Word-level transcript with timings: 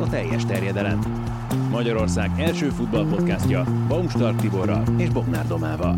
A 0.00 0.08
teljes 0.08 0.44
terjedelem. 0.44 1.26
Magyarország 1.70 2.30
első 2.38 2.68
futballpodcastja 2.68 3.64
Baumstark 3.88 4.40
Tiborral 4.40 4.84
és 4.96 5.08
Bognár 5.08 5.46
Domával. 5.46 5.96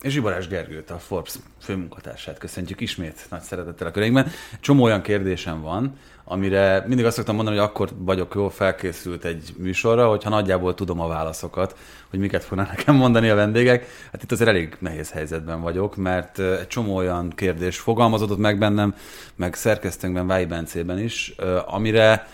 És 0.00 0.12
Zsibarás 0.12 0.48
Gergőt, 0.48 0.90
a 0.90 0.98
Forbes 0.98 1.34
főmunkatársát 1.60 2.38
köszöntjük 2.38 2.80
ismét 2.80 3.26
nagy 3.30 3.40
szeretettel 3.40 3.86
a 3.86 3.90
körénkben. 3.90 4.26
Csomó 4.60 4.82
olyan 4.82 5.02
kérdésem 5.02 5.60
van, 5.62 5.98
amire 6.24 6.84
mindig 6.86 7.04
azt 7.04 7.16
szoktam 7.16 7.34
mondani, 7.34 7.56
hogy 7.56 7.66
akkor 7.66 7.88
vagyok 7.98 8.34
jól 8.34 8.50
felkészült 8.50 9.24
egy 9.24 9.54
műsorra, 9.58 10.08
hogyha 10.08 10.30
nagyjából 10.30 10.74
tudom 10.74 11.00
a 11.00 11.08
válaszokat, 11.08 11.76
hogy 12.10 12.18
miket 12.18 12.44
fognak 12.44 12.68
nekem 12.68 12.94
mondani 12.94 13.28
a 13.28 13.34
vendégek. 13.34 13.86
Hát 14.12 14.22
itt 14.22 14.32
azért 14.32 14.48
elég 14.48 14.76
nehéz 14.78 15.10
helyzetben 15.10 15.60
vagyok, 15.60 15.96
mert 15.96 16.38
egy 16.38 16.66
csomó 16.66 16.96
olyan 16.96 17.30
kérdés 17.30 17.78
fogalmazódott 17.78 18.38
meg 18.38 18.58
bennem, 18.58 18.94
meg 19.36 19.54
szerkesztőnkben, 19.54 20.26
Váj 20.26 20.44
Bencében 20.44 20.98
is, 20.98 21.34
amire 21.66 22.28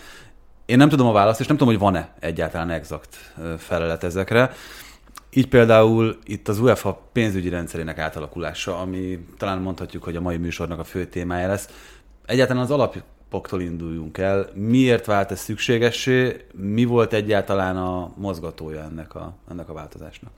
én 0.71 0.77
nem 0.77 0.89
tudom 0.89 1.07
a 1.07 1.11
választ, 1.11 1.39
és 1.39 1.47
nem 1.47 1.57
tudom, 1.57 1.73
hogy 1.73 1.83
van-e 1.83 2.13
egyáltalán 2.19 2.69
exakt 2.69 3.33
felelet 3.57 4.03
ezekre. 4.03 4.51
Így 5.33 5.47
például 5.47 6.17
itt 6.23 6.47
az 6.47 6.59
UEFA 6.59 7.01
pénzügyi 7.11 7.49
rendszerének 7.49 7.97
átalakulása, 7.97 8.79
ami 8.79 9.25
talán 9.37 9.61
mondhatjuk, 9.61 10.03
hogy 10.03 10.15
a 10.15 10.21
mai 10.21 10.37
műsornak 10.37 10.79
a 10.79 10.83
fő 10.83 11.05
témája 11.05 11.47
lesz. 11.47 11.69
Egyáltalán 12.25 12.63
az 12.63 12.71
alapoktól 12.71 13.61
induljunk 13.61 14.17
el. 14.17 14.49
Miért 14.53 15.05
vált 15.05 15.31
ez 15.31 15.39
szükségessé? 15.39 16.45
Mi 16.53 16.83
volt 16.83 17.13
egyáltalán 17.13 17.77
a 17.77 18.11
mozgatója 18.15 18.83
ennek 18.83 19.15
a, 19.15 19.33
ennek 19.49 19.69
a 19.69 19.73
változásnak? 19.73 20.31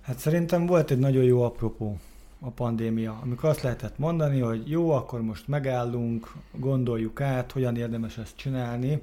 Hát 0.00 0.18
szerintem 0.18 0.66
volt 0.66 0.90
egy 0.90 0.98
nagyon 0.98 1.24
jó 1.24 1.42
apropó 1.42 1.96
a 2.40 2.50
pandémia, 2.50 3.18
amikor 3.22 3.48
azt 3.48 3.62
lehetett 3.62 3.98
mondani, 3.98 4.40
hogy 4.40 4.70
jó, 4.70 4.90
akkor 4.90 5.22
most 5.22 5.48
megállunk, 5.48 6.32
gondoljuk 6.52 7.20
át, 7.20 7.52
hogyan 7.52 7.76
érdemes 7.76 8.18
ezt 8.18 8.36
csinálni, 8.36 9.02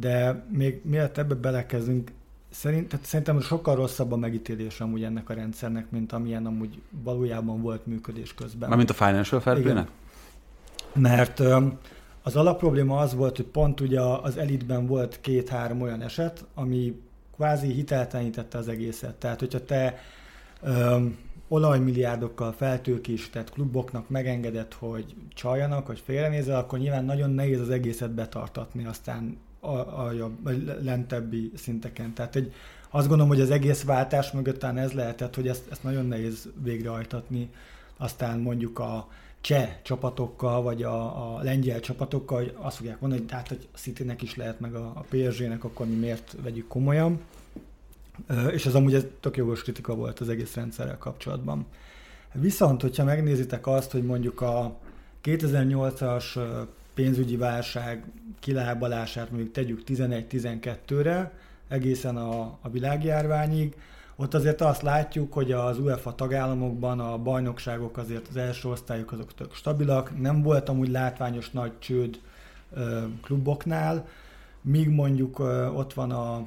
de 0.00 0.46
még 0.52 0.80
mielőtt 0.84 1.18
ebbe 1.18 1.34
belekezdünk, 1.34 2.10
Szerint, 2.50 2.88
tehát 2.88 3.06
szerintem 3.06 3.40
sokkal 3.40 3.74
rosszabb 3.74 4.12
a 4.12 4.16
megítélés 4.16 4.80
amúgy 4.80 5.02
ennek 5.04 5.30
a 5.30 5.34
rendszernek, 5.34 5.90
mint 5.90 6.12
amilyen 6.12 6.46
amúgy 6.46 6.80
valójában 7.04 7.62
volt 7.62 7.86
működés 7.86 8.34
közben. 8.34 8.68
Mármint 8.68 8.90
a 8.90 8.94
Financial 8.94 9.40
Fair 9.40 9.60
play 9.60 9.84
Mert 10.92 11.40
az 12.22 12.36
alapprobléma 12.36 12.98
az 12.98 13.14
volt, 13.14 13.36
hogy 13.36 13.46
pont 13.46 13.80
ugye 13.80 14.00
az 14.00 14.36
elitben 14.36 14.86
volt 14.86 15.20
két-három 15.20 15.80
olyan 15.80 16.02
eset, 16.02 16.44
ami 16.54 17.00
kvázi 17.34 17.72
hiteltelenítette 17.72 18.58
az 18.58 18.68
egészet. 18.68 19.14
Tehát, 19.14 19.40
hogyha 19.40 19.64
te 19.64 19.98
öm, 20.62 21.18
olajmilliárdokkal 21.48 22.52
feltőkésített 22.52 23.50
kluboknak 23.50 24.08
megengedett, 24.08 24.74
hogy 24.74 25.14
csaljanak, 25.34 25.86
hogy 25.86 26.02
félrenézel, 26.04 26.58
akkor 26.58 26.78
nyilván 26.78 27.04
nagyon 27.04 27.30
nehéz 27.30 27.60
az 27.60 27.70
egészet 27.70 28.10
betartatni 28.10 28.86
aztán 28.86 29.36
aljabb, 29.66 30.42
vagy 30.42 30.76
lentebbi 30.82 31.52
szinteken. 31.56 32.12
Tehát 32.12 32.36
egy, 32.36 32.52
azt 32.90 33.08
gondolom, 33.08 33.32
hogy 33.32 33.40
az 33.40 33.50
egész 33.50 33.82
váltás 33.82 34.32
mögött 34.32 34.62
ez 34.62 34.92
lehetett, 34.92 35.34
hogy 35.34 35.48
ezt, 35.48 35.70
ezt 35.70 35.82
nagyon 35.82 36.06
nehéz 36.06 36.48
végrehajtatni. 36.62 37.50
Aztán 37.96 38.38
mondjuk 38.38 38.78
a 38.78 39.08
cseh 39.40 39.76
csapatokkal, 39.82 40.62
vagy 40.62 40.82
a, 40.82 41.34
a 41.36 41.42
lengyel 41.42 41.80
csapatokkal, 41.80 42.38
hogy 42.38 42.54
azt 42.56 42.76
fogják 42.76 43.00
mondani, 43.00 43.22
hogy 43.22 43.32
hát, 43.32 43.48
hogy 43.48 43.68
a 43.72 43.78
City-nek 43.78 44.22
is 44.22 44.36
lehet, 44.36 44.60
meg 44.60 44.74
a, 44.74 44.92
a 44.94 45.04
PSG-nek, 45.10 45.64
akkor 45.64 45.86
mi 45.86 45.94
miért 45.94 46.36
vegyük 46.42 46.68
komolyan. 46.68 47.20
És 48.50 48.66
ez 48.66 48.74
amúgy 48.74 48.94
ez 48.94 49.04
tök 49.20 49.36
jogos 49.36 49.62
kritika 49.62 49.94
volt 49.94 50.20
az 50.20 50.28
egész 50.28 50.54
rendszerrel 50.54 50.98
kapcsolatban. 50.98 51.66
Viszont, 52.32 52.80
hogyha 52.80 53.04
megnézitek 53.04 53.66
azt, 53.66 53.90
hogy 53.90 54.04
mondjuk 54.04 54.40
a 54.40 54.76
2008-as 55.24 56.38
pénzügyi 56.96 57.36
válság 57.36 58.04
kilábalását 58.40 59.30
mondjuk 59.30 59.52
tegyük 59.52 59.82
11-12-re, 59.86 61.32
egészen 61.68 62.16
a, 62.16 62.58
a 62.60 62.68
világjárványig, 62.70 63.74
ott 64.16 64.34
azért 64.34 64.60
azt 64.60 64.82
látjuk, 64.82 65.32
hogy 65.32 65.52
az 65.52 65.78
UEFA 65.78 66.14
tagállamokban 66.14 67.00
a 67.00 67.18
bajnokságok 67.18 67.96
azért 67.96 68.28
az 68.28 68.36
első 68.36 68.68
osztályok 68.68 69.12
azok 69.12 69.34
tök 69.34 69.54
stabilak, 69.54 70.20
nem 70.20 70.42
volt 70.42 70.68
amúgy 70.68 70.88
látványos 70.88 71.50
nagy 71.50 71.78
csőd 71.78 72.20
kluboknál, 73.22 74.08
míg 74.60 74.88
mondjuk 74.88 75.38
ott 75.74 75.92
van 75.92 76.10
a 76.10 76.46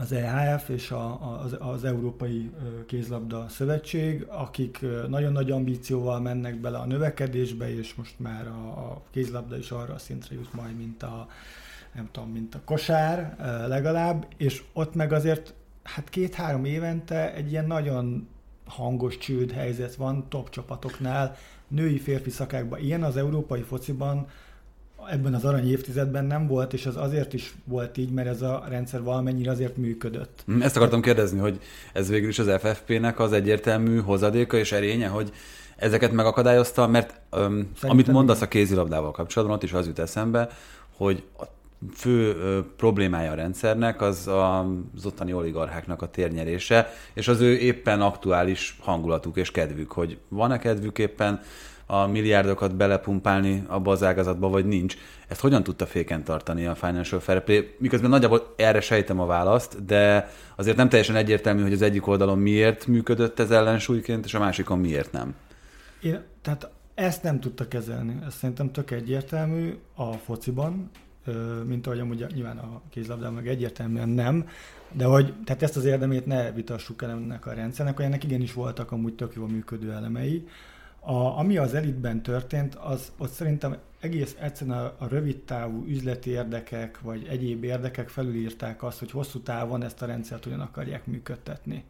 az 0.00 0.12
EHF 0.12 0.68
és 0.68 0.90
a, 0.90 1.38
az, 1.42 1.56
az 1.58 1.84
Európai 1.84 2.50
Kézlabda 2.86 3.46
Szövetség, 3.48 4.24
akik 4.28 4.86
nagyon 5.08 5.32
nagy 5.32 5.50
ambícióval 5.50 6.20
mennek 6.20 6.60
bele 6.60 6.78
a 6.78 6.86
növekedésbe, 6.86 7.76
és 7.76 7.94
most 7.94 8.14
már 8.16 8.46
a, 8.46 8.68
a 8.68 9.02
kézlabda 9.10 9.56
is 9.56 9.70
arra 9.70 9.94
a 9.94 9.98
szintre 9.98 10.34
jut 10.34 10.52
majd, 10.52 10.76
mint 10.76 11.02
a, 11.02 11.28
nem 11.94 12.08
tudom, 12.12 12.30
mint 12.30 12.54
a 12.54 12.60
kosár 12.64 13.36
legalább, 13.68 14.26
és 14.36 14.62
ott 14.72 14.94
meg 14.94 15.12
azért 15.12 15.54
hát 15.82 16.08
két-három 16.08 16.64
évente 16.64 17.34
egy 17.34 17.50
ilyen 17.50 17.66
nagyon 17.66 18.28
hangos 18.66 19.18
csőd 19.18 19.52
helyzet 19.52 19.94
van 19.94 20.28
top 20.28 20.50
csapatoknál, 20.50 21.36
női-férfi 21.68 22.30
szakákban. 22.30 22.80
Ilyen 22.80 23.02
az 23.02 23.16
európai 23.16 23.62
fociban 23.62 24.26
ebben 25.10 25.34
az 25.34 25.44
arany 25.44 25.70
évtizedben 25.70 26.24
nem 26.24 26.46
volt, 26.46 26.72
és 26.72 26.86
az 26.86 26.96
azért 26.96 27.32
is 27.32 27.54
volt 27.64 27.96
így, 27.96 28.10
mert 28.10 28.28
ez 28.28 28.42
a 28.42 28.64
rendszer 28.68 29.02
valamennyire 29.02 29.50
azért 29.50 29.76
működött. 29.76 30.42
Hm, 30.46 30.62
ezt 30.62 30.76
akartam 30.76 31.00
kérdezni, 31.00 31.38
hogy 31.38 31.60
ez 31.92 32.08
végül 32.08 32.28
is 32.28 32.38
az 32.38 32.50
FFP-nek 32.60 33.20
az 33.20 33.32
egyértelmű 33.32 34.00
hozadéka 34.00 34.56
és 34.56 34.72
erénye, 34.72 35.08
hogy 35.08 35.32
ezeket 35.76 36.12
megakadályozta, 36.12 36.86
mert 36.86 37.20
um, 37.32 37.72
amit 37.80 38.06
mondasz 38.06 38.40
a 38.40 38.48
kézilabdával 38.48 39.10
kapcsolatban, 39.10 39.56
ott 39.56 39.62
is 39.62 39.72
az 39.72 39.86
jut 39.86 39.98
eszembe, 39.98 40.48
hogy 40.96 41.22
a 41.38 41.44
fő 41.94 42.34
ö, 42.34 42.60
problémája 42.76 43.30
a 43.30 43.34
rendszernek 43.34 44.00
az 44.00 44.26
a, 44.26 44.58
az 44.96 45.06
ottani 45.06 45.32
oligarcháknak 45.32 46.02
a 46.02 46.08
térnyerése, 46.08 46.92
és 47.14 47.28
az 47.28 47.40
ő 47.40 47.56
éppen 47.56 48.00
aktuális 48.00 48.78
hangulatuk 48.80 49.36
és 49.36 49.50
kedvük, 49.50 49.92
hogy 49.92 50.18
van-e 50.28 50.58
kedvük 50.58 50.98
éppen 50.98 51.40
a 51.90 52.06
milliárdokat 52.06 52.76
belepumpálni 52.76 53.64
abba 53.66 53.92
az 53.92 54.02
ágazatba, 54.02 54.48
vagy 54.48 54.66
nincs. 54.66 54.96
Ezt 55.28 55.40
hogyan 55.40 55.62
tudta 55.62 55.86
féken 55.86 56.24
tartani 56.24 56.66
a 56.66 56.74
Financial 56.74 57.20
Fair 57.20 57.44
Play? 57.44 57.74
Miközben 57.78 58.10
nagyjából 58.10 58.54
erre 58.56 58.80
sejtem 58.80 59.20
a 59.20 59.26
választ, 59.26 59.84
de 59.84 60.30
azért 60.56 60.76
nem 60.76 60.88
teljesen 60.88 61.16
egyértelmű, 61.16 61.62
hogy 61.62 61.72
az 61.72 61.82
egyik 61.82 62.06
oldalon 62.06 62.38
miért 62.38 62.86
működött 62.86 63.38
ez 63.38 63.50
ellensúlyként, 63.50 64.24
és 64.24 64.34
a 64.34 64.38
másikon 64.38 64.78
miért 64.78 65.12
nem. 65.12 65.34
Én, 66.02 66.22
tehát 66.42 66.70
ezt 66.94 67.22
nem 67.22 67.40
tudta 67.40 67.68
kezelni. 67.68 68.18
Ez 68.26 68.34
szerintem 68.34 68.72
tök 68.72 68.90
egyértelmű 68.90 69.74
a 69.94 70.12
fociban, 70.12 70.90
mint 71.66 71.86
ahogy 71.86 71.98
amúgy 71.98 72.26
nyilván 72.34 72.58
a 72.58 72.82
kézlabdában 72.90 73.34
meg 73.34 73.48
egyértelműen 73.48 74.08
nem, 74.08 74.48
de 74.92 75.04
hogy 75.04 75.34
tehát 75.44 75.62
ezt 75.62 75.76
az 75.76 75.84
érdemét 75.84 76.26
ne 76.26 76.52
vitassuk 76.52 77.02
el 77.02 77.10
ennek 77.10 77.46
a 77.46 77.52
rendszernek, 77.52 77.96
hogy 77.96 78.04
ennek 78.04 78.24
igenis 78.24 78.52
voltak 78.52 78.92
amúgy 78.92 79.14
tök 79.14 79.34
jól 79.34 79.48
működő 79.48 79.92
elemei. 79.92 80.48
A, 81.08 81.38
ami 81.38 81.56
az 81.56 81.74
elitben 81.74 82.22
történt, 82.22 82.74
az 82.74 83.12
ott 83.18 83.30
szerintem 83.30 83.76
egész 84.00 84.36
egyszerűen 84.40 84.78
a, 84.78 84.94
a 84.98 85.08
rövid 85.08 85.36
távú 85.36 85.84
üzleti 85.86 86.30
érdekek, 86.30 87.00
vagy 87.00 87.26
egyéb 87.30 87.64
érdekek 87.64 88.08
felülírták 88.08 88.82
azt, 88.82 88.98
hogy 88.98 89.10
hosszú 89.10 89.40
távon 89.40 89.82
ezt 89.82 90.02
a 90.02 90.06
rendszert 90.06 90.44
hogyan 90.44 90.60
akarják 90.60 91.06
működtetni. 91.06 91.84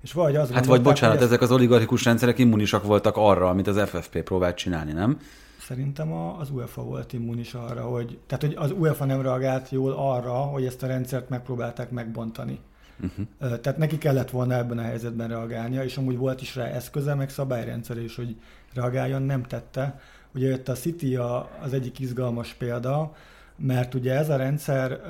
És 0.00 0.12
vagy 0.12 0.36
az 0.36 0.50
hát 0.50 0.64
vagy 0.64 0.82
bocsánat, 0.82 1.16
ezt... 1.16 1.24
ezek 1.24 1.40
az 1.40 1.50
oligarchikus 1.50 2.04
rendszerek 2.04 2.38
immunisak 2.38 2.84
voltak 2.84 3.16
arra, 3.16 3.48
amit 3.48 3.66
az 3.66 3.88
FFP 3.88 4.22
próbált 4.22 4.56
csinálni, 4.56 4.92
nem? 4.92 5.18
Szerintem 5.60 6.12
az 6.12 6.50
UEFA 6.50 6.82
volt 6.82 7.12
immunis 7.12 7.54
arra, 7.54 7.82
hogy, 7.82 8.18
tehát 8.26 8.44
hogy 8.44 8.54
az 8.56 8.72
UEFA 8.78 9.04
nem 9.04 9.22
reagált 9.22 9.70
jól 9.70 9.92
arra, 9.92 10.32
hogy 10.32 10.64
ezt 10.64 10.82
a 10.82 10.86
rendszert 10.86 11.28
megpróbálták 11.28 11.90
megbontani. 11.90 12.58
Uh-huh. 13.02 13.60
Tehát 13.60 13.78
neki 13.78 13.98
kellett 13.98 14.30
volna 14.30 14.54
ebben 14.54 14.78
a 14.78 14.82
helyzetben 14.82 15.28
reagálnia, 15.28 15.84
és 15.84 15.96
amúgy 15.96 16.16
volt 16.16 16.40
is 16.40 16.56
rá 16.56 16.64
eszköze, 16.64 17.14
meg 17.14 17.30
szabályrendszer 17.30 17.98
is, 17.98 18.16
hogy 18.16 18.36
reagáljon, 18.74 19.22
nem 19.22 19.42
tette. 19.42 20.00
Ugye 20.34 20.52
itt 20.52 20.68
a 20.68 20.72
City 20.72 21.16
a, 21.16 21.50
az 21.62 21.72
egyik 21.72 21.98
izgalmas 21.98 22.54
példa, 22.54 23.14
mert 23.56 23.94
ugye 23.94 24.14
ez 24.14 24.28
a 24.28 24.36
rendszer, 24.36 25.00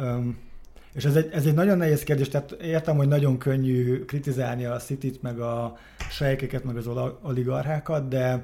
és 0.93 1.05
ez 1.05 1.17
egy, 1.17 1.29
ez 1.33 1.47
egy 1.47 1.55
nagyon 1.55 1.79
nehéz 1.79 2.03
kérdés, 2.03 2.29
tehát 2.29 2.51
értem, 2.51 2.97
hogy 2.97 3.09
nagyon 3.09 3.39
könnyű 3.39 4.05
kritizálni 4.05 4.65
a 4.65 4.77
City-t, 4.77 5.23
meg 5.23 5.39
a 5.39 5.77
sejkeket, 6.11 6.65
meg 6.65 6.77
az 6.77 6.89
oligarchákat, 7.23 8.09
de 8.09 8.43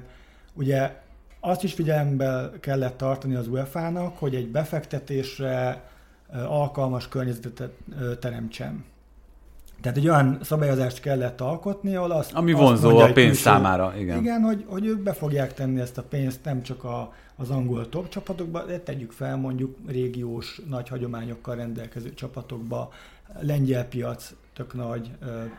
ugye 0.53 1.01
azt 1.39 1.63
is 1.63 1.73
figyelembe 1.73 2.51
kellett 2.59 2.97
tartani 2.97 3.35
az 3.35 3.47
UEFA-nak, 3.47 4.17
hogy 4.17 4.35
egy 4.35 4.47
befektetésre 4.47 5.83
alkalmas 6.47 7.07
környezetet 7.07 7.71
teremtsen. 8.19 8.85
Tehát 9.81 9.97
egy 9.97 10.07
olyan 10.07 10.39
szabályozást 10.41 10.99
kellett 10.99 11.41
alkotni, 11.41 11.95
ahol 11.95 12.11
azt 12.11 12.33
Ami 12.33 12.51
vonzó 12.51 12.89
mondja, 12.89 13.05
a 13.05 13.13
pénz 13.13 13.27
külső, 13.27 13.41
számára, 13.41 13.93
igen. 13.97 14.17
Igen, 14.17 14.41
hogy, 14.41 14.65
hogy 14.67 14.85
ők 14.85 14.99
be 14.99 15.13
fogják 15.13 15.53
tenni 15.53 15.79
ezt 15.79 15.97
a 15.97 16.03
pénzt 16.03 16.43
nem 16.43 16.61
csak 16.61 16.83
a, 16.83 17.13
az 17.35 17.49
angol 17.49 17.89
top 17.89 18.09
csapatokba, 18.09 18.65
de 18.65 18.79
tegyük 18.79 19.11
fel 19.11 19.37
mondjuk 19.37 19.77
régiós 19.87 20.61
nagy 20.69 20.89
hagyományokkal 20.89 21.55
rendelkező 21.55 22.13
csapatokba, 22.13 22.89
lengyel 23.39 23.85
piac 23.85 24.33
tök 24.53 24.73
nagy 24.73 25.11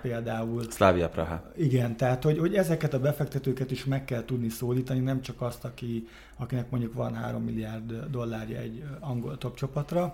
például. 0.02 0.62
Szlávia 0.70 1.08
Praha. 1.08 1.42
Igen, 1.56 1.96
tehát 1.96 2.22
hogy, 2.22 2.38
hogy 2.38 2.54
ezeket 2.54 2.94
a 2.94 3.00
befektetőket 3.00 3.70
is 3.70 3.84
meg 3.84 4.04
kell 4.04 4.24
tudni 4.24 4.48
szólítani, 4.48 5.00
nem 5.00 5.20
csak 5.20 5.40
azt, 5.40 5.64
aki, 5.64 6.08
akinek 6.36 6.70
mondjuk 6.70 6.94
van 6.94 7.14
3 7.14 7.42
milliárd 7.42 7.92
dollárja 8.10 8.58
egy 8.58 8.84
angol 9.00 9.38
top 9.38 9.56
csapatra. 9.56 10.10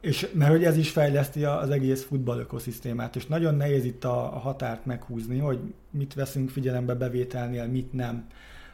És 0.00 0.28
mert 0.32 0.50
hogy 0.50 0.64
ez 0.64 0.76
is 0.76 0.90
fejleszti 0.90 1.44
az 1.44 1.70
egész 1.70 2.04
futball 2.04 2.38
ökoszisztémát, 2.38 3.16
és 3.16 3.26
nagyon 3.26 3.54
nehéz 3.54 3.84
itt 3.84 4.04
a 4.04 4.12
határt 4.18 4.86
meghúzni, 4.86 5.38
hogy 5.38 5.58
mit 5.90 6.14
veszünk 6.14 6.50
figyelembe 6.50 6.94
bevételnél, 6.94 7.66
mit 7.66 7.92
nem. 7.92 8.26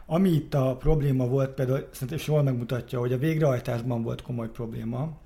Ami 0.07 0.29
itt 0.29 0.55
a 0.55 0.77
probléma 0.77 1.27
volt, 1.27 1.51
például 1.51 1.89
szerintem 1.91 2.35
jól 2.35 2.43
megmutatja, 2.43 2.99
hogy 2.99 3.13
a 3.13 3.19
végrehajtásban 3.19 4.03
volt 4.03 4.23
komoly 4.23 4.51
probléma, 4.51 5.17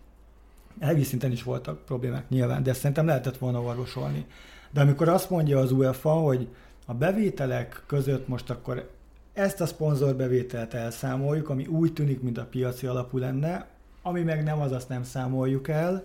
elvi 0.79 1.03
szinten 1.03 1.32
is 1.32 1.43
voltak 1.43 1.85
problémák 1.85 2.29
nyilván, 2.29 2.62
de 2.62 2.73
szerintem 2.73 3.06
lehetett 3.06 3.38
volna 3.38 3.62
orvosolni. 3.62 4.27
De 4.71 4.81
amikor 4.81 5.09
azt 5.09 5.31
mondja 5.31 5.59
az 5.59 5.73
UEFA, 5.73 6.11
hogy 6.11 6.49
a 6.87 6.94
bevételek 6.94 7.82
között 7.87 8.29
most 8.29 8.50
akkor 8.50 8.91
ezt 9.32 9.61
a 9.61 9.67
szponzorbevételt 9.67 10.75
elszámoljuk, 10.75 11.49
ami 11.49 11.67
úgy 11.67 11.93
tűnik, 11.93 12.23
mint 12.23 12.38
a 12.38 12.47
piaci 12.50 12.87
alapú 12.87 13.19
lenne, 13.19 13.67
ami 14.02 14.23
meg 14.23 14.43
nem, 14.43 14.61
az 14.61 14.73
azt 14.73 14.88
nem 14.88 15.02
számoljuk 15.02 15.69
el, 15.69 16.05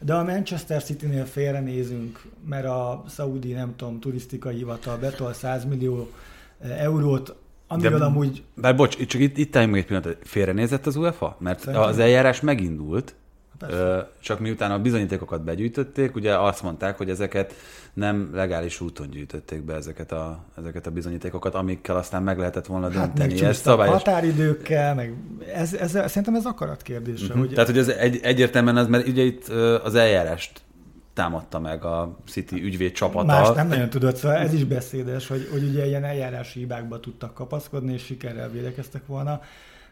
de 0.00 0.14
a 0.14 0.24
Manchester 0.24 0.82
City-nél 0.82 1.24
félrenézünk, 1.24 2.22
mert 2.46 2.66
a 2.66 3.04
Saudi, 3.08 3.52
nem 3.52 3.76
tudom, 3.76 4.00
turisztikai 4.00 4.56
hivatal 4.56 4.96
betol 4.96 5.32
100 5.32 5.64
millió 5.64 6.10
eh, 6.60 6.82
eurót, 6.82 7.34
amiről 7.66 7.98
de, 7.98 8.04
amúgy... 8.04 8.42
Bár 8.54 8.76
bocs, 8.76 9.06
csak 9.06 9.20
itt, 9.20 9.36
itt 9.36 9.56
álljunk 9.56 9.76
egy 9.76 9.86
pillanat, 9.86 10.16
félrenézett 10.22 10.86
az 10.86 10.96
UEFA? 10.96 11.36
Mert 11.40 11.60
Szerintem. 11.60 11.88
az 11.88 11.98
eljárás 11.98 12.40
megindult, 12.40 13.14
Persze. 13.58 14.10
Csak 14.20 14.40
miután 14.40 14.70
a 14.70 14.78
bizonyítékokat 14.78 15.44
begyűjtötték, 15.44 16.14
ugye 16.14 16.38
azt 16.38 16.62
mondták, 16.62 16.96
hogy 16.96 17.10
ezeket 17.10 17.54
nem 17.92 18.30
legális 18.34 18.80
úton 18.80 19.10
gyűjtötték 19.10 19.62
be 19.62 19.74
ezeket 19.74 20.12
a, 20.12 20.44
ezeket 20.58 20.86
a 20.86 20.90
bizonyítékokat, 20.90 21.54
amikkel 21.54 21.96
aztán 21.96 22.22
meg 22.22 22.38
lehetett 22.38 22.66
volna 22.66 22.90
hát 22.90 23.12
dönteni. 23.12 23.44
Ez 23.44 23.56
szabályos... 23.56 23.94
határidőkkel, 23.94 24.94
meg 24.94 25.14
ez, 25.54 25.74
ez, 25.74 25.90
szerintem 25.90 26.34
ez 26.34 26.44
akarat 26.44 26.82
kérdése. 26.82 27.24
Uh-huh. 27.24 27.38
Hogy... 27.38 27.50
Tehát, 27.50 27.68
hogy 27.68 27.78
ez 27.78 27.88
egy, 27.88 28.20
egyértelműen 28.22 28.76
az, 28.76 28.86
mert 28.86 29.08
ugye 29.08 29.22
itt 29.22 29.48
az 29.84 29.94
eljárást 29.94 30.60
támadta 31.14 31.58
meg 31.58 31.84
a 31.84 32.16
City 32.26 32.62
ügyvéd 32.62 32.92
csapata. 32.92 33.26
Más 33.26 33.48
nem 33.54 33.68
nagyon 33.68 33.90
tudod, 33.90 34.16
szóval 34.16 34.36
ez 34.36 34.52
is 34.52 34.64
beszédes, 34.64 35.28
hogy, 35.28 35.48
hogy 35.50 35.62
ugye 35.62 35.86
ilyen 35.86 36.04
eljárási 36.04 36.58
hibákba 36.58 37.00
tudtak 37.00 37.34
kapaszkodni, 37.34 37.92
és 37.92 38.04
sikerrel 38.04 38.50
védekeztek 38.50 39.06
volna 39.06 39.40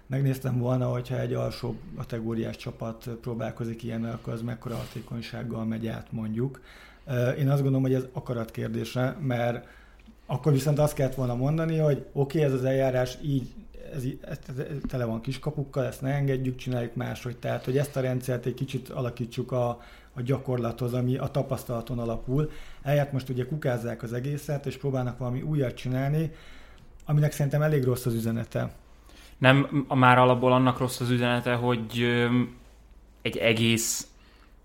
megnéztem 0.07 0.59
volna, 0.59 0.91
hogyha 0.91 1.21
egy 1.21 1.35
alsó 1.35 1.77
kategóriás 1.97 2.57
csapat 2.57 3.09
próbálkozik 3.21 3.83
ilyen, 3.83 4.05
akkor 4.05 4.33
az 4.33 4.43
mekkora 4.43 4.77
hatékonysággal 4.77 5.65
megy 5.65 5.87
át 5.87 6.13
mondjuk. 6.13 6.61
Én 7.39 7.49
azt 7.49 7.63
gondolom, 7.63 7.83
hogy 7.83 7.95
ez 7.95 8.07
akarat 8.13 8.51
kérdése, 8.51 9.17
mert 9.21 9.67
akkor 10.27 10.53
viszont 10.53 10.79
azt 10.79 10.95
kellett 10.95 11.15
volna 11.15 11.35
mondani, 11.35 11.79
hogy 11.79 12.07
oké, 12.13 12.39
okay, 12.39 12.43
ez 12.43 12.53
az 12.53 12.65
eljárás 12.65 13.19
így, 13.23 13.55
ez, 13.93 14.05
ez, 14.21 14.39
ez, 14.59 14.77
tele 14.89 15.05
van 15.05 15.21
kiskapukkal, 15.21 15.85
ezt 15.85 16.01
ne 16.01 16.11
engedjük, 16.11 16.57
csináljuk 16.57 16.95
máshogy. 16.95 17.37
Tehát, 17.37 17.65
hogy 17.65 17.79
ezt 17.79 17.97
a 17.97 18.01
rendszert 18.01 18.47
egy 18.47 18.55
kicsit 18.55 18.89
alakítsuk 18.89 19.53
a, 19.53 19.69
a 20.15 20.23
gyakorlathoz, 20.23 20.95
ami 20.95 21.17
a 21.17 21.27
tapasztalaton 21.27 21.99
alapul. 21.99 22.51
Elját 22.83 23.13
most 23.13 23.29
ugye 23.29 23.47
kukázzák 23.47 24.03
az 24.03 24.13
egészet, 24.13 24.67
és 24.67 24.77
próbálnak 24.77 25.19
valami 25.19 25.43
újat 25.43 25.75
csinálni, 25.75 26.31
aminek 27.05 27.33
szerintem 27.33 27.63
elég 27.63 27.85
rossz 27.85 28.07
az 28.07 28.15
üzenete 28.15 28.73
nem 29.39 29.87
már 29.89 30.19
alapból 30.19 30.53
annak 30.53 30.79
rossz 30.79 31.01
az 31.01 31.11
üzenete, 31.11 31.55
hogy 31.55 32.17
egy 33.23 33.37
egész 33.37 34.09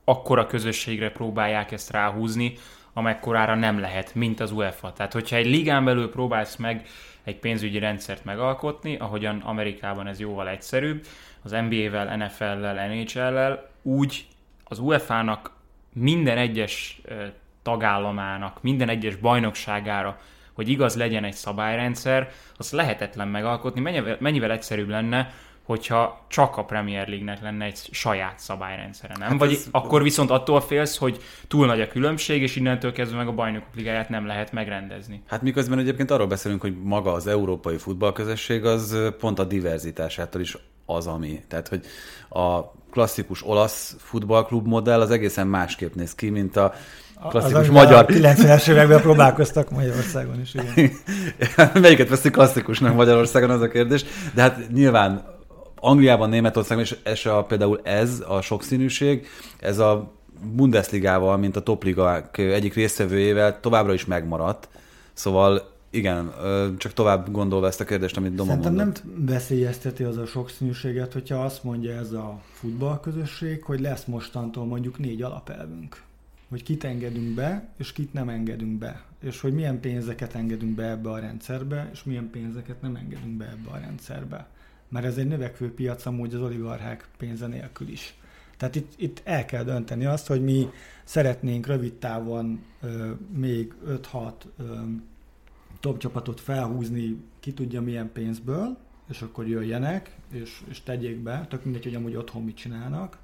akkora 0.03 0.45
közösségre 0.45 1.11
próbálják 1.11 1.71
ezt 1.71 1.91
ráhúzni, 1.91 2.53
amekkorára 2.93 3.55
nem 3.55 3.79
lehet, 3.79 4.15
mint 4.15 4.39
az 4.39 4.51
UEFA. 4.51 4.93
Tehát, 4.93 5.13
hogyha 5.13 5.35
egy 5.35 5.45
ligán 5.45 5.85
belül 5.85 6.09
próbálsz 6.09 6.55
meg 6.55 6.87
egy 7.23 7.39
pénzügyi 7.39 7.79
rendszert 7.79 8.25
megalkotni, 8.25 8.95
ahogyan 8.95 9.39
Amerikában 9.39 10.07
ez 10.07 10.19
jóval 10.19 10.49
egyszerűbb, 10.49 11.05
az 11.43 11.51
NBA-vel, 11.51 12.17
NFL-lel, 12.17 12.87
NHL-lel, 12.87 13.69
úgy 13.81 14.25
az 14.63 14.79
UEFA-nak 14.79 15.51
minden 15.93 16.37
egyes 16.37 17.01
tagállamának, 17.61 18.61
minden 18.61 18.89
egyes 18.89 19.15
bajnokságára 19.15 20.19
hogy 20.61 20.69
igaz 20.69 20.95
legyen 20.95 21.23
egy 21.23 21.33
szabályrendszer, 21.33 22.31
az 22.57 22.71
lehetetlen 22.71 23.27
megalkotni. 23.27 23.81
Mennyivel, 23.81 24.17
mennyivel 24.19 24.51
egyszerűbb 24.51 24.89
lenne, 24.89 25.33
hogyha 25.63 26.25
csak 26.27 26.57
a 26.57 26.65
Premier 26.65 27.07
League-nek 27.07 27.41
lenne 27.41 27.65
egy 27.65 27.79
saját 27.91 28.39
szabályrendszere, 28.39 29.15
nem? 29.19 29.29
Hát 29.29 29.39
Vagy 29.39 29.51
ez... 29.51 29.67
akkor 29.71 30.03
viszont 30.03 30.29
attól 30.29 30.61
félsz, 30.61 30.97
hogy 30.97 31.19
túl 31.47 31.65
nagy 31.65 31.81
a 31.81 31.87
különbség, 31.87 32.41
és 32.41 32.55
innentől 32.55 32.91
kezdve 32.91 33.17
meg 33.17 33.27
a 33.27 33.31
bajnokok 33.31 33.75
ligáját 33.75 34.09
nem 34.09 34.25
lehet 34.25 34.51
megrendezni. 34.51 35.21
Hát 35.27 35.41
miközben 35.41 35.79
egyébként 35.79 36.11
arról 36.11 36.27
beszélünk, 36.27 36.61
hogy 36.61 36.75
maga 36.83 37.11
az 37.11 37.27
európai 37.27 37.77
futballközösség 37.77 38.65
az 38.65 38.97
pont 39.19 39.39
a 39.39 39.43
diverzitásától 39.43 40.41
is 40.41 40.57
az, 40.85 41.07
ami. 41.07 41.41
Tehát, 41.47 41.67
hogy 41.67 41.85
a 42.29 42.71
klasszikus 42.91 43.45
olasz 43.45 43.95
futballklub 43.99 44.67
modell 44.67 45.01
az 45.01 45.11
egészen 45.11 45.47
másképp 45.47 45.93
néz 45.93 46.15
ki, 46.15 46.29
mint 46.29 46.55
a 46.55 46.73
klasszikus 47.29 47.67
az, 47.67 47.67
magyar. 47.67 48.05
90-es 48.07 48.69
években 48.69 49.01
próbálkoztak 49.01 49.69
Magyarországon 49.69 50.41
is, 50.41 50.53
igen. 50.53 50.91
Melyiket 51.81 52.09
veszik 52.09 52.31
klasszikusnak 52.31 52.95
Magyarországon, 52.95 53.49
az 53.49 53.61
a 53.61 53.67
kérdés. 53.67 54.05
De 54.33 54.41
hát 54.41 54.71
nyilván 54.71 55.23
Angliában, 55.75 56.29
Németországban, 56.29 56.85
és, 56.85 56.95
és 57.11 57.25
a, 57.25 57.43
például 57.43 57.79
ez 57.83 58.23
a 58.27 58.41
sokszínűség, 58.41 59.27
ez 59.59 59.79
a 59.79 60.11
Bundesligával, 60.55 61.37
mint 61.37 61.55
a 61.55 61.61
topligák 61.61 62.37
egyik 62.37 62.73
résztvevőjével 62.73 63.59
továbbra 63.59 63.93
is 63.93 64.05
megmaradt. 64.05 64.69
Szóval 65.13 65.69
igen, 65.89 66.33
csak 66.77 66.93
tovább 66.93 67.31
gondolva 67.31 67.67
ezt 67.67 67.81
a 67.81 67.83
kérdést, 67.83 68.17
amit 68.17 68.35
Doma 68.35 68.49
Szerintem 68.49 68.73
mondott. 68.73 69.03
nem 69.03 69.25
veszélyezteti 69.25 70.03
az 70.03 70.17
a 70.17 70.25
sokszínűséget, 70.25 71.13
hogyha 71.13 71.43
azt 71.43 71.63
mondja 71.63 71.93
ez 71.95 72.11
a 72.11 72.39
futballközösség, 72.53 73.63
hogy 73.63 73.79
lesz 73.79 74.05
mostantól 74.05 74.65
mondjuk 74.65 74.99
négy 74.99 75.21
alapelvünk 75.21 76.01
hogy 76.51 76.63
kit 76.63 76.83
engedünk 76.83 77.33
be, 77.35 77.67
és 77.77 77.91
kit 77.91 78.13
nem 78.13 78.29
engedünk 78.29 78.77
be, 78.77 79.03
és 79.21 79.41
hogy 79.41 79.53
milyen 79.53 79.79
pénzeket 79.79 80.35
engedünk 80.35 80.75
be 80.75 80.89
ebbe 80.89 81.09
a 81.09 81.19
rendszerbe, 81.19 81.89
és 81.93 82.03
milyen 82.03 82.29
pénzeket 82.29 82.81
nem 82.81 82.95
engedünk 82.95 83.37
be 83.37 83.45
ebbe 83.49 83.69
a 83.69 83.77
rendszerbe. 83.77 84.47
Mert 84.89 85.05
ez 85.05 85.17
egy 85.17 85.27
növekvő 85.27 85.73
piac 85.73 86.05
amúgy 86.05 86.33
az 86.33 86.41
oligarchák 86.41 87.07
pénze 87.17 87.47
nélkül 87.47 87.87
is. 87.87 88.15
Tehát 88.57 88.75
itt, 88.75 88.93
itt 88.95 89.21
el 89.23 89.45
kell 89.45 89.63
dönteni 89.63 90.05
azt, 90.05 90.27
hogy 90.27 90.43
mi 90.43 90.69
szeretnénk 91.03 91.67
rövid 91.67 91.93
távon 91.93 92.63
ö, 92.81 93.11
még 93.37 93.73
5-6 93.87 94.31
top 95.79 95.97
csapatot 95.97 96.39
felhúzni, 96.39 97.17
ki 97.39 97.53
tudja 97.53 97.81
milyen 97.81 98.11
pénzből, 98.13 98.77
és 99.09 99.21
akkor 99.21 99.47
jöjjenek, 99.47 100.15
és, 100.31 100.61
és 100.69 100.81
tegyék 100.81 101.17
be, 101.17 101.45
tök 101.49 101.63
mindegy, 101.63 101.83
hogy 101.83 101.95
amúgy 101.95 102.15
otthon 102.15 102.43
mit 102.43 102.55
csinálnak, 102.55 103.17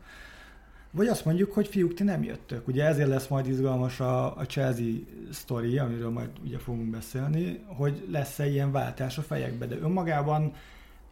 vagy 0.92 1.08
azt 1.08 1.26
mondjuk, 1.26 1.54
hogy 1.54 1.68
fiúk, 1.68 1.94
ti 1.94 2.04
nem 2.04 2.24
jöttök. 2.24 2.68
Ugye 2.68 2.86
ezért 2.86 3.08
lesz 3.10 3.28
majd 3.28 3.48
izgalmas 3.48 4.00
a, 4.00 4.38
a 4.38 4.46
Chelsea 4.46 4.94
sztori, 5.32 5.78
amiről 5.78 6.10
majd 6.10 6.30
ugye 6.44 6.58
fogunk 6.58 6.90
beszélni, 6.90 7.64
hogy 7.66 8.08
lesz-e 8.12 8.48
ilyen 8.50 8.72
váltás 8.72 9.18
a 9.18 9.22
fejekbe. 9.22 9.66
De 9.66 9.78
önmagában 9.78 10.54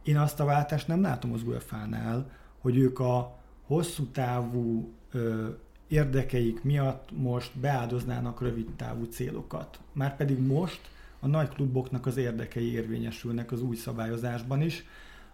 én 0.04 0.18
azt 0.18 0.40
a 0.40 0.46
váltást 0.46 0.88
nem 0.88 1.02
látom 1.02 1.34
az 1.34 1.44
UEFA-nál, 1.44 2.32
hogy 2.62 2.78
ők 2.78 3.00
a 3.00 3.38
hosszú 3.66 4.06
távú 4.06 4.94
ö, 5.12 5.48
érdekeik 5.88 6.64
miatt 6.64 7.10
most 7.12 7.60
beáldoznának 7.60 8.42
rövid 8.42 8.68
távú 8.76 9.04
célokat. 9.04 9.80
Már 9.92 10.16
pedig 10.16 10.40
most 10.40 10.82
a 11.20 11.28
nagy 11.28 11.50
kluboknak 11.50 12.06
az 12.06 12.18
érdekei 12.18 12.72
érvényesülnek 12.72 13.52
az 13.52 13.62
új 13.62 13.76
szabályozásban 13.76 14.62
is, 14.62 14.86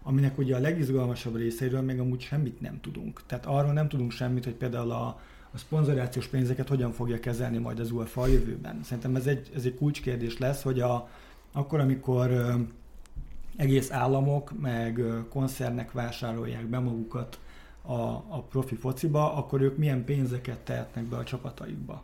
aminek 0.02 0.38
ugye 0.38 0.56
a 0.56 0.58
legizgalmasabb 0.58 1.36
részeiről 1.36 1.80
még 1.80 2.00
amúgy 2.00 2.20
semmit 2.20 2.60
nem 2.60 2.80
tudunk. 2.80 3.20
Tehát 3.26 3.46
arról 3.46 3.72
nem 3.72 3.88
tudunk 3.88 4.10
semmit, 4.10 4.44
hogy 4.44 4.54
például 4.54 4.90
a, 4.90 5.20
a 5.52 5.58
szponzorációs 5.58 6.26
pénzeket 6.26 6.68
hogyan 6.68 6.92
fogja 6.92 7.20
kezelni 7.20 7.58
majd 7.58 7.78
az 7.78 7.90
UEFA 7.90 8.20
a 8.20 8.26
jövőben. 8.26 8.80
Szerintem 8.84 9.16
ez 9.16 9.26
egy, 9.26 9.50
ez 9.54 9.64
egy 9.64 9.74
kulcskérdés 9.74 10.38
lesz, 10.38 10.62
hogy 10.62 10.80
a, 10.80 11.08
akkor, 11.52 11.80
amikor 11.80 12.30
ö, 12.30 12.54
egész 13.56 13.90
államok 13.90 14.60
meg 14.60 14.98
ö, 14.98 15.18
koncernek 15.28 15.92
vásárolják 15.92 16.66
be 16.66 16.78
magukat 16.78 17.38
a, 17.82 18.02
a 18.12 18.44
profi 18.50 18.74
fociba, 18.74 19.34
akkor 19.34 19.60
ők 19.60 19.76
milyen 19.76 20.04
pénzeket 20.04 20.58
tehetnek 20.58 21.04
be 21.04 21.16
a 21.16 21.24
csapataikba. 21.24 22.02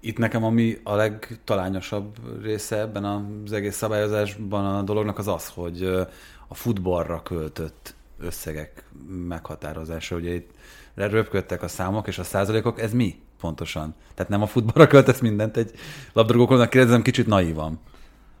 Itt 0.00 0.18
nekem 0.18 0.44
ami 0.44 0.76
a 0.82 0.94
legtalányosabb 0.94 2.16
része 2.42 2.78
ebben 2.78 3.04
az 3.04 3.52
egész 3.52 3.76
szabályozásban 3.76 4.76
a 4.76 4.82
dolognak 4.82 5.18
az 5.18 5.28
az, 5.28 5.48
hogy 5.48 6.06
a 6.54 6.56
futballra 6.56 7.22
költött 7.22 7.94
összegek 8.18 8.84
meghatározása. 9.28 10.16
Ugye 10.16 10.34
itt 10.34 10.50
röpködtek 10.94 11.62
a 11.62 11.68
számok 11.68 12.06
és 12.06 12.18
a 12.18 12.24
százalékok, 12.24 12.80
ez 12.80 12.92
mi 12.92 13.22
pontosan? 13.40 13.94
Tehát 14.14 14.30
nem 14.30 14.42
a 14.42 14.46
futballra 14.46 14.86
költesz 14.86 15.20
mindent 15.20 15.56
egy 15.56 15.72
labdarúgóknak, 16.12 16.70
kérdezem 16.70 17.02
kicsit 17.02 17.26
naívan. 17.26 17.78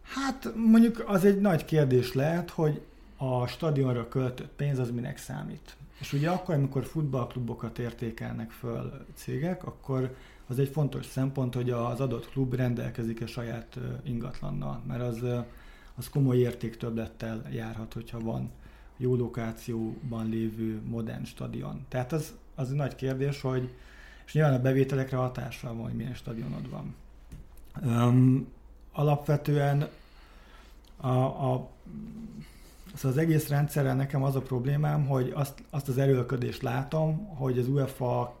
Hát 0.02 0.52
mondjuk 0.56 1.04
az 1.06 1.24
egy 1.24 1.40
nagy 1.40 1.64
kérdés 1.64 2.12
lehet, 2.12 2.50
hogy 2.50 2.80
a 3.16 3.46
stadionra 3.46 4.08
költött 4.08 4.52
pénz 4.56 4.78
az 4.78 4.90
minek 4.90 5.18
számít. 5.18 5.76
És 6.00 6.12
ugye 6.12 6.30
akkor, 6.30 6.54
amikor 6.54 6.84
futballklubokat 6.84 7.78
értékelnek 7.78 8.50
föl 8.50 9.06
cégek, 9.14 9.64
akkor 9.64 10.14
az 10.46 10.58
egy 10.58 10.68
fontos 10.68 11.06
szempont, 11.06 11.54
hogy 11.54 11.70
az 11.70 12.00
adott 12.00 12.30
klub 12.30 12.54
rendelkezik 12.54 13.22
a 13.22 13.26
saját 13.26 13.78
ingatlannal, 14.04 14.82
mert 14.86 15.02
az, 15.02 15.22
az 15.96 16.08
komoly 16.08 16.36
értéktöblettel 16.36 17.42
járhat, 17.52 17.92
hogyha 17.92 18.20
van 18.20 18.50
jó 18.96 19.14
lokációban 19.14 20.28
lévő 20.28 20.80
modern 20.84 21.24
stadion. 21.24 21.84
Tehát 21.88 22.12
az, 22.12 22.34
az 22.54 22.70
egy 22.70 22.76
nagy 22.76 22.94
kérdés, 22.94 23.40
hogy 23.40 23.74
és 24.26 24.32
nyilván 24.32 24.54
a 24.54 24.62
bevételekre 24.62 25.16
hatással 25.16 25.74
van, 25.74 25.84
hogy 25.84 25.94
milyen 25.94 26.14
stadionod 26.14 26.70
van. 26.70 26.94
Um, 27.82 28.48
alapvetően 28.92 29.88
a, 30.96 31.08
a, 31.08 31.70
szóval 32.94 33.10
az 33.10 33.16
egész 33.16 33.48
rendszerrel 33.48 33.94
nekem 33.94 34.22
az 34.22 34.36
a 34.36 34.40
problémám, 34.40 35.06
hogy 35.06 35.32
azt, 35.34 35.62
azt 35.70 35.88
az 35.88 35.98
erőlködést 35.98 36.62
látom, 36.62 37.26
hogy 37.26 37.58
az 37.58 37.68
UEFA 37.68 38.36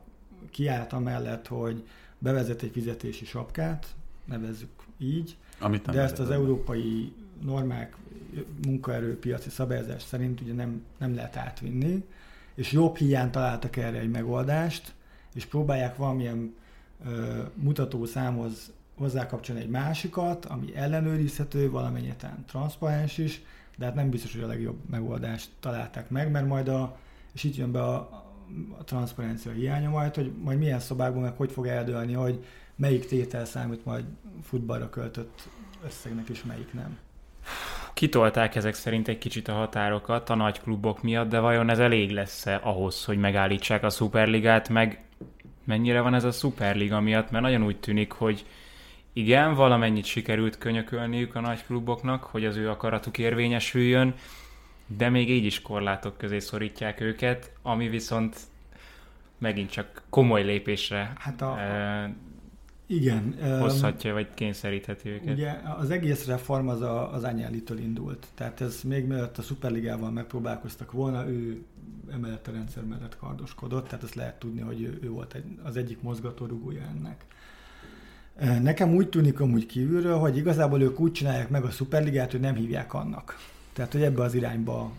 kiállt 0.50 0.92
amellett, 0.92 1.46
hogy 1.46 1.86
bevezet 2.18 2.62
egy 2.62 2.70
fizetési 2.70 3.24
sapkát, 3.24 3.94
nevezzük 4.24 4.70
így, 4.98 5.36
Amit 5.58 5.90
de 5.90 6.00
ezt 6.00 6.18
az 6.18 6.30
európai 6.30 7.12
normák, 7.44 7.96
munkaerőpiaci 8.66 9.50
szabályozás 9.50 10.02
szerint 10.02 10.40
ugye 10.40 10.52
nem, 10.52 10.84
nem 10.98 11.14
lehet 11.14 11.36
átvinni, 11.36 12.04
és 12.54 12.72
jobb 12.72 12.96
hiány 12.96 13.30
találtak 13.30 13.76
erre 13.76 13.98
egy 13.98 14.10
megoldást, 14.10 14.94
és 15.34 15.44
próbálják 15.44 15.96
valamilyen 15.96 16.54
ö, 17.06 17.42
mutatószámhoz 17.54 18.72
hozzákapcsolni 18.96 19.62
egy 19.62 19.68
másikat, 19.68 20.44
ami 20.44 20.76
ellenőrizhető, 20.76 21.70
valamennyire 21.70 22.14
transzparens 22.46 23.18
is, 23.18 23.42
de 23.76 23.84
hát 23.84 23.94
nem 23.94 24.10
biztos, 24.10 24.32
hogy 24.32 24.42
a 24.42 24.46
legjobb 24.46 24.78
megoldást 24.90 25.50
találták 25.60 26.10
meg, 26.10 26.30
mert 26.30 26.46
majd 26.46 26.68
a, 26.68 26.96
és 27.32 27.44
itt 27.44 27.56
jön 27.56 27.72
be 27.72 27.82
a, 27.82 27.94
a 28.78 28.84
transzparencia 28.84 29.52
hiánya 29.52 29.90
majd, 29.90 30.14
hogy 30.14 30.32
majd 30.42 30.58
milyen 30.58 30.80
szobákban 30.80 31.22
meg 31.22 31.36
hogy 31.36 31.52
fog 31.52 31.66
eldőlni, 31.66 32.12
hogy 32.12 32.44
melyik 32.76 33.06
tétel 33.06 33.44
számít 33.44 33.84
majd 33.84 34.04
futballra 34.42 34.90
költött 34.90 35.48
összegnek, 35.84 36.28
és 36.28 36.44
melyik 36.44 36.72
nem. 36.72 36.98
Kitolták 37.94 38.54
ezek 38.54 38.74
szerint 38.74 39.08
egy 39.08 39.18
kicsit 39.18 39.48
a 39.48 39.52
határokat 39.52 40.30
a 40.30 40.34
nagy 40.34 40.60
klubok 40.60 41.02
miatt, 41.02 41.28
de 41.28 41.38
vajon 41.38 41.70
ez 41.70 41.78
elég 41.78 42.10
lesz-e 42.10 42.60
ahhoz, 42.62 43.04
hogy 43.04 43.18
megállítsák 43.18 43.82
a 43.82 43.90
Superligát, 43.90 44.68
meg 44.68 45.04
mennyire 45.64 46.00
van 46.00 46.14
ez 46.14 46.24
a 46.24 46.30
Superliga 46.30 47.00
miatt, 47.00 47.30
mert 47.30 47.44
nagyon 47.44 47.64
úgy 47.64 47.76
tűnik, 47.76 48.12
hogy 48.12 48.44
igen, 49.12 49.54
valamennyit 49.54 50.04
sikerült 50.04 50.58
könyökölniük 50.58 51.34
a 51.34 51.40
nagy 51.40 51.64
kluboknak, 51.66 52.24
hogy 52.24 52.44
az 52.44 52.56
ő 52.56 52.70
akaratuk 52.70 53.18
érvényesüljön, 53.18 54.14
de 54.86 55.08
még 55.08 55.30
így 55.30 55.44
is 55.44 55.62
korlátok 55.62 56.18
közé 56.18 56.38
szorítják 56.38 57.00
őket, 57.00 57.52
ami 57.62 57.88
viszont 57.88 58.36
megint 59.38 59.70
csak 59.70 60.02
komoly 60.10 60.42
lépésre 60.42 61.12
hát 61.18 61.42
a, 61.42 61.58
e, 61.58 62.14
igen, 62.86 63.34
hozhatja, 63.60 64.12
vagy 64.12 64.34
kényszerítheti 64.34 65.08
őket. 65.08 65.32
Ugye 65.32 65.60
az 65.78 65.90
egész 65.90 66.26
reform 66.26 66.68
az 66.68 66.80
a, 66.80 67.12
az 67.12 67.24
Anyelitől 67.24 67.78
indult. 67.78 68.26
Tehát 68.34 68.60
ez 68.60 68.80
még 68.82 69.06
mielőtt 69.06 69.38
a 69.38 69.42
Superligával 69.42 70.10
megpróbálkoztak 70.10 70.92
volna, 70.92 71.28
ő 71.28 71.62
emellett 72.12 72.46
a 72.48 72.52
rendszer 72.52 72.84
mellett 72.84 73.16
kardoskodott, 73.16 73.88
tehát 73.88 74.04
ezt 74.04 74.14
lehet 74.14 74.38
tudni, 74.38 74.60
hogy 74.60 74.82
ő, 74.82 74.98
ő 75.02 75.10
volt 75.10 75.34
egy, 75.34 75.44
az 75.62 75.76
egyik 75.76 76.02
mozgatórugója 76.02 76.82
ennek. 76.82 77.24
Nekem 78.62 78.94
úgy 78.94 79.08
tűnik 79.08 79.40
amúgy 79.40 79.66
kívülről, 79.66 80.18
hogy 80.18 80.36
igazából 80.36 80.82
ők 80.82 81.00
úgy 81.00 81.12
csinálják 81.12 81.48
meg 81.48 81.64
a 81.64 81.70
Superligát, 81.70 82.30
hogy 82.30 82.40
nem 82.40 82.54
hívják 82.54 82.94
annak. 82.94 83.36
Tehát, 83.72 83.92
hogy 83.92 84.02
ebbe 84.02 84.22
az 84.22 84.34
irányba 84.34 84.92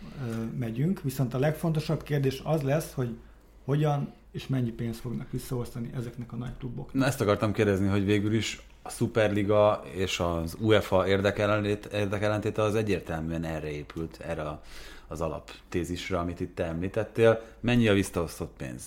megyünk, 0.58 1.02
viszont 1.02 1.34
a 1.34 1.38
legfontosabb 1.38 2.02
kérdés 2.02 2.40
az 2.44 2.62
lesz, 2.62 2.92
hogy 2.92 3.16
hogyan 3.64 4.12
és 4.36 4.46
mennyi 4.46 4.70
pénzt 4.70 5.00
fognak 5.00 5.30
visszaosztani 5.30 5.90
ezeknek 5.94 6.32
a 6.32 6.36
nagy 6.36 6.56
kluboknak. 6.58 6.94
Na 6.94 7.04
ezt 7.04 7.20
akartam 7.20 7.52
kérdezni, 7.52 7.86
hogy 7.86 8.04
végül 8.04 8.34
is 8.34 8.60
a 8.82 8.90
Superliga 8.90 9.82
és 9.92 10.20
az 10.20 10.56
UEFA 10.60 11.08
érdekellentéte 11.08 12.62
az 12.62 12.74
egyértelműen 12.74 13.44
erre 13.44 13.70
épült, 13.70 14.20
erre 14.20 14.60
az 15.08 15.20
alaptézisre, 15.20 16.18
amit 16.18 16.40
itt 16.40 16.54
te 16.54 16.64
említettél. 16.64 17.42
Mennyi 17.60 17.88
a 17.88 17.92
visszaosztott 17.92 18.52
pénz? 18.56 18.82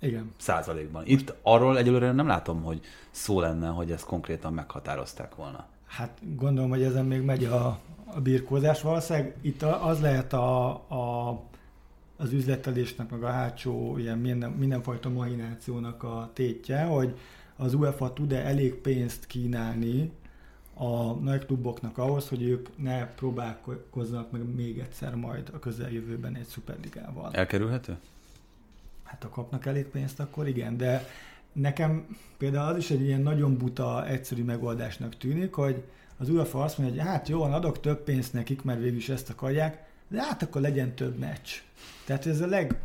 Igen. 0.00 0.32
Százalékban. 0.36 1.02
Itt 1.06 1.34
arról 1.42 1.78
egyelőre 1.78 2.12
nem 2.12 2.26
látom, 2.26 2.62
hogy 2.62 2.80
szó 3.10 3.40
lenne, 3.40 3.68
hogy 3.68 3.90
ezt 3.90 4.04
konkrétan 4.04 4.52
meghatározták 4.52 5.34
volna. 5.34 5.66
Hát 5.86 6.18
gondolom, 6.36 6.70
hogy 6.70 6.82
ezen 6.82 7.04
még 7.04 7.22
megy 7.22 7.44
a, 7.44 7.78
a 8.04 8.20
birkózás. 8.20 8.82
Valószínűleg 8.82 9.36
itt 9.40 9.62
az 9.62 10.00
lehet 10.00 10.32
a, 10.32 10.68
a, 10.70 11.28
az 12.20 12.32
üzletelésnek, 12.32 13.10
meg 13.10 13.22
a 13.22 13.30
hátsó 13.30 13.98
ilyen 13.98 14.18
minden, 14.18 14.50
mindenfajta 14.50 15.08
mahinációnak 15.08 16.02
a 16.02 16.30
tétje, 16.32 16.84
hogy 16.84 17.18
az 17.56 17.74
UEFA 17.74 18.12
tud-e 18.12 18.44
elég 18.44 18.74
pénzt 18.74 19.26
kínálni 19.26 20.10
a 20.74 21.12
nagy 21.12 21.46
kluboknak 21.46 21.98
ahhoz, 21.98 22.28
hogy 22.28 22.42
ők 22.42 22.68
ne 22.76 23.06
próbálkozzanak 23.06 24.30
meg 24.30 24.54
még 24.54 24.78
egyszer 24.78 25.14
majd 25.14 25.50
a 25.52 25.58
közeljövőben 25.58 26.36
egy 26.36 26.44
szuperligával. 26.44 27.32
Elkerülhető? 27.32 27.96
Hát 29.02 29.22
ha 29.22 29.28
kapnak 29.28 29.66
elég 29.66 29.86
pénzt, 29.86 30.20
akkor 30.20 30.48
igen, 30.48 30.76
de 30.76 31.06
nekem 31.52 32.16
például 32.38 32.70
az 32.72 32.76
is 32.76 32.90
egy 32.90 33.02
ilyen 33.02 33.20
nagyon 33.20 33.56
buta, 33.56 34.06
egyszerű 34.06 34.44
megoldásnak 34.44 35.16
tűnik, 35.16 35.54
hogy 35.54 35.82
az 36.16 36.28
UEFA 36.28 36.62
azt 36.62 36.78
mondja, 36.78 37.02
hogy 37.02 37.10
hát 37.10 37.28
jó, 37.28 37.42
adok 37.42 37.80
több 37.80 38.02
pénzt 38.02 38.32
nekik, 38.32 38.62
mert 38.62 38.80
végül 38.80 38.96
is 38.96 39.08
ezt 39.08 39.30
akarják, 39.30 39.88
de 40.10 40.22
hát 40.22 40.42
akkor 40.42 40.60
legyen 40.60 40.94
több 40.94 41.18
meccs. 41.18 41.48
Tehát 42.04 42.26
ez 42.26 42.40
a 42.40 42.46
leg... 42.46 42.80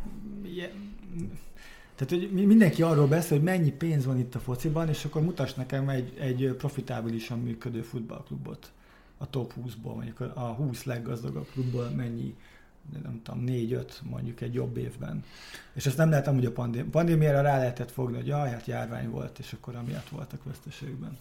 Tehát, 1.94 2.12
hogy 2.12 2.46
mindenki 2.46 2.82
arról 2.82 3.06
beszél, 3.06 3.36
hogy 3.36 3.46
mennyi 3.46 3.70
pénz 3.70 4.04
van 4.04 4.18
itt 4.18 4.34
a 4.34 4.38
fociban, 4.38 4.88
és 4.88 5.04
akkor 5.04 5.22
mutass 5.22 5.54
nekem 5.54 5.88
egy, 5.88 6.16
egy 6.18 6.54
profitábilisan 6.58 7.40
működő 7.40 7.82
futballklubot 7.82 8.72
a 9.18 9.30
top 9.30 9.52
20-ból, 9.56 9.94
mondjuk 9.94 10.20
a 10.20 10.40
20 10.40 10.84
leggazdagabb 10.84 11.46
klubból 11.52 11.88
mennyi 11.88 12.34
nem 13.02 13.20
tudom, 13.22 13.44
négy-öt 13.44 14.00
mondjuk 14.10 14.40
egy 14.40 14.54
jobb 14.54 14.76
évben. 14.76 15.24
És 15.72 15.86
ezt 15.86 15.96
nem 15.96 16.10
lehet 16.10 16.26
amúgy 16.26 16.44
a 16.44 16.52
pandémia. 16.52 16.90
pandémiára 16.90 17.40
rá 17.40 17.58
lehetett 17.58 17.90
fogni, 17.90 18.16
hogy 18.16 18.26
jaj, 18.26 18.50
hát 18.50 18.66
járvány 18.66 19.10
volt, 19.10 19.38
és 19.38 19.52
akkor 19.52 19.74
amiatt 19.74 20.08
voltak 20.08 20.44
veszteségben. 20.44 21.18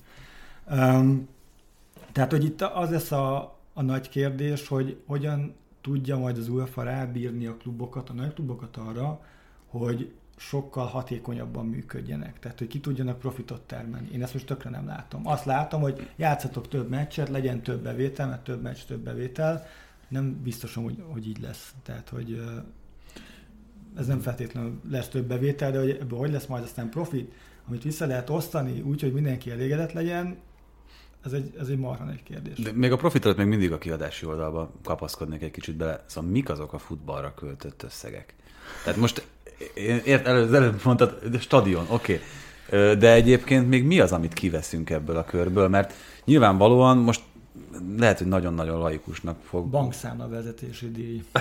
Um, 0.71 1.27
tehát, 2.11 2.31
hogy 2.31 2.43
itt 2.43 2.61
az 2.61 2.89
lesz 2.89 3.11
a, 3.11 3.57
a 3.73 3.81
nagy 3.81 4.09
kérdés, 4.09 4.67
hogy 4.67 5.01
hogyan 5.05 5.55
tudja 5.85 6.17
majd 6.17 6.37
az 6.37 6.49
UEFA 6.49 6.83
rábírni 6.83 7.45
a 7.45 7.57
klubokat, 7.57 8.09
a 8.09 8.13
nagy 8.13 8.33
klubokat 8.33 8.77
arra, 8.77 9.21
hogy 9.67 10.11
sokkal 10.35 10.85
hatékonyabban 10.85 11.65
működjenek. 11.65 12.39
Tehát, 12.39 12.59
hogy 12.59 12.67
ki 12.67 12.79
tudjanak 12.79 13.19
profitot 13.19 13.61
termelni. 13.61 14.09
Én 14.13 14.23
ezt 14.23 14.33
most 14.33 14.45
tökre 14.45 14.69
nem 14.69 14.87
látom. 14.87 15.27
Azt 15.27 15.45
látom, 15.45 15.81
hogy 15.81 16.09
játszatok 16.15 16.67
több 16.67 16.89
meccset, 16.89 17.29
legyen 17.29 17.61
több 17.61 17.83
bevétel, 17.83 18.27
mert 18.27 18.43
több 18.43 18.61
meccs, 18.61 18.83
több 18.87 18.99
bevétel, 18.99 19.65
nem 20.07 20.41
biztos, 20.43 20.73
hogy, 20.73 21.03
hogy 21.07 21.27
így 21.27 21.41
lesz. 21.41 21.73
Tehát, 21.83 22.09
hogy 22.09 22.43
ez 23.97 24.07
nem 24.07 24.19
feltétlenül 24.19 24.79
lesz 24.89 25.07
több 25.07 25.25
bevétel, 25.25 25.71
de 25.71 25.79
hogy 25.79 25.89
ebből 25.89 26.19
hogy 26.19 26.31
lesz 26.31 26.45
majd 26.45 26.63
aztán 26.63 26.89
profit, 26.89 27.33
amit 27.67 27.83
vissza 27.83 28.05
lehet 28.05 28.29
osztani 28.29 28.81
úgy, 28.81 29.01
hogy 29.01 29.13
mindenki 29.13 29.51
elégedett 29.51 29.91
legyen, 29.91 30.37
ez 31.25 31.33
egy, 31.33 31.53
ez 31.59 31.67
egy 31.67 31.77
marha 31.77 32.09
egy 32.11 32.23
kérdés. 32.23 32.57
De 32.57 32.71
még 32.73 32.91
a 32.91 32.95
profit 32.95 33.37
még 33.37 33.47
mindig 33.47 33.71
a 33.71 33.77
kiadási 33.77 34.25
oldalba 34.25 34.71
kapaszkodnék 34.83 35.41
egy 35.41 35.51
kicsit 35.51 35.75
bele. 35.75 36.03
Szóval 36.05 36.29
mik 36.29 36.49
azok 36.49 36.73
a 36.73 36.77
futballra 36.77 37.33
költött 37.33 37.83
összegek? 37.83 38.33
Tehát 38.83 38.99
most, 38.99 39.27
ért, 40.03 40.27
előbb, 40.27 40.53
előbb 40.53 40.81
mondtad, 40.83 41.19
de 41.31 41.39
stadion, 41.39 41.85
oké. 41.89 42.21
Okay. 42.67 42.95
De 42.95 43.11
egyébként 43.11 43.69
még 43.69 43.83
mi 43.83 43.99
az, 43.99 44.11
amit 44.11 44.33
kiveszünk 44.33 44.89
ebből 44.89 45.17
a 45.17 45.23
körből? 45.23 45.67
Mert 45.67 45.93
nyilvánvalóan 46.25 46.97
most 46.97 47.21
lehet, 47.97 48.17
hogy 48.17 48.27
nagyon-nagyon 48.27 48.79
laikusnak 48.79 49.37
fog. 49.43 49.67
Bankszámla 49.67 50.27
vezetési 50.27 50.91
díj. 50.91 51.23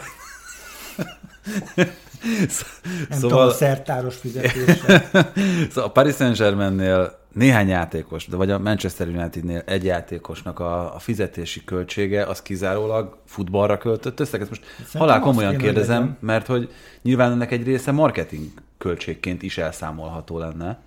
Nem 1.77 3.19
szóval... 3.19 3.21
tudom, 3.21 3.39
a 3.39 3.51
szertáros 3.51 4.17
fizetése. 4.17 5.11
szóval 5.71 5.85
a 5.85 5.91
Paris 5.91 6.15
Saint-Germainnél 6.15 7.24
néhány 7.35 7.69
játékos, 7.69 8.27
de 8.27 8.37
vagy 8.37 8.51
a 8.51 8.59
Manchester 8.59 9.09
Unitednél 9.09 9.63
egy 9.67 9.85
játékosnak 9.85 10.59
a, 10.59 10.95
a 10.95 10.99
fizetési 10.99 11.65
költsége 11.65 12.25
az 12.25 12.43
kizárólag 12.43 13.17
futballra 13.25 13.79
költött 13.79 14.21
összeg. 14.21 14.41
Ezt 14.41 14.51
most 14.51 14.63
Szerintem 14.65 15.01
halál 15.01 15.21
komolyan 15.21 15.57
kérdezem, 15.57 16.17
mert 16.21 16.47
hogy 16.47 16.73
nyilván 17.03 17.33
ennek 17.33 17.53
egy 17.53 17.65
része 17.65 17.93
marketing 17.93 18.49
költségként 18.79 19.43
is 19.43 19.59
elszámolható 19.59 20.39
lenne. 20.39 20.79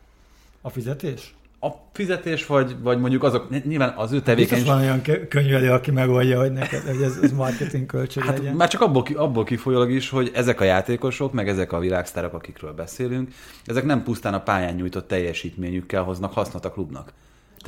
A 0.62 0.70
fizetés? 0.70 1.36
A 1.60 1.68
fizetés, 1.94 2.46
vagy, 2.46 2.76
vagy 2.82 3.00
mondjuk 3.00 3.24
azok, 3.24 3.66
nyilván 3.66 3.94
az 3.98 4.12
ő 4.12 4.16
Biztos 4.16 4.34
tevékenység... 4.34 4.68
van 4.68 4.80
olyan 4.80 5.02
kö- 5.02 5.28
könyvelő, 5.28 5.72
aki 5.72 5.92
megoldja, 5.92 6.40
hogy 6.40 6.52
neked 6.52 6.82
hogy 6.82 7.02
ez, 7.02 7.18
ez 7.22 7.32
marketing 7.32 7.86
költség 7.86 8.24
Hát 8.24 8.38
legyen. 8.38 8.56
már 8.56 8.68
csak 8.68 8.82
abból, 8.82 9.06
abból 9.16 9.44
kifolyólag 9.44 9.92
is, 9.92 10.10
hogy 10.10 10.32
ezek 10.34 10.62
a 10.62 10.64
játékosok, 10.64 11.34
meg 11.34 11.48
ezek 11.48 11.72
a 11.72 11.80
világsztárok, 11.80 12.34
akikről 12.34 12.74
beszélünk, 12.74 13.30
ezek 13.66 13.84
nem 13.84 14.04
pusztán 14.04 14.34
a 14.34 14.42
pályán 14.44 14.76
nyújtott 14.76 15.08
teljesítményükkel 15.08 16.04
hoznak 16.04 16.34
hasznot 16.34 16.66
a 16.66 16.72
klubnak. 16.72 17.12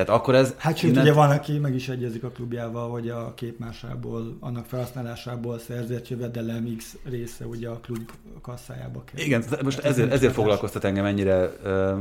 Tehát 0.06 0.20
akkor 0.22 0.36
ez... 0.36 0.54
Hát 0.58 0.78
sőt, 0.78 0.90
innen- 0.92 1.04
ugye 1.04 1.14
van, 1.14 1.30
aki 1.30 1.58
meg 1.58 1.76
is 1.76 1.90
egyezik 1.90 2.24
a 2.24 2.30
klubjával, 2.30 2.90
hogy 2.90 3.10
a 3.10 3.34
képmásából, 3.34 4.38
annak 4.40 4.66
felhasználásából 4.66 5.60
szerzett 5.60 6.08
jövedelem 6.08 6.76
X 6.78 6.98
része 7.04 7.46
ugye 7.46 7.70
a 7.70 7.80
klub 7.80 8.10
kasszájába 8.42 9.04
kell. 9.04 9.26
Igen, 9.26 9.44
most 9.64 9.76
Hát 9.78 9.86
ez 9.86 9.92
ezért, 9.92 10.12
ezért 10.12 10.34
foglalkoztat 10.34 10.84
engem 10.84 11.06
ennyire 11.06 11.52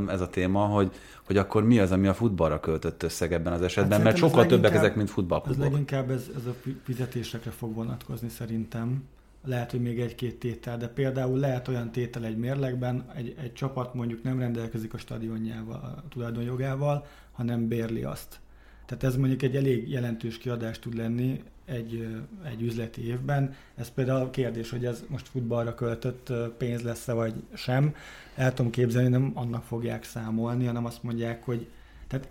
ez 0.07 0.21
a 0.21 0.27
téma, 0.29 0.65
hogy, 0.65 0.91
hogy 1.25 1.37
akkor 1.37 1.63
mi 1.63 1.79
az, 1.79 1.91
ami 1.91 2.07
a 2.07 2.13
futballra 2.13 2.59
költött 2.59 3.03
összeg 3.03 3.33
ebben 3.33 3.53
az 3.53 3.61
esetben, 3.61 3.91
Hát 3.97 4.03
mert 4.03 4.17
sokkal 4.17 4.43
ez 4.43 4.49
többek 4.49 4.73
ezek, 4.75 4.95
mint 4.95 5.09
futballklubok. 5.09 5.63
leginkább 5.63 6.09
ez, 6.09 6.23
ez 6.37 6.45
a 6.45 6.53
fi- 6.61 6.79
fizetésekre 6.83 7.51
fog 7.51 7.73
vonatkozni 7.73 8.29
szerintem. 8.29 9.03
Lehet, 9.45 9.71
hogy 9.71 9.81
még 9.81 9.99
egy-két 9.99 10.39
tétel, 10.39 10.77
de 10.77 10.87
például 10.87 11.39
lehet 11.39 11.67
olyan 11.67 11.91
tétel 11.91 12.25
egy 12.25 12.37
mérlegben, 12.37 13.05
egy, 13.15 13.35
egy 13.43 13.53
csapat 13.53 13.93
mondjuk 13.93 14.23
nem 14.23 14.39
rendelkezik 14.39 14.93
a 14.93 14.97
stadionjával, 14.97 15.75
a 15.75 16.03
tulajdonjogával, 16.09 17.05
hanem 17.39 17.67
bérli 17.67 18.03
azt. 18.03 18.39
Tehát 18.85 19.03
ez 19.03 19.15
mondjuk 19.15 19.41
egy 19.41 19.55
elég 19.55 19.89
jelentős 19.89 20.37
kiadás 20.37 20.79
tud 20.79 20.95
lenni 20.95 21.43
egy, 21.65 22.07
egy 22.43 22.61
üzleti 22.61 23.07
évben. 23.07 23.55
Ez 23.75 23.89
például 23.89 24.21
a 24.21 24.29
kérdés, 24.29 24.69
hogy 24.69 24.85
ez 24.85 25.03
most 25.07 25.27
futballra 25.27 25.75
költött 25.75 26.33
pénz 26.57 26.81
lesz-e 26.81 27.13
vagy 27.13 27.33
sem. 27.53 27.95
El 28.35 28.53
tudom 28.53 28.71
képzelni, 28.71 29.09
nem 29.09 29.31
annak 29.33 29.63
fogják 29.63 30.03
számolni, 30.03 30.65
hanem 30.65 30.85
azt 30.85 31.03
mondják, 31.03 31.43
hogy 31.43 31.67
tehát 32.07 32.29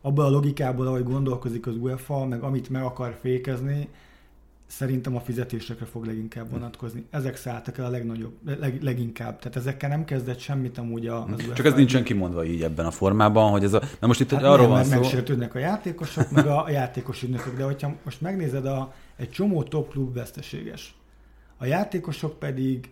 abból 0.00 0.24
a 0.24 0.30
logikából, 0.30 0.86
ahogy 0.86 1.04
gondolkozik 1.04 1.66
az 1.66 1.76
UEFA, 1.76 2.26
meg 2.26 2.42
amit 2.42 2.68
meg 2.68 2.82
akar 2.82 3.18
fékezni, 3.20 3.88
szerintem 4.76 5.16
a 5.16 5.20
fizetésekre 5.20 5.84
fog 5.84 6.04
leginkább 6.04 6.50
vonatkozni. 6.50 7.04
Ezek 7.10 7.36
szálltak 7.36 7.78
el 7.78 7.84
a 7.84 7.88
legnagyobb, 7.88 8.32
leg, 8.44 8.82
leginkább. 8.82 9.38
Tehát 9.38 9.56
ezekkel 9.56 9.88
nem 9.88 10.04
kezdett 10.04 10.38
semmit 10.38 10.78
amúgy 10.78 11.06
a, 11.06 11.24
az. 11.24 11.52
Csak 11.54 11.66
ez 11.66 11.74
nincsen 11.74 12.04
kimondva 12.04 12.44
így 12.44 12.62
ebben 12.62 12.86
a 12.86 12.90
formában, 12.90 13.50
hogy 13.50 13.64
ez 13.64 13.72
a... 13.72 13.82
Na 14.00 14.06
most 14.06 14.20
itt 14.20 14.30
Hát 14.30 14.42
arról 14.42 14.66
nem, 14.66 14.68
van 14.68 14.84
szó... 14.84 14.90
megsértődnek 14.90 15.54
a 15.54 15.58
játékosok, 15.58 16.30
meg 16.30 16.46
a 16.46 16.64
játékos 16.80 17.22
ügynökök. 17.22 17.56
De 17.56 17.64
hogyha 17.64 17.94
most 18.04 18.20
megnézed, 18.20 18.66
a, 18.66 18.92
egy 19.16 19.30
csomó 19.30 19.62
top 19.62 19.90
klub 19.90 20.14
veszteséges. 20.14 20.94
A 21.56 21.66
játékosok 21.66 22.38
pedig 22.38 22.90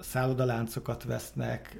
szállodaláncokat 0.00 1.04
vesznek, 1.04 1.78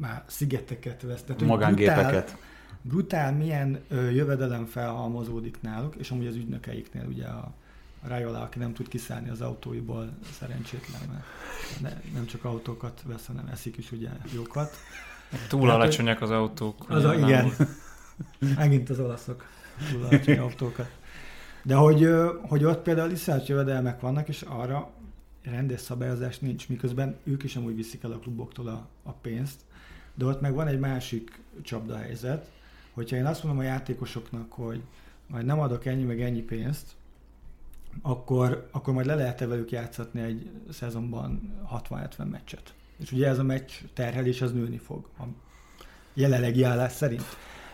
már 0.00 0.22
szigeteket 0.26 1.02
vesznek. 1.02 1.40
Magángépeket. 1.40 2.10
Brutál, 2.12 2.38
brutál 2.82 3.32
milyen 3.32 3.80
ö, 3.88 4.10
jövedelem 4.10 4.66
felhalmozódik 4.66 5.60
náluk, 5.60 5.94
és 5.94 6.10
amúgy 6.10 6.26
az 6.26 6.34
ügynökeiknél 6.34 7.06
ugye 7.08 7.26
a 7.26 7.54
Rajola, 8.06 8.40
aki 8.40 8.58
nem 8.58 8.72
tud 8.72 8.88
kiszállni 8.88 9.28
az 9.28 9.40
autóiból, 9.40 10.10
szerencsétlen, 10.38 11.00
mert 11.12 11.24
ne, 11.80 12.10
nem 12.12 12.26
csak 12.26 12.44
autókat 12.44 13.02
vesz, 13.04 13.26
hanem 13.26 13.46
eszik 13.52 13.76
is 13.76 13.92
ugye 13.92 14.08
jókat. 14.34 14.76
Túl 15.48 15.68
Hát, 15.68 15.76
alacsonyak 15.76 16.20
az 16.20 16.30
autók. 16.30 16.84
Az 16.88 17.04
a, 17.04 17.14
igen. 17.14 17.52
Megint 18.56 18.90
az 18.90 18.98
olaszok 18.98 19.44
túl 19.90 20.04
alacsony 20.04 20.38
autókat. 20.38 20.90
De 21.62 21.74
hogy, 21.74 22.08
hogy 22.42 22.64
ott 22.64 22.82
például 22.82 23.10
iszonyat 23.10 23.46
jövedelmek 23.46 24.00
vannak, 24.00 24.28
és 24.28 24.42
arra 24.42 24.90
rendes 25.42 25.80
szabályozás 25.80 26.38
nincs, 26.38 26.68
miközben 26.68 27.16
ők 27.24 27.42
is 27.42 27.56
amúgy 27.56 27.76
viszik 27.76 28.02
el 28.02 28.12
a 28.12 28.18
kluboktól 28.18 28.68
a, 28.68 28.88
a 29.02 29.12
pénzt. 29.12 29.60
De 30.14 30.24
ott 30.24 30.40
meg 30.40 30.54
van 30.54 30.66
egy 30.66 30.78
másik 30.78 31.40
csapdahelyzet, 31.62 32.50
hogyha 32.92 33.16
én 33.16 33.26
azt 33.26 33.44
mondom 33.44 33.62
a 33.62 33.66
játékosoknak, 33.66 34.52
hogy 34.52 34.82
majd 35.26 35.46
nem 35.46 35.60
adok 35.60 35.86
ennyi 35.86 36.02
meg 36.02 36.22
ennyi 36.22 36.42
pénzt, 36.42 36.86
akkor, 38.02 38.68
akkor 38.70 38.94
majd 38.94 39.06
le 39.06 39.14
lehet-e 39.14 39.46
velük 39.46 39.70
játszatni 39.70 40.20
egy 40.20 40.50
szezonban 40.70 41.54
60-70 41.88 42.30
meccset. 42.30 42.74
És 42.98 43.12
ugye 43.12 43.28
ez 43.28 43.38
a 43.38 43.42
meccs 43.42 43.70
terhelés 43.94 44.42
az 44.42 44.52
nőni 44.52 44.78
fog 44.78 45.08
a 45.18 45.22
jelenlegi 46.14 46.62
állás 46.62 46.92
szerint. 46.92 47.24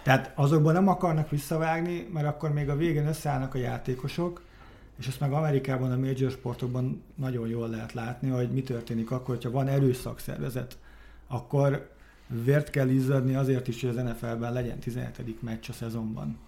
Tehát 0.03 0.33
azokban 0.35 0.73
nem 0.73 0.89
akarnak 0.89 1.31
visszavágni, 1.31 2.09
mert 2.13 2.27
akkor 2.27 2.53
még 2.53 2.69
a 2.69 2.77
végén 2.77 3.07
összeállnak 3.07 3.55
a 3.55 3.59
játékosok, 3.59 4.43
és 4.99 5.07
ezt 5.07 5.21
meg 5.21 5.33
Amerikában 5.33 5.93
a 5.93 5.97
major 5.97 6.31
sportokban 6.31 7.03
nagyon 7.15 7.49
jól 7.49 7.69
lehet 7.69 7.93
látni, 7.93 8.29
hogy 8.29 8.51
mi 8.51 8.63
történik 8.63 9.11
akkor, 9.11 9.35
hogyha 9.35 9.51
van 9.51 9.69
erős 9.69 9.97
szakszervezet, 9.97 10.79
akkor 11.29 11.91
vért 12.45 12.71
kell 12.71 12.89
izzadni 12.89 13.35
azért 13.35 13.69
is, 13.69 13.81
hogy 13.81 13.91
az 13.91 14.05
NFL-ben 14.05 14.53
legyen 14.53 14.79
17. 14.79 15.43
meccs 15.43 15.69
a 15.69 15.73
szezonban. 15.73 16.39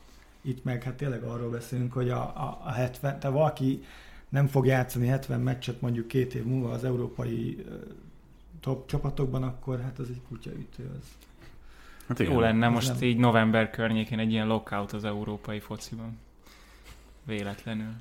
Itt 0.42 0.64
meg 0.64 0.82
hát 0.82 0.94
tényleg 0.94 1.22
arról 1.22 1.50
beszélünk, 1.50 1.92
hogy 1.92 2.10
a, 2.10 2.20
a, 2.20 2.60
a 2.64 2.70
70, 2.70 3.18
te 3.18 3.28
valaki 3.28 3.84
nem 4.28 4.46
fog 4.46 4.66
játszani 4.66 5.06
70 5.06 5.40
meccset 5.40 5.80
mondjuk 5.80 6.08
két 6.08 6.34
év 6.34 6.44
múlva 6.44 6.72
az 6.72 6.84
európai 6.84 7.66
top 8.60 8.88
csapatokban, 8.88 9.42
akkor 9.42 9.80
hát 9.80 9.98
az 9.98 10.08
egy 10.08 10.20
kutyaütő. 10.28 10.90
Az. 10.98 11.06
Hát 12.08 12.18
Jó 12.18 12.40
lenne 12.40 12.68
most 12.68 12.88
nem- 12.88 13.02
így 13.02 13.16
november 13.16 13.70
környékén 13.70 14.18
egy 14.18 14.30
ilyen 14.30 14.46
lockout 14.46 14.92
az 14.92 15.04
európai 15.04 15.60
fociban. 15.60 16.18
Véletlenül. 17.26 17.92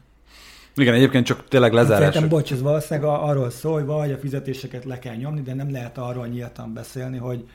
Igen, 0.76 0.94
egyébként 0.94 1.26
csak 1.26 1.48
tényleg 1.48 1.74
lezárás. 1.74 2.14
Szerintem, 2.14 2.30
bocs, 2.30 2.52
ez 2.52 2.62
valószínűleg 2.62 3.10
arról 3.10 3.50
szól, 3.50 3.74
hogy 3.74 3.86
vagy 3.86 4.12
a 4.12 4.18
fizetéseket 4.18 4.86
le 4.86 5.00
kell 5.00 5.16
nyomni, 5.16 5.42
de 5.42 5.54
nem 5.54 5.72
lehet 5.72 5.98
arról 5.98 6.28
nyíltan 6.28 6.74
beszélni, 6.74 7.18
hogy, 7.18 7.50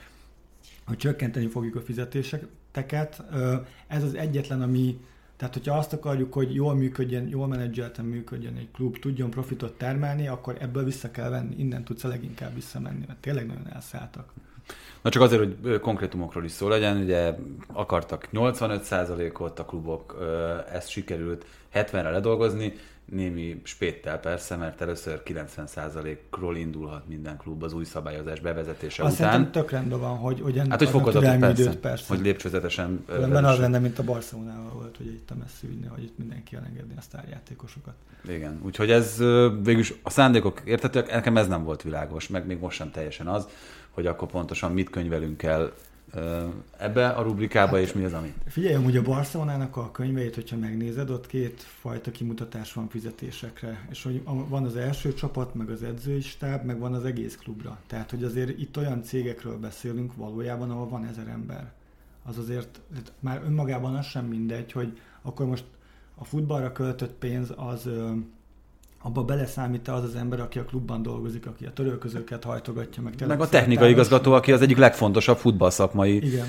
hogy 0.87 0.97
csökkenteni 0.97 1.47
fogjuk 1.47 1.75
a 1.75 1.81
fizetéseket. 1.81 2.49
Ö, 3.33 3.55
Ez 3.87 4.03
az 4.03 4.15
egyetlen, 4.15 4.63
ami, 4.63 5.01
tehát 5.37 5.55
hogyha 5.55 5.77
azt 5.77 5.93
akarjuk, 5.93 6.33
hogy 6.33 6.55
jól 6.55 6.75
működjön, 6.75 7.29
jól 7.29 7.47
menedzselten 7.47 8.05
működjön 8.05 8.57
egy 8.57 8.71
klub, 8.73 8.99
tudjon 8.99 9.31
profitot 9.31 9.79
termelni, 9.79 10.29
akkor 10.29 10.57
ebből 10.61 10.85
vissza 10.85 11.11
kell 11.11 11.29
venni, 11.29 11.55
innen 11.59 11.85
tudsz 11.85 12.05
a 12.05 12.09
leginkább 12.09 12.55
visszamenni, 12.55 13.05
mert 13.07 13.19
tényleg 13.19 13.47
nagyon 13.47 13.73
elszálltak. 13.73 14.33
Na 15.03 15.11
csak 15.11 15.23
azért, 15.23 15.43
hogy 15.43 15.81
konkrétumokról 15.81 16.45
is 16.45 16.51
szó 16.51 16.69
legyen, 16.69 16.97
ugye 16.97 17.35
akartak 17.73 18.29
85%-ot 18.33 19.59
a 19.59 19.65
klubok, 19.65 20.17
ezt 20.73 20.89
sikerült 20.89 21.47
70-re 21.75 22.11
ledolgozni, 22.11 22.73
némi 23.07 23.61
spéttel 23.65 24.21
persze, 24.21 24.57
mert 24.57 24.81
először 24.81 25.23
90%-ról 25.25 26.57
indulhat 26.57 27.09
minden 27.09 27.37
klub 27.37 27.63
az 27.63 27.73
új 27.73 27.85
szabályozás 27.85 28.41
bevezetése 28.41 29.03
Azt 29.03 29.19
után. 29.19 29.53
tök 29.53 29.71
rendben 29.71 30.01
van, 30.01 30.17
hogy, 30.17 30.41
hogy 30.41 30.59
ennek 30.59 30.71
Hát, 30.71 30.79
hogy 30.79 30.89
fokozatot 30.89 31.39
persze, 31.39 31.63
időt, 31.63 31.77
persze. 31.77 32.05
hogy 32.09 32.21
lépcsőzetesen 32.21 33.05
Különben 33.07 33.45
az 33.45 33.59
lenne, 33.59 33.79
mint 33.79 33.99
a 33.99 34.03
Barcelonával 34.03 34.71
volt, 34.71 34.97
hogy 34.97 35.07
itt 35.07 35.31
a 35.31 35.35
messzi 35.35 35.67
ügyne, 35.67 35.89
hogy 35.89 36.03
itt 36.03 36.19
mindenki 36.19 36.57
elengedni 36.57 36.95
a 36.97 37.01
sztárjátékosokat. 37.01 37.95
Igen, 38.29 38.61
úgyhogy 38.63 38.91
ez 38.91 39.17
végülis 39.63 39.95
a 40.03 40.11
szándékok 40.11 40.61
értetőek, 40.65 41.11
nekem 41.13 41.37
ez 41.37 41.49
nem 41.49 41.65
volt 41.65 41.83
világos, 41.83 42.29
meg 42.29 42.47
még 42.47 42.59
most 42.59 42.77
sem 42.77 42.91
teljesen 42.91 43.27
az, 43.27 43.49
hogy 43.91 44.07
akkor 44.07 44.29
pontosan 44.29 44.73
mit 44.73 44.91
könyvelünk 44.91 45.43
el 45.43 45.73
ebbe 46.79 47.09
a 47.09 47.23
rubrikába, 47.23 47.81
és 47.81 47.93
mi 47.93 48.05
az, 48.05 48.13
amit. 48.13 48.35
Figyelj, 48.47 48.75
amúgy 48.75 48.97
a 48.97 49.03
Barcelonának 49.03 49.77
a 49.77 49.91
könyveit, 49.91 50.35
hogyha 50.35 50.57
megnézed, 50.57 51.11
ott 51.11 51.27
két 51.27 51.63
fajta 51.63 52.11
kimutatás 52.11 52.73
van 52.73 52.89
fizetésekre. 52.89 53.87
És 53.91 54.03
hogy 54.03 54.23
van 54.25 54.65
az 54.65 54.77
első 54.77 55.15
csapat, 55.15 55.55
meg 55.55 55.71
az 55.71 55.83
edzői 55.83 56.21
stáb, 56.21 56.65
meg 56.65 56.79
van 56.79 56.95
az 56.95 57.05
egész 57.05 57.37
klubra. 57.37 57.79
Tehát, 57.87 58.11
hogy 58.11 58.25
azért 58.25 58.59
itt 58.59 58.77
olyan 58.77 59.03
cégekről 59.03 59.59
beszélünk 59.59 60.15
valójában, 60.17 60.71
ahol 60.71 60.89
van 60.89 61.05
ezer 61.05 61.29
ember. 61.29 61.73
Az 62.25 62.39
azért 62.39 62.81
már 63.21 63.43
önmagában 63.47 63.95
az 63.95 64.07
sem 64.07 64.25
mindegy, 64.25 64.73
hogy 64.73 64.99
akkor 65.23 65.47
most 65.47 65.65
a 66.15 66.25
futballra 66.25 66.73
költött 66.73 67.13
pénz 67.13 67.53
az 67.57 67.89
abba 69.03 69.25
beleszámít 69.25 69.89
az 69.89 70.05
az 70.05 70.15
ember, 70.15 70.41
aki 70.41 70.59
a 70.59 70.65
klubban 70.65 71.03
dolgozik, 71.03 71.47
aki 71.47 71.65
a 71.67 71.73
törölközőket 71.73 72.45
hajtogatja, 72.45 73.03
meg, 73.03 73.15
tényleg 73.15 73.39
Meg 73.39 73.47
a 73.47 73.51
technikai 73.51 73.91
igazgató, 73.91 74.33
aki 74.33 74.53
az 74.53 74.61
egyik 74.61 74.77
legfontosabb 74.77 75.37
futballszakmai 75.37 76.17
Igen. 76.27 76.47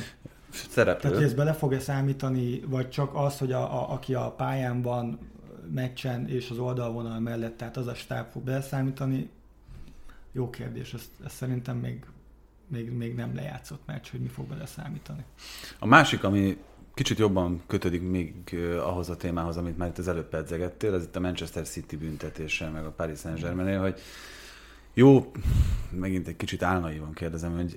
szereplő. 0.70 1.02
Tehát, 1.02 1.16
hogy 1.16 1.26
ez 1.26 1.34
bele 1.34 1.54
fog-e 1.54 1.80
számítani, 1.80 2.60
vagy 2.68 2.90
csak 2.90 3.16
az, 3.16 3.38
hogy 3.38 3.52
a, 3.52 3.62
a, 3.62 3.92
aki 3.94 4.14
a 4.14 4.32
pályán 4.32 4.82
van 4.82 5.20
meccsen 5.74 6.28
és 6.28 6.50
az 6.50 6.58
oldalvonal 6.58 7.20
mellett, 7.20 7.58
tehát 7.58 7.78
az 7.78 7.88
a 7.88 7.94
stáb 7.94 8.32
fog 8.32 8.44
beleszámítani? 8.44 9.30
Jó 10.32 10.50
kérdés, 10.50 10.94
ezt, 10.94 11.10
ezt 11.26 11.36
szerintem 11.36 11.78
még, 11.78 12.06
még, 12.68 12.92
még 12.92 13.16
nem 13.16 13.36
lejátszott 13.36 13.82
meccs, 13.86 14.08
hogy 14.12 14.20
mi 14.20 14.28
fog 14.28 14.46
beleszámítani. 14.46 15.24
A 15.80 15.86
másik, 15.86 16.24
ami 16.24 16.58
kicsit 16.98 17.18
jobban 17.18 17.62
kötődik 17.68 18.02
még 18.02 18.34
ahhoz 18.80 19.10
a 19.10 19.16
témához, 19.16 19.58
amit 19.58 19.78
már 19.78 19.88
itt 19.88 19.98
az 19.98 20.08
előbb 20.08 20.30
pedzegettél, 20.30 20.94
ez 20.94 21.04
itt 21.04 21.16
a 21.16 21.20
Manchester 21.20 21.68
City 21.68 21.96
büntetése, 21.96 22.70
meg 22.70 22.86
a 22.86 22.90
Paris 22.90 23.20
saint 23.20 23.78
hogy 23.80 24.00
jó, 24.94 25.32
megint 25.90 26.28
egy 26.28 26.36
kicsit 26.36 26.64
álnaivan 26.64 27.14
kérdezem, 27.14 27.56
hogy 27.56 27.76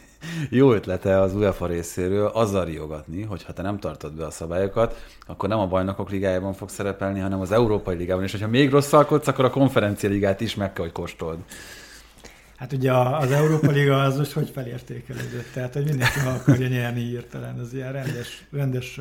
jó 0.60 0.72
ötlete 0.72 1.20
az 1.20 1.34
UEFA 1.34 1.66
részéről 1.66 2.26
azzal 2.26 2.64
riogatni, 2.64 3.22
hogy 3.22 3.42
ha 3.42 3.52
te 3.52 3.62
nem 3.62 3.78
tartod 3.78 4.12
be 4.12 4.26
a 4.26 4.30
szabályokat, 4.30 5.04
akkor 5.26 5.48
nem 5.48 5.58
a 5.58 5.66
bajnokok 5.66 6.10
ligájában 6.10 6.52
fog 6.52 6.68
szerepelni, 6.68 7.20
hanem 7.20 7.40
az 7.40 7.52
Európai 7.52 7.96
Ligában, 7.96 8.24
és 8.24 8.32
hogyha 8.32 8.48
még 8.48 8.70
rosszalkodsz, 8.70 9.26
akkor 9.26 9.44
a 9.44 9.50
konferencia 9.50 10.08
ligát 10.08 10.40
is 10.40 10.54
meg 10.54 10.72
kell, 10.72 10.84
hogy 10.84 10.94
kóstold. 10.94 11.38
Hát 12.60 12.72
ugye 12.72 12.92
az 12.92 13.30
Európa 13.30 13.70
Liga 13.70 14.02
az 14.02 14.16
most 14.16 14.32
hogy 14.32 14.50
felértékelődött? 14.50 15.52
Tehát, 15.52 15.74
hogy 15.74 15.84
mindenki 15.84 16.18
akarja 16.26 16.68
nyerni 16.68 17.00
hirtelen. 17.00 17.58
Az 17.58 17.74
ilyen 17.74 17.92
rendes, 17.92 18.46
rendes 18.50 19.00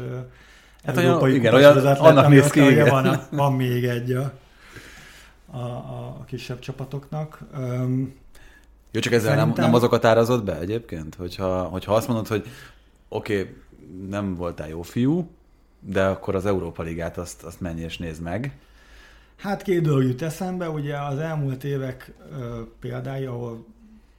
hát 0.84 0.98
európai 0.98 1.30
olyan, 1.30 1.36
igen, 1.36 1.54
olyan, 1.54 1.78
az 1.78 2.00
annak 2.00 2.28
néz 2.28 2.50
ki, 2.50 2.60
igen. 2.70 2.90
Van, 2.90 3.22
van 3.32 3.54
még 3.54 3.84
egy 3.84 4.12
a, 4.12 4.32
a, 5.52 5.58
a 5.58 6.24
kisebb 6.28 6.60
csapatoknak. 6.60 7.40
Um, 7.58 8.14
Jó, 8.92 9.00
csak 9.00 9.14
ezzel 9.14 9.30
Szerintem... 9.30 9.54
nem, 9.56 9.66
nem 9.66 9.74
azokat 9.74 10.06
árazott 10.06 10.44
be 10.44 10.60
egyébként? 10.60 11.16
Hogyha, 11.16 11.64
hogyha 11.64 11.94
azt 11.94 12.08
mondod, 12.08 12.28
hogy 12.28 12.48
oké, 13.10 13.40
okay, 13.40 13.56
nem 14.10 14.36
voltál 14.36 14.68
jó 14.70 14.82
fiú, 14.82 15.30
de 15.80 16.06
akkor 16.06 16.36
az 16.36 16.46
Európa 16.46 16.84
Ligát 16.84 17.18
azt, 17.18 17.44
azt 17.44 17.62
menj 17.62 17.82
és 17.82 17.98
nézd 17.98 18.22
meg. 18.22 18.58
Hát 19.40 19.62
két 19.62 19.82
dolog 19.82 20.04
jut 20.04 20.22
eszembe, 20.22 20.70
ugye 20.70 20.98
az 20.98 21.18
elmúlt 21.18 21.64
évek 21.64 22.14
ö, 22.32 22.62
példái, 22.80 23.26
ahol 23.26 23.66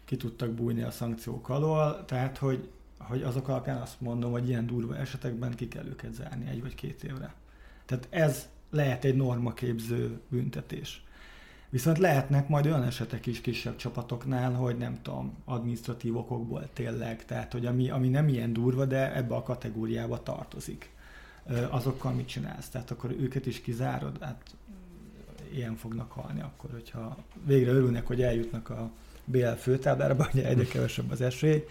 ki 0.04 0.16
tudtak 0.16 0.50
bújni 0.50 0.82
a 0.82 0.90
szankciók 0.90 1.48
alól, 1.48 2.04
tehát 2.04 2.38
hogy, 2.38 2.68
hogy 2.98 3.22
azok 3.22 3.48
alapján 3.48 3.80
azt 3.80 4.00
mondom, 4.00 4.30
hogy 4.30 4.48
ilyen 4.48 4.66
durva 4.66 4.96
esetekben 4.96 5.54
ki 5.54 5.68
kell 5.68 5.86
őket 5.86 6.14
zárni 6.14 6.48
egy 6.48 6.60
vagy 6.60 6.74
két 6.74 7.04
évre. 7.04 7.34
Tehát 7.86 8.06
ez 8.10 8.48
lehet 8.70 9.04
egy 9.04 9.16
normaképző 9.16 10.20
büntetés. 10.28 11.04
Viszont 11.68 11.98
lehetnek 11.98 12.48
majd 12.48 12.66
olyan 12.66 12.82
esetek 12.82 13.26
is 13.26 13.40
kisebb 13.40 13.76
csapatoknál, 13.76 14.52
hogy 14.52 14.76
nem 14.76 15.02
tudom, 15.02 15.36
administratív 15.44 16.16
okokból 16.16 16.68
tényleg, 16.72 17.24
tehát 17.24 17.52
hogy 17.52 17.66
ami, 17.66 17.90
ami 17.90 18.08
nem 18.08 18.28
ilyen 18.28 18.52
durva, 18.52 18.84
de 18.84 19.16
ebbe 19.16 19.34
a 19.34 19.42
kategóriába 19.42 20.22
tartozik. 20.22 20.90
Azokkal 21.70 22.12
mit 22.12 22.28
csinálsz? 22.28 22.68
Tehát 22.68 22.90
akkor 22.90 23.10
őket 23.10 23.46
is 23.46 23.60
kizárod? 23.60 24.16
Hát 24.20 24.42
ilyen 25.54 25.76
fognak 25.76 26.12
halni 26.12 26.40
akkor, 26.40 26.70
hogyha 26.70 27.16
végre 27.46 27.72
örülnek, 27.72 28.06
hogy 28.06 28.22
eljutnak 28.22 28.70
a 28.70 28.90
BL 29.24 29.46
főtáblára, 29.46 30.28
ugye 30.32 30.46
egyre 30.46 30.64
kevesebb 30.64 31.10
az 31.10 31.20
esély. 31.20 31.64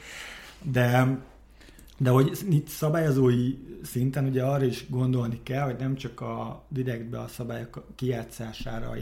De 0.62 1.18
de 2.00 2.10
hogy 2.10 2.38
itt 2.50 2.68
szabályozói 2.68 3.58
szinten 3.84 4.26
ugye 4.26 4.44
arra 4.44 4.66
is 4.66 4.90
gondolni 4.90 5.40
kell, 5.44 5.64
hogy 5.64 5.76
nem 5.80 5.96
csak 5.96 6.22
a 6.22 6.64
direktbe 6.68 7.20
a 7.20 7.28
szabályok 7.28 7.86
kijátszására 7.96 8.96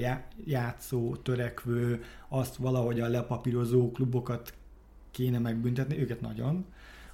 játszó, 0.46 1.16
törekvő, 1.16 2.04
azt 2.28 2.56
valahogy 2.56 3.00
a 3.00 3.08
lepapírozó 3.08 3.92
klubokat 3.92 4.54
kéne 5.12 5.40
megbüntetni, 5.40 6.00
őket 6.00 6.22
nagyon, 6.22 6.66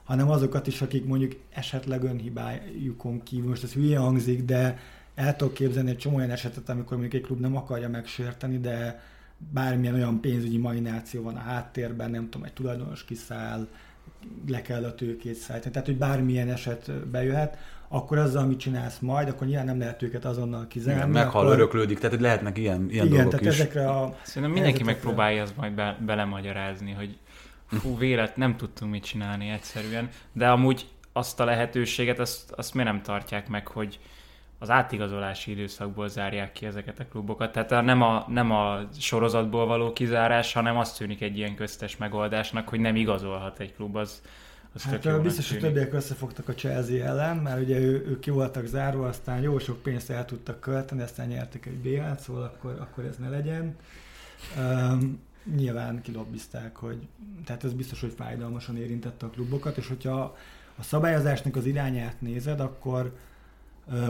hanem 0.03 0.29
azokat 0.29 0.67
is, 0.67 0.81
akik 0.81 1.05
mondjuk 1.05 1.35
esetleg 1.49 2.03
önhibájukon 2.03 3.23
kívül, 3.23 3.49
most 3.49 3.63
ez 3.63 3.73
hülye 3.73 3.97
hangzik, 3.97 4.43
de 4.43 4.79
el 5.15 5.35
tudok 5.35 5.53
képzelni 5.53 5.89
egy 5.89 5.97
csomó 5.97 6.15
olyan 6.15 6.29
esetet, 6.29 6.69
amikor 6.69 6.97
mondjuk 6.97 7.21
egy 7.21 7.27
klub 7.27 7.39
nem 7.39 7.55
akarja 7.55 7.89
megsérteni, 7.89 8.59
de 8.59 9.01
bármilyen 9.37 9.93
olyan 9.93 10.21
pénzügyi 10.21 10.57
marináció 10.57 11.23
van 11.23 11.35
a 11.35 11.39
háttérben, 11.39 12.11
nem 12.11 12.29
tudom, 12.29 12.47
egy 12.47 12.53
tulajdonos 12.53 13.05
kiszáll, 13.05 13.67
le 14.47 14.61
kell 14.61 14.83
a 14.83 14.95
tőkét 14.95 15.35
szállítani. 15.35 15.73
Tehát, 15.73 15.87
hogy 15.87 15.97
bármilyen 15.97 16.49
eset 16.49 16.91
bejöhet, 17.07 17.57
akkor 17.87 18.17
azzal, 18.17 18.43
amit 18.43 18.59
csinálsz 18.59 18.99
majd, 18.99 19.27
akkor 19.27 19.47
nyilván 19.47 19.65
nem 19.65 19.79
lehet 19.79 20.01
őket 20.01 20.25
azonnal 20.25 20.67
kizárni. 20.67 20.99
Igen, 20.99 21.09
meghal, 21.09 21.41
akkor... 21.41 21.55
öröklődik, 21.55 21.97
tehát 21.97 22.11
hogy 22.11 22.21
lehetnek 22.21 22.57
ilyen, 22.57 22.89
ilyen 22.89 23.05
igen, 23.05 23.17
dolgok 23.17 23.39
tehát 23.39 23.53
is. 23.53 23.59
Ezekre 23.59 23.89
a 23.89 24.17
Szerintem 24.21 24.51
mindenki 24.51 24.83
megpróbálja 24.83 25.41
azt 25.41 25.57
majd 25.57 25.73
be, 25.73 25.97
belemagyarázni, 26.05 26.91
hogy 26.91 27.17
fú, 27.67 27.97
vélet, 27.97 28.37
nem 28.37 28.57
tudtunk 28.57 28.91
mit 28.91 29.03
csinálni 29.03 29.49
egyszerűen, 29.49 30.09
de 30.31 30.49
amúgy 30.49 30.87
azt 31.11 31.39
a 31.39 31.45
lehetőséget, 31.45 32.19
azt, 32.19 32.51
azt 32.51 32.73
miért 32.73 32.89
nem 32.91 33.01
tartják 33.01 33.47
meg, 33.47 33.67
hogy 33.67 33.99
az 34.63 34.69
átigazolási 34.69 35.51
időszakból 35.51 36.09
zárják 36.09 36.51
ki 36.51 36.65
ezeket 36.65 36.99
a 36.99 37.05
klubokat. 37.11 37.51
Tehát 37.51 37.85
nem 37.85 38.01
a, 38.01 38.25
nem 38.27 38.51
a 38.51 38.79
sorozatból 38.99 39.65
való 39.65 39.93
kizárás, 39.93 40.53
hanem 40.53 40.77
azt 40.77 40.97
tűnik 40.97 41.21
egy 41.21 41.37
ilyen 41.37 41.55
köztes 41.55 41.97
megoldásnak, 41.97 42.69
hogy 42.69 42.79
nem 42.79 42.95
igazolhat 42.95 43.59
egy 43.59 43.73
klub, 43.75 43.95
az, 43.95 44.21
az 44.73 44.83
hát 44.83 45.21
biztos, 45.21 45.49
hogy 45.49 45.59
többiek 45.59 45.93
összefogtak 45.93 46.47
a 46.47 46.53
Chelsea 46.53 47.05
ellen, 47.05 47.37
mert 47.37 47.61
ugye 47.61 47.79
ő, 47.79 48.05
ők 48.07 48.19
ki 48.19 48.29
voltak 48.29 48.65
zárva, 48.65 49.07
aztán 49.07 49.41
jó 49.41 49.59
sok 49.59 49.81
pénzt 49.81 50.09
el 50.09 50.25
tudtak 50.25 50.59
költeni, 50.59 51.01
aztán 51.01 51.27
nyertek 51.27 51.65
egy 51.65 51.77
BL-t, 51.77 52.19
szóval 52.19 52.43
akkor, 52.43 52.77
akkor 52.79 53.05
ez 53.05 53.17
ne 53.17 53.29
legyen. 53.29 53.75
Um, 54.57 55.21
nyilván 55.55 56.01
kilobbizták, 56.01 56.75
hogy 56.75 57.07
tehát 57.45 57.63
ez 57.63 57.73
biztos, 57.73 58.01
hogy 58.01 58.13
fájdalmasan 58.17 58.77
érintette 58.77 59.25
a 59.25 59.29
klubokat, 59.29 59.77
és 59.77 59.87
hogyha 59.87 60.35
a 60.77 60.83
szabályozásnak 60.83 61.55
az 61.55 61.65
irányát 61.65 62.21
nézed, 62.21 62.59
akkor 62.59 63.13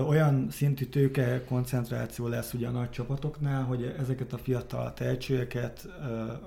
olyan 0.08 0.48
szintű 0.52 0.86
tőke 0.86 1.44
koncentráció 1.44 2.28
lesz 2.28 2.54
ugye 2.54 2.68
a 2.68 2.72
nagy 2.72 2.90
csapatoknál, 2.90 3.64
hogy 3.64 3.96
ezeket 4.00 4.34
a 4.34 4.38
fiatal 4.38 4.94
tehetségeket, 4.94 5.88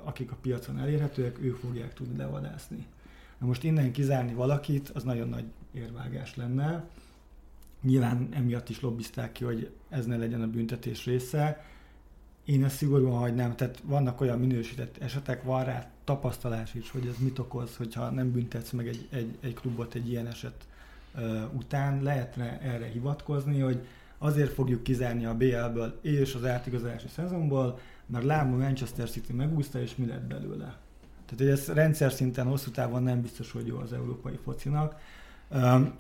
akik 0.05 0.33
a 0.33 0.37
piacon 0.41 0.79
elérhetőek, 0.79 1.39
ők 1.43 1.57
fogják 1.57 1.95
tudni 1.95 2.17
levadászni. 2.17 2.87
Na 3.39 3.47
most 3.47 3.65
innen 3.65 3.93
kizárni 3.93 4.35
valakit, 4.35 4.89
az 4.89 5.03
nagyon 5.03 5.29
nagy 5.29 5.45
érvágás 5.73 6.37
lenne. 6.37 6.85
Nyilván 7.83 8.29
emiatt 8.31 8.69
is 8.69 8.81
lobbizták 8.81 9.33
ki, 9.33 9.45
hogy 9.45 9.71
ez 9.89 10.07
ne 10.07 10.17
legyen 10.17 10.43
a 10.43 10.47
büntetés 10.47 11.05
része. 11.05 11.65
Én 12.45 12.65
ezt 12.65 12.77
szigorúan 12.77 13.19
hagynám, 13.19 13.57
tehát 13.57 13.83
vannak 13.85 14.21
olyan 14.21 14.39
minősített 14.39 14.97
esetek, 14.97 15.43
van 15.43 15.65
rá 15.65 15.91
tapasztalás 16.05 16.75
is, 16.75 16.91
hogy 16.91 17.07
ez 17.07 17.17
mit 17.19 17.39
okoz, 17.39 17.77
hogyha 17.77 18.11
nem 18.11 18.33
büntetsz 18.33 18.71
meg 18.71 18.89
egy, 18.89 19.09
egy, 19.11 19.37
egy 19.41 19.55
klubot 19.55 19.95
egy 19.95 20.09
ilyen 20.09 20.27
eset 20.27 20.67
után 21.53 22.03
lehetne 22.03 22.61
erre 22.61 22.87
hivatkozni, 22.87 23.61
hogy 23.61 23.87
azért 24.19 24.53
fogjuk 24.53 24.83
kizárni 24.83 25.25
a 25.25 25.35
BL-ből 25.35 25.99
és 26.03 26.35
az 26.35 26.45
átigazolási 26.45 27.09
szezonból, 27.09 27.79
mert 28.07 28.25
lábban 28.25 28.61
a 28.61 28.63
Manchester 28.63 29.11
City 29.11 29.33
megúszta, 29.33 29.81
és 29.81 29.97
mi 29.97 30.07
lett 30.07 30.27
belőle. 30.27 30.77
Tehát 31.27 31.39
hogy 31.39 31.49
ez 31.49 31.67
rendszer 31.67 32.13
szinten 32.13 32.47
hosszú 32.47 32.71
távon 32.71 33.03
nem 33.03 33.21
biztos, 33.21 33.53
hogy 33.53 33.67
jó 33.67 33.79
az 33.79 33.93
európai 33.93 34.39
focinak. 34.45 35.01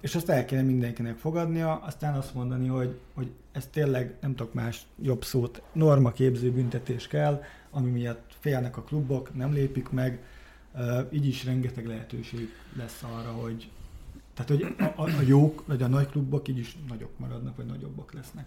És 0.00 0.14
azt 0.14 0.28
el 0.28 0.44
kéne 0.44 0.62
mindenkinek 0.62 1.16
fogadnia, 1.16 1.76
aztán 1.76 2.14
azt 2.14 2.34
mondani, 2.34 2.66
hogy, 2.66 2.98
hogy 3.14 3.30
ez 3.52 3.66
tényleg 3.66 4.16
nem 4.20 4.34
tudok 4.34 4.54
más 4.54 4.86
jobb 5.02 5.24
szót, 5.24 5.62
norma 5.72 6.12
képző 6.12 6.52
büntetés 6.52 7.06
kell, 7.06 7.42
ami 7.70 7.90
miatt 7.90 8.36
félnek 8.38 8.76
a 8.76 8.82
klubok, 8.82 9.34
nem 9.34 9.52
lépik 9.52 9.88
meg, 9.88 10.22
így 11.10 11.26
is 11.26 11.44
rengeteg 11.44 11.86
lehetőség 11.86 12.48
lesz 12.76 13.02
arra, 13.02 13.30
hogy, 13.30 13.70
tehát, 14.36 14.50
hogy 14.50 14.74
a, 14.96 15.02
a, 15.02 15.22
jók, 15.26 15.62
vagy 15.66 15.82
a 15.82 15.86
nagy 15.86 16.08
klubok 16.08 16.48
így 16.48 16.58
is 16.58 16.76
nagyok 16.88 17.10
maradnak, 17.18 17.56
vagy 17.56 17.66
nagyobbak 17.66 18.12
lesznek. 18.12 18.46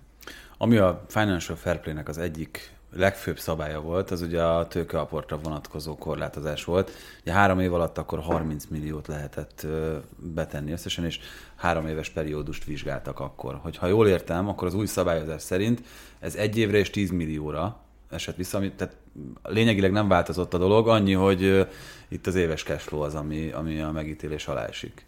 Ami 0.58 0.78
a 0.78 1.06
Financial 1.08 1.58
Fair 1.58 1.80
Play-nek 1.80 2.08
az 2.08 2.18
egyik 2.18 2.78
legfőbb 2.94 3.40
szabálya 3.40 3.82
volt, 3.82 4.12
az 4.12 4.22
ugye 4.22 4.44
a 4.44 4.68
tőkeaportra 4.68 5.40
vonatkozó 5.40 5.98
korlátozás 5.98 6.64
volt. 6.64 6.92
Ugye 7.22 7.32
három 7.32 7.60
év 7.60 7.74
alatt 7.74 7.98
akkor 7.98 8.20
30 8.20 8.66
milliót 8.66 9.08
lehetett 9.08 9.68
betenni 10.18 10.72
összesen, 10.72 11.06
és 11.06 11.20
három 11.56 11.88
éves 11.88 12.10
periódust 12.10 12.64
vizsgáltak 12.64 13.20
akkor. 13.20 13.60
Hogy 13.62 13.78
ha 13.78 13.88
jól 13.88 14.08
értem, 14.08 14.48
akkor 14.48 14.68
az 14.68 14.74
új 14.74 14.86
szabályozás 14.86 15.42
szerint 15.42 15.82
ez 16.20 16.36
egy 16.36 16.58
évre 16.58 16.78
és 16.78 16.90
10 16.90 17.12
millióra 17.12 17.80
esett 18.10 18.36
vissza, 18.36 18.58
ami, 18.58 18.72
tehát 18.72 18.96
lényegileg 19.44 19.92
nem 19.92 20.08
változott 20.08 20.54
a 20.54 20.58
dolog, 20.58 20.88
annyi, 20.88 21.14
hogy 21.14 21.68
itt 22.08 22.28
az 22.28 22.36
éves 22.36 22.64
cashflow 22.64 23.02
az, 23.02 23.16
ami, 23.16 23.52
ami 23.52 23.80
a 23.80 23.92
megítélés 23.92 24.48
alá 24.48 24.66
esik. 24.66 25.08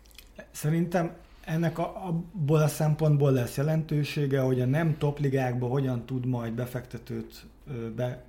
Szerintem 0.51 1.11
ennek 1.45 1.79
a, 1.79 2.07
abból 2.07 2.61
a 2.61 2.67
szempontból 2.67 3.31
lesz 3.31 3.57
jelentősége, 3.57 4.39
hogy 4.39 4.61
a 4.61 4.65
nem 4.65 4.97
top 4.97 5.19
ligákban 5.19 5.69
hogyan 5.69 6.05
tud 6.05 6.25
majd 6.25 6.53
befektetőt 6.53 7.45
be, 7.95 8.23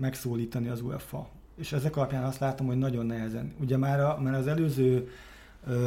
megszólítani 0.00 0.68
az 0.68 0.80
UEFA. 0.80 1.28
És 1.56 1.72
ezek 1.72 1.96
alapján 1.96 2.24
azt 2.24 2.40
látom, 2.40 2.66
hogy 2.66 2.78
nagyon 2.78 3.06
nehezen. 3.06 3.52
Ugye 3.60 3.76
már, 3.76 4.00
a, 4.00 4.18
már 4.22 4.34
az 4.34 4.46
előző 4.46 5.08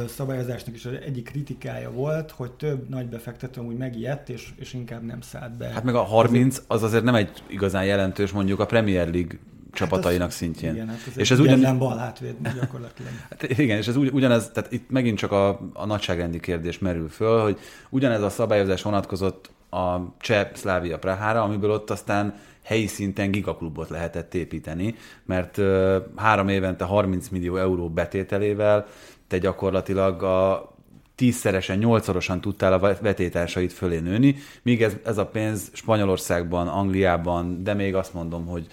szabályozásnak 0.08 0.74
is 0.74 0.84
egyik 0.84 1.24
kritikája 1.24 1.90
volt, 1.90 2.30
hogy 2.30 2.52
több 2.52 2.88
nagy 2.88 3.06
befektető 3.06 3.60
úgy 3.60 3.76
megijedt, 3.76 4.28
és, 4.28 4.52
és 4.56 4.72
inkább 4.72 5.02
nem 5.02 5.20
szállt 5.20 5.56
be. 5.56 5.66
Hát 5.66 5.84
meg 5.84 5.94
a 5.94 6.02
30 6.02 6.62
az 6.66 6.82
azért 6.82 7.04
nem 7.04 7.14
egy 7.14 7.42
igazán 7.46 7.84
jelentős 7.84 8.32
mondjuk 8.32 8.60
a 8.60 8.66
Premier 8.66 9.10
League 9.10 9.38
csapatainak 9.76 10.28
hát 10.28 10.36
szintjén. 10.36 10.74
Igen, 10.74 10.88
hát 10.88 10.98
és 11.16 11.30
ez 11.30 11.38
ugyan... 11.38 11.58
nem 11.58 11.78
bal 11.78 11.96
hátvéd 11.96 12.34
gyakorlatilag. 12.60 13.12
hát 13.30 13.42
igen, 13.42 13.76
és 13.78 13.86
ez 13.86 13.96
ugy, 13.96 14.10
ugyanez, 14.12 14.50
tehát 14.52 14.72
itt 14.72 14.90
megint 14.90 15.18
csak 15.18 15.32
a, 15.32 15.70
a 15.72 15.86
nagyságrendi 15.86 16.40
kérdés 16.40 16.78
merül 16.78 17.08
föl, 17.08 17.42
hogy 17.42 17.58
ugyanez 17.88 18.22
a 18.22 18.30
szabályozás 18.30 18.82
vonatkozott 18.82 19.50
a 19.70 19.96
cseh 20.18 20.48
Szlávia 20.54 20.98
Prahára, 20.98 21.42
amiből 21.42 21.70
ott 21.70 21.90
aztán 21.90 22.34
helyi 22.62 22.86
szinten 22.86 23.30
gigaklubot 23.30 23.88
lehetett 23.88 24.34
építeni, 24.34 24.94
mert 25.24 25.58
uh, 25.58 25.96
három 26.16 26.48
évente 26.48 26.84
30 26.84 27.28
millió 27.28 27.56
euró 27.56 27.88
betételével 27.88 28.86
te 29.28 29.38
gyakorlatilag 29.38 30.22
a 30.22 30.70
tízszeresen, 31.14 31.78
nyolcszorosan 31.78 32.40
tudtál 32.40 32.72
a 32.72 32.78
vetétársait 33.00 33.72
fölé 33.72 33.98
nőni, 33.98 34.36
míg 34.62 34.82
ez, 34.82 34.96
ez 35.04 35.18
a 35.18 35.26
pénz 35.26 35.70
Spanyolországban, 35.72 36.68
Angliában, 36.68 37.62
de 37.62 37.74
még 37.74 37.94
azt 37.94 38.14
mondom, 38.14 38.46
hogy 38.46 38.66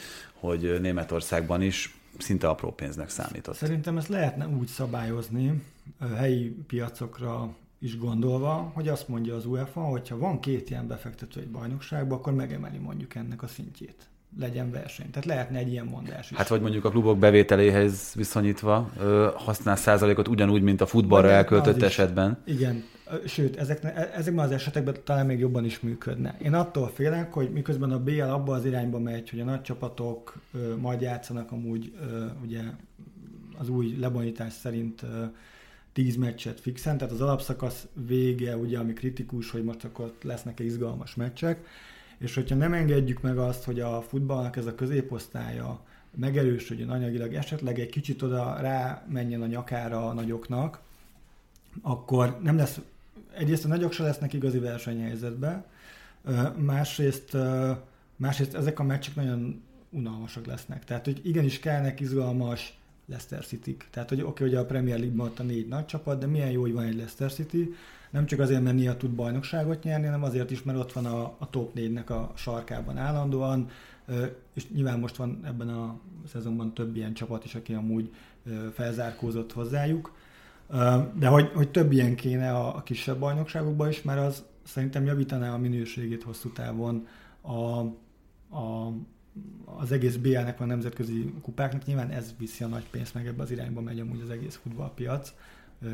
hogy 0.48 0.82
Németországban 0.82 1.62
is 1.62 1.98
szinte 2.18 2.48
apró 2.50 2.72
pénznek 2.72 3.10
számított. 3.10 3.56
Szerintem 3.56 3.98
ezt 3.98 4.08
lehetne 4.08 4.48
úgy 4.48 4.68
szabályozni, 4.68 5.64
helyi 6.16 6.56
piacokra 6.68 7.56
is 7.80 7.98
gondolva, 7.98 8.72
hogy 8.74 8.88
azt 8.88 9.08
mondja 9.08 9.36
az 9.36 9.46
UEFA, 9.46 9.82
hogy 9.82 10.10
ha 10.10 10.18
van 10.18 10.40
két 10.40 10.70
ilyen 10.70 10.88
befektető 10.88 11.40
egy 11.40 11.48
bajnokságban, 11.48 12.18
akkor 12.18 12.34
megemeli 12.34 12.78
mondjuk 12.78 13.16
ennek 13.16 13.44
a 13.44 13.48
szintjét. 13.48 14.08
legyen 14.40 14.72
verseny. 14.72 15.10
Tehát 15.10 15.26
lehetne 15.26 15.58
egy 15.58 15.72
ilyen 15.72 15.86
mondás 15.86 16.32
is. 16.32 16.38
Hát 16.38 16.48
vagy 16.48 16.62
mondjuk 16.62 16.86
a 16.86 16.90
klubok 16.90 17.18
bevételéhez 17.18 18.12
viszonyítva 18.16 18.90
ö, 19.00 19.30
használ 19.36 19.76
százalékot 19.76 20.28
ugyanúgy, 20.28 20.62
mint 20.62 20.82
a 20.82 20.86
futballra 20.86 21.30
elköltött 21.30 21.78
is. 21.78 21.84
esetben. 21.84 22.42
Igen, 22.46 22.84
sőt, 23.26 23.56
ezekne, 23.56 24.14
ezekben 24.14 24.46
az 24.46 24.52
esetekben 24.52 24.96
talán 25.04 25.26
még 25.26 25.40
jobban 25.40 25.66
is 25.66 25.80
működne. 25.80 26.38
Én 26.42 26.54
attól 26.54 26.88
félek, 26.88 27.34
hogy 27.34 27.52
miközben 27.52 27.92
a 27.92 28.00
BL 28.00 28.22
abba 28.22 28.54
az 28.54 28.66
irányba 28.66 29.00
megy, 29.00 29.30
hogy 29.30 29.40
a 29.40 29.44
nagy 29.44 29.62
csapatok 29.62 30.40
ö, 30.54 30.76
majd 30.76 31.02
játszanak 31.02 31.52
amúgy 31.52 31.94
ö, 32.02 32.26
ugye 32.44 32.62
az 33.58 33.70
új 33.70 33.96
lebonyítás 34.00 34.54
szerint 34.54 35.02
ö, 35.02 35.26
10 35.94 36.16
meccset 36.16 36.60
fixen, 36.60 36.98
tehát 36.98 37.14
az 37.14 37.22
alapszakasz 37.22 37.88
vége, 37.94 38.58
ugye, 38.58 38.80
ami 38.80 38.94
kritikus, 38.94 39.50
hogy 39.52 39.64
most 39.64 39.84
akkor 39.84 40.06
ott 40.06 40.24
lesznek-e 40.24 40.64
izgalmas 40.64 41.16
meccsek, 41.16 41.66
és 42.18 42.36
hogyha 42.36 42.56
nem 42.56 42.74
engedjük 42.74 43.22
meg 43.22 43.38
azt, 43.38 43.64
hogy 43.64 43.80
a 43.80 44.02
futballnak 44.02 44.56
ez 44.56 44.66
a 44.66 44.76
középosztálya 44.76 45.80
megerősödjön 46.16 46.90
anyagilag, 46.90 47.34
esetleg 47.34 47.80
egy 47.80 47.90
kicsit 47.90 48.22
oda 48.22 48.58
rá 48.62 49.06
menjen 49.10 49.42
a 49.42 49.46
nyakára 49.46 50.08
a 50.08 50.14
nagyoknak, 50.14 50.82
akkor 51.82 52.40
nem 52.42 52.58
lesz, 52.58 52.80
egyrészt 53.36 53.66
a 53.66 53.68
nagyok 53.68 53.92
se 53.92 54.04
lesznek 54.04 54.34
igazi 54.34 54.60
versenyhelyzetben, 54.60 55.66
másrészt, 56.58 57.38
másrészt 58.16 58.56
ezek 58.56 58.80
a 58.80 58.84
meccsek 58.84 59.16
nagyon 59.16 59.62
unalmasak 59.90 60.46
lesznek. 60.46 60.84
Tehát, 60.84 61.06
hogy 61.06 61.22
igenis 61.24 61.60
kellnek 61.60 62.00
izgalmas 62.00 62.78
Leicester 63.06 63.46
city 63.46 63.78
Tehát, 63.90 64.10
hogy 64.10 64.22
oké, 64.22 64.30
okay, 64.30 64.48
hogy 64.48 64.58
a 64.58 64.66
Premier 64.66 65.00
League-ban 65.00 65.26
ott 65.28 65.40
a 65.40 65.44
négy 65.44 65.68
nagy 65.68 65.86
csapat, 65.86 66.20
de 66.20 66.26
milyen 66.26 66.52
jó, 66.52 66.62
hogy 66.62 66.74
van 66.74 66.84
egy 66.84 66.96
Leicester 66.96 67.32
City, 67.32 67.76
nem 68.10 68.26
csak 68.26 68.40
azért, 68.40 68.62
mert 68.62 68.76
Nia 68.76 68.98
tud 68.98 69.12
bajnokságot 69.12 69.84
nyerni, 69.84 70.06
hanem 70.06 70.24
azért 70.24 70.52
is, 70.52 70.64
mert 70.64 70.78
ott 70.78 70.94
van 70.94 71.06
a, 71.06 71.24
a 71.38 71.50
top 71.50 71.72
4-nek 71.76 72.06
a 72.06 72.32
sarkában 72.36 72.98
állandóan, 72.98 73.70
és 74.54 74.70
nyilván 74.70 75.00
most 75.00 75.16
van 75.16 75.40
ebben 75.46 75.70
a 75.70 76.00
szezonban 76.28 76.74
több 76.74 76.96
ilyen 76.96 77.14
csapat 77.14 77.46
is, 77.46 77.56
aki 77.56 77.74
amúgy 77.74 78.14
felzárkózott 78.74 79.54
hozzájuk. 79.54 80.16
De 81.16 81.28
hogy, 81.28 81.52
hogy 81.54 81.72
több 81.72 81.92
ilyen 81.92 82.16
kéne 82.16 82.52
a, 82.52 82.76
a 82.76 82.84
kisebb 82.84 83.20
bajnokságokban 83.20 83.90
is, 83.90 84.02
mert 84.02 84.20
az 84.20 84.44
szerintem 84.64 85.06
javítaná 85.06 85.54
a 85.54 85.58
minőségét 85.58 86.24
hosszú 86.24 86.52
távon 86.52 87.08
a, 87.42 87.80
a, 88.58 88.94
az 89.66 89.92
egész 89.92 90.16
BL-nek 90.16 90.60
a 90.60 90.66
nemzetközi 90.66 91.34
kupáknak. 91.42 91.86
Nyilván 91.86 92.10
ez 92.10 92.34
viszi 92.38 92.64
a 92.64 92.68
nagy 92.68 92.86
pénzt, 92.92 93.14
meg 93.14 93.28
ebbe 93.28 93.44
az 93.44 93.52
irányba 93.52 93.82
megy 93.82 94.00
amúgy 94.00 94.22
az 94.22 94.30
egész 94.30 94.60
futballpiac. 94.64 95.34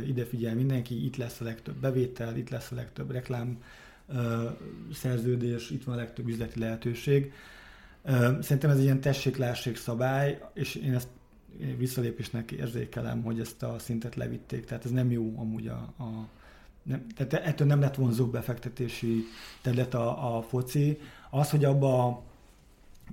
Ide 0.07 0.25
figyel 0.25 0.55
mindenki, 0.55 1.05
itt 1.05 1.15
lesz 1.15 1.41
a 1.41 1.43
legtöbb 1.43 1.75
bevétel, 1.75 2.37
itt 2.37 2.49
lesz 2.49 2.71
a 2.71 2.75
legtöbb 2.75 3.11
reklám 3.11 3.57
szerződés, 4.93 5.69
itt 5.69 5.83
van 5.83 5.95
a 5.95 5.97
legtöbb 5.97 6.27
üzleti 6.27 6.59
lehetőség. 6.59 7.33
Szerintem 8.39 8.69
ez 8.69 8.77
egy 8.77 8.83
ilyen 8.83 9.01
tessék-lássék 9.01 9.77
szabály, 9.77 10.41
és 10.53 10.75
én 10.75 10.93
ezt 10.93 11.07
visszalépésnek 11.77 12.51
érzékelem, 12.51 13.23
hogy 13.23 13.39
ezt 13.39 13.63
a 13.63 13.79
szintet 13.79 14.15
levitték. 14.15 14.65
Tehát 14.65 14.85
ez 14.85 14.91
nem 14.91 15.11
jó 15.11 15.33
amúgy 15.37 15.67
a, 15.67 15.93
a 16.03 16.27
nem, 16.83 17.07
tehát 17.15 17.33
ettől 17.33 17.67
nem 17.67 17.79
lett 17.79 17.95
vonzó 17.95 18.25
befektetési 18.25 19.23
terület 19.61 19.93
a, 19.93 20.37
a 20.37 20.41
foci. 20.41 20.99
Az, 21.29 21.49
hogy 21.49 21.65
abba, 21.65 22.23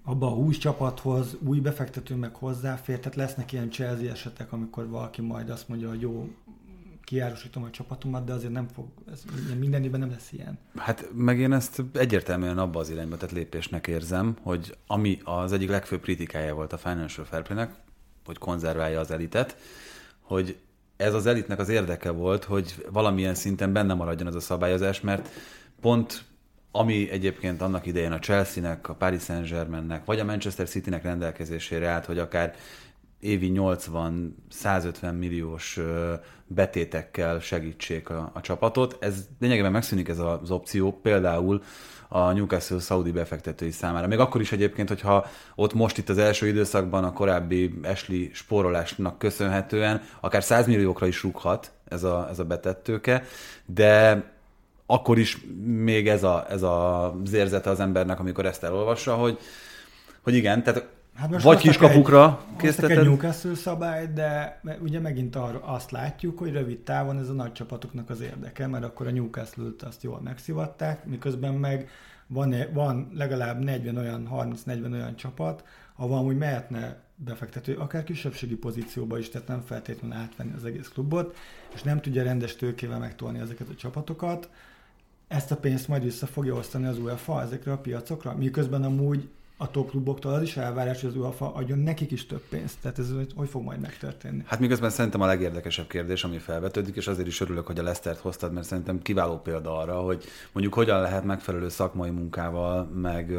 abba 0.04 0.26
a 0.26 0.34
20 0.34 0.58
csapathoz 0.58 1.36
új 1.40 1.60
befektető 1.60 2.14
meg 2.14 2.34
hozzáfér, 2.34 2.98
tehát 2.98 3.16
lesznek 3.16 3.52
ilyen 3.52 3.70
Chelsea 3.70 4.10
esetek, 4.10 4.52
amikor 4.52 4.88
valaki 4.88 5.20
majd 5.20 5.50
azt 5.50 5.68
mondja, 5.68 5.88
hogy 5.88 6.00
jó, 6.00 6.28
kiárusítom 7.04 7.62
a 7.62 7.70
csapatomat, 7.70 8.24
de 8.24 8.32
azért 8.32 8.52
nem 8.52 8.68
fog, 8.68 8.86
ez 9.12 9.24
minden 9.58 9.84
évben 9.84 10.00
nem 10.00 10.10
lesz 10.10 10.32
ilyen. 10.32 10.58
Hát 10.76 11.08
meg 11.14 11.38
én 11.38 11.52
ezt 11.52 11.82
egyértelműen 11.92 12.58
abba 12.58 12.80
az 12.80 12.90
irányba 12.90 13.16
tett 13.16 13.30
lépésnek 13.30 13.86
érzem, 13.86 14.36
hogy 14.42 14.76
ami 14.86 15.20
az 15.24 15.52
egyik 15.52 15.68
legfőbb 15.68 16.00
kritikája 16.00 16.54
volt 16.54 16.72
a 16.72 16.78
Financial 16.78 17.26
Fair 17.26 17.42
Play-nek, 17.42 17.74
hogy 18.26 18.38
konzerválja 18.38 19.00
az 19.00 19.10
elitet, 19.10 19.56
hogy 20.20 20.56
ez 20.96 21.14
az 21.14 21.26
elitnek 21.26 21.58
az 21.58 21.68
érdeke 21.68 22.10
volt, 22.10 22.44
hogy 22.44 22.86
valamilyen 22.90 23.34
szinten 23.34 23.72
benne 23.72 23.94
maradjon 23.94 24.28
ez 24.28 24.34
a 24.34 24.40
szabályozás, 24.40 25.00
mert 25.00 25.28
pont 25.80 26.24
ami 26.70 27.10
egyébként 27.10 27.62
annak 27.62 27.86
idején 27.86 28.12
a 28.12 28.18
Chelsea-nek, 28.18 28.88
a 28.88 28.94
Paris 28.94 29.22
Saint-Germainnek, 29.22 30.04
vagy 30.04 30.18
a 30.18 30.24
Manchester 30.24 30.68
City-nek 30.68 31.02
rendelkezésére 31.02 31.88
állt, 31.88 32.04
hogy 32.04 32.18
akár 32.18 32.54
évi 33.20 33.52
80-150 33.54 35.18
milliós 35.18 35.80
betétekkel 36.46 37.40
segítsék 37.40 38.10
a, 38.10 38.30
a 38.34 38.40
csapatot. 38.40 38.96
Ez 39.00 39.26
lényegében 39.38 39.72
megszűnik 39.72 40.08
ez 40.08 40.18
az 40.18 40.50
opció, 40.50 40.92
például 40.92 41.62
a 42.08 42.32
Newcastle 42.32 42.78
Saudi 42.78 43.10
befektetői 43.10 43.70
számára. 43.70 44.06
Még 44.06 44.18
akkor 44.18 44.40
is 44.40 44.52
egyébként, 44.52 44.88
hogyha 44.88 45.26
ott 45.54 45.74
most 45.74 45.98
itt 45.98 46.08
az 46.08 46.18
első 46.18 46.46
időszakban 46.46 47.04
a 47.04 47.12
korábbi 47.12 47.80
Ashley 47.84 48.28
spórolásnak 48.32 49.18
köszönhetően 49.18 50.02
akár 50.20 50.42
100 50.44 50.66
milliókra 50.66 51.06
is 51.06 51.22
rúghat 51.22 51.70
ez 51.88 52.02
a, 52.02 52.28
ez 52.30 52.38
a 52.38 52.44
betettőke, 52.44 53.24
de 53.66 54.24
akkor 54.86 55.18
is 55.18 55.38
még 55.66 56.08
ez, 56.08 56.22
a, 56.22 56.46
ez 56.50 56.62
a, 56.62 57.14
érzete 57.32 57.70
az 57.70 57.80
embernek, 57.80 58.20
amikor 58.20 58.46
ezt 58.46 58.64
elolvassa, 58.64 59.14
hogy, 59.14 59.38
hogy 60.22 60.34
igen, 60.34 60.62
tehát 60.62 60.86
Hát 61.16 61.30
most 61.30 61.44
vagy 61.44 61.58
kiskapukra 61.58 62.44
hoztak 62.58 62.90
egy. 62.90 63.04
Newcastle 63.04 63.54
szabályt, 63.54 64.12
de 64.12 64.60
ugye 64.80 65.00
megint 65.00 65.36
arra 65.36 65.60
azt 65.64 65.90
látjuk, 65.90 66.38
hogy 66.38 66.52
rövid 66.52 66.78
távon 66.78 67.18
ez 67.18 67.28
a 67.28 67.32
nagy 67.32 67.52
csapatoknak 67.52 68.10
az 68.10 68.20
érdeke, 68.20 68.66
mert 68.66 68.84
akkor 68.84 69.06
a 69.06 69.10
Newcastle-t 69.10 69.82
azt 69.82 70.02
jól 70.02 70.20
megszivatták, 70.24 71.04
miközben 71.04 71.54
meg 71.54 71.88
van, 72.26 72.54
van 72.72 73.10
legalább 73.14 73.64
40 73.64 73.96
olyan, 73.96 74.28
30-40 74.32 74.92
olyan 74.92 75.16
csapat, 75.16 75.64
ahol 75.96 76.18
amúgy 76.18 76.36
mehetne 76.36 76.96
befektető, 77.14 77.74
akár 77.74 78.04
kisebbségi 78.04 78.56
pozícióba 78.56 79.18
is, 79.18 79.28
tehát 79.28 79.48
nem 79.48 79.62
feltétlenül 79.66 80.16
átvenni 80.16 80.52
az 80.56 80.64
egész 80.64 80.88
klubot, 80.88 81.36
és 81.74 81.82
nem 81.82 82.00
tudja 82.00 82.22
rendes 82.22 82.56
tőkével 82.56 82.98
megtolni 82.98 83.38
ezeket 83.38 83.68
a 83.68 83.74
csapatokat, 83.74 84.50
ezt 85.28 85.50
a 85.50 85.56
pénzt 85.56 85.88
majd 85.88 86.02
vissza 86.02 86.26
fogja 86.26 86.54
osztani 86.54 86.86
az 86.86 86.98
UEFA 86.98 87.42
ezekre 87.42 87.72
a 87.72 87.78
piacokra, 87.78 88.34
miközben 88.36 88.82
amúgy 88.82 89.28
a 89.56 89.70
top 89.70 89.90
kluboktól 89.90 90.32
az 90.32 90.42
is 90.42 90.56
elvárás, 90.56 91.00
hogy 91.00 91.10
az 91.10 91.16
UEFA 91.16 91.54
adjon 91.54 91.78
nekik 91.78 92.10
is 92.10 92.26
több 92.26 92.42
pénzt. 92.48 92.76
Tehát 92.80 92.98
ez 92.98 93.06
hogy- 93.34 93.48
fog 93.48 93.62
majd 93.62 93.80
megtörténni? 93.80 94.42
Hát 94.46 94.60
miközben 94.60 94.90
szerintem 94.90 95.20
a 95.20 95.26
legérdekesebb 95.26 95.86
kérdés, 95.86 96.24
ami 96.24 96.38
felvetődik, 96.38 96.96
és 96.96 97.06
azért 97.06 97.26
is 97.26 97.40
örülök, 97.40 97.66
hogy 97.66 97.78
a 97.78 97.82
Lesztert 97.82 98.18
hoztad, 98.18 98.52
mert 98.52 98.66
szerintem 98.66 99.02
kiváló 99.02 99.38
példa 99.38 99.78
arra, 99.78 100.00
hogy 100.00 100.24
mondjuk 100.52 100.74
hogyan 100.74 101.00
lehet 101.00 101.24
megfelelő 101.24 101.68
szakmai 101.68 102.10
munkával, 102.10 102.84
meg, 102.84 103.32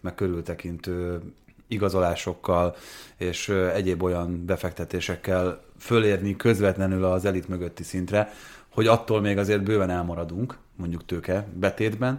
meg 0.00 0.14
körültekintő 0.14 1.20
igazolásokkal 1.66 2.76
és 3.16 3.48
egyéb 3.48 4.02
olyan 4.02 4.44
befektetésekkel 4.44 5.60
fölérni 5.78 6.36
közvetlenül 6.36 7.04
az 7.04 7.24
elit 7.24 7.48
mögötti 7.48 7.82
szintre, 7.82 8.32
hogy 8.68 8.86
attól 8.86 9.20
még 9.20 9.38
azért 9.38 9.62
bőven 9.62 9.90
elmaradunk, 9.90 10.58
mondjuk 10.76 11.04
tőke 11.04 11.46
betétben, 11.54 12.18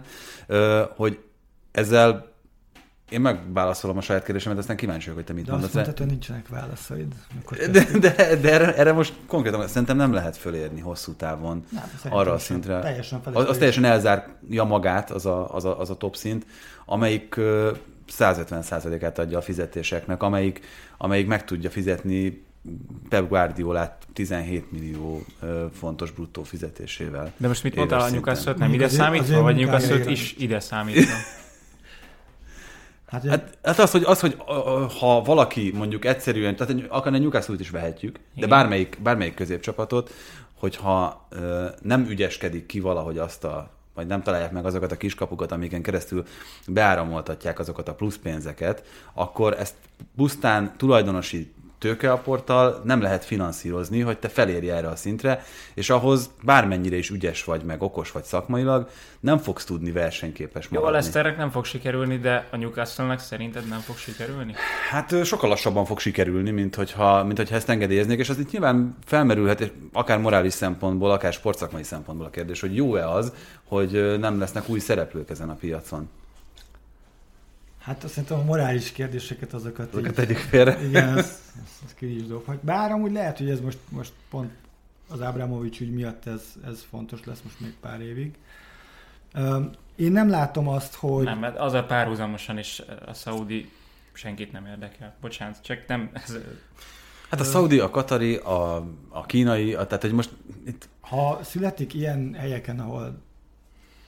hogy 0.96 1.18
ezzel 1.72 2.33
én 3.14 3.20
megválaszolom 3.20 3.96
a 3.96 4.00
saját 4.00 4.24
kérdésemet, 4.24 4.58
aztán 4.58 4.76
kíváncsi 4.76 5.10
vagyok, 5.10 5.16
hogy 5.16 5.24
te 5.24 5.32
mit 5.32 5.44
De 5.44 5.50
mondasz. 5.50 5.74
azt 5.74 5.74
mondtad, 5.74 5.98
hogy 5.98 6.06
nincsenek 6.06 6.48
válaszaid. 6.48 7.14
De, 7.70 7.84
de, 7.98 8.36
de 8.36 8.52
erre, 8.54 8.76
erre 8.76 8.92
most 8.92 9.14
konkrétan 9.26 9.68
szerintem 9.68 9.96
nem 9.96 10.12
lehet 10.12 10.36
fölérni 10.36 10.80
hosszú 10.80 11.12
távon 11.12 11.64
Nem, 11.70 11.82
arra 12.12 12.32
a 12.32 12.38
szintre. 12.38 12.80
Teljesen 12.80 13.20
az, 13.32 13.48
az 13.48 13.56
teljesen 13.56 13.84
elzárja 13.84 14.64
magát 14.64 15.10
az 15.10 15.26
a, 15.26 15.54
az 15.54 15.64
a, 15.64 15.80
az 15.80 15.90
a 15.90 15.96
top 15.96 16.16
szint, 16.16 16.46
amelyik 16.84 17.36
ö, 17.36 17.70
150%-át 18.18 19.18
adja 19.18 19.38
a 19.38 19.42
fizetéseknek, 19.42 20.22
amelyik, 20.22 20.60
amelyik 20.96 21.26
meg 21.26 21.44
tudja 21.44 21.70
fizetni 21.70 22.44
Pep 23.08 23.28
Guardiolát 23.28 24.06
17 24.12 24.72
millió 24.72 25.24
fontos 25.72 26.10
bruttó 26.10 26.42
fizetésével. 26.42 27.32
De 27.36 27.48
most 27.48 27.62
mit 27.62 27.74
mondtál 27.74 28.00
a. 28.00 28.10
Newcastle-t? 28.10 28.58
Nem 28.58 28.72
ide 28.72 28.88
számítva, 28.88 29.40
vagy 29.40 29.68
is. 30.06 30.06
is 30.06 30.34
ide 30.38 30.60
számítva? 30.60 31.12
Hát, 33.14 33.26
Hát, 33.26 33.58
hát 33.62 33.78
az, 33.78 33.90
hogy, 33.90 34.02
az, 34.04 34.20
hogy 34.20 34.36
ha 34.98 35.22
valaki 35.22 35.72
mondjuk 35.74 36.04
egyszerűen, 36.04 36.56
tehát 36.56 36.74
akár 36.88 37.14
egy 37.14 37.20
Newcastle-t 37.20 37.60
is 37.60 37.70
vehetjük, 37.70 38.12
de 38.12 38.20
Igen. 38.34 38.48
bármelyik, 38.48 38.98
bármelyik 39.02 39.34
középcsapatot, 39.34 40.10
hogyha 40.54 41.26
ö, 41.28 41.66
nem 41.82 42.06
ügyeskedik 42.08 42.66
ki 42.66 42.80
valahogy 42.80 43.18
azt 43.18 43.44
a 43.44 43.72
vagy 43.94 44.06
nem 44.06 44.22
találják 44.22 44.52
meg 44.52 44.66
azokat 44.66 44.92
a 44.92 44.96
kiskapukat, 44.96 45.52
amiken 45.52 45.82
keresztül 45.82 46.24
beáramoltatják 46.66 47.58
azokat 47.58 47.88
a 47.88 47.94
plusz 47.94 48.16
pénzeket, 48.16 48.82
akkor 49.12 49.56
ezt 49.58 49.74
pusztán 50.16 50.74
tulajdonosi 50.76 51.53
tőkeaporttal 51.84 52.80
nem 52.84 53.00
lehet 53.00 53.24
finanszírozni, 53.24 54.00
hogy 54.00 54.18
te 54.18 54.28
felérj 54.28 54.70
erre 54.70 54.88
a 54.88 54.96
szintre, 54.96 55.44
és 55.74 55.90
ahhoz 55.90 56.30
bármennyire 56.42 56.96
is 56.96 57.10
ügyes 57.10 57.44
vagy, 57.44 57.62
meg 57.62 57.82
okos 57.82 58.10
vagy 58.10 58.24
szakmailag, 58.24 58.88
nem 59.20 59.38
fogsz 59.38 59.64
tudni 59.64 59.90
versenyképes 59.92 60.64
Jó, 60.64 60.70
a 60.70 60.80
maradni. 60.80 60.92
Leicesternek 60.92 61.36
nem 61.36 61.50
fog 61.50 61.64
sikerülni, 61.64 62.18
de 62.18 62.48
a 62.50 62.56
Newcastle-nek 62.56 63.18
szerinted 63.18 63.68
nem 63.68 63.78
fog 63.78 63.96
sikerülni? 63.96 64.54
Hát 64.90 65.24
sokkal 65.24 65.48
lassabban 65.48 65.84
fog 65.84 65.98
sikerülni, 65.98 66.50
mint 66.50 66.74
hogyha, 66.74 67.24
mint 67.24 67.36
hogyha 67.36 67.54
ezt 67.54 67.68
engedélyeznék, 67.68 68.18
és 68.18 68.28
az 68.28 68.38
itt 68.38 68.50
nyilván 68.50 68.96
felmerülhet, 69.04 69.60
és 69.60 69.70
akár 69.92 70.18
morális 70.18 70.52
szempontból, 70.52 71.10
akár 71.10 71.32
sportszakmai 71.32 71.82
szempontból 71.82 72.26
a 72.26 72.30
kérdés, 72.30 72.60
hogy 72.60 72.76
jó-e 72.76 73.10
az, 73.10 73.32
hogy 73.64 74.18
nem 74.18 74.38
lesznek 74.38 74.68
új 74.68 74.78
szereplők 74.78 75.30
ezen 75.30 75.48
a 75.48 75.54
piacon. 75.54 76.08
Hát 77.84 78.04
azt 78.04 78.12
szerintem 78.12 78.38
a 78.38 78.42
morális 78.44 78.92
kérdéseket 78.92 79.52
azokat... 79.52 79.88
Azokat 79.92 80.10
így- 80.10 80.14
tegyük 80.14 80.36
félre. 80.36 80.84
Igen, 80.84 81.08
azt, 81.18 81.40
azt, 81.84 81.94
ki 81.94 82.16
is 82.16 82.26
dobhat. 82.26 82.64
Bár 82.64 82.90
amúgy 82.90 83.12
lehet, 83.12 83.38
hogy 83.38 83.50
ez 83.50 83.60
most, 83.60 83.78
most 83.88 84.12
pont 84.30 84.50
az 85.08 85.20
Ábramovics 85.22 85.80
ügy 85.80 85.90
miatt 85.92 86.26
ez, 86.26 86.42
ez 86.66 86.86
fontos 86.90 87.24
lesz 87.24 87.40
most 87.42 87.60
még 87.60 87.74
pár 87.80 88.00
évig. 88.00 88.34
Öm, 89.34 89.70
Én 89.96 90.12
nem 90.12 90.28
látom 90.28 90.68
azt, 90.68 90.94
hogy... 90.94 91.24
Nem, 91.24 91.38
mert 91.38 91.58
az 91.58 91.72
a 91.72 91.84
párhuzamosan 91.84 92.58
is 92.58 92.82
a 93.06 93.14
szaudi 93.14 93.70
senkit 94.12 94.52
nem 94.52 94.66
érdekel. 94.66 95.14
Bocsánat, 95.20 95.62
csak 95.62 95.86
nem, 95.86 96.10
ez, 96.12 96.36
Hát 97.30 97.40
a 97.40 97.44
szaudi, 97.44 97.78
a 97.78 97.90
katari, 97.90 98.36
a, 98.36 98.76
a 99.08 99.26
kínai, 99.26 99.74
a, 99.74 99.86
tehát 99.86 100.02
hogy 100.02 100.12
most 100.12 100.30
itt 100.66 100.88
Ha 101.00 101.40
születik 101.42 101.94
ilyen 101.94 102.34
helyeken, 102.34 102.80
ahol 102.80 103.22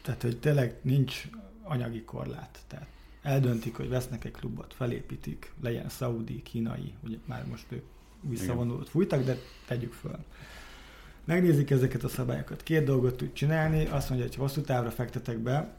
tehát, 0.03 0.23
hogy 0.23 0.39
tényleg 0.39 0.75
nincs 0.83 1.23
anyagi 1.63 2.03
korlát, 2.03 2.59
tehát 2.69 2.87
eldöntik, 3.27 3.77
hogy 3.77 3.89
vesznek 3.89 4.25
egy 4.25 4.33
klubot, 4.33 4.75
felépítik, 4.75 5.53
legyen 5.63 5.89
szaudi, 5.89 6.43
kínai, 6.43 6.93
ugye 7.05 7.17
már 7.25 7.47
most 7.47 7.67
ők 7.69 7.85
visszavonulót 8.21 8.89
fújtak, 8.89 9.25
de 9.25 9.37
tegyük 9.67 9.93
föl. 9.93 10.19
Megnézik 11.25 11.71
ezeket 11.71 12.05
a 12.05 12.09
szabályokat. 12.09 12.63
Két 12.63 12.85
dolgot 12.85 13.17
tud 13.17 13.33
csinálni, 13.33 13.87
azt 13.87 14.09
mondja, 14.09 14.27
hogy 14.27 14.37
hosszú 14.37 14.61
távra 14.61 14.91
fektetek 14.91 15.39
be, 15.39 15.75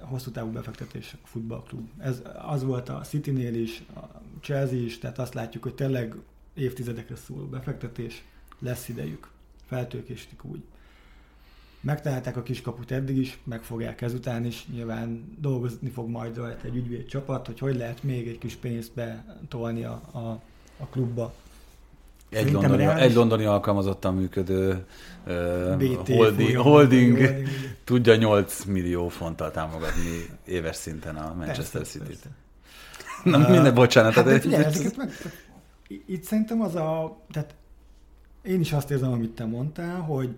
hosszú 0.00 0.30
távú 0.30 0.50
befektetés 0.50 1.16
a 1.22 1.26
futballklub. 1.26 1.88
Ez 1.98 2.22
az 2.46 2.62
volt 2.64 2.88
a 2.88 3.00
City-nél 3.00 3.54
is, 3.54 3.82
a 3.94 4.20
Chelsea 4.40 4.78
is, 4.78 4.98
tehát 4.98 5.18
azt 5.18 5.34
látjuk, 5.34 5.62
hogy 5.62 5.74
tényleg 5.74 6.14
évtizedekre 6.54 7.16
szóló 7.16 7.44
befektetés, 7.44 8.24
lesz 8.58 8.88
idejük. 8.88 9.30
Feltőkésítik 9.66 10.44
úgy. 10.44 10.62
Megtalálták 11.80 12.36
a 12.36 12.42
kiskaput 12.42 12.90
eddig 12.90 13.16
is, 13.16 13.38
meg 13.44 13.62
fogják 13.62 14.00
ezután 14.00 14.44
is, 14.44 14.66
nyilván 14.72 15.36
dolgozni 15.40 15.88
fog 15.88 16.08
majd 16.08 16.36
rajta 16.36 16.66
egy 16.66 16.76
ügyvéd 16.76 17.06
csapat, 17.06 17.46
hogy 17.46 17.58
hogy 17.58 17.76
lehet 17.76 18.02
még 18.02 18.28
egy 18.28 18.38
kis 18.38 18.54
pénzt 18.54 18.92
betolni 18.94 19.84
a, 19.84 20.00
a, 20.12 20.18
a 20.78 20.86
klubba. 20.90 21.34
egy 22.30 22.52
londoni, 22.52 22.84
egy 22.84 23.14
londoni 23.14 23.44
alkalmazottan 23.44 24.14
működő 24.14 24.84
uh, 25.26 25.76
BT 25.76 26.08
holding, 26.08 26.56
holding 26.56 27.18
tudja 27.84 28.16
8 28.16 28.64
millió 28.64 29.08
fonttal 29.08 29.50
támogatni 29.50 30.26
éves 30.44 30.76
szinten 30.76 31.16
a 31.16 31.34
Manchester 31.36 31.80
Persze, 31.80 31.98
City-t. 31.98 32.06
persze. 32.08 32.28
Na, 33.24 33.38
Uh, 33.38 33.50
minden 33.50 33.74
bocsánat. 33.74 34.12
Hát 34.12 34.24
tehát 34.24 34.42
figyelj, 34.42 34.64
ez- 34.64 34.74
ezeket 34.74 34.96
meg, 34.96 35.10
itt 36.06 36.22
szerintem 36.24 36.60
az 36.60 36.74
a, 36.74 37.18
tehát 37.30 37.54
én 38.42 38.60
is 38.60 38.72
azt 38.72 38.90
érzem, 38.90 39.12
amit 39.12 39.30
te 39.30 39.44
mondtál, 39.44 40.00
hogy, 40.00 40.34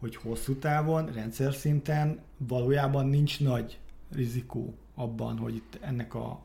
hogy 0.00 0.16
hosszú 0.16 0.54
távon, 0.54 1.12
rendszer 1.12 1.54
szinten 1.54 2.20
valójában 2.36 3.06
nincs 3.06 3.40
nagy 3.40 3.78
rizikó 4.12 4.74
abban, 4.94 5.38
hogy 5.38 5.54
itt 5.54 5.78
ennek 5.80 6.14
a 6.14 6.40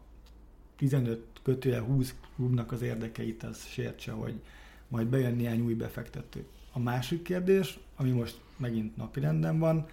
15 0.75 1.25
kötője 1.43 1.79
20 1.79 2.15
klubnak 2.35 2.71
az 2.71 2.81
érdekeit 2.81 3.43
az 3.43 3.65
sértse, 3.65 4.11
hogy 4.11 4.41
majd 4.87 5.07
bejön 5.07 5.35
néhány 5.35 5.61
új 5.61 5.73
befektető. 5.73 6.45
A 6.71 6.79
másik 6.79 7.21
kérdés, 7.21 7.79
ami 7.95 8.11
most 8.11 8.41
megint 8.57 8.97
napirenden 8.97 9.59
van, 9.59 9.85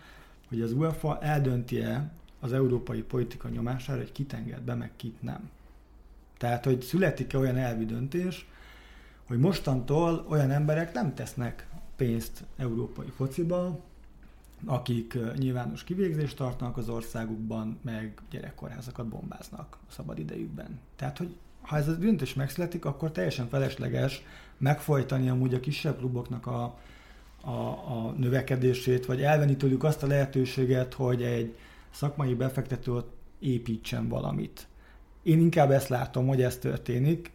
hogy 0.48 0.60
az 0.60 0.72
UEFA 0.72 1.20
eldönti-e 1.20 2.12
az 2.40 2.52
európai 2.52 3.02
politika 3.02 3.48
nyomására, 3.48 3.98
hogy 3.98 4.12
kit 4.12 4.32
enged 4.32 4.60
be, 4.60 4.74
meg 4.74 4.90
kit 4.96 5.22
nem. 5.22 5.50
Tehát, 6.38 6.64
hogy 6.64 6.80
születik-e 6.82 7.38
olyan 7.38 7.56
elvi 7.56 7.84
döntés, 7.84 8.46
hogy 9.26 9.38
mostantól 9.38 10.26
olyan 10.28 10.50
emberek 10.50 10.92
nem 10.92 11.14
tesznek 11.14 11.66
pénzt 11.96 12.44
európai 12.56 13.08
fociba, 13.16 13.80
akik 14.64 15.18
nyilvános 15.36 15.84
kivégzést 15.84 16.36
tartanak 16.36 16.76
az 16.76 16.88
országukban, 16.88 17.78
meg 17.82 18.20
gyerekkorházakat 18.30 19.06
bombáznak 19.06 19.78
a 19.88 19.92
szabad 19.92 20.18
idejükben. 20.18 20.80
Tehát, 20.96 21.18
hogy 21.18 21.36
ha 21.60 21.76
ez 21.76 21.88
a 21.88 21.94
döntés 21.94 22.34
megszületik, 22.34 22.84
akkor 22.84 23.10
teljesen 23.10 23.48
felesleges 23.48 24.22
megfojtani 24.58 25.28
amúgy 25.28 25.54
a 25.54 25.60
kisebb 25.60 25.98
kluboknak 25.98 26.46
a, 26.46 26.78
a, 27.40 27.50
a 27.70 28.14
növekedését, 28.16 29.06
vagy 29.06 29.22
elvenni 29.22 29.56
tőlük 29.56 29.84
azt 29.84 30.02
a 30.02 30.06
lehetőséget, 30.06 30.94
hogy 30.94 31.22
egy 31.22 31.56
szakmai 31.90 32.34
befektető 32.34 33.00
építsen 33.38 34.08
valamit. 34.08 34.66
Én 35.22 35.38
inkább 35.40 35.70
ezt 35.70 35.88
látom, 35.88 36.26
hogy 36.26 36.42
ez 36.42 36.58
történik, 36.58 37.30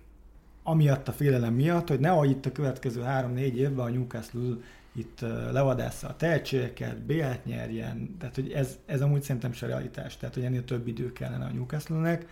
amiatt 0.67 1.07
a 1.07 1.11
félelem 1.11 1.53
miatt, 1.53 1.87
hogy 1.87 1.99
nehogy 1.99 2.29
itt 2.29 2.45
a 2.45 2.51
következő 2.51 3.01
három-négy 3.01 3.57
évben 3.57 3.85
a 3.85 3.89
Newcastle 3.89 4.55
itt 4.95 5.21
ö, 5.21 5.51
levadásza 5.51 6.07
a 6.07 6.15
tehetségeket, 6.15 7.01
BL-t 7.01 7.45
nyerjen, 7.45 8.15
tehát 8.19 8.35
hogy 8.35 8.51
ez, 8.51 8.77
ez 8.85 9.01
amúgy 9.01 9.21
szerintem 9.21 9.51
se 9.51 9.65
realitás, 9.65 10.17
tehát 10.17 10.35
hogy 10.35 10.43
ennél 10.43 10.65
több 10.65 10.87
idő 10.87 11.11
kellene 11.13 11.45
a 11.45 11.51
Newcastle-nek. 11.51 12.27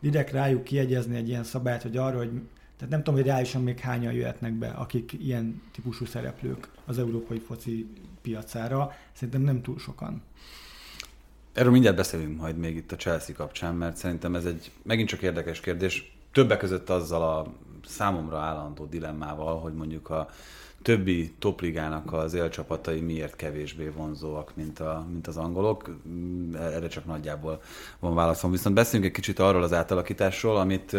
Direkt 0.00 0.32
rájuk 0.32 0.64
kiegyezni 0.64 1.16
egy 1.16 1.28
ilyen 1.28 1.44
szabályt, 1.44 1.82
hogy 1.82 1.96
arra, 1.96 2.16
hogy 2.16 2.30
tehát 2.76 2.94
nem 2.94 3.02
tudom, 3.02 3.14
hogy 3.14 3.28
reálisan 3.28 3.62
még 3.62 3.78
hányan 3.78 4.12
jöhetnek 4.12 4.52
be, 4.52 4.68
akik 4.68 5.12
ilyen 5.12 5.62
típusú 5.72 6.04
szereplők 6.04 6.68
az 6.86 6.98
európai 6.98 7.38
foci 7.38 7.86
piacára. 8.22 8.92
Szerintem 9.12 9.42
nem 9.42 9.62
túl 9.62 9.78
sokan. 9.78 10.22
Erről 11.52 11.72
mindjárt 11.72 11.96
beszélünk 11.96 12.40
majd 12.40 12.56
még 12.56 12.76
itt 12.76 12.92
a 12.92 12.96
Chelsea 12.96 13.34
kapcsán, 13.34 13.74
mert 13.74 13.96
szerintem 13.96 14.34
ez 14.34 14.44
egy 14.44 14.70
megint 14.82 15.08
csak 15.08 15.22
érdekes 15.22 15.60
kérdés. 15.60 16.16
Többek 16.32 16.58
között 16.58 16.90
azzal 16.90 17.22
a 17.22 17.52
számomra 17.90 18.38
állandó 18.38 18.84
dilemmával, 18.84 19.58
hogy 19.60 19.74
mondjuk 19.74 20.10
a 20.10 20.28
többi 20.82 21.34
topligának 21.38 22.12
az 22.12 22.34
élcsapatai 22.34 23.00
miért 23.00 23.36
kevésbé 23.36 23.88
vonzóak, 23.88 24.52
mint, 24.54 24.80
a, 24.80 25.06
mint 25.10 25.26
az 25.26 25.36
angolok. 25.36 25.96
Mm, 26.08 26.54
Erre 26.54 26.88
csak 26.88 27.04
nagyjából 27.04 27.62
van 27.98 28.14
válaszom. 28.14 28.50
Viszont 28.50 28.74
beszéljünk 28.74 29.10
egy 29.10 29.20
kicsit 29.20 29.38
arról 29.38 29.62
az 29.62 29.72
átalakításról, 29.72 30.56
amit 30.56 30.96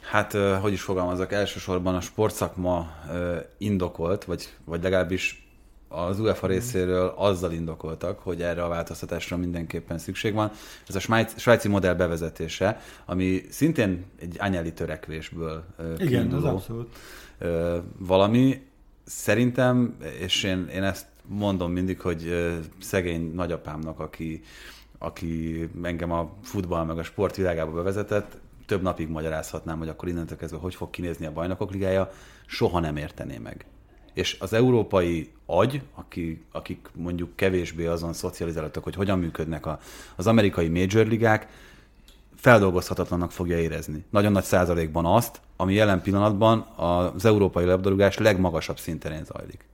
hát, 0.00 0.32
hogy 0.32 0.72
is 0.72 0.82
fogalmazok, 0.82 1.32
elsősorban 1.32 1.94
a 1.94 2.00
sportszakma 2.00 2.90
indokolt, 3.58 4.24
vagy, 4.24 4.48
vagy 4.64 4.82
legalábbis 4.82 5.47
az 5.88 6.20
UEFA 6.20 6.46
részéről 6.46 7.14
azzal 7.16 7.52
indokoltak, 7.52 8.18
hogy 8.18 8.42
erre 8.42 8.64
a 8.64 8.68
változtatásra 8.68 9.36
mindenképpen 9.36 9.98
szükség 9.98 10.34
van. 10.34 10.50
Ez 10.88 10.94
a 10.94 11.00
svájc, 11.00 11.40
svájci 11.40 11.68
modell 11.68 11.94
bevezetése, 11.94 12.80
ami 13.04 13.42
szintén 13.50 14.04
egy 14.20 14.36
anyeli 14.38 14.72
törekvésből 14.72 15.64
Igen, 15.98 16.32
az 16.32 16.44
abszolút. 16.44 16.96
valami. 17.98 18.66
Szerintem, 19.04 19.96
és 20.20 20.42
én, 20.42 20.68
én 20.74 20.82
ezt 20.82 21.06
mondom 21.26 21.72
mindig, 21.72 22.00
hogy 22.00 22.52
szegény 22.80 23.34
nagyapámnak, 23.34 24.00
aki, 24.00 24.42
aki 24.98 25.68
engem 25.82 26.12
a 26.12 26.32
futball 26.42 26.84
meg 26.84 26.98
a 26.98 27.02
sport 27.02 27.36
világába 27.36 27.72
bevezetett, 27.72 28.38
több 28.66 28.82
napig 28.82 29.08
magyarázhatnám, 29.08 29.78
hogy 29.78 29.88
akkor 29.88 30.08
innentől 30.08 30.38
kezdve 30.38 30.58
hogy 30.58 30.74
fog 30.74 30.90
kinézni 30.90 31.26
a 31.26 31.32
bajnokok 31.32 31.70
ligája, 31.70 32.10
soha 32.46 32.80
nem 32.80 32.96
értené 32.96 33.38
meg. 33.38 33.66
És 34.18 34.36
az 34.38 34.52
európai 34.52 35.30
agy, 35.46 35.82
aki, 35.94 36.44
akik 36.52 36.88
mondjuk 36.94 37.36
kevésbé 37.36 37.86
azon 37.86 38.12
szocializáltak, 38.12 38.84
hogy 38.84 38.94
hogyan 38.94 39.18
működnek 39.18 39.66
a, 39.66 39.78
az 40.16 40.26
amerikai 40.26 40.68
major 40.68 41.06
ligák, 41.06 41.48
feldolgozhatatlannak 42.34 43.32
fogja 43.32 43.58
érezni. 43.58 44.04
Nagyon 44.10 44.32
nagy 44.32 44.44
százalékban 44.44 45.06
azt, 45.06 45.40
ami 45.56 45.74
jelen 45.74 46.02
pillanatban 46.02 46.58
az 46.60 47.24
európai 47.24 47.64
labdarúgás 47.64 48.18
legmagasabb 48.18 48.78
szinterén 48.78 49.24
zajlik. 49.24 49.64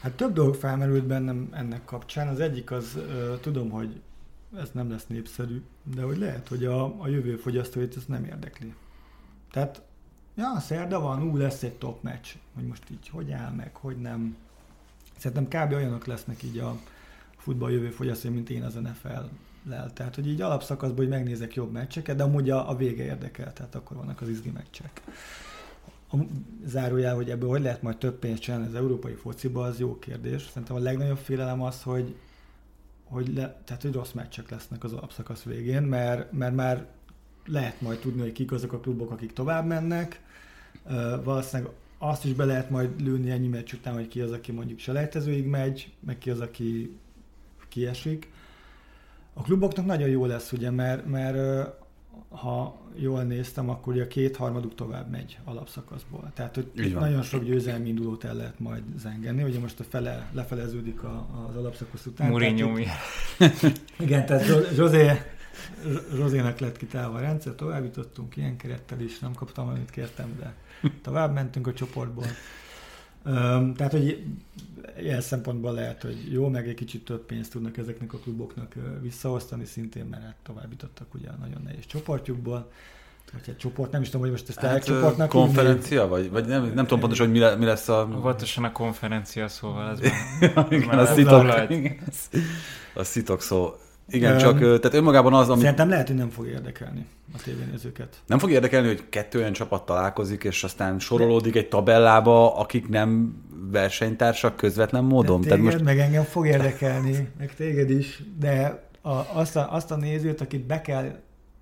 Hát 0.00 0.12
több 0.12 0.32
dolog 0.32 0.54
felmerült 0.54 1.04
bennem 1.04 1.48
ennek 1.52 1.84
kapcsán. 1.84 2.28
Az 2.28 2.40
egyik 2.40 2.70
az, 2.70 2.98
tudom, 3.40 3.70
hogy 3.70 4.00
ez 4.56 4.70
nem 4.72 4.90
lesz 4.90 5.06
népszerű, 5.06 5.62
de 5.94 6.02
hogy 6.02 6.18
lehet, 6.18 6.48
hogy 6.48 6.64
a, 6.64 6.84
a 7.02 7.08
jövő 7.08 7.36
fogyasztóit 7.36 7.96
ez 7.96 8.04
nem 8.06 8.24
érdekli. 8.24 8.74
Tehát, 9.50 9.82
ja, 10.36 10.60
szerda 10.60 11.00
van, 11.00 11.22
ú, 11.22 11.36
lesz 11.36 11.62
egy 11.62 11.74
top 11.74 12.02
meccs, 12.02 12.28
hogy 12.54 12.66
most 12.66 12.82
így 12.90 13.08
hogy 13.08 13.30
áll 13.32 13.50
meg, 13.50 13.76
hogy 13.76 13.96
nem. 13.96 14.36
Szerintem 15.16 15.62
kb. 15.62 15.72
olyanok 15.72 16.06
lesznek 16.06 16.42
így 16.42 16.58
a 16.58 16.78
futball 17.36 17.70
jövő 17.70 17.90
fogyasztói, 17.90 18.30
mint 18.30 18.50
én 18.50 18.62
az 18.62 18.74
NFL-lel. 18.74 19.92
Tehát, 19.92 20.14
hogy 20.14 20.26
így 20.26 20.40
alapszakaszban, 20.40 20.98
hogy 20.98 21.08
megnézek 21.08 21.54
jobb 21.54 21.72
meccseket, 21.72 22.16
de 22.16 22.22
amúgy 22.22 22.50
a, 22.50 22.70
a 22.70 22.76
vége 22.76 23.04
érdekel, 23.04 23.52
tehát 23.52 23.74
akkor 23.74 23.96
vannak 23.96 24.20
az 24.20 24.28
izgi 24.28 24.50
meccsek. 24.50 25.00
A 26.12 26.16
zárójel, 26.64 27.14
hogy 27.14 27.30
ebből 27.30 27.48
hogy 27.48 27.62
lehet 27.62 27.82
majd 27.82 27.96
több 27.96 28.18
pénzt 28.18 28.42
csinálni 28.42 28.66
az 28.66 28.74
európai 28.74 29.14
fociba, 29.14 29.64
az 29.64 29.78
jó 29.78 29.98
kérdés. 29.98 30.42
Szerintem 30.42 30.76
a 30.76 30.80
legnagyobb 30.80 31.18
félelem 31.18 31.62
az, 31.62 31.82
hogy, 31.82 32.16
hogy, 33.04 33.34
le, 33.34 33.60
tehát, 33.64 33.82
hogy 33.82 33.92
rossz 33.92 34.12
meccsek 34.12 34.50
lesznek 34.50 34.84
az 34.84 34.92
alapszakasz 34.92 35.42
végén, 35.42 35.82
mert, 35.82 36.32
mert 36.32 36.54
már 36.54 36.86
lehet 37.46 37.80
majd 37.80 37.98
tudni, 37.98 38.20
hogy 38.20 38.32
kik 38.32 38.52
azok 38.52 38.72
a 38.72 38.80
klubok, 38.80 39.10
akik 39.10 39.32
tovább 39.32 39.66
mennek. 39.66 40.20
Uh, 40.84 41.24
valószínűleg 41.24 41.72
azt 42.04 42.24
is 42.24 42.32
be 42.32 42.44
lehet 42.44 42.70
majd 42.70 43.00
lőni 43.00 43.30
ennyi 43.30 43.48
meccs 43.48 43.72
után, 43.72 43.94
hogy 43.94 44.08
ki 44.08 44.20
az, 44.20 44.30
aki 44.32 44.52
mondjuk 44.52 44.78
selejtezőig 44.78 45.46
megy, 45.46 45.92
meg 46.00 46.18
ki 46.18 46.30
az, 46.30 46.40
aki 46.40 46.96
kiesik. 47.68 48.30
A 49.34 49.42
kluboknak 49.42 49.86
nagyon 49.86 50.08
jó 50.08 50.26
lesz, 50.26 50.52
ugye, 50.52 50.70
mert, 50.70 51.06
mert 51.06 51.68
ha 52.28 52.80
jól 52.96 53.22
néztem, 53.22 53.70
akkor 53.70 53.92
ugye 53.92 54.02
a 54.02 54.06
kétharmaduk 54.06 54.74
tovább 54.74 55.10
megy 55.10 55.38
alapszakaszból. 55.44 56.30
Tehát, 56.34 56.54
hogy 56.54 56.70
Így 56.78 56.92
van. 56.92 57.02
nagyon 57.02 57.22
sok 57.22 57.44
győzelmi 57.44 57.88
indulót 57.88 58.24
el 58.24 58.34
lehet 58.34 58.58
majd 58.58 58.82
zengeni. 58.96 59.42
Ugye 59.42 59.58
most 59.58 59.80
a 59.80 59.84
fele 59.84 60.30
lefeleződik 60.32 61.02
a, 61.02 61.26
az 61.48 61.56
alapszakasz 61.56 62.06
után. 62.06 62.28
Mourinho 62.28 62.78
Tehát 63.38 63.82
Igen, 63.98 64.26
tehát 64.26 64.46
Jo- 64.46 64.76
José 64.76 65.10
Rozének 66.14 66.58
lett 66.58 66.76
kitálva 66.76 67.16
a 67.16 67.20
rendszer, 67.20 67.54
tovább 67.54 67.84
jutottunk 67.84 68.36
ilyen 68.36 68.56
kerettel 68.56 69.00
is, 69.00 69.18
nem 69.18 69.34
kaptam, 69.34 69.68
amit 69.68 69.90
kértem, 69.90 70.36
de 70.38 70.54
tovább 71.02 71.32
mentünk 71.32 71.66
a 71.66 71.72
csoportból. 71.72 72.26
Tehát, 73.76 73.92
hogy 73.92 74.24
ilyen 74.98 75.20
szempontból 75.20 75.72
lehet, 75.72 76.02
hogy 76.02 76.32
jó, 76.32 76.48
meg 76.48 76.68
egy 76.68 76.74
kicsit 76.74 77.04
több 77.04 77.26
pénzt 77.26 77.50
tudnak 77.50 77.76
ezeknek 77.76 78.12
a 78.12 78.18
kluboknak 78.18 78.74
visszaosztani 79.00 79.64
szintén, 79.64 80.04
mert 80.04 80.22
hát 80.22 80.36
tovább 80.42 80.70
jutottak 80.70 81.14
ugye 81.14 81.28
a 81.28 81.36
nagyon 81.40 81.62
nehéz 81.62 81.86
csoportjukból 81.86 82.70
vagy 83.32 83.42
egy 83.46 83.56
csoport, 83.56 83.90
nem 83.90 84.02
is 84.02 84.06
tudom, 84.06 84.20
hogy 84.20 84.30
most 84.30 84.48
ezt 84.48 84.58
hát, 84.58 84.84
csoportnak 84.84 85.28
Konferencia, 85.28 86.08
vagy, 86.08 86.30
vagy 86.30 86.46
nem, 86.46 86.62
nem 86.62 86.84
tudom 86.84 87.00
pontosan, 87.00 87.26
hogy 87.26 87.34
mi, 87.34 87.40
le, 87.40 87.56
mi 87.56 87.64
lesz 87.64 87.88
a... 87.88 88.06
Voltosan 88.06 88.64
a 88.64 88.72
konferencia 88.72 89.48
szóval 89.48 89.90
ez 89.90 90.00
már, 90.54 90.72
igen, 90.72 90.98
a 90.98 91.06
szitok, 91.06 91.52
a 92.94 93.04
szitok 93.04 93.42
szó. 93.42 93.74
Igen, 94.08 94.38
csak 94.38 94.58
tehát 94.58 94.94
önmagában 94.94 95.34
az, 95.34 95.48
ami... 95.48 95.60
Szerintem 95.60 95.88
lehet, 95.88 96.06
hogy 96.06 96.16
nem 96.16 96.30
fog 96.30 96.46
érdekelni 96.46 97.06
a 97.34 97.42
tévénézőket. 97.42 98.20
Nem 98.26 98.38
fog 98.38 98.50
érdekelni, 98.50 98.86
hogy 98.86 99.08
kettő 99.08 99.38
olyan 99.38 99.52
csapat 99.52 99.84
találkozik, 99.84 100.44
és 100.44 100.64
aztán 100.64 100.98
sorolódik 100.98 101.56
egy 101.56 101.68
tabellába, 101.68 102.56
akik 102.56 102.88
nem 102.88 103.36
versenytársak 103.70 104.56
közvetlen 104.56 105.04
módon. 105.04 105.40
De 105.40 105.48
téged, 105.48 105.58
Tehát 105.58 105.72
most... 105.72 105.84
meg 105.84 105.98
engem 105.98 106.22
fog 106.22 106.46
érdekelni, 106.46 107.28
meg 107.38 107.54
téged 107.54 107.90
is, 107.90 108.22
de 108.38 108.82
a, 109.00 109.10
azt, 109.32 109.56
a, 109.56 109.74
azt 109.74 109.90
a 109.90 109.96
nézőt, 109.96 110.40
akit 110.40 110.66
be 110.66 110.80
kell 110.80 111.12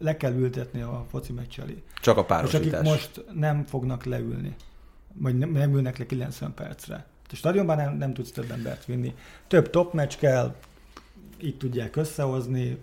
le 0.00 0.16
kell 0.16 0.32
ültetni 0.32 0.80
a 0.80 1.06
foci 1.10 1.32
meccs 1.32 1.58
elé. 1.60 1.82
Csak 2.00 2.16
a 2.16 2.24
párosítás. 2.24 2.66
És 2.66 2.72
akik 2.72 2.88
most 2.90 3.24
nem 3.34 3.64
fognak 3.64 4.04
leülni, 4.04 4.56
vagy 5.14 5.38
nem, 5.38 5.50
nem 5.50 5.74
ülnek 5.74 5.98
le 5.98 6.06
90 6.06 6.54
percre. 6.54 7.06
A 7.32 7.34
stadionban 7.34 7.76
nem, 7.76 7.96
nem 7.96 8.14
tudsz 8.14 8.30
több 8.30 8.50
embert 8.50 8.84
vinni. 8.84 9.14
Több 9.46 9.70
top 9.70 9.92
meccs 9.92 10.16
kell, 10.16 10.54
így 11.42 11.56
tudják 11.56 11.96
összehozni. 11.96 12.78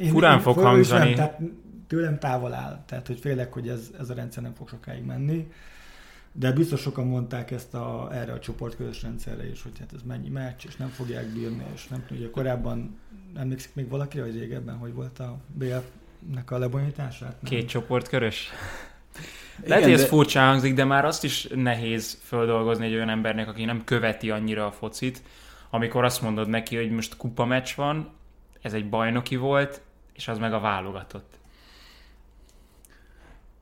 Én, 0.00 0.10
Furán 0.10 0.36
én 0.36 0.42
fog 0.42 0.58
hangzani. 0.58 1.04
Nem, 1.04 1.14
tehát 1.14 1.40
tőlem 1.86 2.18
távol 2.18 2.54
áll, 2.54 2.82
tehát 2.86 3.06
hogy 3.06 3.18
félek, 3.18 3.52
hogy 3.52 3.68
ez, 3.68 3.90
ez 3.98 4.10
a 4.10 4.14
rendszer 4.14 4.42
nem 4.42 4.54
fog 4.54 4.68
sokáig 4.68 5.04
menni. 5.04 5.50
De 6.32 6.52
biztos 6.52 6.80
sokan 6.80 7.06
mondták 7.06 7.50
ezt 7.50 7.74
a, 7.74 8.08
erre 8.12 8.32
a 8.32 8.38
csoportközös 8.38 9.02
rendszerre 9.02 9.50
is, 9.50 9.62
hogy 9.62 9.78
hát 9.78 9.92
ez 9.94 10.02
mennyi 10.02 10.28
meccs, 10.28 10.64
és 10.66 10.76
nem 10.76 10.88
fogják 10.88 11.26
bírni, 11.26 11.64
és 11.74 11.88
nem 11.88 12.04
tudja. 12.06 12.30
Korábban 12.30 12.98
emlékszik 13.36 13.74
még 13.74 13.88
valaki, 13.88 14.18
hogy 14.18 14.38
régebben, 14.38 14.76
hogy 14.76 14.94
volt 14.94 15.18
a 15.18 15.36
BF-nek 15.46 16.50
a 16.50 16.58
lebonyítását? 16.58 17.42
Nem? 17.42 17.50
Két 17.50 17.68
csoportkörös? 17.68 18.50
Lehet, 19.64 19.84
hogy 19.84 19.92
ez 19.92 20.00
de... 20.00 20.06
furcsa 20.06 20.40
hangzik, 20.40 20.74
de 20.74 20.84
már 20.84 21.04
azt 21.04 21.24
is 21.24 21.48
nehéz 21.54 22.18
földolgozni 22.22 22.86
egy 22.86 22.94
olyan 22.94 23.08
embernek, 23.08 23.48
aki 23.48 23.64
nem 23.64 23.84
követi 23.84 24.30
annyira 24.30 24.66
a 24.66 24.72
focit, 24.72 25.22
amikor 25.76 26.04
azt 26.04 26.22
mondod 26.22 26.48
neki, 26.48 26.76
hogy 26.76 26.90
most 26.90 27.16
kupa 27.16 27.44
meccs 27.44 27.74
van, 27.76 28.08
ez 28.62 28.72
egy 28.72 28.88
bajnoki 28.88 29.36
volt, 29.36 29.80
és 30.12 30.28
az 30.28 30.38
meg 30.38 30.52
a 30.52 30.60
válogatott. 30.60 31.38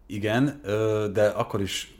Igen, 0.06 0.60
de 1.12 1.26
akkor 1.26 1.60
is 1.60 1.94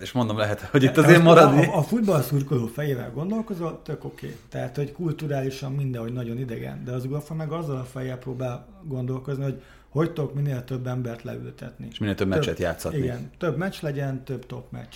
és 0.00 0.12
mondom, 0.12 0.36
lehet, 0.36 0.60
hogy 0.60 0.82
itt 0.82 0.96
azért 0.96 1.22
maradni. 1.22 1.66
A, 1.66 1.76
a 1.76 1.82
futball 1.82 2.20
szurkoló 2.20 2.66
fejével 2.66 3.10
gondolkozol, 3.10 3.80
tök 3.82 4.04
oké. 4.04 4.26
Okay. 4.26 4.38
Tehát, 4.48 4.76
hogy 4.76 4.92
kulturálisan 4.92 5.72
mindenhogy 5.72 6.12
nagyon 6.12 6.38
idegen, 6.38 6.84
de 6.84 6.92
az 6.92 7.04
UEFA 7.04 7.34
meg 7.34 7.52
azzal 7.52 7.76
a 7.76 7.84
fejjel 7.84 8.18
próbál 8.18 8.66
gondolkozni, 8.84 9.42
hogy 9.42 9.62
hogy 9.88 10.12
tudok 10.12 10.34
minél 10.34 10.64
több 10.64 10.86
embert 10.86 11.22
leültetni. 11.22 11.86
És 11.90 11.98
minél 11.98 12.14
több, 12.14 12.28
több 12.28 12.36
meccset 12.36 12.58
játszatni. 12.58 12.98
Igen, 12.98 13.30
több 13.38 13.56
meccs 13.56 13.76
legyen, 13.80 14.24
több 14.24 14.46
top 14.46 14.72
meccs. 14.72 14.94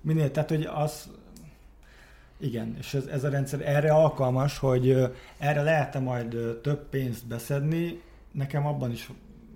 Minél, 0.00 0.30
tehát, 0.30 0.48
hogy 0.48 0.68
az, 0.74 1.10
igen, 2.40 2.76
és 2.78 2.94
ez, 2.94 3.06
ez 3.06 3.24
a 3.24 3.28
rendszer 3.28 3.60
erre 3.60 3.92
alkalmas, 3.92 4.58
hogy 4.58 4.90
erre 5.38 5.62
lehet 5.62 6.00
majd 6.00 6.36
több 6.62 6.88
pénzt 6.88 7.26
beszedni, 7.26 8.00
nekem 8.32 8.66
abban 8.66 8.90
is 8.90 9.10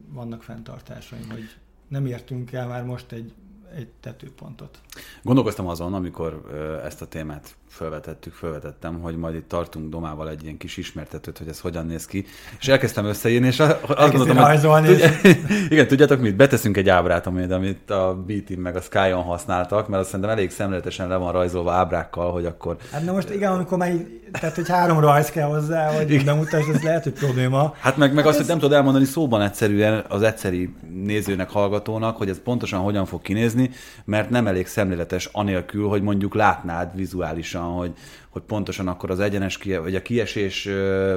vannak 0.08 0.42
fenntartásaim, 0.42 1.30
hogy 1.30 1.56
nem 1.88 2.06
értünk 2.06 2.52
el 2.52 2.66
már 2.66 2.84
most 2.84 3.12
egy 3.12 3.32
egy 3.76 3.88
tetőpontot. 4.00 4.78
Gondolkoztam 5.22 5.68
azon, 5.68 5.94
amikor 5.94 6.42
ezt 6.84 7.02
a 7.02 7.06
témát 7.06 7.56
felvetettük, 7.68 8.32
felvetettem, 8.32 9.00
hogy 9.00 9.16
majd 9.16 9.34
itt 9.34 9.48
tartunk 9.48 9.90
Domával 9.90 10.28
egy 10.28 10.42
ilyen 10.42 10.56
kis 10.56 10.76
ismertetőt, 10.76 11.38
hogy 11.38 11.48
ez 11.48 11.60
hogyan 11.60 11.86
néz 11.86 12.06
ki, 12.06 12.26
és 12.60 12.68
elkezdtem 12.68 13.04
összeírni, 13.04 13.46
és 13.46 13.60
azt 13.60 14.12
gondoltam, 14.12 14.36
hogy... 14.36 14.84
Tudja, 14.84 15.10
igen, 15.74 15.86
tudjátok 15.86 16.20
mit? 16.20 16.36
Beteszünk 16.36 16.76
egy 16.76 16.88
ábrát, 16.88 17.26
amit, 17.26 17.50
amit 17.50 17.90
a 17.90 18.24
b 18.26 18.50
meg 18.56 18.76
a 18.76 18.80
Sky-on 18.80 19.22
használtak, 19.22 19.88
mert 19.88 20.00
azt 20.00 20.10
szerintem 20.10 20.34
elég 20.34 20.50
szemléletesen 20.50 21.08
le 21.08 21.16
van 21.16 21.32
rajzolva 21.32 21.72
ábrákkal, 21.72 22.32
hogy 22.32 22.46
akkor... 22.46 22.76
Hát 22.92 23.04
na 23.04 23.12
most 23.12 23.30
igen, 23.30 23.52
amikor 23.52 23.78
már 23.78 23.92
tehát, 24.40 24.54
hogy 24.54 24.68
három 24.68 25.00
rajz 25.00 25.30
kell 25.30 25.48
hozzá, 25.48 25.92
hogy 25.96 26.24
bemutasd, 26.24 26.68
ez 26.68 26.82
lehet, 26.82 27.02
hogy 27.02 27.12
probléma. 27.12 27.74
Hát 27.78 27.96
meg, 27.96 28.14
meg 28.14 28.24
hát 28.24 28.26
azt, 28.26 28.34
ez... 28.34 28.40
hogy 28.40 28.50
nem 28.50 28.58
tudod 28.58 28.76
elmondani 28.76 29.04
szóban 29.04 29.42
egyszerűen 29.42 30.04
az 30.08 30.22
egyszeri 30.22 30.74
nézőnek, 31.04 31.50
hallgatónak, 31.50 32.16
hogy 32.16 32.28
ez 32.28 32.40
pontosan 32.44 32.80
hogyan 32.80 33.06
fog 33.06 33.22
kinézni, 33.22 33.63
mert 34.04 34.30
nem 34.30 34.46
elég 34.46 34.66
szemléletes 34.66 35.28
anélkül, 35.32 35.88
hogy 35.88 36.02
mondjuk 36.02 36.34
látnád 36.34 36.96
vizuálisan 36.96 37.62
hogy, 37.62 37.92
hogy 38.28 38.42
pontosan 38.42 38.88
akkor 38.88 39.10
az 39.10 39.20
egyenes, 39.20 39.58
vagy 39.82 39.94
a 39.94 40.02
kiesés 40.02 40.68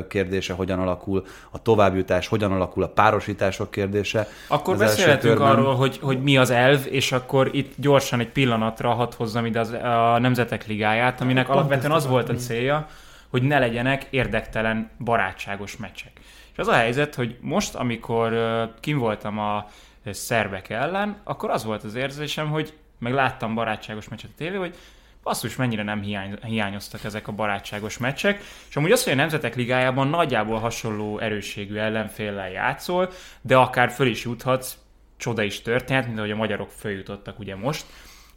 kérdése 0.08 0.54
hogyan 0.54 0.80
alakul, 0.80 1.26
a 1.52 1.62
továbbjutás 1.62 2.28
hogyan 2.28 2.52
alakul, 2.52 2.84
a 2.84 2.88
párosítások 2.88 3.72
kérdése. 3.72 4.28
Akkor 4.48 4.78
beszélhetünk 4.78 5.40
arról, 5.40 5.76
hogy, 5.76 6.00
hogy 6.02 6.24
mi 6.24 6.38
az 6.38 6.50
elv, 6.50 6.86
és 6.90 7.12
akkor 7.12 7.50
itt 7.54 7.74
gyorsan 7.76 8.20
egy 8.20 8.30
pillanatra 8.30 8.94
hadd 8.94 9.12
hozzam 9.18 9.46
ide 9.46 9.60
az, 9.60 9.72
a 9.72 10.20
Nemzetek 10.20 10.68
Ligáját, 10.68 11.22
aminek 11.22 11.50
alapvetően 11.50 11.92
az 11.92 12.08
volt 12.08 12.30
a 12.30 12.36
célja, 12.36 12.88
hogy 13.30 13.42
ne 13.42 13.60
legyenek 13.60 14.08
érdektelen, 14.10 14.90
barátságos 15.00 15.78
meccsek. 15.78 16.12
És 16.52 16.58
az 16.58 16.68
a 16.68 16.74
helyzet, 16.74 17.16
hogy 17.16 17.36
most, 17.42 17.76
amikor 17.76 18.34
kim 18.80 18.98
voltam 18.98 19.40
a 19.40 19.68
szerbek 20.16 20.70
ellen, 20.70 21.22
akkor 21.24 21.50
az 21.50 21.64
volt 21.64 21.84
az 21.84 21.96
érzésem, 21.96 22.50
hogy 22.50 22.74
meg 23.00 23.14
láttam 23.14 23.56
barátságos 23.56 24.08
meccset 24.08 24.30
a 24.34 24.38
tévé, 24.38 24.56
hogy 24.56 24.76
basszus, 25.24 25.56
mennyire 25.56 25.84
nem 25.84 26.02
hiány, 26.02 26.38
hiányoztak 26.42 27.04
ezek 27.04 27.28
a 27.28 27.32
barátságos 27.32 27.98
meccsek, 27.98 28.44
és 28.70 28.76
amúgy 28.76 28.92
az, 28.92 29.04
hogy 29.04 29.14
a 29.14 29.16
Nemzetek 29.16 29.56
Ligájában 29.56 30.08
nagyjából 30.08 30.60
hasonló 30.60 31.20
erősségű 31.20 31.76
ellenféllel 31.76 32.50
játszol, 32.50 33.10
de 33.42 33.56
akár 33.58 33.90
föl 33.90 34.08
is 34.08 34.24
juthatsz, 34.24 34.78
csoda 35.18 35.42
is 35.42 35.62
történhet, 35.62 36.06
mint 36.06 36.18
ahogy 36.18 36.32
a 36.32 36.36
magyarok 36.36 36.70
följutottak 36.70 37.40
ugye 37.40 37.56
most, 37.56 37.86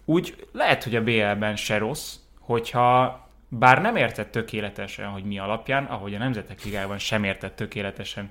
úgy 0.04 0.46
lehet, 0.52 0.84
hogy 0.84 0.96
a 0.96 1.02
BL-ben 1.02 1.56
se 1.56 1.78
rossz, 1.78 2.14
hogyha 2.38 3.20
bár 3.48 3.80
nem 3.80 3.96
értett 3.96 4.30
tökéletesen, 4.30 5.08
hogy 5.08 5.24
mi 5.24 5.38
alapján, 5.38 5.84
ahogy 5.84 6.14
a 6.14 6.18
Nemzetek 6.18 6.64
Ligájában 6.64 6.98
sem 6.98 7.24
értett 7.24 7.56
tökéletesen, 7.56 8.30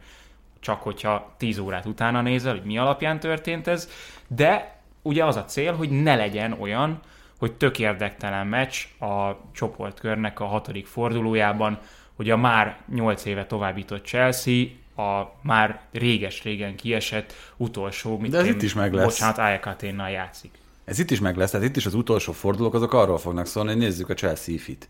csak 0.60 0.82
hogyha 0.82 1.34
10 1.38 1.57
órát 1.57 1.86
utána 1.86 2.22
nézel, 2.22 2.53
hogy 2.53 2.66
mi 2.66 2.78
alapján 2.78 3.20
történt 3.20 3.68
ez, 3.68 3.89
de 4.28 4.82
ugye 5.01 5.26
az 5.26 5.36
a 5.36 5.45
cél, 5.45 5.74
hogy 5.74 5.89
ne 5.89 6.16
legyen 6.16 6.55
olyan, 6.60 6.99
hogy 7.39 7.53
tök 7.53 7.80
érdektelen 7.80 8.47
meccs 8.47 8.76
a 8.99 9.36
csoportkörnek 9.51 10.39
a 10.39 10.45
hatodik 10.45 10.88
fordulójában, 10.88 11.80
hogy 12.16 12.30
a 12.30 12.38
már 12.38 12.78
8 12.93 13.26
éve 13.26 13.45
továbbított 13.45 14.05
Chelsea 14.05 14.66
a 14.95 15.36
már 15.41 15.82
réges-régen 15.91 16.76
kiesett 16.76 17.34
utolsó, 17.57 18.18
mit 18.18 18.32
De 18.32 18.38
ez 18.38 18.45
én, 18.45 18.53
itt 18.53 18.62
is 18.62 18.74
meg 18.74 18.93
lesz. 18.93 19.05
Bocsánat, 19.05 19.38
Ajax 19.38 19.84
játszik. 20.12 20.51
Ez 20.86 20.99
itt 20.99 21.12
is 21.12 21.20
meg 21.20 21.38
lesz, 21.38 21.51
tehát 21.51 21.68
itt 21.68 21.76
is 21.76 21.86
az 21.86 21.93
utolsó 21.93 22.32
fordulók 22.32 22.74
azok 22.74 22.93
arról 22.93 23.18
fognak 23.18 23.45
szólni, 23.45 23.70
hogy 23.70 23.80
nézzük 23.80 24.10
a 24.10 24.14
Chelsea 24.14 24.57
fit. 24.57 24.89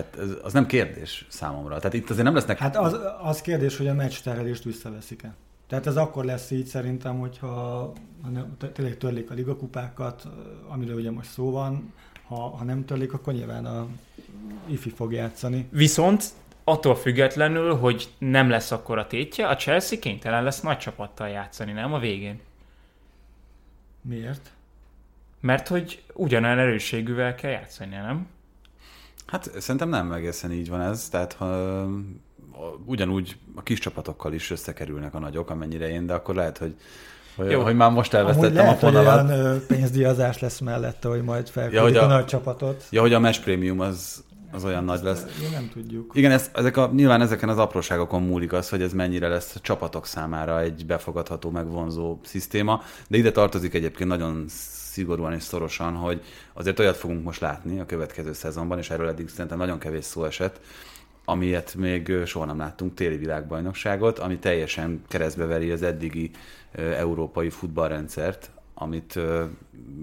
Tehát 0.00 0.30
ez, 0.30 0.36
az 0.42 0.52
nem 0.52 0.66
kérdés 0.66 1.26
számomra. 1.28 1.76
Tehát 1.76 1.94
itt 1.94 2.10
azért 2.10 2.24
nem 2.24 2.34
lesznek... 2.34 2.58
Hát 2.58 2.76
az, 2.76 2.96
az 3.22 3.40
kérdés, 3.40 3.76
hogy 3.76 3.86
a 3.88 3.94
meccs 3.94 4.20
terhelést 4.22 4.64
visszaveszik-e. 4.64 5.34
Tehát 5.66 5.86
ez 5.86 5.96
akkor 5.96 6.24
lesz 6.24 6.50
így 6.50 6.66
szerintem, 6.66 7.18
hogyha 7.18 7.92
tényleg 8.72 8.96
törlik 8.96 9.30
a 9.30 9.34
ligakupákat, 9.34 10.28
amiről 10.68 10.96
ugye 10.96 11.10
most 11.10 11.30
szó 11.30 11.50
van, 11.50 11.92
ha, 12.26 12.56
ha 12.56 12.64
nem 12.64 12.84
törlik, 12.84 13.12
akkor 13.12 13.32
nyilván 13.32 13.64
a 13.66 13.86
IFI 14.66 14.90
fog 14.90 15.12
játszani. 15.12 15.68
Viszont 15.70 16.24
attól 16.64 16.96
függetlenül, 16.96 17.74
hogy 17.74 18.08
nem 18.18 18.48
lesz 18.50 18.70
akkor 18.70 18.98
a 18.98 19.06
tétje, 19.06 19.48
a 19.48 19.56
Chelsea 19.56 19.98
kénytelen 19.98 20.42
lesz 20.42 20.60
nagy 20.60 20.78
csapattal 20.78 21.28
játszani, 21.28 21.72
nem 21.72 21.92
a 21.92 21.98
végén. 21.98 22.40
Miért? 24.00 24.52
Mert 25.40 25.68
hogy 25.68 26.02
ugyanolyan 26.12 26.58
erősségűvel 26.58 27.34
kell 27.34 27.50
játszani, 27.50 27.94
nem? 27.94 28.26
Hát 29.28 29.50
szerintem 29.58 29.88
nem 29.88 30.12
egészen 30.12 30.52
így 30.52 30.68
van 30.68 30.80
ez, 30.80 31.08
tehát 31.08 31.32
ha 31.32 31.86
ugyanúgy 32.84 33.36
a 33.54 33.62
kis 33.62 33.78
csapatokkal 33.78 34.32
is 34.32 34.50
összekerülnek 34.50 35.14
a 35.14 35.18
nagyok, 35.18 35.50
amennyire 35.50 35.88
én, 35.90 36.06
de 36.06 36.14
akkor 36.14 36.34
lehet, 36.34 36.58
hogy 36.58 36.74
hogy, 37.36 37.50
Jó. 37.50 37.62
hogy 37.62 37.76
már 37.76 37.90
most 37.90 38.14
elvesztettem 38.14 38.54
lehet, 38.54 38.82
a 38.82 38.86
fonalat. 38.86 39.20
Hogy 39.20 39.30
olyan 39.30 39.62
pénzdíjazás 39.66 40.38
lesz 40.38 40.58
mellette, 40.58 41.08
hogy 41.08 41.22
majd 41.22 41.48
felküldik 41.48 41.94
ja, 41.94 42.02
a, 42.02 42.04
a 42.04 42.08
nagy 42.08 42.24
csapatot. 42.24 42.84
Ja, 42.90 43.00
hogy 43.00 43.12
a 43.12 43.18
Mesh 43.18 43.42
Premium 43.42 43.80
az, 43.80 44.24
az 44.52 44.64
olyan 44.64 44.84
nagy 44.84 45.02
lesz. 45.02 45.22
Én 45.42 45.50
nem 45.52 45.70
tudjuk. 45.72 46.12
Igen, 46.14 46.30
ez, 46.30 46.50
ezek 46.54 46.76
a, 46.76 46.90
nyilván 46.94 47.20
ezeken 47.20 47.48
az 47.48 47.58
apróságokon 47.58 48.22
múlik 48.22 48.52
az, 48.52 48.68
hogy 48.68 48.82
ez 48.82 48.92
mennyire 48.92 49.28
lesz 49.28 49.54
a 49.54 49.60
csapatok 49.60 50.06
számára 50.06 50.60
egy 50.60 50.86
befogadható, 50.86 51.50
megvonzó 51.50 52.18
szisztéma, 52.24 52.82
de 53.08 53.16
ide 53.16 53.30
tartozik 53.30 53.74
egyébként 53.74 54.08
nagyon 54.08 54.44
szigorúan 54.98 55.32
és 55.32 55.42
szorosan, 55.42 55.94
hogy 55.94 56.22
azért 56.52 56.78
olyat 56.78 56.96
fogunk 56.96 57.24
most 57.24 57.40
látni 57.40 57.80
a 57.80 57.86
következő 57.86 58.32
szezonban, 58.32 58.78
és 58.78 58.90
erről 58.90 59.08
eddig 59.08 59.28
szerintem 59.28 59.58
nagyon 59.58 59.78
kevés 59.78 60.04
szó 60.04 60.24
esett, 60.24 60.60
amilyet 61.24 61.74
még 61.74 62.12
soha 62.24 62.44
nem 62.44 62.58
láttunk 62.58 62.94
téli 62.94 63.16
világbajnokságot, 63.16 64.18
ami 64.18 64.38
teljesen 64.38 65.02
keresztbe 65.08 65.44
veri 65.44 65.70
az 65.70 65.82
eddigi 65.82 66.30
európai 66.96 67.50
futballrendszert, 67.50 68.50
amit 68.74 69.18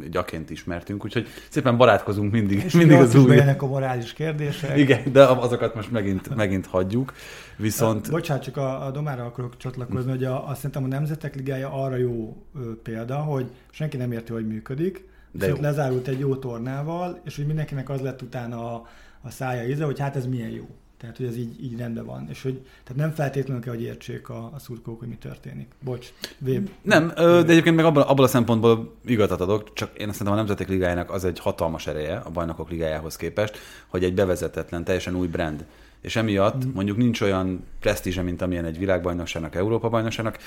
gyaként 0.10 0.50
ismertünk, 0.50 1.06
úgyhogy 1.06 1.28
szépen 1.50 1.78
barátkozunk 1.78 2.32
mindig, 2.32 2.64
És 2.64 2.74
mindig 2.74 2.98
az 2.98 3.16
új. 3.16 3.40
a 3.40 3.66
morális 3.66 4.14
kérdések. 4.14 4.78
Igen, 4.78 5.12
de 5.12 5.24
azokat 5.24 5.76
most 5.76 5.92
megint, 5.92 6.36
megint 6.36 6.66
hagyjuk. 6.66 7.14
Viszont... 7.58 8.10
Bocsánat, 8.10 8.44
csak 8.44 8.58
a, 8.58 8.86
a 8.86 8.92
Domára 8.92 9.26
akarok 9.26 9.58
csatlakozni, 9.58 10.10
hogy 10.10 10.24
a, 10.24 10.48
azt 10.48 10.56
szerintem 10.56 10.84
a 10.84 10.88
Nemzetek 10.88 11.36
Ligája 11.36 11.72
arra 11.72 11.96
jó 11.96 12.44
ö, 12.56 12.82
példa, 12.84 13.16
hogy 13.16 13.46
senki 13.70 13.98
nem 13.98 14.12
érti, 14.12 14.32
hogy 14.32 14.48
működik, 14.48 15.08
de 15.32 15.48
jó. 15.48 15.56
lezárult 15.60 16.08
egy 16.08 16.20
jó 16.20 16.36
tornával, 16.36 17.20
és 17.24 17.36
hogy 17.36 17.46
mindenkinek 17.46 17.90
az 17.90 18.02
lett 18.02 18.22
utána 18.22 18.74
a, 18.74 18.88
a 19.22 19.30
szája 19.30 19.68
íze, 19.68 19.86
hogy 19.86 20.00
hát 20.00 20.16
ez 20.16 20.26
milyen 20.26 20.50
jó. 20.50 20.68
Tehát, 20.98 21.18
hogy 21.18 21.26
ez 21.26 21.38
így, 21.38 21.64
így 21.64 21.78
rendben 21.78 22.06
van. 22.06 22.28
És 22.30 22.42
hogy 22.42 22.62
tehát 22.84 23.02
nem 23.02 23.12
feltétlenül 23.12 23.62
kell, 23.62 23.74
hogy 23.74 23.84
értsék 23.84 24.30
a, 24.30 24.52
a 24.54 24.60
szurkolók, 24.60 25.00
hogy 25.00 25.08
mi 25.08 25.16
történik. 25.16 25.68
Bocs, 25.84 26.14
Vép. 26.38 26.70
Nem, 26.82 27.12
de 27.16 27.38
egyébként 27.38 27.76
meg 27.76 27.86
abban, 27.86 28.04
abban 28.04 28.26
a 28.26 28.28
szempontból 28.28 28.96
igazat 29.06 29.42
adok, 29.42 29.74
csak 29.74 29.98
én 29.98 30.12
szerintem 30.12 30.34
a 30.34 30.36
Nemzetek 30.36 30.68
Ligájának 30.68 31.12
az 31.12 31.26
egy 31.26 31.40
hatalmas 31.40 31.88
ereje 31.88 32.16
a 32.16 32.30
Bajnokok 32.30 32.70
Ligájához 32.70 33.16
képest, 33.16 33.58
hogy 33.88 34.04
egy 34.04 34.14
bevezetetlen, 34.14 34.84
teljesen 34.84 35.16
új 35.16 35.28
brand. 35.28 35.66
És 36.06 36.16
emiatt 36.16 36.66
mm. 36.66 36.70
mondjuk 36.74 36.98
nincs 36.98 37.22
olyan 37.22 37.66
presztízse, 37.80 38.22
mint 38.22 38.42
amilyen 38.42 38.66
egy 38.66 38.78
világbajnokságnak, 38.78 39.56
Európa 39.56 39.90
bajnokságnak. 39.90 40.38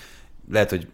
Lehet, 0.51 0.71
hogy 0.71 0.89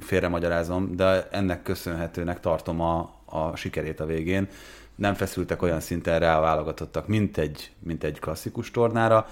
félre 0.00 0.28
magyarázom, 0.28 0.96
de 0.96 1.28
ennek 1.30 1.62
köszönhetőnek 1.62 2.40
tartom 2.40 2.80
a, 2.80 3.10
a 3.24 3.56
sikerét 3.56 4.00
a 4.00 4.06
végén 4.06 4.48
nem 4.94 5.14
feszültek 5.14 5.62
olyan 5.62 5.80
szinten 5.80 6.18
rá 6.18 6.38
a 6.38 6.40
válogatottak, 6.40 7.06
mint 7.08 7.38
egy, 7.38 7.70
mint 7.78 8.04
egy 8.04 8.18
klasszikus 8.18 8.70
tornára, 8.70 9.28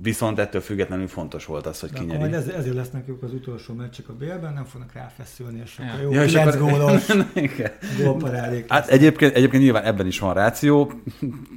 Viszont 0.00 0.38
ettől 0.38 0.60
függetlenül 0.60 1.08
fontos 1.08 1.44
volt 1.44 1.66
az, 1.66 1.80
hogy 1.80 1.90
De 1.90 1.98
kinyeri. 1.98 2.18
Majd 2.18 2.32
ez, 2.32 2.48
ezért 2.48 2.74
lesznek 2.74 3.08
ők 3.08 3.22
az 3.22 3.32
utolsó 3.32 3.74
meccsek 3.74 4.08
a 4.08 4.12
BL-ben, 4.12 4.52
nem 4.52 4.64
fognak 4.64 4.92
ráfeszülni, 4.92 5.60
és 5.64 5.78
akkor 5.78 6.00
jó, 6.02 6.12
ja, 6.12 6.24
9 6.24 6.54
akkor... 6.54 6.70
gólos 6.70 7.06
gólparádék. 8.02 8.68
Hát 8.68 8.88
egyébként, 8.88 9.34
egyébként 9.34 9.62
nyilván 9.62 9.84
ebben 9.84 10.06
is 10.06 10.18
van 10.18 10.34
ráció. 10.34 10.92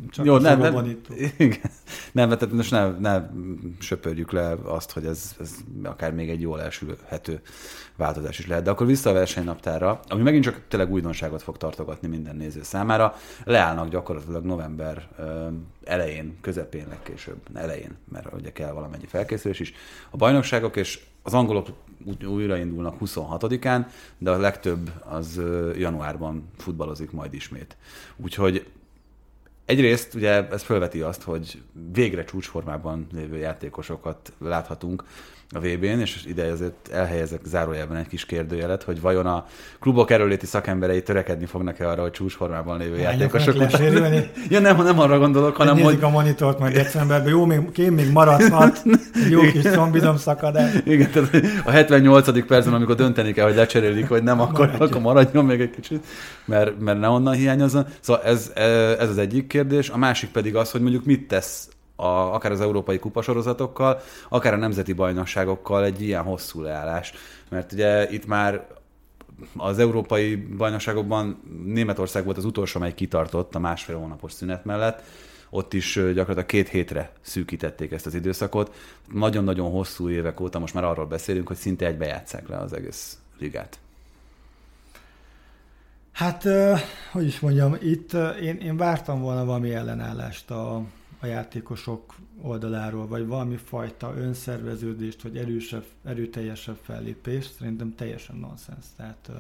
Csak 0.09 0.25
jó, 0.25 0.38
nem, 0.38 0.59
nem, 0.59 0.97
igen. 1.38 1.71
nem, 2.11 2.29
tehát 2.29 2.51
most 2.51 2.71
ne, 2.71 2.89
ne 2.89 3.21
söpörjük 3.79 4.31
le 4.31 4.55
azt, 4.63 4.91
hogy 4.91 5.05
ez, 5.05 5.36
ez 5.39 5.55
akár 5.83 6.13
még 6.13 6.29
egy 6.29 6.41
jól 6.41 6.61
elsülhető 6.61 7.41
változás 7.95 8.39
is 8.39 8.47
lehet. 8.47 8.63
De 8.63 8.69
akkor 8.69 8.87
vissza 8.87 9.09
a 9.09 9.13
versenynaptára, 9.13 9.99
ami 10.07 10.21
megint 10.21 10.43
csak 10.43 10.61
tényleg 10.67 10.91
újdonságot 10.91 11.41
fog 11.41 11.57
tartogatni 11.57 12.07
minden 12.07 12.35
néző 12.35 12.63
számára. 12.63 13.15
Leállnak 13.43 13.89
gyakorlatilag 13.89 14.43
november 14.43 15.07
elején, 15.83 16.37
közepén, 16.41 16.85
legkésőbb, 16.89 17.37
elején, 17.53 17.97
mert 18.11 18.33
ugye 18.33 18.51
kell 18.51 18.71
valamennyi 18.71 19.05
felkészülés 19.05 19.59
is. 19.59 19.73
A 20.09 20.17
bajnokságok 20.17 20.75
és 20.75 20.99
az 21.23 21.33
angolok 21.33 21.67
újraindulnak 22.25 22.95
26-án, 23.01 23.85
de 24.17 24.31
a 24.31 24.37
legtöbb 24.37 24.91
az 25.03 25.41
januárban 25.77 26.49
futballozik 26.57 27.11
majd 27.11 27.33
ismét. 27.33 27.77
Úgyhogy 28.15 28.65
Egyrészt 29.66 30.13
ugye 30.13 30.47
ez 30.49 30.61
felveti 30.61 31.01
azt, 31.01 31.22
hogy 31.22 31.61
végre 31.93 32.24
csúcsformában 32.24 33.07
lévő 33.13 33.38
játékosokat 33.38 34.34
láthatunk 34.39 35.03
a 35.49 35.59
VB-n, 35.59 35.99
és 35.99 36.26
ide 36.28 36.43
azért 36.51 36.89
elhelyezek 36.91 37.39
zárójelben 37.45 37.97
egy 37.97 38.07
kis 38.07 38.26
kérdőjelet, 38.26 38.84
hogy 38.84 39.01
vajon 39.01 39.26
a 39.26 39.45
klubok 39.80 40.11
erőléti 40.11 40.45
szakemberei 40.45 41.03
törekedni 41.03 41.45
fognak-e 41.45 41.89
arra, 41.89 42.01
hogy 42.01 42.11
csúcsformában 42.11 42.78
lévő 42.78 42.97
játékosok 42.97 43.55
Ja 44.49 44.59
nem, 44.59 44.84
nem 44.84 44.99
arra 44.99 45.20
gondolok, 45.20 45.55
hanem 45.55 45.80
hogy... 45.80 45.97
a 46.01 46.09
monitort 46.09 46.59
majd 46.59 46.74
decemberben, 46.74 47.30
jó, 47.30 47.45
még, 47.45 47.72
kém 47.72 47.93
még 47.93 48.11
maradhat, 48.11 48.84
jó 49.30 49.41
kis 49.41 49.61
combizom 49.61 50.18
szakadás. 50.18 50.74
Igen, 50.86 51.11
tehát 51.11 51.45
a 51.66 51.72
78. 51.72 52.45
percben, 52.45 52.74
amikor 52.74 52.95
dönteni 52.95 53.34
kell, 53.34 53.45
hogy 53.45 53.55
lecserélik, 53.55 54.07
vagy 54.07 54.24
nem, 54.24 54.39
akkor, 54.39 54.66
maradjon. 54.66 54.89
akkor 54.89 55.01
maradjon 55.01 55.45
még 55.45 55.61
egy 55.61 55.70
kicsit, 55.70 56.05
mert, 56.45 56.80
mert 56.80 56.99
ne 56.99 57.07
onnan 57.07 57.34
hiányozzon. 57.34 57.86
Szóval 57.99 58.24
ez, 58.24 58.51
ez 58.99 59.09
az 59.09 59.18
egyik 59.18 59.47
kérdés. 59.56 59.89
A 59.89 59.97
másik 59.97 60.30
pedig 60.30 60.56
az, 60.56 60.72
hogy 60.72 60.82
mondjuk 60.82 61.06
mit 61.06 61.28
tesz 61.28 61.70
a, 61.95 62.06
akár 62.06 62.51
az 62.51 62.62
európai 62.62 62.99
kupasorozatokkal, 62.99 64.01
akár 64.30 64.53
a 64.53 64.58
nemzeti 64.58 64.93
bajnokságokkal 64.93 65.84
egy 65.84 66.01
ilyen 66.01 66.24
hosszú 66.24 66.62
leállás. 66.62 67.14
Mert 67.49 67.72
ugye 67.72 68.12
itt 68.12 68.26
már 68.26 68.68
az 69.58 69.80
európai 69.80 70.36
bajnokságokban 70.36 71.41
Németország 71.66 72.26
volt 72.26 72.38
az 72.38 72.45
utolsó, 72.45 72.80
amely 72.80 72.93
kitartott 72.93 73.56
a 73.56 73.60
másfél 73.60 73.97
hónapos 73.97 74.32
szünet 74.32 74.66
mellett. 74.66 75.03
Ott 75.49 75.74
is 75.74 75.93
gyakorlatilag 75.93 76.45
két 76.45 76.70
hétre 76.70 77.12
szűkítették 77.22 77.91
ezt 77.91 78.06
az 78.06 78.16
időszakot. 78.16 78.76
Nagyon-nagyon 79.14 79.72
hosszú 79.72 80.10
évek 80.10 80.39
óta 80.39 80.60
most 80.60 80.74
már 80.74 80.84
arról 80.84 81.06
beszélünk, 81.06 81.47
hogy 81.47 81.58
szinte 81.58 81.86
egybe 81.86 82.06
játszák 82.06 82.47
le 82.47 82.58
az 82.58 82.74
egész 82.74 83.18
ligát. 83.39 83.80
Hát, 86.16 86.43
hogy 87.11 87.26
is 87.26 87.39
mondjam, 87.39 87.76
itt 87.82 88.13
én, 88.41 88.57
én 88.57 88.78
vártam 88.78 89.22
volna 89.22 89.45
valami 89.45 89.74
ellenállást 89.74 90.51
a, 90.51 90.76
a 91.20 91.26
játékosok 91.26 92.16
oldaláról, 92.41 93.07
vagy 93.07 93.28
valami 93.28 93.55
fajta 93.55 94.13
önszerveződést, 94.18 95.22
vagy 95.22 95.38
erősebb, 95.38 95.84
erőteljesebb 96.05 96.78
fellépést, 96.82 97.53
szerintem 97.57 97.95
teljesen 97.95 98.36
nonsens. 98.36 98.86
Tehát 98.97 99.32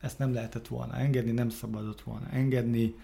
ezt 0.00 0.18
nem 0.18 0.34
lehetett 0.34 0.68
volna 0.68 0.96
engedni, 0.96 1.30
nem 1.30 1.48
szabadott 1.50 2.00
volna 2.00 2.26
engedni. 2.32 2.94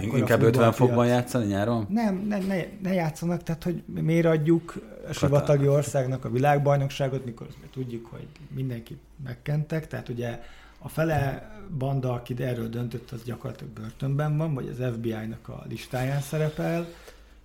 Inkább 0.00 0.42
50 0.42 0.72
fokban 0.72 1.06
játszani 1.06 1.46
nyáron? 1.46 1.86
Nem, 1.88 2.24
ne, 2.28 2.38
ne, 2.38 2.62
ne 2.82 2.92
játszanak, 2.92 3.42
tehát 3.42 3.64
hogy 3.64 3.82
miért 3.86 4.26
adjuk 4.26 4.74
a 5.08 5.12
sivatagi 5.12 5.68
országnak 5.68 6.24
a 6.24 6.30
világbajnokságot, 6.30 7.24
mikor 7.24 7.46
tudjuk, 7.72 8.06
hogy 8.06 8.26
mindenkit 8.54 9.00
megkentek, 9.24 9.86
tehát 9.86 10.08
ugye 10.08 10.40
a 10.84 10.88
fele 10.88 11.50
banda, 11.78 12.12
aki 12.12 12.42
erről 12.42 12.68
döntött, 12.68 13.10
az 13.10 13.22
gyakorlatilag 13.24 13.72
börtönben 13.72 14.36
van, 14.36 14.54
vagy 14.54 14.68
az 14.68 14.94
FBI-nak 14.94 15.48
a 15.48 15.64
listáján 15.68 16.20
szerepel, 16.20 16.86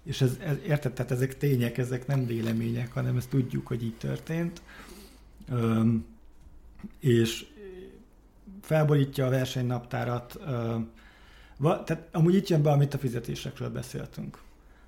és 0.03 0.21
ez, 0.21 0.37
ez, 0.39 0.57
érted, 0.67 0.93
tehát 0.93 1.11
ezek 1.11 1.37
tények, 1.37 1.77
ezek 1.77 2.07
nem 2.07 2.25
vélemények, 2.25 2.93
hanem 2.93 3.17
ezt 3.17 3.29
tudjuk, 3.29 3.67
hogy 3.67 3.83
így 3.83 3.97
történt. 3.97 4.61
Öm, 5.49 6.05
és 6.99 7.45
felborítja 8.61 9.25
a 9.25 9.29
versenynaptárat. 9.29 10.39
Öm, 10.47 10.89
va, 11.57 11.83
tehát 11.83 12.07
amúgy 12.11 12.35
itt 12.35 12.47
jön 12.47 12.61
be, 12.61 12.71
amit 12.71 12.93
a 12.93 12.97
fizetésekről 12.97 13.69
beszéltünk. 13.69 14.41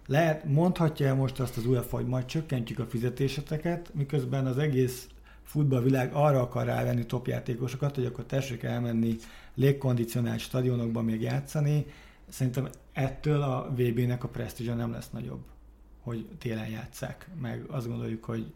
Lehet, 0.07 0.43
mondhatja 0.43 1.07
el 1.07 1.15
most 1.15 1.39
azt 1.39 1.57
az 1.57 1.65
UEFA, 1.65 1.95
hogy 1.95 2.07
majd 2.07 2.25
csökkentjük 2.25 2.79
a 2.79 2.85
fizetéseteket, 2.85 3.91
miközben 3.93 4.45
az 4.45 4.57
egész 4.57 5.07
futballvilág 5.51 6.13
arra 6.13 6.41
akar 6.41 6.65
rávenni 6.65 7.05
topjátékosokat, 7.05 7.95
hogy 7.95 8.05
akkor 8.05 8.23
tessék 8.23 8.63
elmenni 8.63 9.15
légkondicionált 9.55 10.39
stadionokba 10.39 11.01
még 11.01 11.21
játszani, 11.21 11.85
Szerintem 12.31 12.69
ettől 12.93 13.41
a 13.41 13.71
VB-nek 13.75 14.23
a 14.23 14.27
presztízsa 14.27 14.73
nem 14.73 14.91
lesz 14.91 15.09
nagyobb, 15.09 15.43
hogy 16.01 16.27
télen 16.37 16.67
játszák, 16.67 17.29
meg. 17.41 17.63
Azt 17.67 17.87
gondoljuk, 17.87 18.23
hogy, 18.23 18.53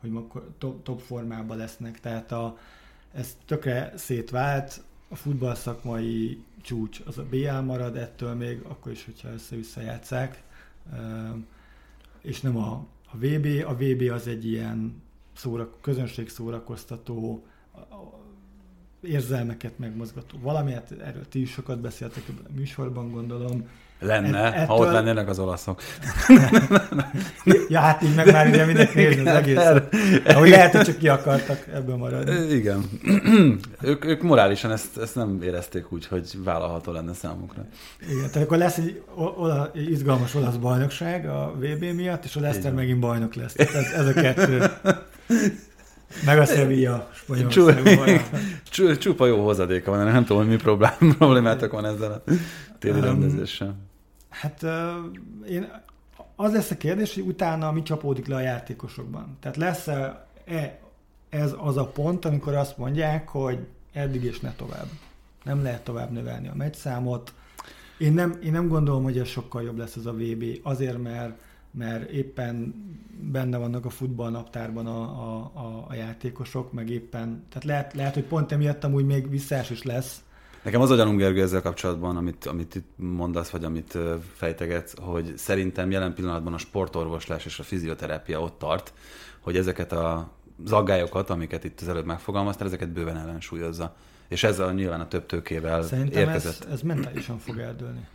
hogy 0.00 0.10
top, 0.58 0.82
top 0.82 1.00
formában 1.00 1.56
lesznek, 1.56 2.00
tehát 2.00 2.32
a, 2.32 2.58
ez 3.12 3.36
tökre 3.46 3.92
szétvált, 3.96 4.84
a 5.08 5.16
futball 5.16 5.54
szakmai 5.54 6.44
csúcs 6.60 7.00
az 7.06 7.18
a 7.18 7.24
BL 7.24 7.58
marad 7.58 7.96
ettől 7.96 8.34
még, 8.34 8.60
akkor 8.62 8.92
is, 8.92 9.04
hogyha 9.04 9.32
össze-vissza 9.32 9.80
játszák, 9.80 10.42
és 12.20 12.40
nem 12.40 12.56
a, 12.56 12.86
a 13.10 13.16
VB. 13.16 13.46
A 13.66 13.74
VB 13.74 14.10
az 14.10 14.26
egy 14.26 14.46
ilyen 14.46 15.02
szórak, 15.36 15.80
közönség 15.80 16.28
szórakoztató, 16.28 17.44
érzelmeket 19.00 19.78
megmozgató 19.78 20.38
valami, 20.42 20.72
hát 20.72 20.90
erről 20.90 21.28
ti 21.28 21.40
is 21.40 21.50
sokat 21.50 21.80
beszéltek 21.80 22.22
a 22.28 22.52
műsorban, 22.56 23.10
gondolom. 23.10 23.68
Lenne, 24.00 24.38
ettől... 24.38 24.66
ha 24.66 24.74
ott 24.74 24.92
lennének 24.92 25.28
az 25.28 25.38
olaszok. 25.38 25.82
ja, 27.68 27.80
hát 27.80 28.02
így 28.02 28.14
meg 28.14 28.32
már 28.32 28.46
ugye 28.46 28.64
mindenki 28.64 28.98
nézni 28.98 29.28
az 29.28 29.34
egészet. 29.34 29.94
Ahogy 30.26 30.48
lehet, 30.48 30.76
hogy 30.76 30.84
csak 30.84 30.96
ki 30.96 31.08
akartak 31.08 31.66
ebből 31.74 31.96
maradni. 31.96 32.54
Igen. 32.54 32.84
ők, 33.82 34.04
ők 34.04 34.22
morálisan 34.22 34.70
ezt, 34.70 34.98
ezt 34.98 35.14
nem 35.14 35.42
érezték 35.42 35.92
úgy, 35.92 36.06
hogy 36.06 36.44
vállalható 36.44 36.92
lenne 36.92 37.14
számukra. 37.14 37.66
Igen, 38.10 38.30
tehát 38.30 38.46
akkor 38.46 38.58
lesz 38.58 38.76
egy 38.76 39.02
ola, 39.14 39.70
izgalmas 39.74 40.34
olasz 40.34 40.56
bajnokság 40.56 41.28
a 41.28 41.54
VB 41.58 41.84
miatt, 41.84 42.24
és 42.24 42.36
a 42.36 42.40
Leicester 42.40 42.72
megint 42.72 43.00
bajnok 43.00 43.34
lesz. 43.34 43.52
Tehát 43.52 43.74
ez, 43.74 43.90
ez 43.92 44.06
a 44.06 44.12
kettő. 44.12 44.64
Meg 46.24 46.38
a 46.38 46.44
Sevilla 46.44 47.10
Csupa 48.98 49.26
jó 49.26 49.44
hozadéka 49.44 49.90
van, 49.90 50.04
nem 50.04 50.24
tudom, 50.24 50.42
hogy 50.42 50.50
mi 50.50 50.56
problém, 50.56 50.92
problémátok 51.18 51.72
van 51.72 51.84
ezzel 51.84 52.12
a 52.12 52.22
téli 52.78 52.98
um, 52.98 53.04
rendezéssel. 53.04 53.76
Hát 54.28 54.62
uh, 54.62 54.70
én, 55.48 55.68
az 56.36 56.52
lesz 56.52 56.70
a 56.70 56.76
kérdés, 56.76 57.14
hogy 57.14 57.22
utána 57.22 57.72
mi 57.72 57.82
csapódik 57.82 58.26
le 58.26 58.34
a 58.34 58.40
játékosokban. 58.40 59.36
Tehát 59.40 59.56
lesz-e 59.56 60.26
e, 60.44 60.78
ez 61.28 61.54
az 61.58 61.76
a 61.76 61.86
pont, 61.86 62.24
amikor 62.24 62.54
azt 62.54 62.78
mondják, 62.78 63.28
hogy 63.28 63.58
eddig 63.92 64.24
és 64.24 64.40
ne 64.40 64.52
tovább. 64.52 64.86
Nem 65.44 65.62
lehet 65.62 65.84
tovább 65.84 66.10
növelni 66.10 66.48
a 66.48 66.54
meccsszámot. 66.54 67.32
Én 67.98 68.12
nem, 68.12 68.38
én 68.42 68.52
nem 68.52 68.68
gondolom, 68.68 69.02
hogy 69.02 69.18
ez 69.18 69.28
sokkal 69.28 69.62
jobb 69.62 69.78
lesz 69.78 69.96
az 69.96 70.06
a 70.06 70.12
VB, 70.12 70.44
azért, 70.62 71.02
mert 71.02 71.32
mert 71.76 72.10
éppen 72.10 72.74
benne 73.20 73.56
vannak 73.56 73.84
a 73.84 73.90
futballnaptárban 73.90 74.86
a, 74.86 75.00
a, 75.00 75.50
a, 75.54 75.86
a 75.88 75.94
játékosok, 75.94 76.72
meg 76.72 76.90
éppen, 76.90 77.44
tehát 77.48 77.64
lehet, 77.64 77.94
lehet, 77.94 78.14
hogy 78.14 78.24
pont 78.24 78.52
emiatt 78.52 78.84
amúgy 78.84 79.06
még 79.06 79.30
visszás 79.30 79.70
is 79.70 79.82
lesz. 79.82 80.20
Nekem 80.62 80.80
az 80.80 80.90
a 80.90 80.96
gyanúm, 80.96 81.16
Gergő, 81.16 81.42
ezzel 81.42 81.62
kapcsolatban, 81.62 82.16
amit, 82.16 82.46
amit 82.46 82.74
itt 82.74 82.88
mondasz, 82.96 83.50
vagy 83.50 83.64
amit 83.64 83.98
fejtegetsz, 84.34 84.94
hogy 85.00 85.32
szerintem 85.36 85.90
jelen 85.90 86.14
pillanatban 86.14 86.52
a 86.52 86.58
sportorvoslás 86.58 87.44
és 87.44 87.58
a 87.58 87.62
fizioterápia 87.62 88.40
ott 88.40 88.58
tart, 88.58 88.92
hogy 89.40 89.56
ezeket 89.56 89.92
a 89.92 90.30
zaggályokat, 90.64 91.30
amiket 91.30 91.64
itt 91.64 91.80
az 91.80 91.88
előbb 91.88 92.06
megfogalmaztál, 92.06 92.66
ezeket 92.66 92.88
bőven 92.88 93.16
ellensúlyozza. 93.16 93.94
És 94.28 94.44
ezzel 94.44 94.72
nyilván 94.72 95.00
a 95.00 95.08
több 95.08 95.26
tőkével 95.26 95.82
Szerintem 95.82 96.28
érkezett. 96.28 96.64
ez, 96.64 96.72
ez 96.72 96.80
mentálisan 96.80 97.38
fog 97.38 97.58
eldőlni. 97.58 98.06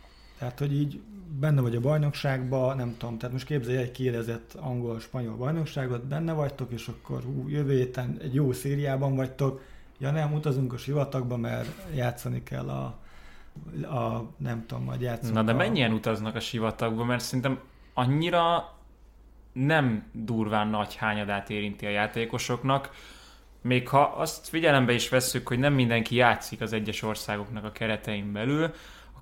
Tehát, 0.42 0.58
hogy 0.58 0.74
így 0.74 1.00
benne 1.40 1.60
vagy 1.60 1.76
a 1.76 1.80
bajnokságban, 1.80 2.76
nem 2.76 2.94
tudom, 2.98 3.18
tehát 3.18 3.32
most 3.32 3.46
képzelj 3.46 3.76
egy 3.76 3.90
kérdezett 3.90 4.54
angol-spanyol 4.60 5.36
bajnokságot, 5.36 6.04
benne 6.04 6.32
vagytok, 6.32 6.72
és 6.72 6.88
akkor 6.88 7.22
hú, 7.22 7.48
jövő 7.48 7.76
héten 7.76 8.18
egy 8.22 8.34
jó 8.34 8.52
szériában 8.52 9.16
vagytok, 9.16 9.60
ja 9.98 10.10
nem, 10.10 10.32
utazunk 10.32 10.72
a 10.72 10.76
sivatagba, 10.76 11.36
mert 11.36 11.94
játszani 11.94 12.42
kell 12.42 12.68
a, 12.68 12.84
a 13.96 14.24
nem 14.36 14.64
tudom, 14.66 14.84
majd 14.84 15.00
játszunk 15.00 15.34
Na 15.34 15.42
de 15.42 15.52
a... 15.52 15.56
mennyien 15.56 15.92
utaznak 15.92 16.34
a 16.34 16.40
sivatagba, 16.40 17.04
mert 17.04 17.24
szerintem 17.24 17.60
annyira 17.94 18.74
nem 19.52 20.04
durván 20.12 20.68
nagy 20.68 20.94
hányadát 20.94 21.50
érinti 21.50 21.86
a 21.86 21.90
játékosoknak, 21.90 22.90
még 23.60 23.88
ha 23.88 24.00
azt 24.00 24.48
figyelembe 24.48 24.92
is 24.92 25.08
vesszük, 25.08 25.48
hogy 25.48 25.58
nem 25.58 25.72
mindenki 25.72 26.14
játszik 26.14 26.60
az 26.60 26.72
egyes 26.72 27.02
országoknak 27.02 27.64
a 27.64 27.72
keretein 27.72 28.32
belül, 28.32 28.72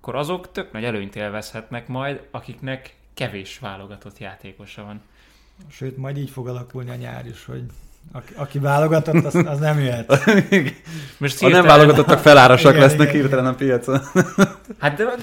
akkor 0.00 0.14
azok 0.14 0.52
tök 0.52 0.72
nagy 0.72 0.84
előnyt 0.84 1.16
élvezhetnek 1.16 1.88
majd, 1.88 2.20
akiknek 2.30 2.94
kevés 3.14 3.58
válogatott 3.58 4.18
játékosa 4.18 4.84
van. 4.84 5.00
Sőt, 5.70 5.96
majd 5.96 6.16
így 6.16 6.30
fog 6.30 6.48
alakulni 6.48 6.90
a 6.90 6.94
nyár 6.94 7.26
is, 7.26 7.44
hogy 7.44 7.62
aki, 8.12 8.32
aki 8.36 8.58
válogatott, 8.58 9.24
az, 9.24 9.34
az 9.34 9.58
nem 9.58 9.78
jöhet. 9.80 10.24
Most 11.18 11.42
A 11.42 11.48
nem 11.48 11.64
válogatottak 11.64 12.18
felárasak 12.18 12.70
Igen, 12.70 12.82
lesznek 12.82 13.08
igen, 13.08 13.20
hirtelen 13.20 13.46
a 13.46 13.54
piacon. 13.54 14.00
Hát 14.78 14.96
de 14.96 15.14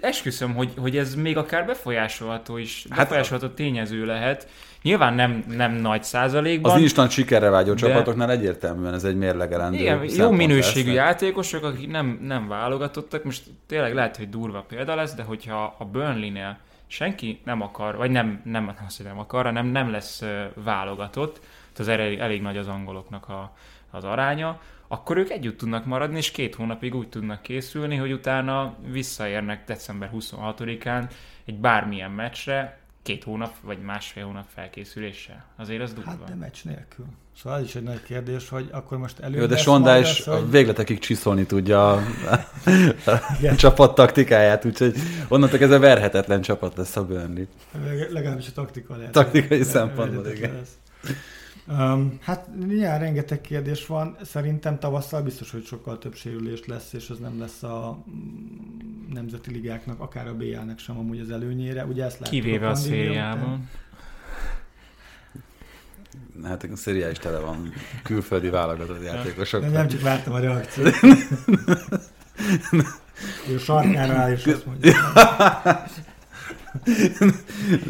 esküszöm, 0.00 0.54
hogy, 0.54 0.72
hogy 0.76 0.96
ez 0.96 1.14
még 1.14 1.36
akár 1.36 1.66
befolyásolható 1.66 2.56
is, 2.56 2.86
Hát- 2.90 2.98
befolyásolható 2.98 3.54
tényező 3.54 4.04
lehet. 4.04 4.48
Nyilván 4.82 5.14
nem, 5.14 5.44
nem 5.48 5.72
nagy 5.72 6.02
százalékban. 6.02 6.72
Az 6.72 6.80
instant 6.80 7.10
sikerre 7.10 7.50
vágyó 7.50 7.72
De- 7.72 7.78
csapatoknál 7.78 8.30
egyértelműen 8.30 8.94
ez 8.94 9.04
egy 9.04 9.16
mérlegelendő 9.16 9.78
Igen, 9.78 10.04
jó 10.16 10.30
minőségű 10.30 10.86
lesz. 10.86 10.96
játékosok, 10.96 11.64
akik 11.64 11.90
nem, 11.90 12.18
nem 12.22 12.48
válogatottak, 12.48 13.24
most 13.24 13.42
tényleg 13.66 13.94
lehet, 13.94 14.16
hogy 14.16 14.28
durva 14.28 14.64
példa 14.68 14.94
lesz, 14.94 15.14
de 15.14 15.22
hogyha 15.22 15.76
a 15.78 15.84
Burnley-nél 15.84 16.58
senki 16.86 17.40
nem 17.44 17.60
akar, 17.60 17.96
vagy 17.96 18.10
nem, 18.10 18.40
nem, 18.44 18.74
azt, 18.86 18.96
hogy 18.96 19.06
nem 19.06 19.18
akar, 19.18 19.44
hanem 19.44 19.66
nem 19.66 19.90
lesz 19.90 20.22
válogatott, 20.54 21.40
az 21.78 21.88
elég, 21.88 22.18
elég 22.18 22.42
nagy 22.42 22.56
az 22.56 22.68
angoloknak 22.68 23.28
a, 23.28 23.52
az 23.90 24.04
aránya, 24.04 24.60
akkor 24.88 25.16
ők 25.16 25.30
együtt 25.30 25.58
tudnak 25.58 25.84
maradni, 25.84 26.16
és 26.16 26.30
két 26.30 26.54
hónapig 26.54 26.94
úgy 26.94 27.08
tudnak 27.08 27.42
készülni, 27.42 27.96
hogy 27.96 28.12
utána 28.12 28.74
visszaérnek 28.90 29.64
december 29.66 30.10
26-án 30.14 31.10
egy 31.44 31.54
bármilyen 31.54 32.10
meccsre, 32.10 32.81
két 33.02 33.24
hónap 33.24 33.54
vagy 33.60 33.78
másfél 33.78 34.24
hónap 34.24 34.46
felkészüléssel. 34.54 35.44
Azért 35.56 35.82
az 35.82 35.92
durva. 35.92 36.10
Hát 36.10 36.24
de 36.24 36.34
meccs 36.34 36.56
nélkül. 36.64 37.06
Szóval 37.42 37.58
ez 37.58 37.64
is 37.64 37.74
egy 37.74 37.82
nagy 37.82 38.02
kérdés, 38.02 38.48
hogy 38.48 38.68
akkor 38.72 38.98
most 38.98 39.18
elő 39.18 39.38
Jó, 39.40 39.46
de 39.46 39.56
Sonda 39.56 39.98
is 39.98 40.18
az, 40.20 40.24
hogy- 40.24 40.50
végletekig 40.50 40.98
csiszolni 40.98 41.46
tudja 41.46 41.92
a, 41.92 42.02
Igen. 43.38 43.52
a 43.52 43.56
csapat 43.56 43.94
taktikáját, 43.94 44.64
úgyhogy 44.64 44.94
onnantól 45.28 45.58
kezdve 45.58 45.78
verhetetlen 45.78 46.40
csapat 46.42 46.76
lesz 46.76 46.96
a 46.96 47.04
Burnley. 47.04 47.44
Legalábbis 48.10 48.48
a 48.48 48.52
taktika 48.52 48.96
lehet. 48.96 49.12
Taktikai 49.12 49.62
szempontból, 49.62 50.26
igen. 50.28 50.52
lesz. 50.54 50.70
Um, 51.68 52.18
hát 52.20 52.48
nyilván 52.66 52.98
rengeteg 52.98 53.40
kérdés 53.40 53.86
van. 53.86 54.16
Szerintem 54.22 54.78
tavasszal 54.78 55.22
biztos, 55.22 55.50
hogy 55.50 55.64
sokkal 55.64 55.98
több 55.98 56.14
sérülés 56.14 56.66
lesz, 56.66 56.92
és 56.92 57.10
az 57.10 57.18
nem 57.18 57.40
lesz 57.40 57.62
a 57.62 58.04
mm, 58.10 59.12
nemzeti 59.12 59.52
ligáknak, 59.52 60.00
akár 60.00 60.26
a 60.26 60.34
BL-nek 60.34 60.78
sem 60.78 60.98
amúgy 60.98 61.20
az 61.20 61.30
előnyére. 61.30 61.84
Ugye 61.84 62.04
ezt 62.04 62.18
láttuk 62.18 62.34
Kivéve 62.40 62.68
a 62.68 62.74
szériában. 62.74 63.68
Hát 66.44 66.62
a 66.72 66.76
szériá 66.76 67.10
is 67.10 67.18
tele 67.18 67.38
van 67.38 67.72
külföldi 68.02 68.48
válogatott 68.48 69.04
játékosok. 69.04 69.60
De 69.60 69.68
nem 69.68 69.88
csak 69.88 70.00
vártam 70.00 70.32
a 70.32 70.38
reakciót. 70.38 70.94
Ő 73.50 73.58
sarkára 73.58 74.12
áll, 74.12 74.32
és 74.32 74.46
azt 74.46 74.66
mondja. 74.66 74.92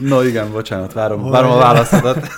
No 0.00 0.22
igen, 0.22 0.52
bocsánat, 0.52 0.92
várom, 0.92 1.30
várom 1.30 1.50
a 1.50 1.56
válaszodat. 1.56 2.28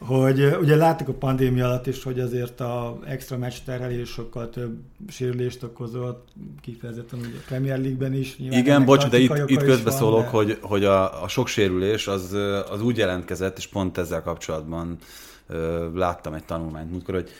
Hogy 0.00 0.56
ugye 0.60 0.76
láttuk 0.76 1.08
a 1.08 1.12
pandémia 1.12 1.64
alatt 1.66 1.86
is, 1.86 2.02
hogy 2.02 2.20
azért 2.20 2.60
a 2.60 2.98
extra 3.06 3.38
meccs 3.38 3.54
terhelés 3.64 4.08
sokkal 4.08 4.50
több 4.50 4.76
sérülést 5.08 5.62
okozott, 5.62 6.28
kifejezetten 6.60 7.18
ugye 7.18 7.28
a 7.28 7.42
Premier 7.46 7.78
League-ben 7.78 8.14
is. 8.14 8.36
Igen, 8.38 8.84
bocs, 8.84 9.06
de 9.06 9.18
itt, 9.18 9.42
itt 9.46 9.62
közbeszólok, 9.62 10.30
van, 10.30 10.46
de- 10.46 10.52
hogy, 10.52 10.58
hogy 10.62 10.84
a, 10.84 11.22
a 11.22 11.28
sok 11.28 11.48
sérülés 11.48 12.06
az, 12.06 12.36
az 12.70 12.82
úgy 12.82 12.96
jelentkezett, 12.96 13.58
és 13.58 13.66
pont 13.66 13.98
ezzel 13.98 14.22
kapcsolatban 14.22 14.98
ö, 15.46 15.88
láttam 15.94 16.34
egy 16.34 16.44
tanulmányt 16.44 16.90
múltkor, 16.90 17.14
hogy 17.14 17.30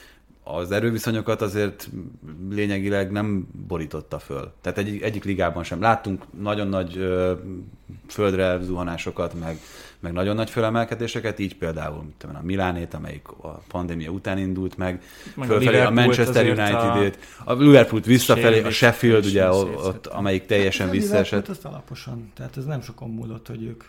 az 0.44 0.70
erőviszonyokat 0.70 1.42
azért 1.42 1.88
lényegileg 2.50 3.10
nem 3.10 3.48
borította 3.68 4.18
föl. 4.18 4.52
Tehát 4.60 4.78
egy, 4.78 5.02
egyik 5.02 5.24
ligában 5.24 5.64
sem. 5.64 5.80
Láttunk 5.80 6.24
nagyon 6.40 6.68
nagy 6.68 6.96
ö, 6.96 7.32
földre 8.08 8.58
zuhanásokat, 8.62 9.40
meg, 9.40 9.58
meg 10.04 10.12
nagyon 10.12 10.34
nagy 10.34 10.50
fölemelkedéseket, 10.50 11.38
így 11.38 11.56
például 11.56 12.02
mit 12.02 12.14
tudom, 12.18 12.36
a 12.36 12.42
Milánét, 12.42 12.94
amelyik 12.94 13.28
a 13.28 13.62
pandémia 13.68 14.10
után 14.10 14.38
indult 14.38 14.76
meg, 14.76 15.02
Meg 15.34 15.50
a 15.50 15.52
fölfelé 15.52 15.66
a, 15.66 15.70
Liverpoolt 15.70 16.06
Manchester 16.06 16.46
a- 16.46 16.48
United-ét, 16.48 17.18
a, 17.44 17.52
a 17.52 17.56
Liverpoolt 17.56 18.04
visszafelé, 18.04 18.62
a 18.62 18.70
Sheffield, 18.70 19.24
ugye 19.24 19.48
ott, 19.50 20.06
amelyik 20.06 20.46
teljesen 20.46 20.86
Hát 20.86 20.94
a 20.94 20.98
visszaesett. 20.98 21.48
azt 21.48 21.64
alaposan, 21.64 22.30
tehát 22.34 22.56
ez 22.56 22.64
nem 22.64 22.80
sokon 22.80 23.10
múlott, 23.10 23.46
hogy 23.46 23.62
ők... 23.62 23.82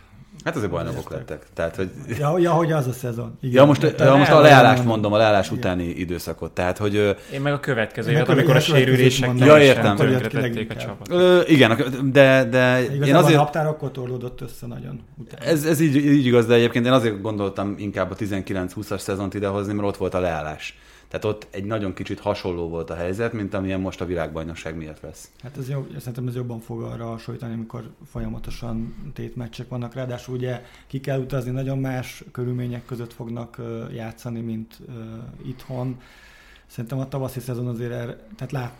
Hát 0.44 0.56
azért 0.56 0.70
bajnokok 0.70 0.98
Értek. 0.98 1.18
lettek. 1.18 1.46
Tehát, 1.54 1.76
hogy... 1.76 1.90
Ja, 2.18 2.38
ja, 2.38 2.50
hogy 2.50 2.72
az 2.72 2.86
a 2.86 2.92
szezon. 2.92 3.38
Igen. 3.40 3.54
Ja, 3.54 3.64
most, 3.64 3.94
ja, 3.98 4.16
most 4.16 4.30
a 4.30 4.40
leállást 4.40 4.84
mondom, 4.84 5.12
a 5.12 5.16
leállás 5.16 5.46
Igen. 5.46 5.58
utáni 5.58 5.84
időszakot. 5.84 6.52
Tehát, 6.52 6.78
hogy 6.78 6.94
Én 7.32 7.40
meg 7.40 7.52
a 7.52 7.60
következő 7.60 8.10
Én 8.10 8.16
évet, 8.16 8.28
amikor 8.28 8.50
a 8.54 8.58
én 8.58 8.60
sérülések. 8.60 9.30
Ja, 9.38 9.58
értem. 9.58 9.96
tönkretették 9.96 10.38
a 10.38 10.40
Leginkább. 10.40 10.78
csapat. 10.78 11.10
ö, 11.10 11.40
igen, 11.46 11.76
de, 12.12 12.44
de 12.44 12.82
én 12.82 12.94
Igazából 12.94 13.22
azért... 13.22 13.38
a 13.38 13.42
naptár 13.42 13.66
akkor 13.66 13.90
torlódott 13.90 14.40
össze 14.40 14.66
nagyon. 14.66 15.00
Utána. 15.18 15.44
Ez, 15.50 15.64
ez 15.64 15.80
így, 15.80 15.96
így 15.96 16.26
igaz, 16.26 16.46
de 16.46 16.54
egyébként 16.54 16.86
én 16.86 16.92
azért 16.92 17.20
gondoltam 17.20 17.74
inkább 17.78 18.10
a 18.10 18.14
19-20-as 18.14 18.98
szezont 18.98 19.34
idehozni, 19.34 19.72
mert 19.72 19.88
ott 19.88 19.96
volt 19.96 20.14
a 20.14 20.20
leállás. 20.20 20.78
Tehát 21.08 21.24
ott 21.24 21.46
egy 21.50 21.64
nagyon 21.64 21.94
kicsit 21.94 22.20
hasonló 22.20 22.68
volt 22.68 22.90
a 22.90 22.94
helyzet, 22.94 23.32
mint 23.32 23.54
amilyen 23.54 23.80
most 23.80 24.00
a 24.00 24.04
világbajnokság 24.04 24.76
miatt 24.76 25.00
lesz. 25.00 25.30
Hát 25.42 25.56
ez 25.56 25.68
jó, 25.68 25.86
szerintem 25.98 26.26
ez 26.26 26.34
jobban 26.34 26.60
fog 26.60 26.82
arra 26.82 27.06
hasonlítani, 27.06 27.52
amikor 27.52 27.90
folyamatosan 28.10 28.94
tétmeccsek 29.14 29.68
vannak. 29.68 29.94
Ráadásul 29.94 30.34
ugye 30.34 30.62
ki 30.86 31.00
kell 31.00 31.20
utazni, 31.20 31.50
nagyon 31.50 31.78
más 31.78 32.24
körülmények 32.32 32.84
között 32.84 33.12
fognak 33.12 33.60
játszani, 33.92 34.40
mint 34.40 34.78
itthon. 35.44 36.00
Szerintem 36.66 36.98
a 36.98 37.08
tavaszi 37.08 37.40
szezon 37.40 37.66
azért, 37.66 37.92
erre, 37.92 38.16
tehát 38.36 38.52
lát, 38.52 38.76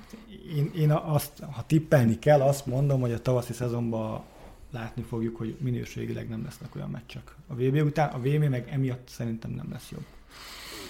én, 0.57 0.71
én 0.77 0.91
azt, 0.91 1.43
ha 1.51 1.65
tippelni 1.67 2.19
kell, 2.19 2.41
azt 2.41 2.67
mondom, 2.67 3.01
hogy 3.01 3.13
a 3.13 3.21
tavaszi 3.21 3.53
szezonban 3.53 4.23
látni 4.71 5.03
fogjuk, 5.03 5.37
hogy 5.37 5.57
minőségileg 5.61 6.29
nem 6.29 6.45
lesznek 6.45 6.75
olyan 6.75 6.91
meccsek. 6.91 7.35
A 7.47 7.55
VB 7.55 7.75
után, 7.75 8.09
a 8.09 8.19
VB 8.19 8.45
meg 8.49 8.69
emiatt 8.71 9.09
szerintem 9.09 9.51
nem 9.51 9.67
lesz 9.71 9.91
jobb. 9.91 10.05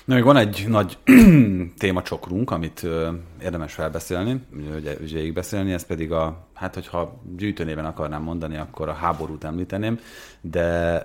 Na, 0.07 0.15
még 0.15 0.25
van 0.25 0.37
egy 0.37 0.65
nagy 0.69 0.99
témacsokrunk, 1.79 2.51
amit 2.51 2.83
ö, 2.83 3.11
érdemes 3.43 3.75
felbeszélni, 3.75 4.41
ugye, 4.77 4.97
ugye 5.01 5.33
beszélni, 5.33 5.73
ez 5.73 5.87
pedig 5.87 6.13
a, 6.13 6.47
hát 6.55 6.75
hogyha 6.75 7.21
gyűjtőnéven 7.37 7.85
akarnám 7.85 8.23
mondani, 8.23 8.57
akkor 8.57 8.89
a 8.89 8.93
háborút 8.93 9.45
említeném, 9.45 9.99
de 10.41 11.01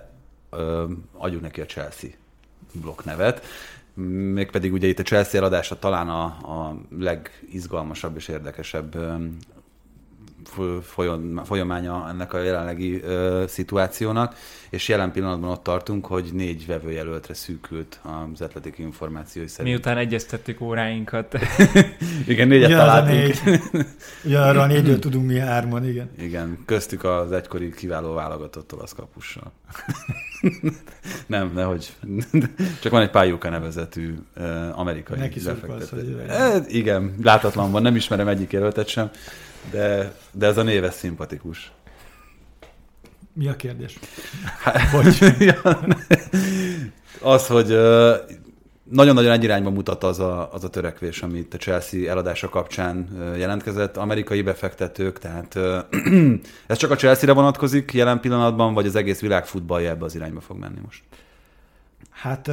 ö, 0.49 0.86
adjuk 1.18 1.41
neki 1.41 1.62
a 1.62 1.66
Chelsea 1.66 2.10
blokk 2.82 3.04
nevet. 3.04 3.45
Mégpedig 4.34 4.74
ugye 4.74 4.88
itt 4.88 4.99
a 4.99 5.04
Chelsea 5.04 5.39
eladása 5.39 5.80
talán 5.80 6.10
a, 6.10 6.24
a 6.24 6.76
legizgalmasabb 6.99 8.16
és 8.16 8.28
érdekesebb 8.28 8.95
ö, 10.42 10.52
fo- 10.54 10.86
folyon- 10.86 11.46
folyamánya 11.46 12.08
ennek 12.10 12.34
a 12.34 12.39
jelenlegi 12.42 13.02
ö, 13.04 13.44
szituációnak, 13.48 14.36
és 14.70 14.88
jelen 14.88 15.12
pillanatban 15.12 15.50
ott 15.50 15.64
tartunk, 15.64 16.06
hogy 16.06 16.30
négy 16.34 16.66
vevőjelöltre 16.68 17.34
szűkült 17.34 18.00
az 18.34 18.42
atletik 18.42 18.78
információi 18.78 19.48
szerint. 19.48 19.68
Miután 19.74 19.98
egyeztettük 19.98 20.62
óráinkat. 20.62 21.38
Igen, 22.28 22.48
négyet 22.48 22.68
Ugyanaz 22.70 22.88
a 22.88 22.92
találtunk. 22.92 23.44
négy. 23.44 23.86
Ugye 24.24 24.39
arra 24.39 24.66
négyről 24.66 25.00
tudunk 25.06 25.26
mi 25.28 25.39
hárman, 25.39 25.86
igen. 25.88 26.10
Igen, 26.18 26.58
köztük 26.66 27.04
az 27.04 27.32
egykori 27.32 27.74
kiváló 27.74 28.14
válogatott 28.14 28.74
olasz 28.74 28.94
kapussal. 28.94 29.52
Nem, 31.28 31.52
nehogy. 31.56 31.94
Csak 32.82 32.92
van 32.92 33.02
egy 33.02 33.10
Pályuka 33.10 33.50
nevezetű 33.50 34.14
uh, 34.38 34.80
amerikai 34.80 35.18
Neki 35.18 35.39
befektető. 35.39 35.96
hogy 35.98 36.08
ő- 36.10 36.26
Eh, 36.30 36.62
Igen, 36.68 37.16
látatlan 37.24 37.72
van, 37.72 37.82
nem 37.82 37.96
ismerem 37.96 38.28
egyik 38.28 38.52
jelöltet 38.52 38.88
sem, 38.88 39.10
de, 39.72 40.16
de 40.32 40.45
ez 40.45 40.57
a 40.57 40.64
név 40.64 40.84
ez 40.84 40.95
szimpatikus. 40.95 41.72
Mi 43.34 43.47
a 43.47 43.55
kérdés? 43.55 43.99
az, 47.34 47.47
hogy 47.47 47.78
nagyon-nagyon 48.91 49.32
egy 49.32 49.43
irányba 49.43 49.70
mutat 49.70 50.03
az 50.03 50.20
a, 50.20 50.53
az 50.53 50.64
a 50.64 50.70
törekvés, 50.70 51.22
amit 51.22 51.53
a 51.53 51.57
Chelsea 51.57 52.09
eladása 52.09 52.49
kapcsán 52.49 53.07
jelentkezett. 53.38 53.97
Amerikai 53.97 54.41
befektetők, 54.41 55.20
tehát 55.20 55.55
ez 56.68 56.78
csak 56.78 56.91
a 56.91 56.95
Chelsea-re 56.95 57.34
vonatkozik 57.34 57.93
jelen 57.93 58.20
pillanatban, 58.20 58.74
vagy 58.74 58.86
az 58.86 58.95
egész 58.95 59.20
világ 59.20 59.45
futballja 59.45 59.89
ebbe 59.89 60.05
az 60.05 60.16
irányba 60.16 60.41
fog 60.41 60.57
menni 60.57 60.80
most? 60.86 61.03
Hát 62.09 62.51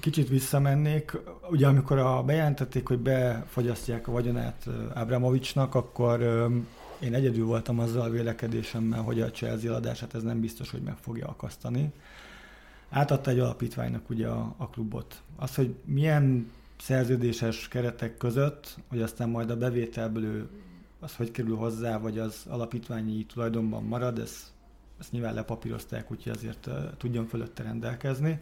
kicsit 0.00 0.28
visszamennék. 0.28 1.18
Ugye 1.50 1.66
amikor 1.66 1.98
a, 1.98 2.22
bejelentették, 2.22 2.88
hogy 2.88 2.98
befagyasztják 2.98 4.08
a 4.08 4.12
vagyonát 4.12 4.62
ö, 4.66 4.70
Abramovicsnak, 4.94 5.74
akkor 5.74 6.22
én 7.00 7.14
egyedül 7.14 7.46
voltam 7.46 7.78
azzal 7.78 8.02
a 8.02 8.10
vélekedésemmel, 8.10 9.02
hogy 9.02 9.20
a 9.20 9.30
Chelsea 9.30 9.70
eladását 9.70 10.14
ez 10.14 10.22
nem 10.22 10.40
biztos, 10.40 10.70
hogy 10.70 10.82
meg 10.82 10.96
fogja 11.00 11.26
akasztani. 11.26 11.92
Átadta 12.90 13.30
egy 13.30 13.38
alapítványnak 13.38 14.10
ugye 14.10 14.28
a, 14.28 14.54
a 14.56 14.68
klubot. 14.68 15.22
Az, 15.36 15.54
hogy 15.54 15.74
milyen 15.84 16.50
szerződéses 16.80 17.68
keretek 17.68 18.16
között, 18.16 18.76
hogy 18.88 19.02
aztán 19.02 19.28
majd 19.28 19.50
a 19.50 19.56
bevételből 19.56 20.24
ő 20.24 20.48
az 21.00 21.16
hogy 21.16 21.30
kerül 21.30 21.56
hozzá, 21.56 21.98
vagy 21.98 22.18
az 22.18 22.44
alapítványi 22.48 23.24
tulajdonban 23.24 23.84
marad, 23.84 24.18
ez, 24.18 24.52
ezt 25.00 25.12
nyilván 25.12 25.34
lepapírozták, 25.34 26.10
úgyhogy 26.10 26.32
azért 26.32 26.66
uh, 26.66 26.74
tudjon 26.96 27.26
fölötte 27.26 27.62
rendelkezni. 27.62 28.40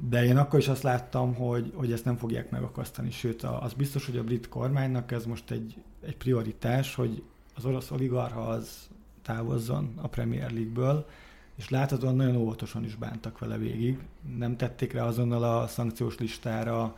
De 0.00 0.24
én 0.24 0.36
akkor 0.36 0.58
is 0.58 0.68
azt 0.68 0.82
láttam, 0.82 1.34
hogy, 1.34 1.72
hogy 1.74 1.92
ezt 1.92 2.04
nem 2.04 2.16
fogják 2.16 2.50
megakasztani, 2.50 3.10
sőt, 3.10 3.42
az 3.42 3.72
biztos, 3.72 4.06
hogy 4.06 4.16
a 4.16 4.24
brit 4.24 4.48
kormánynak 4.48 5.12
ez 5.12 5.24
most 5.24 5.50
egy, 5.50 5.76
egy 6.06 6.16
prioritás, 6.16 6.94
hogy 6.94 7.22
az 7.56 7.64
orosz 7.64 7.90
oligarha 7.90 8.40
az 8.40 8.88
távozzon 9.22 9.92
a 9.96 10.08
Premier 10.08 10.50
League-ből, 10.50 11.06
és 11.56 11.68
láthatóan 11.68 12.16
nagyon 12.16 12.36
óvatosan 12.36 12.84
is 12.84 12.94
bántak 12.94 13.38
vele 13.38 13.56
végig. 13.56 13.98
Nem 14.36 14.56
tették 14.56 14.92
rá 14.92 15.04
azonnal 15.04 15.42
a 15.42 15.66
szankciós 15.66 16.18
listára. 16.18 16.96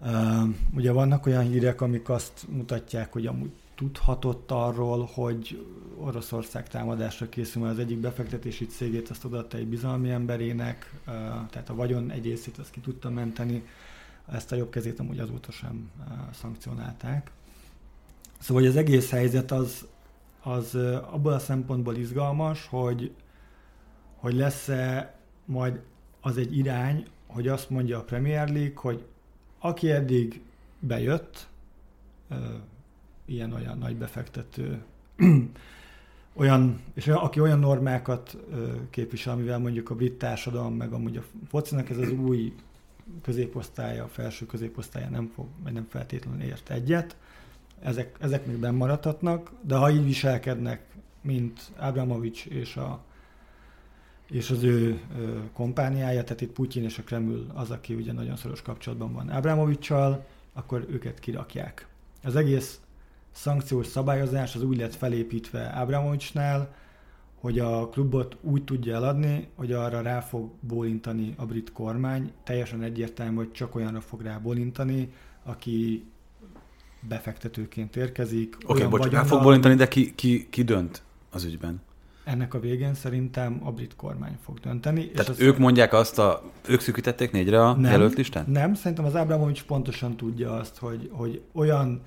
Uh, 0.00 0.48
ugye 0.74 0.92
vannak 0.92 1.26
olyan 1.26 1.42
hírek, 1.42 1.80
amik 1.80 2.08
azt 2.08 2.46
mutatják, 2.48 3.12
hogy 3.12 3.26
amúgy 3.26 3.50
tudhatott 3.84 4.50
arról, 4.50 5.10
hogy 5.12 5.66
Oroszország 5.96 6.68
támadásra 6.68 7.28
készül, 7.28 7.62
mert 7.62 7.74
az 7.74 7.80
egyik 7.80 7.98
befektetési 7.98 8.66
cégét 8.66 9.08
azt 9.08 9.24
odaadta 9.24 9.56
egy 9.56 9.66
bizalmi 9.66 10.10
emberének, 10.10 10.94
tehát 11.50 11.68
a 11.68 11.74
vagyon 11.74 12.10
egy 12.10 12.24
részét 12.24 12.58
azt 12.58 12.70
ki 12.70 12.80
tudta 12.80 13.10
menteni, 13.10 13.66
ezt 14.26 14.52
a 14.52 14.56
jobb 14.56 14.70
kezét 14.70 15.00
amúgy 15.00 15.18
azóta 15.18 15.52
sem 15.52 15.90
szankcionálták. 16.32 17.30
Szóval 18.38 18.62
hogy 18.62 18.70
az 18.70 18.76
egész 18.76 19.10
helyzet 19.10 19.50
az, 19.50 19.86
az 20.42 20.74
abból 21.10 21.32
a 21.32 21.38
szempontból 21.38 21.96
izgalmas, 21.96 22.66
hogy, 22.66 23.14
hogy 24.16 24.34
lesz-e 24.34 25.14
majd 25.44 25.80
az 26.20 26.36
egy 26.36 26.56
irány, 26.56 27.06
hogy 27.26 27.48
azt 27.48 27.70
mondja 27.70 27.98
a 27.98 28.02
Premier 28.02 28.48
League, 28.48 28.80
hogy 28.80 29.04
aki 29.58 29.90
eddig 29.90 30.42
bejött, 30.78 31.48
ilyen-olyan 33.24 33.78
nagy 33.78 33.96
befektető, 33.96 34.82
olyan, 36.36 36.80
és 36.94 37.06
aki 37.06 37.40
olyan 37.40 37.58
normákat 37.58 38.36
képvisel, 38.90 39.32
amivel 39.32 39.58
mondjuk 39.58 39.90
a 39.90 39.94
brit 39.94 40.18
társadalom, 40.18 40.74
meg 40.74 40.92
amúgy 40.92 41.16
a 41.16 41.22
focinak 41.48 41.90
ez 41.90 41.98
az 41.98 42.10
új 42.10 42.54
középosztálya, 43.22 44.04
a 44.04 44.08
felső 44.08 44.46
középosztálya 44.46 45.08
nem 45.08 45.30
fog, 45.34 45.46
vagy 45.62 45.72
nem 45.72 45.86
feltétlenül 45.88 46.42
ért 46.42 46.70
egyet, 46.70 47.16
ezek, 47.82 48.16
ezek 48.20 48.46
még 48.46 48.70
maradhatnak, 48.70 49.52
de 49.60 49.76
ha 49.76 49.90
így 49.90 50.04
viselkednek, 50.04 50.86
mint 51.20 51.72
Abramovics 51.76 52.46
és, 52.46 52.76
a, 52.76 53.04
és 54.30 54.50
az 54.50 54.62
ő 54.62 55.00
ö, 55.18 55.38
kompániája, 55.52 56.22
tehát 56.24 56.40
itt 56.40 56.52
Putyin 56.52 56.84
és 56.84 56.98
a 56.98 57.02
Kreml 57.02 57.46
az, 57.54 57.70
aki 57.70 57.94
ugye 57.94 58.12
nagyon 58.12 58.36
szoros 58.36 58.62
kapcsolatban 58.62 59.12
van 59.12 59.28
Abramovicsal, 59.28 60.26
akkor 60.52 60.86
őket 60.90 61.18
kirakják. 61.18 61.86
Az 62.22 62.36
egész 62.36 62.80
szankciós 63.34 63.86
szabályozás 63.86 64.54
az 64.54 64.62
úgy 64.62 64.76
lett 64.76 64.94
felépítve 64.94 65.66
Abramovicsnál, 65.66 66.74
hogy 67.40 67.58
a 67.58 67.88
klubot 67.88 68.36
úgy 68.40 68.64
tudja 68.64 68.94
eladni, 68.94 69.48
hogy 69.54 69.72
arra 69.72 70.00
rá 70.00 70.20
fog 70.20 70.50
bólintani 70.60 71.34
a 71.36 71.44
brit 71.44 71.72
kormány. 71.72 72.32
Teljesen 72.44 72.82
egyértelmű, 72.82 73.36
hogy 73.36 73.52
csak 73.52 73.74
olyanra 73.74 74.00
fog 74.00 74.22
rá 74.22 74.38
bólintani, 74.38 75.12
aki 75.42 76.04
befektetőként 77.08 77.96
érkezik. 77.96 78.56
Oké, 78.66 78.84
okay, 78.84 78.98
bocs, 78.98 79.14
el 79.14 79.26
fog 79.26 79.42
bolintani, 79.42 79.74
de 79.74 79.88
ki, 79.88 80.14
ki, 80.14 80.46
ki 80.50 80.62
dönt 80.62 81.02
az 81.30 81.44
ügyben? 81.44 81.82
Ennek 82.24 82.54
a 82.54 82.60
végén 82.60 82.94
szerintem 82.94 83.60
a 83.64 83.72
brit 83.72 83.96
kormány 83.96 84.38
fog 84.42 84.58
dönteni. 84.58 85.10
Tehát 85.10 85.28
és 85.28 85.40
ők 85.40 85.58
mondják 85.58 85.92
azt, 85.92 86.18
a, 86.18 86.42
ők 86.68 86.80
szűkítették 86.80 87.30
négyre 87.30 87.64
a 87.64 87.72
nem, 87.74 87.90
jelölt 87.90 88.14
listán? 88.14 88.44
Nem, 88.48 88.74
szerintem 88.74 89.04
az 89.04 89.16
Ábramovics 89.16 89.62
pontosan 89.64 90.16
tudja 90.16 90.52
azt, 90.52 90.78
hogy, 90.78 91.10
hogy 91.12 91.42
olyan 91.52 92.00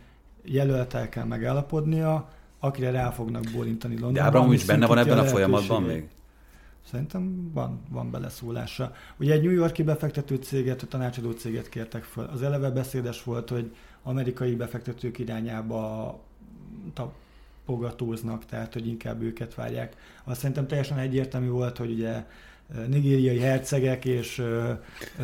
jelöltel 0.47 1.09
kell 1.09 1.23
megállapodnia, 1.23 2.29
akire 2.59 2.91
rá 2.91 3.09
fognak 3.09 3.43
bólintani 3.53 3.93
Londonban. 3.93 4.21
De 4.21 4.27
Ábramovics 4.27 4.67
benne 4.67 4.85
van 4.85 4.97
ebben 4.97 5.17
a, 5.17 5.21
a 5.21 5.25
folyamatban 5.25 5.83
még? 5.83 6.07
Szerintem 6.91 7.51
van, 7.53 7.81
van 7.89 8.11
beleszólása. 8.11 8.91
Ugye 9.17 9.33
egy 9.33 9.41
New 9.41 9.51
Yorki 9.51 9.83
befektető 9.83 10.35
céget, 10.35 10.81
a 10.81 10.87
tanácsadó 10.87 11.31
céget 11.31 11.69
kértek 11.69 12.03
föl. 12.03 12.29
Az 12.33 12.41
eleve 12.41 12.69
beszédes 12.69 13.23
volt, 13.23 13.49
hogy 13.49 13.75
amerikai 14.03 14.55
befektetők 14.55 15.19
irányába 15.19 16.19
tapogatóznak, 16.93 18.45
tehát 18.45 18.73
hogy 18.73 18.87
inkább 18.87 19.21
őket 19.21 19.55
várják. 19.55 19.95
Azt 20.23 20.39
szerintem 20.39 20.67
teljesen 20.67 20.97
egyértelmű 20.97 21.49
volt, 21.49 21.77
hogy 21.77 21.91
ugye 21.91 22.25
nigériai 22.87 23.39
hercegek 23.39 24.05
és 24.05 24.43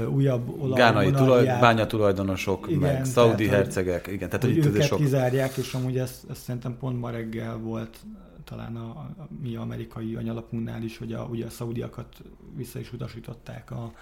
újabb 0.09 0.61
olaj 0.61 0.79
Gánai 0.79 1.11
tulaj, 1.11 1.45
bánya 1.45 1.85
tulajdonosok, 1.85 2.65
igen, 2.67 2.79
meg 2.79 3.05
szaudi 3.05 3.47
hercegek, 3.47 4.07
igen, 4.07 4.29
tehát 4.29 4.43
hogy 4.45 4.57
őket 4.57 4.87
sok... 4.87 4.97
kizárják, 4.97 5.57
és 5.57 5.73
amúgy 5.73 5.97
ezt, 5.97 6.23
ezt 6.29 6.41
szerintem 6.41 6.77
pont 6.77 6.99
ma 6.99 7.09
reggel 7.09 7.57
volt 7.57 7.97
talán 8.43 8.75
a, 8.75 8.89
a 8.89 9.27
mi 9.41 9.55
amerikai 9.55 10.15
anyalapunknál 10.15 10.83
is, 10.83 10.97
hogy 10.97 11.13
a, 11.13 11.27
ugye 11.31 11.45
a 11.45 11.49
szaudiakat 11.49 12.07
vissza 12.55 12.79
is 12.79 12.93
utasították 12.93 13.71
a, 13.71 13.93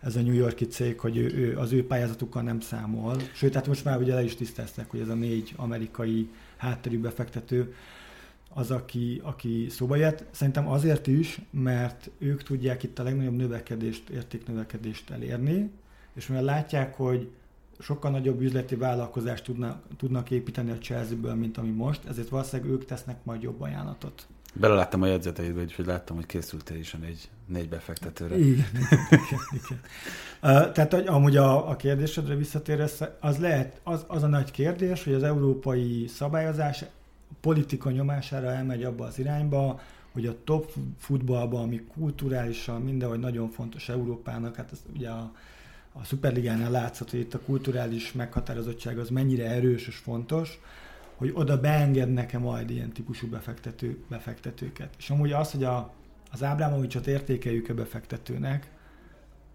ez 0.00 0.16
a 0.16 0.20
New 0.20 0.34
Yorki 0.34 0.66
cég, 0.66 1.00
hogy 1.00 1.16
ő, 1.16 1.32
ő, 1.34 1.58
az 1.58 1.72
ő 1.72 1.86
pályázatukkal 1.86 2.42
nem 2.42 2.60
számol. 2.60 3.16
Sőt, 3.34 3.54
hát 3.54 3.66
most 3.66 3.84
már 3.84 3.98
ugye 3.98 4.14
le 4.14 4.22
is 4.22 4.34
tisztázták, 4.34 4.90
hogy 4.90 5.00
ez 5.00 5.08
a 5.08 5.14
négy 5.14 5.52
amerikai 5.56 6.28
hátterű 6.56 6.98
befektető 6.98 7.74
az, 8.54 8.70
aki, 8.70 9.20
aki 9.24 9.66
szóba 9.70 9.96
jött. 9.96 10.24
Szerintem 10.30 10.68
azért 10.68 11.06
is, 11.06 11.40
mert 11.50 12.10
ők 12.18 12.42
tudják 12.42 12.82
itt 12.82 12.98
a 12.98 13.02
legnagyobb 13.02 13.36
növekedést, 13.36 14.08
értéknövekedést 14.08 15.10
elérni, 15.10 15.70
és 16.14 16.26
mivel 16.26 16.44
látják, 16.44 16.96
hogy 16.96 17.30
sokkal 17.78 18.10
nagyobb 18.10 18.40
üzleti 18.40 18.76
vállalkozást 18.76 19.44
tudnak, 19.44 19.82
tudnak 19.96 20.30
építeni 20.30 20.70
a 20.70 20.78
Chelsea-ből, 20.78 21.34
mint 21.34 21.58
ami 21.58 21.70
most, 21.70 22.04
ezért 22.04 22.28
valószínűleg 22.28 22.72
ők 22.72 22.84
tesznek 22.84 23.24
majd 23.24 23.42
jobb 23.42 23.60
ajánlatot. 23.60 24.26
Beleláttam 24.54 25.02
a 25.02 25.06
jegyzeteidbe, 25.06 25.60
úgyhogy 25.60 25.86
láttam, 25.86 26.16
hogy 26.16 26.26
készültél 26.26 26.76
is 26.76 26.94
a 26.94 26.98
négy, 26.98 27.28
négy 27.46 27.68
befektetőre. 27.68 28.38
Igen, 28.38 28.66
igen, 29.10 29.40
igen. 29.50 29.80
Tehát 30.72 30.92
hogy 30.92 31.06
amúgy 31.06 31.36
a, 31.36 31.70
a 31.70 31.76
kérdésedre 31.76 32.34
visszatérve, 32.34 32.88
az 33.20 33.38
lehet, 33.38 33.80
az, 33.82 34.04
az 34.06 34.22
a 34.22 34.26
nagy 34.26 34.50
kérdés, 34.50 35.04
hogy 35.04 35.12
az 35.12 35.22
európai 35.22 36.06
szabályozás 36.06 36.84
politika 37.40 37.90
nyomására 37.90 38.50
elmegy 38.52 38.84
abba 38.84 39.04
az 39.04 39.18
irányba, 39.18 39.80
hogy 40.12 40.26
a 40.26 40.44
top 40.44 40.72
futballban, 40.98 41.62
ami 41.62 41.80
kulturálisan 41.94 42.82
mindenhogy 42.82 43.18
nagyon 43.18 43.50
fontos 43.50 43.88
Európának, 43.88 44.56
hát 44.56 44.72
ez 44.72 44.82
ugye 44.94 45.08
a, 45.08 45.32
a 45.92 46.04
Superligánál 46.04 46.70
látszott, 46.70 47.10
hogy 47.10 47.20
itt 47.20 47.34
a 47.34 47.40
kulturális 47.40 48.12
meghatározottság 48.12 48.98
az 48.98 49.10
mennyire 49.10 49.50
erős 49.50 49.86
és 49.86 49.96
fontos, 49.96 50.60
hogy 51.16 51.30
oda 51.34 51.60
beengednek-e 51.60 52.38
majd 52.38 52.70
ilyen 52.70 52.92
típusú 52.92 53.28
befektető, 53.28 53.98
befektetőket. 54.08 54.94
És 54.98 55.10
amúgy 55.10 55.32
az, 55.32 55.50
hogy 55.50 55.64
a, 55.64 55.92
az 56.32 56.42
Ábrámovicsot 56.42 57.06
értékeljük-e 57.06 57.74
befektetőnek, 57.74 58.70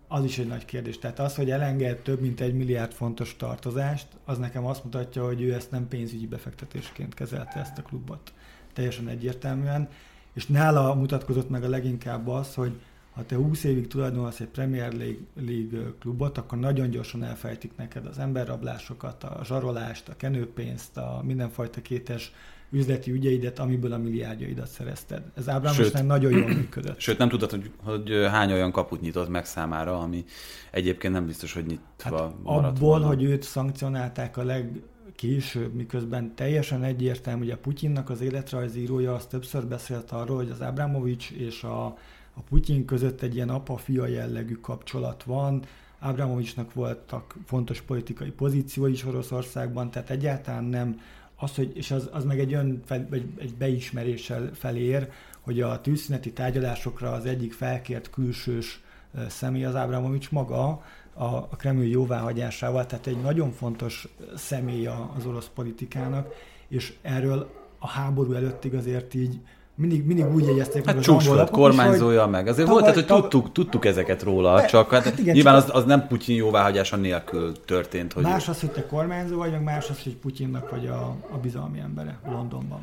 az 0.07 0.23
is 0.23 0.37
egy 0.37 0.47
nagy 0.47 0.65
kérdés. 0.65 0.99
Tehát 0.99 1.19
az, 1.19 1.35
hogy 1.35 1.51
elenged 1.51 1.97
több 1.97 2.21
mint 2.21 2.41
egy 2.41 2.53
milliárd 2.53 2.91
fontos 2.91 3.35
tartozást, 3.35 4.07
az 4.25 4.37
nekem 4.37 4.65
azt 4.65 4.83
mutatja, 4.83 5.25
hogy 5.25 5.41
ő 5.41 5.53
ezt 5.53 5.71
nem 5.71 5.87
pénzügyi 5.87 6.27
befektetésként 6.27 7.13
kezelte 7.13 7.59
ezt 7.59 7.77
a 7.77 7.81
klubot. 7.81 8.33
Teljesen 8.73 9.07
egyértelműen. 9.07 9.89
És 10.33 10.45
nála 10.45 10.93
mutatkozott 10.93 11.49
meg 11.49 11.63
a 11.63 11.69
leginkább 11.69 12.27
az, 12.27 12.53
hogy 12.53 12.79
ha 13.15 13.25
te 13.25 13.35
20 13.35 13.63
évig 13.63 13.87
tulajdonolsz 13.87 14.39
egy 14.39 14.47
Premier 14.47 14.93
League, 14.93 15.25
League 15.33 15.93
klubot, 15.99 16.37
akkor 16.37 16.57
nagyon 16.57 16.89
gyorsan 16.89 17.23
elfejtik 17.23 17.71
neked 17.75 18.05
az 18.05 18.19
emberrablásokat, 18.19 19.23
a 19.23 19.39
zsarolást, 19.43 20.09
a 20.09 20.15
kenőpénzt, 20.15 20.97
a 20.97 21.21
mindenfajta 21.23 21.81
kétes 21.81 22.33
üzleti 22.69 23.11
ügyeidet, 23.11 23.59
amiből 23.59 23.93
a 23.93 23.97
milliárdjaidat 23.97 24.67
szerezted. 24.67 25.23
Ez 25.35 25.49
Ábrámosnál 25.49 26.03
nagyon 26.03 26.31
jól 26.31 26.47
működött. 26.47 26.99
Sőt, 26.99 27.17
nem 27.17 27.29
tudod, 27.29 27.49
hogy, 27.49 27.71
hogy 27.83 28.09
hány 28.29 28.51
olyan 28.51 28.71
kaput 28.71 29.01
nyitott 29.01 29.29
meg 29.29 29.45
számára, 29.45 29.99
ami 29.99 30.25
egyébként 30.71 31.13
nem 31.13 31.25
biztos, 31.25 31.53
hogy 31.53 31.65
nyitva 31.65 32.21
hát 32.21 32.33
maradt 32.43 32.77
Abból, 32.77 32.89
volna. 32.89 33.05
hogy 33.05 33.23
őt 33.23 33.43
szankcionálták 33.43 34.37
a 34.37 34.43
leg 34.43 34.81
később, 35.15 35.73
miközben 35.73 36.35
teljesen 36.35 36.83
egyértelmű, 36.83 37.39
hogy 37.39 37.51
a 37.51 37.57
Putyinnak 37.57 38.09
az 38.09 38.21
életrajzírója 38.21 39.13
az 39.13 39.25
többször 39.25 39.65
beszélt 39.67 40.11
arról, 40.11 40.37
hogy 40.37 40.49
az 40.49 40.61
Abramovics 40.61 41.31
és 41.31 41.63
a, 41.63 41.85
a 42.33 42.41
Putyin 42.49 42.85
között 42.85 43.21
egy 43.21 43.35
ilyen 43.35 43.49
apa-fia 43.49 44.07
jellegű 44.07 44.53
kapcsolat 44.53 45.23
van, 45.23 45.63
Abramovicsnak 45.99 46.73
voltak 46.73 47.35
fontos 47.45 47.81
politikai 47.81 48.29
pozíciói 48.29 48.91
is 48.91 49.05
Oroszországban, 49.05 49.91
tehát 49.91 50.09
egyáltalán 50.09 50.63
nem 50.63 50.99
az, 51.45 51.55
hogy, 51.55 51.71
és 51.77 51.91
az, 51.91 52.09
az 52.11 52.23
meg 52.23 52.39
egy, 52.39 52.53
ön, 52.53 52.83
egy, 52.89 53.25
egy 53.37 53.53
beismeréssel 53.55 54.49
felér, 54.53 55.09
hogy 55.41 55.61
a 55.61 55.81
tűzszüneti 55.81 56.31
tárgyalásokra 56.31 57.11
az 57.11 57.25
egyik 57.25 57.53
felkért 57.53 58.09
külsős 58.09 58.83
személy 59.27 59.65
az 59.65 59.75
Ábramovics 59.75 60.31
maga 60.31 60.83
a, 61.13 61.23
a 61.23 61.55
Kreml 61.57 61.83
jóváhagyásával, 61.83 62.85
tehát 62.85 63.07
egy 63.07 63.21
nagyon 63.21 63.51
fontos 63.51 64.07
személy 64.35 64.87
az 64.87 65.25
orosz 65.25 65.49
politikának, 65.53 66.33
és 66.67 66.93
erről 67.01 67.49
a 67.79 67.87
háború 67.87 68.33
előttig 68.33 68.73
azért 68.73 69.13
így 69.13 69.39
mindig, 69.75 70.05
mindig 70.05 70.33
úgy 70.33 70.45
jegyezték 70.45 70.85
hát 70.85 70.95
meg 70.95 71.09
az 71.09 71.27
volt, 71.27 71.49
kormányzója 71.49 72.23
is, 72.23 72.31
meg. 72.31 72.47
Azért 72.47 72.67
tavaly, 72.67 72.81
volt, 72.81 72.93
tehát, 72.93 73.09
hogy 73.09 73.21
tudtuk, 73.21 73.51
tudtuk 73.51 73.85
ezeket 73.85 74.23
róla, 74.23 74.55
de, 74.55 74.65
csak 74.65 74.91
hát, 74.91 75.03
hát 75.03 75.19
igen, 75.19 75.33
nyilván 75.33 75.55
az, 75.55 75.69
az 75.71 75.85
nem 75.85 76.07
Putyin 76.07 76.35
jóváhagyása 76.35 76.95
nélkül 76.95 77.65
történt. 77.65 78.13
Hogy 78.13 78.23
más 78.23 78.49
az, 78.49 78.59
hogy 78.59 78.71
te 78.71 78.85
kormányzó 78.85 79.37
vagy, 79.37 79.51
meg 79.51 79.63
más 79.63 79.89
az, 79.89 80.03
hogy 80.03 80.15
Putyinnak 80.15 80.69
vagy 80.69 80.87
a, 80.87 81.15
a 81.31 81.37
bizalmi 81.41 81.79
embere 81.79 82.19
Londonban. 82.25 82.79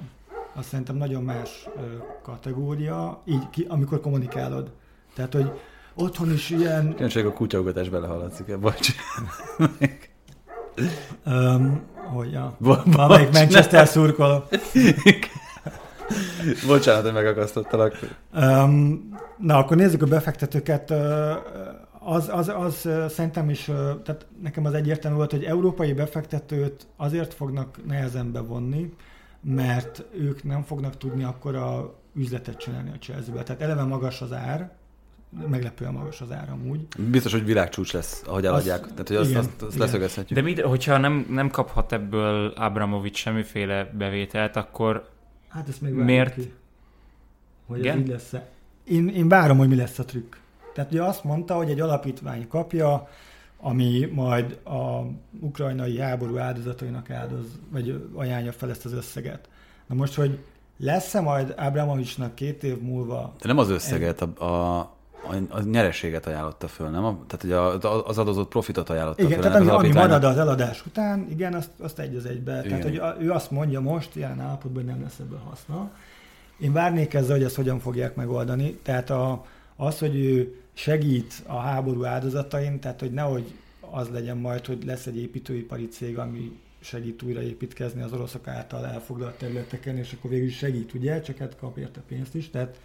Azt 0.54 0.68
szerintem 0.68 0.96
nagyon 0.96 1.22
más 1.22 1.68
kategória, 2.22 3.22
így 3.24 3.50
ki, 3.50 3.66
amikor 3.68 4.00
kommunikálod. 4.00 4.70
Tehát, 5.14 5.32
hogy 5.32 5.50
otthon 5.94 6.32
is 6.32 6.50
ilyen... 6.50 6.94
Kénység 6.94 7.26
a 7.26 7.32
kutyaugatás 7.32 7.88
belehaladszik 7.88 8.48
ebbe, 8.48 8.56
bocs. 8.56 8.94
um, 11.26 11.80
hogy 12.12 12.32
ja, 12.32 12.56
valamelyik 12.84 13.32
Manchester 13.32 13.86
szurkoló. 13.86 14.44
Bocsánat, 16.66 17.02
hogy 17.02 17.12
megakasztottalak. 17.12 17.98
Um, 18.34 19.08
na, 19.38 19.56
akkor 19.56 19.76
nézzük 19.76 20.02
a 20.02 20.06
befektetőket. 20.06 20.90
Az, 21.98 22.28
az, 22.32 22.48
az 22.48 22.88
szerintem 23.08 23.50
is, 23.50 23.64
tehát 24.04 24.26
nekem 24.42 24.64
az 24.64 24.74
egyértelmű 24.74 25.16
volt, 25.16 25.30
hogy 25.30 25.44
európai 25.44 25.92
befektetőt 25.92 26.86
azért 26.96 27.34
fognak 27.34 27.78
nehezen 27.86 28.32
bevonni, 28.32 28.92
mert 29.40 30.04
ők 30.18 30.44
nem 30.44 30.62
fognak 30.62 30.96
tudni 30.96 31.24
akkor 31.24 31.54
a 31.54 31.94
üzletet 32.14 32.56
csinálni 32.56 32.90
a 32.90 32.98
chelsea 32.98 33.42
Tehát 33.42 33.62
eleve 33.62 33.82
magas 33.82 34.20
az 34.20 34.32
ár, 34.32 34.70
meglepően 35.50 35.92
magas 35.92 36.20
az 36.20 36.32
ár 36.32 36.48
amúgy. 36.50 36.86
Biztos, 37.10 37.32
hogy 37.32 37.44
világcsúcs 37.44 37.92
lesz, 37.92 38.22
ahogy 38.26 38.46
eladják. 38.46 38.82
Az, 38.84 38.90
Tehát, 38.90 39.08
hogy 39.08 39.16
azt, 39.16 39.30
igen, 39.30 39.40
azt, 39.40 39.62
azt 39.62 39.78
leszögezhetjük. 39.78 40.38
De 40.38 40.44
mit, 40.44 40.60
hogyha 40.60 40.98
nem, 40.98 41.26
nem 41.30 41.50
kaphat 41.50 41.92
ebből 41.92 42.46
Abramovics 42.46 43.16
semmiféle 43.16 43.90
bevételt, 43.98 44.56
akkor 44.56 45.08
Hát 45.52 45.68
ezt 45.68 45.80
még 45.80 45.92
miért? 45.92 46.34
Ki, 46.34 46.52
hogy 47.66 47.78
Igen? 47.78 47.94
ez 47.96 48.00
így 48.00 48.08
lesz 48.08 48.32
-e. 48.32 48.48
Én, 48.84 49.08
én 49.08 49.28
várom, 49.28 49.58
hogy 49.58 49.68
mi 49.68 49.76
lesz 49.76 49.98
a 49.98 50.04
trükk. 50.04 50.34
Tehát 50.74 50.90
ugye 50.90 51.02
azt 51.02 51.24
mondta, 51.24 51.54
hogy 51.54 51.70
egy 51.70 51.80
alapítvány 51.80 52.48
kapja, 52.48 53.08
ami 53.60 54.08
majd 54.12 54.58
a 54.64 55.02
ukrajnai 55.40 55.98
háború 55.98 56.38
áldozatainak 56.38 57.10
áldoz, 57.10 57.58
vagy 57.70 58.08
ajánlja 58.14 58.52
fel 58.52 58.70
ezt 58.70 58.84
az 58.84 58.92
összeget. 58.92 59.48
Na 59.86 59.94
most, 59.94 60.14
hogy 60.14 60.38
lesz-e 60.76 61.20
majd 61.20 61.54
Abramovicsnak 61.56 62.34
két 62.34 62.62
év 62.62 62.80
múlva... 62.80 63.34
De 63.40 63.48
nem 63.48 63.58
az 63.58 63.70
összeget, 63.70 64.22
egy... 64.22 64.28
a, 64.38 64.44
a, 64.44 64.94
a 65.48 65.60
nyereséget 65.60 66.26
ajánlotta 66.26 66.68
föl, 66.68 66.88
nem? 66.88 67.04
A, 67.04 67.18
tehát 67.26 67.44
ugye 67.44 67.86
az 68.08 68.18
adózott 68.18 68.48
profitot 68.48 68.90
ajánlotta 68.90 69.22
igen, 69.22 69.32
föl. 69.32 69.42
Tehát 69.42 69.60
ami, 69.60 69.70
ami 69.70 69.92
marad 69.92 70.24
az 70.24 70.38
eladás 70.38 70.86
után, 70.86 71.26
igen, 71.30 71.54
azt, 71.54 71.70
azt 71.78 71.98
egy 71.98 72.16
az 72.16 72.26
egybe. 72.26 72.62
Igen. 72.64 72.80
Tehát, 72.80 73.14
hogy 73.16 73.24
ő 73.24 73.30
azt 73.30 73.50
mondja 73.50 73.80
most, 73.80 74.16
ilyen 74.16 74.40
állapotban, 74.40 74.82
hogy 74.82 74.92
nem 74.92 75.02
lesz 75.02 75.18
ebből 75.18 75.40
haszna. 75.48 75.90
Én 76.58 76.72
várnék 76.72 77.14
ezzel, 77.14 77.36
hogy 77.36 77.44
ezt 77.44 77.54
hogyan 77.54 77.78
fogják 77.78 78.14
megoldani. 78.14 78.78
Tehát 78.82 79.10
a, 79.10 79.44
az, 79.76 79.98
hogy 79.98 80.16
ő 80.16 80.60
segít 80.72 81.42
a 81.46 81.58
háború 81.58 82.04
áldozatain, 82.04 82.80
tehát 82.80 83.00
hogy 83.00 83.12
nehogy 83.12 83.54
az 83.90 84.08
legyen 84.08 84.36
majd, 84.36 84.66
hogy 84.66 84.84
lesz 84.84 85.06
egy 85.06 85.18
építőipari 85.18 85.88
cég, 85.88 86.18
ami 86.18 86.60
segít 86.80 87.22
újraépítkezni 87.22 88.02
az 88.02 88.12
oroszok 88.12 88.48
által 88.48 88.86
elfoglalt 88.86 89.38
területeken, 89.38 89.96
és 89.96 90.12
akkor 90.12 90.30
végül 90.30 90.50
segít, 90.50 90.94
ugye, 90.94 91.20
csak 91.20 91.36
hát 91.36 91.56
kap 91.56 91.78
érte 91.78 92.00
pénzt 92.08 92.34
is. 92.34 92.50
Tehát, 92.50 92.78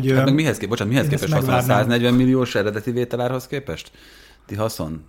hogy, 0.00 0.12
hát 0.12 0.24
meg 0.24 0.34
mihez, 0.34 0.58
kép, 0.58 0.68
bocsánat, 0.68 0.92
mihez 0.92 1.08
képest 1.08 1.32
haszon? 1.32 1.60
140 1.60 2.14
milliós 2.14 2.54
eredeti 2.54 2.90
vételárhoz 2.90 3.46
képest? 3.46 3.90
Ti 4.46 4.54
haszon? 4.54 5.04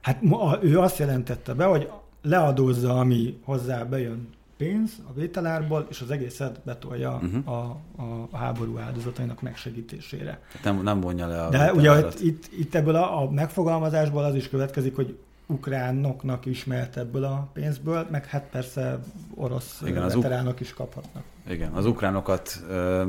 Hát 0.00 0.22
ő 0.62 0.78
azt 0.78 0.98
jelentette 0.98 1.54
be, 1.54 1.64
hogy 1.64 1.88
leadózza, 2.22 2.98
ami 2.98 3.38
hozzá 3.44 3.82
bejön 3.82 4.28
pénz 4.56 4.90
a 5.08 5.12
vételárból, 5.14 5.86
és 5.90 6.00
az 6.00 6.10
egészet 6.10 6.60
betolja 6.64 7.20
uh-huh. 7.22 7.48
a, 7.48 7.76
a, 7.96 8.28
a 8.30 8.36
háború 8.36 8.78
áldozatainak 8.78 9.42
megsegítésére. 9.42 10.40
Nem, 10.62 10.82
nem 10.82 11.00
vonja 11.00 11.26
le 11.26 11.42
a 11.42 11.48
De 11.48 11.72
ugye 11.72 11.98
itt, 12.20 12.48
itt, 12.58 12.74
ebből 12.74 12.94
a, 12.94 13.22
a 13.22 13.30
megfogalmazásból 13.30 14.24
az 14.24 14.34
is 14.34 14.48
következik, 14.48 14.96
hogy 14.96 15.18
ukránoknak 15.46 16.46
is 16.46 16.64
mehet 16.64 16.96
ebből 16.96 17.24
a 17.24 17.48
pénzből, 17.52 18.06
meg 18.10 18.26
hát 18.26 18.48
persze 18.50 18.98
orosz 19.34 19.82
Igen, 19.84 20.02
az 20.02 20.14
veteránok 20.14 20.52
uk- 20.52 20.60
is 20.60 20.74
kaphatnak. 20.74 21.22
Igen, 21.48 21.72
az 21.72 21.86
ukránokat 21.86 22.64
ö, 22.68 23.02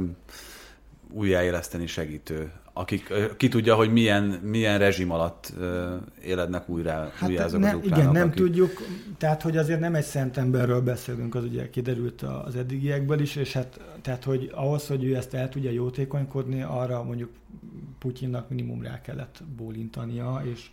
újjáéleszteni 1.12 1.88
segítő, 1.88 2.52
akik 2.74 3.14
ki 3.38 3.48
tudja, 3.48 3.76
hogy 3.76 3.92
milyen, 3.92 4.24
milyen 4.24 4.80
rezsim 4.80 5.12
alatt 5.12 5.54
élednek 6.24 6.70
újra, 6.70 7.12
hát 7.16 7.30
újra 7.30 7.44
ezek 7.44 7.60
ne, 7.60 7.70
az 7.70 7.76
ukránok. 7.76 7.98
Igen, 7.98 8.12
nem 8.12 8.28
akik... 8.28 8.44
tudjuk, 8.44 8.72
tehát 9.18 9.42
hogy 9.42 9.58
azért 9.58 9.80
nem 9.80 9.96
egy 9.96 10.04
szent 10.04 10.38
emberről 10.38 10.82
beszélünk, 10.82 11.36
az 11.36 11.44
ugye 11.44 11.70
kiderült 11.70 12.22
az 12.22 12.56
eddigiekből 12.56 13.20
is, 13.20 13.36
és 13.36 13.54
hát 13.54 13.80
tehát, 14.02 14.24
hogy 14.24 14.52
ahhoz, 14.54 14.88
hogy 14.88 15.04
ő 15.04 15.16
ezt 15.16 15.34
el 15.34 15.50
tudja 15.50 15.72
jótékonykodni, 15.72 16.62
arra 16.62 17.04
mondjuk 17.04 17.30
Putyinnak 18.00 18.50
minimum 18.50 18.82
rá 18.82 19.02
kellett 19.02 19.44
bólintania, 19.56 20.42
és 20.54 20.70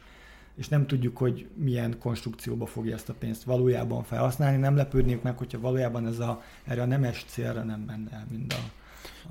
és 0.55 0.69
nem 0.69 0.87
tudjuk, 0.87 1.17
hogy 1.17 1.47
milyen 1.55 1.99
konstrukcióba 1.99 2.67
fogja 2.67 2.95
ezt 2.95 3.09
a 3.09 3.15
pénzt 3.19 3.43
valójában 3.43 4.03
felhasználni. 4.03 4.57
Nem 4.57 4.77
lepődnék 4.77 5.23
meg, 5.23 5.39
hogyha 5.39 5.61
valójában 5.61 6.07
ez 6.07 6.19
a, 6.19 6.43
erre 6.65 6.83
a 6.83 6.87
nemes 6.87 7.25
célra 7.29 7.63
nem 7.63 7.81
menne 7.81 8.11
el 8.13 8.27
mind 8.31 8.53
a 8.53 8.83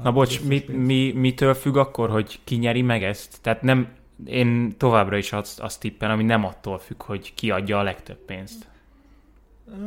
Na 0.03 0.11
bocs, 0.11 0.41
mi, 0.41 0.65
mi, 0.67 1.11
mitől 1.11 1.53
függ 1.53 1.75
akkor, 1.75 2.09
hogy 2.09 2.39
ki 2.43 2.55
nyeri 2.55 2.81
meg 2.81 3.03
ezt? 3.03 3.37
Tehát 3.41 3.61
nem, 3.61 3.87
én 4.25 4.77
továbbra 4.77 5.17
is 5.17 5.33
azt, 5.33 5.59
azt 5.59 5.79
tippen, 5.79 6.11
ami 6.11 6.23
nem 6.23 6.45
attól 6.45 6.79
függ, 6.79 7.03
hogy 7.03 7.33
ki 7.33 7.51
adja 7.51 7.79
a 7.79 7.83
legtöbb 7.83 8.17
pénzt. 8.25 8.67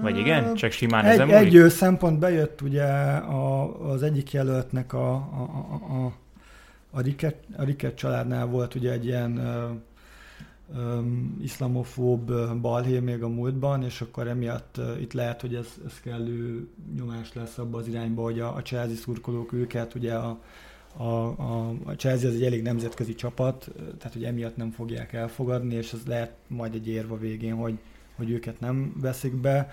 Vagy 0.01 0.19
igen? 0.19 0.55
Csak 0.55 0.71
simán 0.71 1.05
egy, 1.05 1.13
ezen 1.13 1.31
Egy 1.31 1.71
szempont 1.71 2.19
bejött 2.19 2.61
ugye 2.61 2.85
a, 2.85 3.91
az 3.91 4.03
egyik 4.03 4.33
jelöltnek 4.33 4.93
a, 4.93 5.13
a, 5.15 5.51
a, 5.71 6.05
a, 6.05 6.13
a 6.91 7.01
Riket, 7.01 7.37
a 7.57 7.65
Riket 7.65 7.95
családnál 7.97 8.47
volt 8.47 8.75
ugye 8.75 8.93
egy 8.93 9.07
ilyen 9.07 9.41
um, 10.75 11.37
iszlamofób 11.43 12.33
balhé 12.61 12.99
még 12.99 13.23
a 13.23 13.29
múltban, 13.29 13.83
és 13.83 14.01
akkor 14.01 14.29
emiatt 14.29 14.77
uh, 14.79 15.01
itt 15.01 15.13
lehet, 15.13 15.41
hogy 15.41 15.55
ez, 15.55 15.67
ez 15.87 16.01
kellő 16.01 16.69
nyomás 16.97 17.33
lesz 17.33 17.59
abba 17.59 17.79
az 17.79 17.89
irányba, 17.89 18.23
hogy 18.23 18.41
a, 18.41 18.55
a 18.55 18.63
Chelsea 18.63 18.97
szurkolók 18.97 19.53
őket, 19.53 19.95
ugye 19.95 20.15
a, 20.15 20.39
a, 20.97 21.05
a, 21.05 21.75
a 21.85 21.93
Chelsea 21.93 22.29
az 22.29 22.35
egy 22.35 22.45
elég 22.45 22.63
nemzetközi 22.63 23.15
csapat, 23.15 23.69
tehát 23.99 24.13
hogy 24.13 24.25
emiatt 24.25 24.57
nem 24.57 24.71
fogják 24.71 25.13
elfogadni, 25.13 25.75
és 25.75 25.93
ez 25.93 26.07
lehet 26.07 26.33
majd 26.49 26.75
egy 26.75 26.89
érv 26.89 27.13
a 27.13 27.19
végén, 27.19 27.55
hogy, 27.55 27.79
hogy 28.17 28.31
őket 28.31 28.61
nem 28.61 28.93
veszik 29.01 29.35
be 29.35 29.71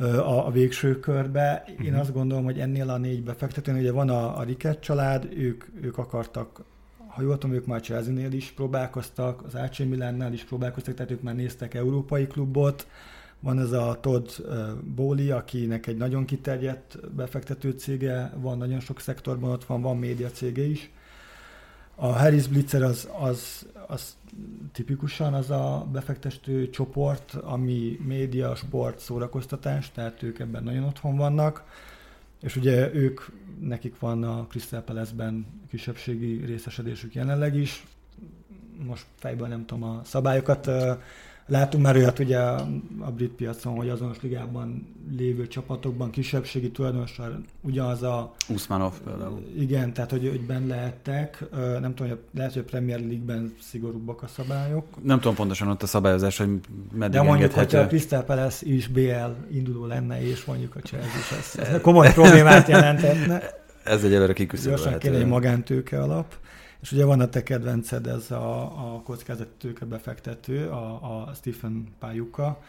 a, 0.00 0.46
a 0.46 0.50
végső 0.50 1.00
körbe. 1.00 1.64
Én 1.66 1.74
uh-huh. 1.78 1.98
azt 1.98 2.12
gondolom, 2.12 2.44
hogy 2.44 2.58
ennél 2.58 2.90
a 2.90 2.96
négy 2.96 3.22
befektetőn, 3.22 3.76
ugye 3.76 3.92
van 3.92 4.08
a, 4.08 4.38
a 4.38 4.42
Riket 4.42 4.80
család, 4.80 5.28
ők, 5.36 5.64
ők 5.80 5.98
akartak 5.98 6.64
ha 7.18 7.24
jól 7.24 7.38
tudom, 7.38 7.56
ők 7.56 7.66
már 7.66 7.80
Chelsea-nél 7.80 8.32
is 8.32 8.50
próbálkoztak, 8.50 9.42
az 9.44 9.54
AC 9.54 9.78
Milánnál 9.78 10.32
is 10.32 10.44
próbálkoztak, 10.44 10.94
tehát 10.94 11.10
ők 11.10 11.22
már 11.22 11.34
néztek 11.34 11.74
európai 11.74 12.26
klubot. 12.26 12.86
Van 13.40 13.58
ez 13.58 13.72
a 13.72 13.98
Todd 14.00 14.28
Bowley, 14.94 15.36
akinek 15.36 15.86
egy 15.86 15.96
nagyon 15.96 16.24
kiterjedt 16.24 17.12
befektető 17.14 17.70
cége 17.70 18.32
van, 18.36 18.58
nagyon 18.58 18.80
sok 18.80 19.00
szektorban 19.00 19.50
ott 19.50 19.64
van, 19.64 19.80
van 19.80 19.96
média 19.96 20.30
cége 20.30 20.62
is. 20.62 20.90
A 21.94 22.06
Harris 22.06 22.46
Blitzer 22.46 22.82
az, 22.82 23.08
az, 23.20 23.66
az 23.86 24.16
tipikusan 24.72 25.34
az 25.34 25.50
a 25.50 25.86
befektető 25.92 26.70
csoport, 26.70 27.34
ami 27.34 27.98
média, 28.06 28.54
sport, 28.54 28.98
szórakoztatás, 28.98 29.92
tehát 29.92 30.22
ők 30.22 30.38
ebben 30.38 30.62
nagyon 30.62 30.84
otthon 30.84 31.16
vannak. 31.16 31.64
És 32.40 32.56
ugye 32.56 32.94
ők, 32.94 33.20
nekik 33.60 33.98
van 33.98 34.22
a 34.22 34.46
Crystal 34.46 34.80
Palace-ben 34.80 35.46
kisebbségi 35.70 36.44
részesedésük 36.44 37.14
jelenleg 37.14 37.54
is. 37.54 37.86
Most 38.86 39.06
fejből 39.14 39.48
nem 39.48 39.66
tudom 39.66 39.82
a 39.82 40.00
szabályokat 40.04 40.70
Látunk 41.50 41.84
már 41.84 41.96
olyat 41.96 42.18
ugye 42.18 42.38
a 42.38 43.10
brit 43.16 43.30
piacon, 43.30 43.76
hogy 43.76 43.88
azonos 43.88 44.16
ligában 44.20 44.96
lévő 45.16 45.46
csapatokban 45.46 46.10
kisebbségi 46.10 46.70
tulajdonossal 46.70 47.40
ugyanaz 47.60 48.02
a... 48.02 48.34
Usmanov 48.48 48.92
például. 49.04 49.42
Igen, 49.58 49.92
tehát 49.92 50.10
hogy, 50.10 50.28
hogy 50.28 50.40
benne 50.40 50.74
lehettek. 50.74 51.44
Nem 51.80 51.94
tudom, 51.94 52.08
hogy 52.08 52.18
lehet, 52.34 52.52
hogy 52.52 52.62
a 52.66 52.70
Premier 52.70 53.00
League-ben 53.00 53.54
szigorúbbak 53.62 54.22
a 54.22 54.26
szabályok. 54.26 54.84
Nem 55.02 55.20
tudom 55.20 55.34
pontosan 55.34 55.68
ott 55.68 55.82
a 55.82 55.86
szabályozás, 55.86 56.38
hogy 56.38 56.48
meddig 56.92 57.20
De 57.20 57.22
mondjuk, 57.22 57.52
hogyha 57.52 57.78
a 57.78 57.86
Crystal 57.86 58.22
Palace 58.22 58.66
is 58.66 58.86
BL 58.86 59.30
induló 59.52 59.86
lenne, 59.86 60.22
és 60.22 60.44
mondjuk 60.44 60.74
a 60.74 60.80
Chelsea 60.80 61.18
is, 61.18 61.56
ez, 61.56 61.68
ez 61.68 61.80
komoly 61.80 62.12
problémát 62.12 62.68
jelenthetne. 62.68 63.42
Ez 63.84 64.04
egy 64.04 64.14
előre 64.14 64.32
kiküszöbölhető. 64.32 64.90
Gyorsan 64.90 65.00
kéne 65.00 65.16
egy 65.22 65.26
magántőke 65.26 66.02
alap. 66.02 66.34
És 66.80 66.92
ugye 66.92 67.04
van 67.04 67.20
a 67.20 67.28
te 67.28 67.42
kedvenced, 67.42 68.06
ez 68.06 68.30
a, 68.30 68.62
a 68.62 69.00
kockázatőke 69.02 69.84
befektető, 69.84 70.68
a, 70.68 70.94
a 70.94 71.34
Stephen 71.34 71.86
Pályuka. 71.98 72.62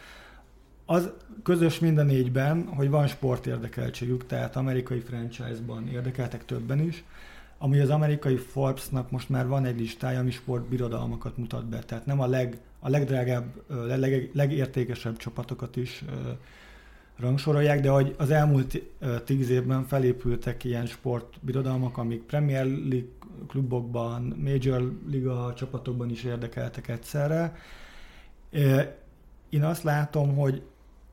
Az 0.86 1.10
közös 1.42 1.78
minden 1.78 2.06
négyben, 2.06 2.66
hogy 2.66 2.90
van 2.90 3.06
sportérdekeltségük, 3.06 4.26
tehát 4.26 4.56
amerikai 4.56 5.00
franchise-ban 5.00 5.88
érdekeltek 5.88 6.44
többen 6.44 6.78
is, 6.78 7.04
ami 7.58 7.78
az 7.78 7.90
amerikai 7.90 8.36
Forbes-nak 8.36 9.10
most 9.10 9.28
már 9.28 9.46
van 9.46 9.64
egy 9.64 9.78
listája, 9.78 10.18
ami 10.18 10.30
sportbirodalmakat 10.30 11.36
mutat 11.36 11.66
be. 11.66 11.78
Tehát 11.78 12.06
nem 12.06 12.20
a, 12.20 12.26
leg, 12.26 12.58
a 12.78 12.88
legdrágább, 12.88 13.44
leg, 13.68 14.30
legértékesebb 14.32 15.16
csapatokat 15.16 15.76
is 15.76 16.04
rangsorolják, 17.18 17.80
de 17.80 17.88
hogy 17.88 18.14
az 18.18 18.30
elmúlt 18.30 18.82
tíz 19.24 19.50
évben 19.50 19.84
felépültek 19.86 20.64
ilyen 20.64 20.86
sportbirodalmak, 20.86 21.98
amik 21.98 22.22
Premier 22.22 22.64
League 22.64 23.08
klubokban, 23.48 24.22
Major 24.22 24.92
Liga 25.06 25.54
csapatokban 25.56 26.10
is 26.10 26.24
érdekeltek 26.24 26.88
egyszerre. 26.88 27.56
Én 29.48 29.64
azt 29.64 29.82
látom, 29.82 30.36
hogy 30.36 30.62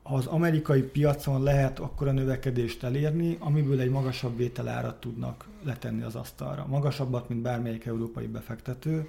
az 0.02 0.26
amerikai 0.26 0.82
piacon 0.82 1.42
lehet 1.42 1.78
akkora 1.78 2.12
növekedést 2.12 2.82
elérni, 2.82 3.36
amiből 3.40 3.80
egy 3.80 3.90
magasabb 3.90 4.36
vételárat 4.36 5.00
tudnak 5.00 5.48
letenni 5.62 6.02
az 6.02 6.14
asztalra. 6.14 6.66
Magasabbat, 6.66 7.28
mint 7.28 7.42
bármelyik 7.42 7.86
európai 7.86 8.26
befektető. 8.26 9.08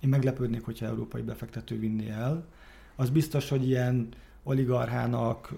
Én 0.00 0.08
meglepődnék, 0.08 0.64
hogyha 0.64 0.86
európai 0.86 1.22
befektető 1.22 1.78
vinné 1.78 2.08
el. 2.10 2.44
Az 2.96 3.10
biztos, 3.10 3.48
hogy 3.48 3.68
ilyen 3.68 4.08
oligarchának, 4.42 5.52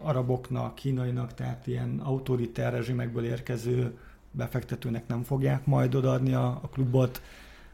araboknak, 0.00 0.74
kínainak, 0.74 1.34
tehát 1.34 1.66
ilyen 1.66 2.00
autoritár 2.02 2.72
rezsimekből 2.72 3.24
érkező 3.24 3.98
befektetőnek 4.32 5.06
nem 5.06 5.22
fogják 5.22 5.66
majd 5.66 5.94
odaadni 5.94 6.34
a, 6.34 6.46
a 6.46 6.68
klubot, 6.68 7.22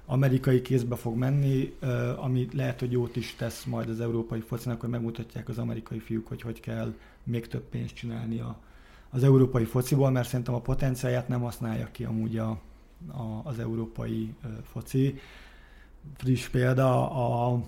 amerikai 0.07 0.63
kézbe 0.63 0.97
fog 0.97 1.17
menni, 1.17 1.75
ami 2.17 2.49
lehet, 2.53 2.81
hogy 2.81 2.93
jót 2.93 3.17
is 3.17 3.35
tesz 3.35 3.65
majd 3.65 3.89
az 3.89 4.01
európai 4.01 4.41
focinak, 4.41 4.81
hogy 4.81 4.91
megmutatják 4.91 5.49
az 5.49 5.59
amerikai 5.59 5.99
fiúk, 5.99 6.27
hogy 6.27 6.43
hogy 6.43 6.61
kell 6.61 6.95
még 7.25 7.47
több 7.47 7.63
pénzt 7.63 7.95
csinálni 7.95 8.41
a, 8.41 8.59
az 9.11 9.25
európai 9.25 9.65
fociból, 9.65 10.11
mert 10.11 10.29
szerintem 10.29 10.55
a 10.55 10.61
potenciáját 10.61 11.29
nem 11.29 11.41
használja 11.41 11.89
ki 11.93 12.05
amúgy 12.05 12.39
a, 12.39 12.49
a, 13.07 13.41
az 13.45 13.59
európai 13.59 14.35
foci. 14.63 15.19
Friss 16.17 16.49
példa, 16.49 17.11
a, 17.11 17.61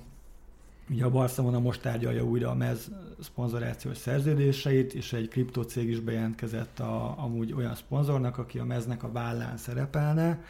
ugye 0.91 1.05
a 1.05 1.11
Barcelona 1.11 1.59
most 1.59 1.81
tárgyalja 1.81 2.25
újra 2.25 2.51
a 2.51 2.55
MEZ 2.55 2.91
szponzorációs 3.21 3.97
szerződéseit, 3.97 4.95
és 4.95 5.13
egy 5.13 5.29
kriptocég 5.29 5.89
is 5.89 6.01
bejelentkezett 6.01 6.81
a, 6.81 7.15
amúgy 7.19 7.53
olyan 7.53 7.75
szponzornak, 7.75 8.39
aki 8.39 8.59
a 8.59 8.65
MEZ-nek 8.65 9.03
a 9.03 9.13
vállán 9.13 9.57
szerepelne, 9.57 10.45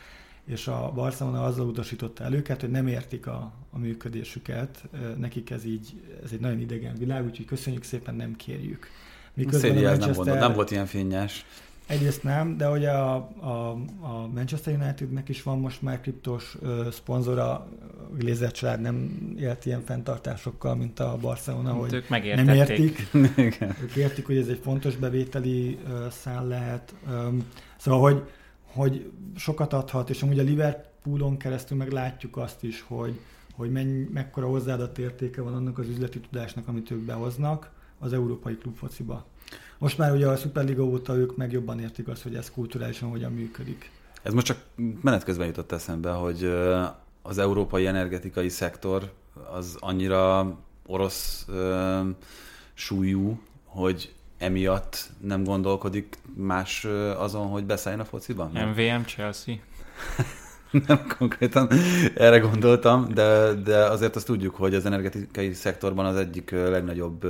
és 0.45 0.67
a 0.67 0.93
Barcelona 0.95 1.45
azzal 1.45 1.67
utasította 1.67 2.25
el 2.25 2.35
őket, 2.35 2.61
hogy 2.61 2.71
nem 2.71 2.87
értik 2.87 3.27
a, 3.27 3.53
a 3.71 3.79
működésüket, 3.79 4.89
nekik 5.19 5.51
ez 5.51 5.65
így, 5.65 6.01
ez 6.25 6.31
egy 6.33 6.41
nagyon 6.41 6.61
idegen 6.61 6.95
világ, 6.95 7.25
úgyhogy 7.25 7.47
köszönjük 7.47 7.83
szépen, 7.83 8.15
nem 8.15 8.37
kérjük. 8.37 8.87
Miközben 9.35 9.71
a 9.71 9.75
Manchester... 9.75 10.07
nem, 10.07 10.15
gondol, 10.15 10.39
nem 10.39 10.53
volt 10.53 10.71
ilyen 10.71 10.87
fényes. 10.87 11.45
Egyrészt 11.91 12.23
nem, 12.23 12.57
de 12.57 12.67
hogy 12.67 12.85
a, 12.85 13.15
a, 13.41 13.71
a 14.01 14.29
Manchester 14.35 14.75
Unitednek 14.75 15.29
is 15.29 15.43
van 15.43 15.59
most 15.59 15.83
már 15.83 16.01
kriptos 16.01 16.57
uh, 16.61 16.91
szponzora, 16.91 17.69
Glazer 18.19 18.51
család 18.51 18.81
nem 18.81 19.23
élt 19.39 19.67
ilyen 19.67 19.81
fenntartásokkal, 19.81 20.75
mint 20.75 21.01
a 21.01 21.17
Barcelona, 21.21 21.73
hogy 21.73 21.95
ők 21.95 22.09
nem 22.09 22.49
értik. 22.49 23.09
ők 23.83 23.97
értik, 23.97 24.27
hogy 24.27 24.37
ez 24.37 24.49
egy 24.49 24.61
fontos 24.63 24.97
bevételi 24.97 25.79
uh, 25.85 26.09
szál 26.09 26.47
lehet. 26.47 26.95
Um, 27.09 27.47
szóval, 27.77 28.01
hogy, 28.01 28.23
hogy 28.65 29.11
sokat 29.37 29.73
adhat, 29.73 30.11
és 30.11 30.23
amúgy 30.23 30.39
a 30.39 30.43
Liverpoolon 30.43 31.37
keresztül 31.37 31.77
meg 31.77 31.91
látjuk 31.91 32.37
azt 32.37 32.65
is, 32.65 32.85
hogy, 32.89 33.21
hogy 33.55 33.71
menny, 33.71 34.03
mekkora 34.13 34.47
hozzáadott 34.47 34.99
értéke 34.99 35.43
van 35.43 35.55
annak 35.55 35.79
az 35.79 35.89
üzleti 35.89 36.21
tudásnak, 36.21 36.69
amit 36.69 36.91
ők 36.91 37.01
behoznak 37.05 37.71
az 37.99 38.13
európai 38.13 38.57
klubfociba. 38.57 39.27
Most 39.81 39.99
már 39.99 40.13
ugye 40.13 40.27
a 40.27 40.37
Superliga 40.37 40.83
óta 40.83 41.17
ők 41.17 41.37
meg 41.37 41.53
jobban 41.53 41.81
értik 41.81 42.09
azt, 42.09 42.23
hogy 42.23 42.35
ez 42.35 42.51
kulturálisan 42.51 43.11
hogyan 43.11 43.33
működik. 43.33 43.91
Ez 44.23 44.33
most 44.33 44.47
csak 44.47 44.59
menet 45.03 45.25
közben 45.25 45.47
jutott 45.47 45.73
eszembe, 45.73 46.11
hogy 46.11 46.53
az 47.23 47.39
európai 47.39 47.87
energetikai 47.87 48.49
szektor 48.49 49.13
az 49.53 49.77
annyira 49.79 50.57
orosz 50.87 51.45
ö, 51.49 52.01
súlyú, 52.75 53.41
hogy 53.65 54.15
emiatt 54.39 55.11
nem 55.21 55.45
gondolkodik 55.45 56.19
más 56.37 56.85
azon, 57.17 57.47
hogy 57.47 57.65
beszálljon 57.65 58.03
a 58.03 58.09
fociban? 58.09 58.51
MVM 58.51 59.03
Chelsea? 59.07 59.55
nem 60.87 61.07
konkrétan 61.19 61.69
erre 62.15 62.39
gondoltam, 62.39 63.09
de, 63.15 63.53
de 63.53 63.77
azért 63.77 64.17
azt 64.17 64.27
tudjuk, 64.27 64.55
hogy 64.55 64.75
az 64.75 64.87
energetikai 64.87 65.53
szektorban 65.53 66.07
az 66.07 66.17
egyik 66.17 66.51
legnagyobb 66.51 67.27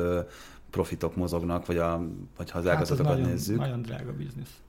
profitok 0.70 1.16
mozognak, 1.16 1.66
vagy, 1.66 1.76
a, 1.76 2.06
vagy 2.36 2.50
ha 2.50 2.58
az 2.58 2.66
ágazatokat 2.66 3.06
hát 3.06 3.16
nagyon, 3.16 3.30
nézzük. 3.30 3.58
nagyon 3.58 3.82
drága 3.82 4.12
biznisz. 4.12 4.60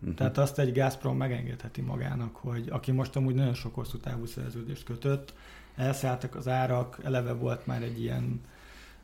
Uh-huh. 0.00 0.14
Tehát 0.14 0.38
azt 0.38 0.58
egy 0.58 0.72
Gazprom 0.72 1.16
megengedheti 1.16 1.80
magának, 1.80 2.36
hogy 2.36 2.68
aki 2.70 2.92
most 2.92 3.16
amúgy 3.16 3.34
nagyon 3.34 3.54
sok 3.54 3.74
hosszú 3.74 3.98
távú 3.98 4.26
szerződést 4.26 4.84
kötött, 4.84 5.34
elszálltak 5.76 6.34
az 6.34 6.48
árak, 6.48 6.98
eleve 7.04 7.32
volt 7.32 7.66
már 7.66 7.82
egy 7.82 8.00
ilyen 8.00 8.40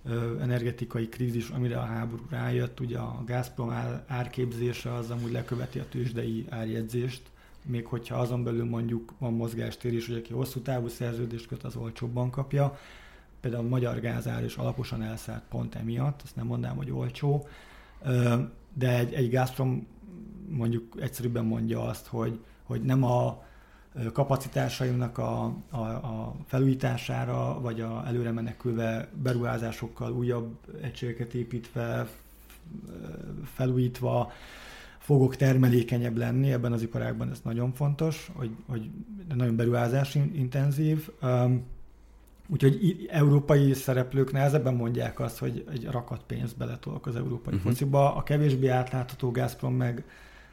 ö, 0.05 0.41
energetikai 0.41 1.09
krízis, 1.09 1.49
amire 1.49 1.79
a 1.79 1.85
háború 1.85 2.23
rájött, 2.31 2.81
ugye 2.81 2.99
a 2.99 3.23
Gazprom 3.27 3.71
ár, 3.71 4.05
árképzése 4.07 4.95
az 4.95 5.11
amúgy 5.11 5.33
leköveti 5.33 5.79
a 5.79 5.89
tőzsdei 5.89 6.47
árjegyzést, 6.49 7.23
még 7.63 7.87
hogyha 7.87 8.17
azon 8.17 8.45
belül 8.45 8.65
mondjuk 8.65 9.13
van 9.19 9.33
mozgástér 9.33 9.93
is, 9.93 10.07
hogy 10.07 10.17
aki 10.17 10.33
hosszú 10.33 10.61
távú 10.61 10.89
szerződést 10.89 11.47
köt, 11.47 11.63
az 11.63 11.77
olcsóbban 11.77 12.31
kapja, 12.31 12.79
például 13.45 13.65
a 13.65 13.69
magyar 13.69 14.01
gázár 14.01 14.45
is 14.45 14.57
alaposan 14.57 15.03
elszállt 15.03 15.43
pont 15.49 15.75
emiatt, 15.75 16.23
azt 16.23 16.37
nem 16.37 16.47
mondanám, 16.47 16.77
hogy 16.77 16.91
olcsó, 16.91 17.47
de 18.73 18.99
egy, 18.99 19.13
egy 19.15 19.31
Gazprom 19.31 19.87
mondjuk 20.49 20.95
egyszerűbben 21.01 21.45
mondja 21.45 21.83
azt, 21.83 22.07
hogy, 22.07 22.41
hogy 22.63 22.83
nem 22.83 23.05
a 23.05 23.45
kapacitásaimnak 24.13 25.19
a, 25.19 25.57
a, 25.71 25.79
a 25.79 26.35
felújítására, 26.47 27.61
vagy 27.61 27.81
a 27.81 28.03
előre 28.07 28.31
menekülve 28.31 29.09
beruházásokkal 29.23 30.13
újabb 30.13 30.57
egységeket 30.83 31.35
építve, 31.35 32.09
felújítva 33.45 34.33
fogok 34.99 35.37
termelékenyebb 35.37 36.17
lenni, 36.17 36.53
ebben 36.53 36.73
az 36.73 36.83
iparágban 36.83 37.31
ez 37.31 37.41
nagyon 37.43 37.73
fontos, 37.73 38.31
hogy, 38.35 38.51
hogy 38.67 38.91
nagyon 39.35 39.57
beruházás 39.57 40.15
intenzív. 40.15 41.11
Úgyhogy 42.49 43.07
európai 43.11 43.73
szereplők 43.73 44.33
nehezebben 44.33 44.75
mondják 44.75 45.21
azt, 45.21 45.39
hogy 45.39 45.65
egy 45.73 45.85
rakat 45.91 46.23
pénzt 46.27 46.57
beletolok 46.57 47.07
az 47.07 47.17
európai 47.17 47.55
uh-huh. 47.55 47.71
fociba. 47.71 48.15
A 48.15 48.23
kevésbé 48.23 48.69
átlátható 48.69 49.31
Gazprom 49.31 49.75
meg, 49.75 50.05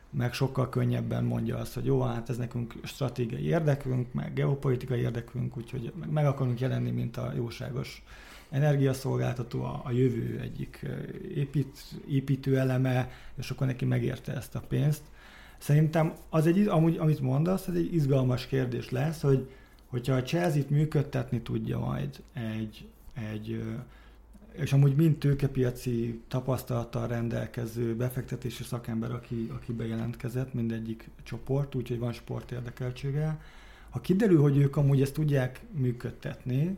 meg 0.10 0.34
sokkal 0.34 0.70
könnyebben 0.70 1.24
mondja 1.24 1.58
azt, 1.58 1.74
hogy 1.74 1.86
jó, 1.86 2.02
hát 2.02 2.30
ez 2.30 2.38
nekünk 2.38 2.74
stratégiai 2.84 3.46
érdekünk, 3.46 4.14
meg 4.14 4.34
geopolitikai 4.34 5.00
érdekünk, 5.00 5.58
úgyhogy 5.58 5.94
meg, 6.00 6.10
meg 6.10 6.26
akarunk 6.26 6.60
jelenni, 6.60 6.92
mint 6.92 7.18
a 7.18 7.32
jóságos 7.36 8.04
energiaszolgáltató, 8.50 9.64
a, 9.64 9.82
a 9.84 9.92
jövő 9.92 10.40
egyik 10.42 10.86
épít, 11.36 11.78
építő 12.08 12.60
eleme, 12.60 13.10
és 13.38 13.50
akkor 13.50 13.68
neki 13.68 13.86
megérte 13.86 14.34
ezt 14.34 14.56
a 14.56 14.62
pénzt. 14.68 15.02
Szerintem 15.58 16.14
az 16.30 16.48
egy, 16.48 16.68
amúgy, 16.68 16.98
amit 16.98 17.20
mondasz, 17.20 17.68
ez 17.68 17.76
egy 17.76 17.94
izgalmas 17.94 18.48
kérdés 18.48 18.90
lesz, 18.90 19.22
hogy 19.22 19.50
hogyha 19.92 20.14
a 20.14 20.22
Chelsea-t 20.22 20.70
működtetni 20.70 21.42
tudja 21.42 21.80
majd 21.80 22.24
egy, 22.34 22.88
egy 23.14 23.64
és 24.52 24.74
amúgy 24.74 24.96
mind 24.96 25.18
tőkepiaci 25.18 26.22
tapasztalattal 26.28 27.08
rendelkező 27.08 27.96
befektetési 27.96 28.64
szakember, 28.64 29.12
aki, 29.12 29.52
aki 29.56 29.72
bejelentkezett, 29.72 30.54
mindegyik 30.54 31.10
csoport, 31.24 31.76
úgyhogy 31.76 32.00
van 32.00 32.12
sport 32.12 32.52
érdekeltsége. 32.52 33.40
Ha 33.90 34.02
kiderül, 34.02 34.42
hogy 34.42 34.58
ők 34.58 34.76
amúgy 34.76 35.02
ezt 35.02 35.14
tudják 35.14 35.62
működtetni, 35.72 36.78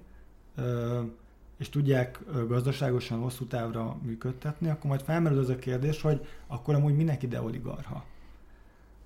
és 1.58 1.70
tudják 1.70 2.20
gazdaságosan 2.48 3.20
hosszú 3.20 3.46
távra 3.46 3.98
működtetni, 4.04 4.70
akkor 4.70 4.90
majd 4.90 5.02
felmerül 5.02 5.40
az 5.40 5.50
a 5.50 5.56
kérdés, 5.56 6.02
hogy 6.02 6.26
akkor 6.48 6.76
amúgy 6.76 6.96
minek 6.96 7.24
ide 7.24 7.42
oligarha? 7.42 8.06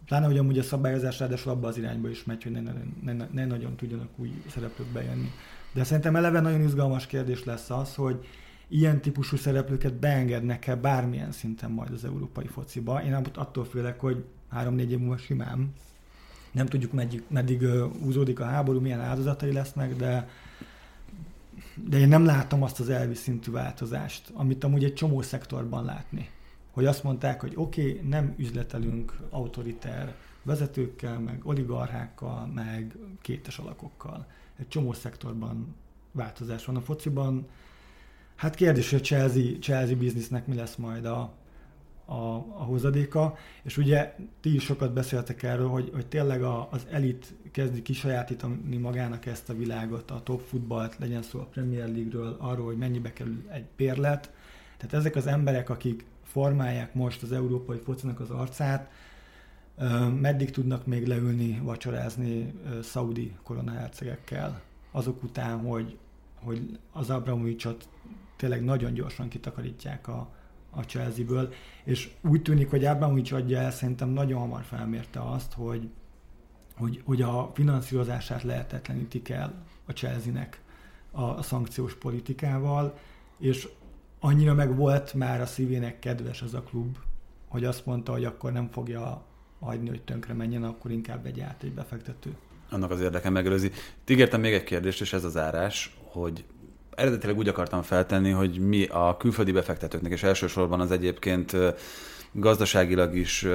Pláne, 0.08 0.26
hogy 0.26 0.38
amúgy 0.38 0.60
a 0.60 0.64
szabályozás 0.64 1.20
ráadásul 1.20 1.52
abba 1.52 1.68
az 1.68 1.78
irányba 1.78 2.10
is 2.10 2.24
megy, 2.24 2.44
hogy 2.44 2.52
ne, 2.52 2.62
ne, 2.62 3.14
ne, 3.14 3.28
ne 3.32 3.46
nagyon 3.46 3.76
tudjanak 3.76 4.10
új 4.16 4.42
szereplők 4.50 4.88
bejönni. 4.88 5.32
De 5.74 5.84
szerintem 5.84 6.16
eleve 6.16 6.40
nagyon 6.40 6.62
izgalmas 6.62 7.08
kérdés 7.08 7.44
lesz 7.44 7.70
az, 7.70 7.96
hogy 7.96 8.26
ilyen 8.68 9.02
típusú 9.02 9.38
szereplőket 9.38 9.94
beengednek-e 9.94 10.76
bármilyen 10.76 11.32
szinten 11.32 11.72
majd 11.72 11.92
az 11.92 12.06
európai 12.06 12.48
fociba. 12.48 13.04
Én 13.04 13.14
attól 13.14 13.66
félek, 13.66 14.00
hogy 14.00 14.24
három-négy 14.50 14.92
év 14.92 15.00
múlva 15.00 15.18
simán. 15.18 15.74
Nem 16.52 16.66
tudjuk, 16.66 16.92
meddig, 16.92 17.24
meddig 17.28 17.66
húzódik 18.04 18.40
a 18.40 18.46
háború, 18.46 18.80
milyen 18.80 19.02
áldozatai 19.02 19.54
lesznek, 19.54 19.96
de 19.96 20.28
de 21.84 21.98
én 21.98 22.08
nem 22.08 22.26
látom 22.26 22.64
azt 22.64 22.80
az 22.80 22.90
elvi 22.90 23.14
szintű 23.14 23.52
változást, 23.52 24.32
amit 24.34 24.64
amúgy 24.64 24.84
egy 24.84 24.94
csomó 24.94 25.22
szektorban 25.22 25.86
látni. 25.86 26.30
Hogy 26.78 26.86
azt 26.86 27.04
mondták, 27.04 27.42
hogy 27.42 27.54
oké, 27.56 27.90
okay, 27.90 28.08
nem 28.08 28.34
üzletelünk 28.38 29.18
autoriter 29.30 30.16
vezetőkkel, 30.44 31.20
meg 31.20 31.40
oligarchákkal, 31.44 32.46
meg 32.46 32.96
kétes 33.22 33.58
alakokkal. 33.58 34.28
Egy 34.60 34.68
csomó 34.68 34.94
szektorban 34.94 35.76
változás 36.12 36.66
van 36.66 36.76
a 36.76 36.82
fociban. 36.82 37.48
Hát 38.36 38.56
kérdés, 38.56 38.90
hogy 38.90 39.00
a 39.00 39.04
Chelsea, 39.04 39.58
Chelsea 39.60 39.96
biznisznek 39.96 40.48
mi 40.48 40.56
lesz 40.56 40.76
majd 40.76 41.06
a, 41.06 41.34
a, 42.06 42.14
a 42.36 42.64
hozadéka, 42.64 43.38
és 43.64 43.78
ugye 43.78 44.16
ti 44.42 44.56
is 44.56 44.64
sokat 44.64 44.94
beszéltek 44.94 45.44
erről, 45.44 45.68
hogy, 45.68 45.90
hogy 45.94 46.08
tényleg 46.08 46.44
a, 46.44 46.68
az 46.72 46.88
elit 46.92 47.34
kezdi 47.52 47.82
kisajátítani 47.82 48.78
magának 48.78 49.26
ezt 49.26 49.50
a 49.50 49.56
világot, 49.56 50.12
a 50.12 50.22
top 50.24 50.42
futballt, 50.42 50.98
legyen 50.98 51.22
szó 51.22 51.40
a 51.40 51.46
Premier 51.46 51.88
League-ről, 51.88 52.36
arról, 52.40 52.66
hogy 52.66 52.78
mennyibe 52.78 53.14
kerül 53.14 53.44
egy 53.50 53.66
bérlet. 53.76 54.32
Tehát 54.78 54.94
ezek 54.94 55.16
az 55.16 55.28
emberek, 55.28 55.70
akik 55.70 56.06
formálják 56.38 56.94
most 56.94 57.24
az 57.24 57.32
európai 57.32 57.78
focinak 57.78 58.20
az 58.20 58.30
arcát, 58.30 58.92
meddig 60.20 60.52
tudnak 60.52 60.86
még 60.86 61.08
leülni, 61.08 61.60
vacsorázni 61.64 62.54
szaudi 62.82 63.36
koronahercegekkel, 63.44 64.62
azok 64.92 65.24
után, 65.24 65.60
hogy, 65.60 65.98
hogy 66.44 66.80
az 66.92 67.10
Abramovicsot 67.10 67.90
tényleg 68.36 68.64
nagyon 68.64 68.94
gyorsan 68.94 69.28
kitakarítják 69.28 70.08
a, 70.08 70.30
a 70.70 70.82
Chelsea-ből, 70.82 71.54
és 71.84 72.10
úgy 72.22 72.42
tűnik, 72.42 72.70
hogy 72.70 72.86
Abramovics 72.86 73.32
adja 73.32 73.60
el, 73.60 73.72
szerintem 73.72 74.10
nagyon 74.10 74.40
hamar 74.40 74.64
felmérte 74.64 75.22
azt, 75.22 75.54
hogy, 75.54 75.90
hogy, 76.76 77.02
hogy 77.06 77.22
a 77.22 77.52
finanszírozását 77.54 78.44
lehetetlenítik 78.44 79.30
el 79.30 79.66
a 79.86 79.92
Chelsea-nek 79.92 80.62
a, 81.12 81.24
a 81.24 81.42
szankciós 81.42 81.96
politikával, 81.96 82.98
és 83.38 83.68
annyira 84.20 84.54
meg 84.54 84.76
volt 84.76 85.14
már 85.14 85.42
a 85.42 85.46
szívének 85.46 86.00
kedves 86.00 86.42
az 86.42 86.54
a 86.54 86.62
klub, 86.62 86.98
hogy 87.48 87.64
azt 87.64 87.86
mondta, 87.86 88.12
hogy 88.12 88.26
akkor 88.26 88.52
nem 88.52 88.70
fogja 88.72 89.24
hagyni, 89.60 89.90
hogy 89.90 90.02
tönkre 90.02 90.34
menjen, 90.34 90.64
akkor 90.64 90.92
inkább 90.92 91.26
egy 91.26 91.40
át 91.40 91.64
egy 91.64 91.74
befektető. 91.74 92.36
Annak 92.70 92.92
az 92.92 93.02
érdeke 93.02 93.30
megelőzi. 93.30 93.72
Ígértem 94.08 94.40
még 94.42 94.54
egy 94.54 94.64
kérdést, 94.64 95.02
és 95.02 95.14
ez 95.14 95.24
az 95.24 95.38
árás, 95.38 95.98
hogy 96.04 96.46
eredetileg 96.96 97.38
úgy 97.38 97.48
akartam 97.48 97.82
feltenni, 97.82 98.30
hogy 98.30 98.60
mi 98.60 98.86
a 98.86 99.18
külföldi 99.18 99.52
befektetőknek, 99.52 100.12
és 100.12 100.24
elsősorban 100.24 100.80
az 100.80 100.92
egyébként 100.92 101.56
gazdaságilag 102.32 103.16
is 103.16 103.48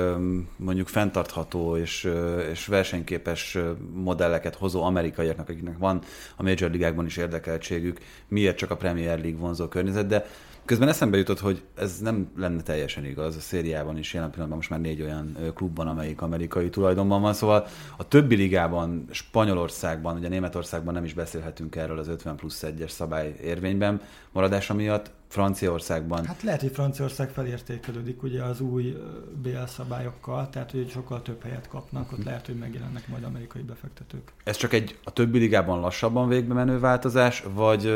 mondjuk 0.57 0.89
fenntartható 0.89 1.77
és, 1.77 2.09
és 2.51 2.67
versenyképes 2.67 3.59
modelleket 3.95 4.55
hozó 4.55 4.83
amerikaiaknak, 4.83 5.49
akiknek 5.49 5.79
van 5.79 6.03
a 6.37 6.43
Major 6.43 6.71
Ligákban 6.71 7.07
is 7.07 7.17
érdekeltségük, 7.17 7.99
miért 8.29 8.57
csak 8.57 8.71
a 8.71 8.77
Premier 8.77 9.19
League 9.19 9.41
vonzó 9.41 9.69
környezet, 9.69 10.07
de 10.07 10.27
Közben 10.65 10.89
eszembe 10.89 11.17
jutott, 11.17 11.41
hogy 11.41 11.63
ez 11.75 11.99
nem 11.99 12.31
lenne 12.37 12.63
teljesen 12.63 13.05
igaz. 13.05 13.37
A 13.37 13.41
szériában 13.41 13.99
is 13.99 14.15
jelen 14.15 14.31
pillanatban 14.31 14.59
most 14.59 14.71
már 14.71 14.81
négy 14.81 15.03
olyan 15.03 15.37
klub 15.55 15.77
van, 15.77 15.89
amelyik 15.89 16.23
amerikai 16.23 16.71
tulajdonban 16.71 17.21
van. 17.21 17.33
Szóval 17.33 17.67
a 17.97 18.09
többi 18.09 18.35
ligában, 18.35 19.07
Spanyolországban, 19.11 20.17
ugye 20.17 20.29
Németországban 20.29 20.95
nem 20.95 21.05
is 21.05 21.15
beszélhetünk 21.15 21.77
erről 21.77 21.99
az 21.99 22.09
50 22.09 22.37
plusz 22.37 22.65
1-es 22.67 22.91
szabály 22.91 23.35
érvényben 23.43 24.01
maradása 24.33 24.75
miatt. 24.75 25.11
Franciaországban. 25.33 26.25
Hát 26.27 26.43
lehet, 26.43 26.61
hogy 26.61 26.71
Franciaország 26.71 27.31
felértékelődik 27.31 28.23
ugye 28.23 28.43
az 28.43 28.61
új 28.61 28.97
BL 29.43 29.65
szabályokkal, 29.67 30.49
tehát 30.51 30.71
hogy 30.71 30.91
sokkal 30.91 31.23
több 31.23 31.43
helyet 31.43 31.69
kapnak, 31.69 32.13
ott 32.13 32.25
lehet, 32.25 32.47
hogy 32.47 32.55
megjelennek 32.55 33.09
majd 33.09 33.25
amerikai 33.25 33.63
befektetők. 33.63 34.33
Ez 34.45 34.57
csak 34.57 34.73
egy 34.73 34.99
a 35.05 35.11
többi 35.11 35.39
ligában 35.39 35.81
lassabban 35.81 36.29
végbe 36.29 36.55
menő 36.55 36.79
változás, 36.79 37.45
vagy 37.55 37.95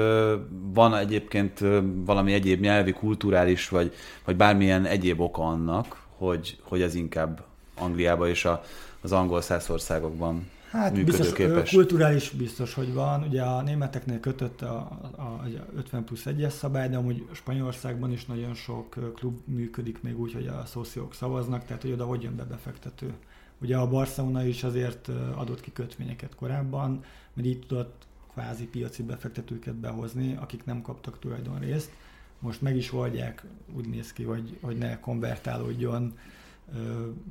van 0.50 0.94
egyébként 0.94 1.58
valami 2.04 2.32
egyéb 2.32 2.60
nyelvi, 2.60 2.92
kulturális, 2.92 3.68
vagy, 3.68 3.94
vagy 4.24 4.36
bármilyen 4.36 4.84
egyéb 4.84 5.20
oka 5.20 5.42
annak, 5.42 6.02
hogy, 6.16 6.58
hogy 6.62 6.82
ez 6.82 6.94
inkább 6.94 7.42
Angliába 7.78 8.28
és 8.28 8.44
a, 8.44 8.62
az 9.00 9.12
angol 9.12 9.40
száz 9.40 9.70
országokban 9.70 10.50
Hát 10.76 11.04
biztos, 11.04 11.32
kulturális 11.70 12.30
biztos, 12.30 12.74
hogy 12.74 12.92
van. 12.92 13.22
Ugye 13.22 13.42
a 13.42 13.62
németeknél 13.62 14.20
kötött 14.20 14.62
a, 14.62 14.76
a, 15.16 15.22
a 15.22 15.42
50 15.76 16.04
plusz 16.04 16.22
1-es 16.24 16.50
szabály, 16.50 16.88
de 16.88 16.96
amúgy 16.96 17.26
Spanyolországban 17.32 18.12
is 18.12 18.24
nagyon 18.24 18.54
sok 18.54 19.14
klub 19.14 19.38
működik 19.44 20.02
még 20.02 20.20
úgy, 20.20 20.32
hogy 20.32 20.46
a 20.46 20.62
szociók 20.66 21.14
szavaznak, 21.14 21.64
tehát 21.64 21.82
hogy 21.82 21.92
oda 21.92 22.04
hogy 22.04 22.22
jön 22.22 22.36
be 22.36 22.44
befektető. 22.44 23.14
Ugye 23.60 23.76
a 23.76 23.88
Barcelona 23.88 24.44
is 24.44 24.64
azért 24.64 25.08
adott 25.34 25.60
ki 25.60 25.72
kötvényeket 25.72 26.34
korábban, 26.34 27.04
mert 27.32 27.48
így 27.48 27.66
tudott 27.66 28.06
kvázi 28.32 28.66
piaci 28.66 29.02
befektetőket 29.02 29.74
behozni, 29.74 30.36
akik 30.40 30.64
nem 30.64 30.82
kaptak 30.82 31.18
tulajdonrészt. 31.18 31.90
Most 32.38 32.62
meg 32.62 32.76
is 32.76 32.92
oldják, 32.92 33.44
úgy 33.76 33.88
néz 33.88 34.12
ki, 34.12 34.22
hogy, 34.22 34.58
hogy 34.60 34.76
ne 34.76 35.00
konvertálódjon 35.00 36.18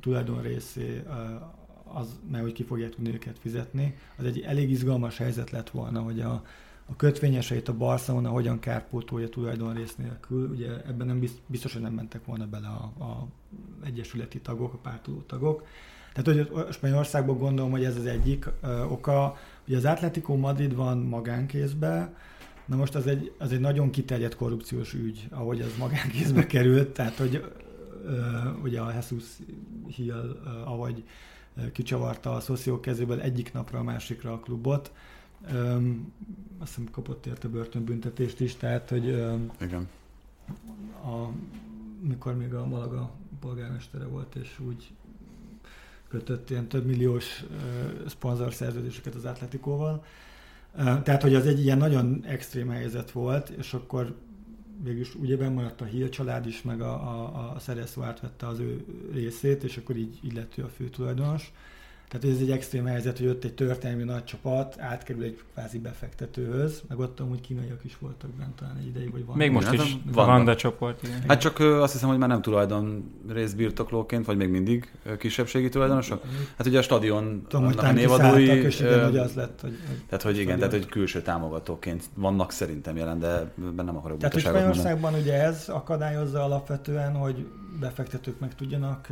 tulajdonrészé 0.00 1.02
az, 1.92 2.20
mert 2.30 2.42
hogy 2.42 2.52
ki 2.52 2.62
fogják 2.62 2.90
tudni 2.90 3.12
őket 3.12 3.38
fizetni, 3.38 3.96
az 4.18 4.24
egy 4.24 4.40
elég 4.40 4.70
izgalmas 4.70 5.18
helyzet 5.18 5.50
lett 5.50 5.70
volna, 5.70 6.00
hogy 6.00 6.20
a, 6.20 6.42
a 6.86 6.96
kötvényeseit 6.96 7.68
a 7.68 7.76
Barcelona 7.76 8.28
hogyan 8.28 8.58
kárpótolja 8.58 9.28
tulajdonrész 9.28 9.96
nélkül. 9.96 10.50
Ugye 10.50 10.68
ebben 10.86 11.06
nem 11.06 11.22
biztos, 11.46 11.72
hogy 11.72 11.82
nem 11.82 11.92
mentek 11.92 12.24
volna 12.24 12.46
bele 12.46 12.66
a, 12.66 13.04
a 13.04 13.26
egyesületi 13.84 14.40
tagok, 14.40 14.72
a 14.72 14.76
pártoló 14.76 15.20
tagok. 15.26 15.66
Tehát, 16.16 16.48
hogy 16.48 16.72
Spanyolországban 16.72 17.38
gondolom, 17.38 17.70
hogy 17.70 17.84
ez 17.84 17.96
az 17.96 18.06
egyik 18.06 18.48
ö, 18.62 18.82
oka. 18.82 19.36
Ugye 19.66 19.76
az 19.76 19.84
Atletico 19.84 20.36
Madrid 20.36 20.74
van 20.74 20.98
magánkézbe, 20.98 22.14
na 22.66 22.76
most 22.76 22.94
az 22.94 23.06
egy, 23.06 23.32
az 23.38 23.52
egy 23.52 23.60
nagyon 23.60 23.90
kiterjedt 23.90 24.36
korrupciós 24.36 24.94
ügy, 24.94 25.28
ahogy 25.30 25.60
az 25.60 25.76
magánkézbe 25.78 26.46
került, 26.56 26.88
tehát 26.88 27.16
hogy 27.16 27.44
ö, 28.04 28.18
ugye 28.62 28.80
a 28.80 28.92
Jesus 28.92 29.24
Hill, 29.86 30.40
ö, 30.44 30.48
ahogy 30.64 31.04
kicsavarta 31.72 32.34
a 32.34 32.40
szociók 32.40 32.80
kezéből 32.80 33.20
egyik 33.20 33.52
napra 33.52 33.78
a 33.78 33.82
másikra 33.82 34.32
a 34.32 34.38
klubot. 34.38 34.92
Öm, 35.52 36.12
azt 36.58 36.74
hiszem 36.74 36.90
kapott 36.90 37.26
érte 37.26 37.48
börtönbüntetést 37.48 38.40
is, 38.40 38.56
tehát 38.56 38.88
hogy 38.88 39.08
öm, 39.08 39.50
Igen. 39.60 39.88
A, 41.04 41.28
mikor 42.00 42.36
még 42.36 42.54
a 42.54 42.66
Malaga 42.66 43.10
polgármestere 43.40 44.04
volt, 44.04 44.34
és 44.34 44.58
úgy 44.66 44.90
kötött 46.08 46.50
ilyen 46.50 46.68
több 46.68 46.86
milliós 46.86 47.42
uh, 47.42 48.08
szponzorszerződéseket 48.08 49.14
az 49.14 49.24
Atletikóval. 49.24 50.04
Tehát, 50.76 51.22
hogy 51.22 51.34
az 51.34 51.46
egy 51.46 51.60
ilyen 51.60 51.78
nagyon 51.78 52.24
extrém 52.24 52.68
helyzet 52.68 53.10
volt, 53.10 53.48
és 53.48 53.74
akkor 53.74 54.14
végülis 54.82 55.14
ugye 55.14 55.36
bemaradt 55.36 55.80
a 55.80 55.84
Hill 55.84 56.08
család 56.08 56.46
is, 56.46 56.62
meg 56.62 56.80
a, 56.80 56.92
a, 56.92 57.52
a 57.54 57.58
Szereszó 57.58 58.02
átvette 58.02 58.46
az 58.46 58.58
ő 58.58 58.84
részét, 59.12 59.64
és 59.64 59.76
akkor 59.76 59.96
így, 59.96 60.18
így 60.22 60.32
lett 60.32 60.58
ő 60.58 60.64
a 60.64 60.68
fő 60.68 60.88
tulajdonos. 60.88 61.52
Tehát 62.08 62.36
ez 62.36 62.40
egy 62.40 62.50
extrém 62.50 62.84
helyzet, 62.84 63.18
hogy 63.18 63.26
ott 63.26 63.44
egy 63.44 63.54
történelmi 63.54 64.02
nagy 64.02 64.24
csapat 64.24 64.76
átkerül 64.78 65.22
egy 65.22 65.40
kvázi 65.54 65.78
befektetőhöz, 65.78 66.82
meg 66.88 66.98
ott 66.98 67.20
amúgy 67.20 67.40
kínaiak 67.40 67.84
is 67.84 67.98
voltak 67.98 68.30
bent 68.30 68.54
talán 68.56 68.76
egy 68.76 68.86
ideig, 68.86 69.12
vagy 69.12 69.24
van. 69.24 69.36
Még 69.36 69.50
most 69.50 69.72
is 69.72 69.98
van 70.12 70.26
Vanda 70.26 70.56
csoport, 70.56 71.02
igen. 71.02 71.22
Hát 71.26 71.40
csak 71.40 71.58
azt 71.58 71.92
hiszem, 71.92 72.08
hogy 72.08 72.18
már 72.18 72.28
nem 72.28 72.42
tulajdon 72.42 73.10
részbirtoklóként, 73.28 74.26
vagy 74.26 74.36
még 74.36 74.48
mindig 74.48 74.92
kisebbségi 75.18 75.68
tulajdonosok. 75.68 76.22
Hát 76.56 76.66
ugye 76.66 76.78
a 76.78 76.82
stadion 76.82 77.44
Tudom, 77.48 77.72
a 77.76 77.92
névadói... 77.92 78.44
És 78.44 78.80
igen, 78.80 79.04
hogy 79.04 79.16
az 79.16 79.34
lett, 79.34 79.60
hogy, 79.60 79.78
hogy 79.86 80.02
tehát, 80.06 80.24
hogy 80.24 80.38
igen, 80.38 80.56
tehát, 80.56 80.72
hogy 80.72 80.86
külső 80.86 81.22
támogatóként 81.22 82.04
vannak 82.14 82.52
szerintem 82.52 82.96
jelen, 82.96 83.18
de 83.18 83.52
ebben 83.58 83.84
nem 83.84 83.96
akarok 83.96 84.18
Tehát, 84.18 84.32
hogy 84.32 84.42
Spanyolországban 84.42 85.14
ugye 85.14 85.42
ez 85.42 85.68
akadályozza 85.68 86.44
alapvetően, 86.44 87.14
hogy 87.14 87.46
befektetők 87.80 88.40
meg 88.40 88.54
tudjanak 88.54 89.08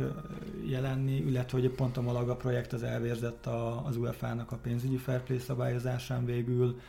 jelenni, 0.65 1.15
illetve 1.15 1.59
hogy 1.59 1.69
pont 1.69 1.97
a 1.97 2.01
Malaga 2.01 2.35
projekt 2.35 2.73
az 2.73 2.83
elvérzett 2.85 3.45
az 3.85 3.97
UEFA-nak 3.97 4.51
a 4.51 4.57
pénzügyi 4.57 4.97
fair 4.97 5.21
play 5.23 5.39
szabályozásán 5.39 6.25
végül. 6.25 6.79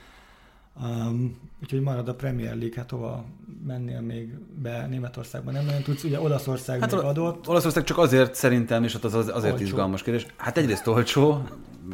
Um, 0.83 1.37
úgyhogy 1.63 1.81
marad 1.81 2.09
a 2.09 2.15
Premier 2.15 2.57
League, 2.57 2.77
hát 2.77 2.91
hova 2.91 3.25
mennél 3.67 4.01
még 4.01 4.39
be 4.63 4.87
Németországban 4.87 5.53
nem 5.53 5.65
nagyon 5.65 5.83
tudsz, 5.83 6.05
ugye 6.05 6.21
Olaszország 6.21 6.81
hát 6.81 6.93
még 6.93 7.01
adott. 7.01 7.49
Olaszország 7.49 7.85
csak 7.85 7.99
azért 7.99 8.35
szerintem, 8.35 8.85
és 8.85 8.95
ott 8.95 9.05
az 9.05 9.15
azért 9.15 9.53
olcsó. 9.53 9.65
izgalmas 9.65 10.03
kérdés. 10.03 10.27
Hát 10.37 10.57
egyrészt 10.57 10.87
olcsó, 10.87 11.43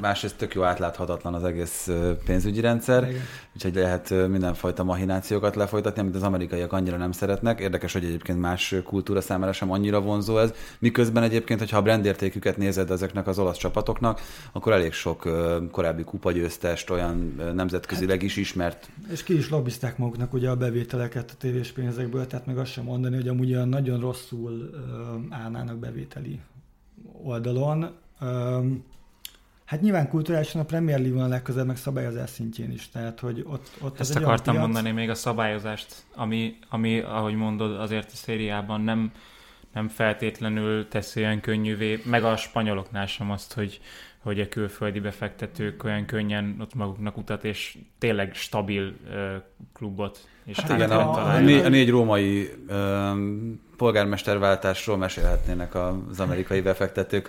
másrészt 0.00 0.36
tök 0.36 0.54
jó 0.54 0.62
átláthatatlan 0.62 1.34
az 1.34 1.44
egész 1.44 1.90
pénzügyi 2.24 2.60
rendszer, 2.60 3.08
Igen. 3.08 3.20
úgyhogy 3.54 3.74
lehet 3.74 4.10
mindenfajta 4.10 4.84
mahinációkat 4.84 5.56
lefolytatni, 5.56 6.00
amit 6.00 6.14
az 6.14 6.22
amerikaiak 6.22 6.72
annyira 6.72 6.96
nem 6.96 7.12
szeretnek. 7.12 7.60
Érdekes, 7.60 7.92
hogy 7.92 8.04
egyébként 8.04 8.40
más 8.40 8.74
kultúra 8.84 9.20
számára 9.20 9.52
sem 9.52 9.70
annyira 9.70 10.00
vonzó 10.00 10.38
ez. 10.38 10.52
Miközben 10.78 11.22
egyébként, 11.22 11.58
hogyha 11.58 11.76
a 11.76 11.82
brandértéküket 11.82 12.56
nézed 12.56 12.90
ezeknek 12.90 13.26
az 13.26 13.38
olasz 13.38 13.56
csapatoknak, 13.56 14.20
akkor 14.52 14.72
elég 14.72 14.92
sok 14.92 15.28
korábbi 15.70 16.04
kupagyőztest, 16.04 16.90
olyan 16.90 17.40
nemzetközileg 17.54 18.22
is 18.22 18.36
ismert 18.36 18.71
mert... 18.72 18.90
És 19.10 19.22
ki 19.22 19.36
is 19.36 19.48
lobbizták 19.48 19.98
maguknak 19.98 20.32
ugye 20.32 20.50
a 20.50 20.56
bevételeket 20.56 21.30
a 21.30 21.34
tévés 21.38 21.72
pénzekből, 21.72 22.26
tehát 22.26 22.46
meg 22.46 22.58
azt 22.58 22.72
sem 22.72 22.84
mondani, 22.84 23.16
hogy 23.16 23.28
amúgy 23.28 23.52
olyan 23.52 23.68
nagyon 23.68 24.00
rosszul 24.00 24.70
állnának 25.30 25.78
bevételi 25.78 26.40
oldalon. 27.22 27.94
Hát 29.64 29.80
nyilván 29.80 30.08
kulturálisan 30.08 30.60
a 30.60 30.64
Premier 30.64 30.98
League 30.98 31.16
van 31.16 31.24
a 31.24 31.28
legközelebb, 31.28 31.66
meg 31.66 31.76
szabályozás 31.76 32.30
szintjén 32.30 32.70
is. 32.70 32.88
Tehát, 32.88 33.20
hogy 33.20 33.44
ott, 33.46 33.70
ott 33.80 34.00
Ezt 34.00 34.16
akartam 34.16 34.54
piac... 34.54 34.66
mondani 34.66 34.90
még 34.90 35.10
a 35.10 35.14
szabályozást, 35.14 35.94
ami, 36.14 36.56
ami, 36.68 37.00
ahogy 37.00 37.34
mondod, 37.34 37.80
azért 37.80 38.12
a 38.12 38.16
szériában 38.16 38.80
nem, 38.80 39.12
nem 39.72 39.88
feltétlenül 39.88 40.88
teszi 40.88 41.20
olyan 41.20 41.40
könnyűvé, 41.40 42.02
meg 42.04 42.24
a 42.24 42.36
spanyoloknál 42.36 43.06
sem 43.06 43.30
azt, 43.30 43.52
hogy, 43.52 43.80
hogy 44.22 44.40
a 44.40 44.48
külföldi 44.48 45.00
befektetők 45.00 45.84
olyan 45.84 46.06
könnyen 46.06 46.56
ott 46.60 46.74
maguknak 46.74 47.16
utat, 47.16 47.44
és 47.44 47.78
tényleg 47.98 48.34
stabil 48.34 48.94
uh, 49.08 49.34
klubot. 49.72 50.26
És 50.44 50.58
hát 50.58 50.70
igen, 50.70 50.90
a, 50.90 51.34
a, 51.34 51.38
négy, 51.38 51.64
a 51.64 51.68
négy 51.68 51.90
római 51.90 52.50
um, 52.68 53.60
polgármesterváltásról 53.76 54.96
mesélhetnének 54.96 55.74
az 55.74 56.20
amerikai 56.20 56.60
befektetők, 56.60 57.26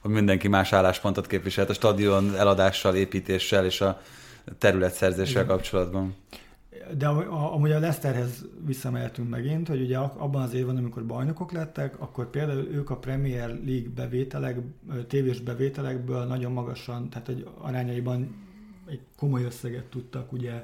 hogy 0.00 0.10
mindenki 0.10 0.48
más 0.48 0.72
álláspontot 0.72 1.26
képviselt 1.26 1.70
a 1.70 1.74
stadion 1.74 2.36
eladással, 2.36 2.94
építéssel 2.94 3.64
és 3.64 3.80
a 3.80 4.00
területszerzéssel 4.58 5.46
kapcsolatban. 5.46 6.14
De 6.96 7.06
amúgy 7.06 7.70
a 7.70 7.78
Leicesterhez 7.78 8.44
visszamehetünk 8.64 9.28
megint, 9.28 9.68
hogy 9.68 9.80
ugye 9.80 9.98
abban 9.98 10.42
az 10.42 10.54
évben, 10.54 10.76
amikor 10.76 11.06
bajnokok 11.06 11.52
lettek, 11.52 12.00
akkor 12.00 12.30
például 12.30 12.66
ők 12.66 12.90
a 12.90 12.96
Premier 12.96 13.48
League 13.48 13.90
bevételek, 13.94 14.58
tévés 15.06 15.40
bevételekből 15.40 16.24
nagyon 16.24 16.52
magasan, 16.52 17.10
tehát 17.10 17.28
egy 17.28 17.48
arányaiban 17.58 18.48
egy 18.86 19.00
komoly 19.16 19.44
összeget 19.44 19.84
tudtak 19.84 20.32
ugye 20.32 20.62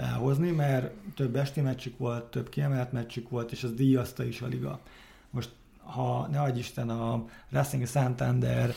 elhozni, 0.00 0.50
mert 0.50 0.92
több 1.14 1.36
esti 1.36 1.60
meccsük 1.60 1.98
volt, 1.98 2.24
több 2.24 2.48
kiemelt 2.48 2.92
meccsük 2.92 3.28
volt, 3.28 3.52
és 3.52 3.64
az 3.64 3.74
díjazta 3.74 4.24
is 4.24 4.40
a 4.40 4.46
liga. 4.46 4.80
Most 5.30 5.50
ha 5.84 6.28
ne 6.30 6.40
adj 6.40 6.58
Isten 6.58 6.90
a 6.90 7.24
Racing 7.50 7.86
Santander 7.86 8.74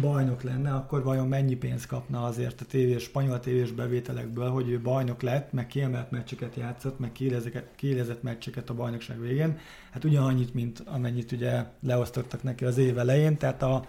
bajnok 0.00 0.42
lenne, 0.42 0.74
akkor 0.74 1.02
vajon 1.02 1.28
mennyi 1.28 1.54
pénzt 1.54 1.86
kapna 1.86 2.24
azért 2.24 2.60
a 2.60 2.64
tévés, 2.64 3.02
spanyol 3.02 3.40
tévés 3.40 3.72
bevételekből, 3.72 4.50
hogy 4.50 4.68
ő 4.68 4.80
bajnok 4.80 5.22
lett, 5.22 5.52
meg 5.52 5.66
kiemelt 5.66 6.10
meccseket 6.10 6.54
játszott, 6.54 6.98
meg 6.98 7.12
kiélezett 7.76 8.22
meccseket 8.22 8.70
a 8.70 8.74
bajnokság 8.74 9.20
végén. 9.20 9.58
Hát 9.90 10.04
ugyanannyit, 10.04 10.54
mint 10.54 10.82
amennyit 10.86 11.32
ugye 11.32 11.64
leosztottak 11.80 12.42
neki 12.42 12.64
az 12.64 12.78
év 12.78 12.98
elején, 12.98 13.36
tehát 13.36 13.62
a, 13.62 13.84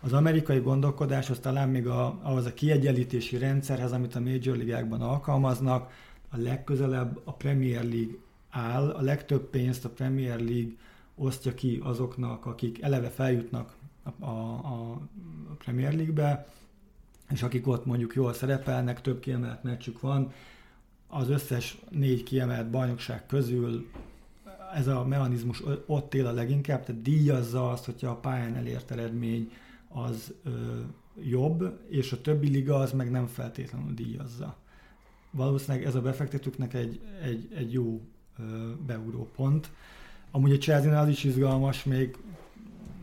az 0.00 0.12
amerikai 0.12 0.58
gondolkodás 0.58 1.30
az 1.30 1.38
talán 1.38 1.68
még 1.68 1.86
a, 1.86 2.18
ahhoz 2.22 2.46
a 2.46 2.54
kiegyenlítési 2.54 3.38
rendszerhez, 3.38 3.92
amit 3.92 4.14
a 4.14 4.20
Major 4.20 4.56
Ligákban 4.56 5.00
alkalmaznak, 5.00 5.92
a 6.30 6.36
legközelebb 6.36 7.20
a 7.24 7.32
Premier 7.32 7.84
League 7.84 8.14
áll, 8.50 8.90
a 8.90 9.00
legtöbb 9.00 9.50
pénzt 9.50 9.84
a 9.84 9.90
Premier 9.90 10.40
League 10.40 10.72
osztja 11.14 11.54
ki 11.54 11.80
azoknak, 11.82 12.46
akik 12.46 12.82
eleve 12.82 13.08
feljutnak 13.08 13.76
a, 14.18 14.30
a, 14.30 15.00
Premier 15.58 15.94
League-be, 15.94 16.46
és 17.30 17.42
akik 17.42 17.66
ott 17.66 17.86
mondjuk 17.86 18.14
jól 18.14 18.32
szerepelnek, 18.32 19.00
több 19.00 19.20
kiemelt 19.20 19.62
meccsük 19.62 20.00
van, 20.00 20.32
az 21.06 21.28
összes 21.28 21.78
négy 21.90 22.22
kiemelt 22.22 22.70
bajnokság 22.70 23.26
közül 23.26 23.86
ez 24.74 24.86
a 24.86 25.04
mechanizmus 25.04 25.62
ott 25.86 26.14
él 26.14 26.26
a 26.26 26.32
leginkább, 26.32 26.84
tehát 26.84 27.02
díjazza 27.02 27.70
azt, 27.70 27.84
hogyha 27.84 28.10
a 28.10 28.16
pályán 28.16 28.54
elért 28.54 28.90
eredmény 28.90 29.52
az 29.88 30.34
ö, 30.44 30.50
jobb, 31.22 31.78
és 31.88 32.12
a 32.12 32.20
többi 32.20 32.48
liga 32.48 32.76
az 32.76 32.92
meg 32.92 33.10
nem 33.10 33.26
feltétlenül 33.26 33.94
díjazza. 33.94 34.56
Valószínűleg 35.30 35.86
ez 35.86 35.94
a 35.94 36.00
befektetőknek 36.00 36.74
egy, 36.74 37.00
egy, 37.22 37.48
egy 37.54 37.72
jó 37.72 38.00
ö, 38.38 38.42
beúró 38.86 39.30
pont. 39.36 39.70
Amúgy 40.30 40.52
a 40.52 40.58
chelsea 40.58 41.00
az 41.00 41.08
is 41.08 41.24
izgalmas 41.24 41.84
még, 41.84 42.16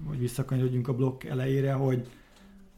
hogy 0.07 0.19
visszakanyarodjunk 0.19 0.87
a 0.87 0.93
blokk 0.93 1.23
elejére, 1.23 1.73
hogy 1.73 2.07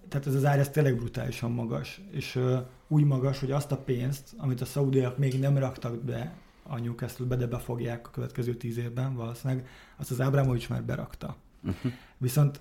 tehát 0.08 0.28
ez 0.28 0.36
az 0.36 0.46
ár 0.46 0.60
ez 0.60 0.70
tényleg 0.70 0.96
brutálisan 0.96 1.52
magas, 1.52 2.02
és 2.12 2.36
ö, 2.36 2.58
úgy 2.88 3.04
magas, 3.04 3.40
hogy 3.40 3.52
azt 3.52 3.72
a 3.72 3.78
pénzt, 3.78 4.34
amit 4.38 4.62
a 4.62 4.66
szaudiak 4.66 5.18
még 5.18 5.40
nem 5.40 5.58
raktak 5.58 6.04
be 6.04 6.36
a 6.64 6.80
Newcastle-be, 6.80 7.36
de 7.36 7.48
befogják 7.48 8.08
a 8.08 8.12
következő 8.12 8.54
tíz 8.56 8.78
évben 8.78 9.16
valószínűleg, 9.16 9.68
azt 9.98 10.12
az 10.12 10.20
Abramovics 10.20 10.70
már 10.70 10.84
berakta. 10.84 11.36
Uh-huh. 11.64 11.92
Viszont 12.18 12.60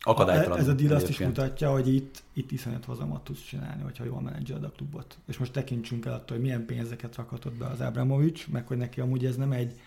Akadálytalan. 0.00 0.58
Ez 0.58 0.68
a 0.68 0.72
deal 0.72 0.94
azt 0.94 1.08
is 1.08 1.18
mutatja, 1.18 1.70
hogy 1.70 1.94
itt, 1.94 2.22
itt 2.32 2.50
iszonyat 2.50 2.84
hozamat 2.84 3.24
tudsz 3.24 3.44
csinálni, 3.44 3.82
hogyha 3.82 4.04
jól 4.04 4.20
menedzseled 4.20 4.64
a 4.64 4.70
klubot. 4.70 5.18
És 5.26 5.38
most 5.38 5.52
tekintsünk 5.52 6.06
el 6.06 6.12
attól, 6.12 6.36
hogy 6.36 6.46
milyen 6.46 6.66
pénzeket 6.66 7.16
rakhatott 7.16 7.54
be 7.54 7.66
az 7.66 7.80
Abramovics, 7.80 8.48
meg 8.48 8.66
hogy 8.66 8.76
neki 8.76 9.00
amúgy 9.00 9.24
ez 9.24 9.36
nem 9.36 9.52
egy, 9.52 9.80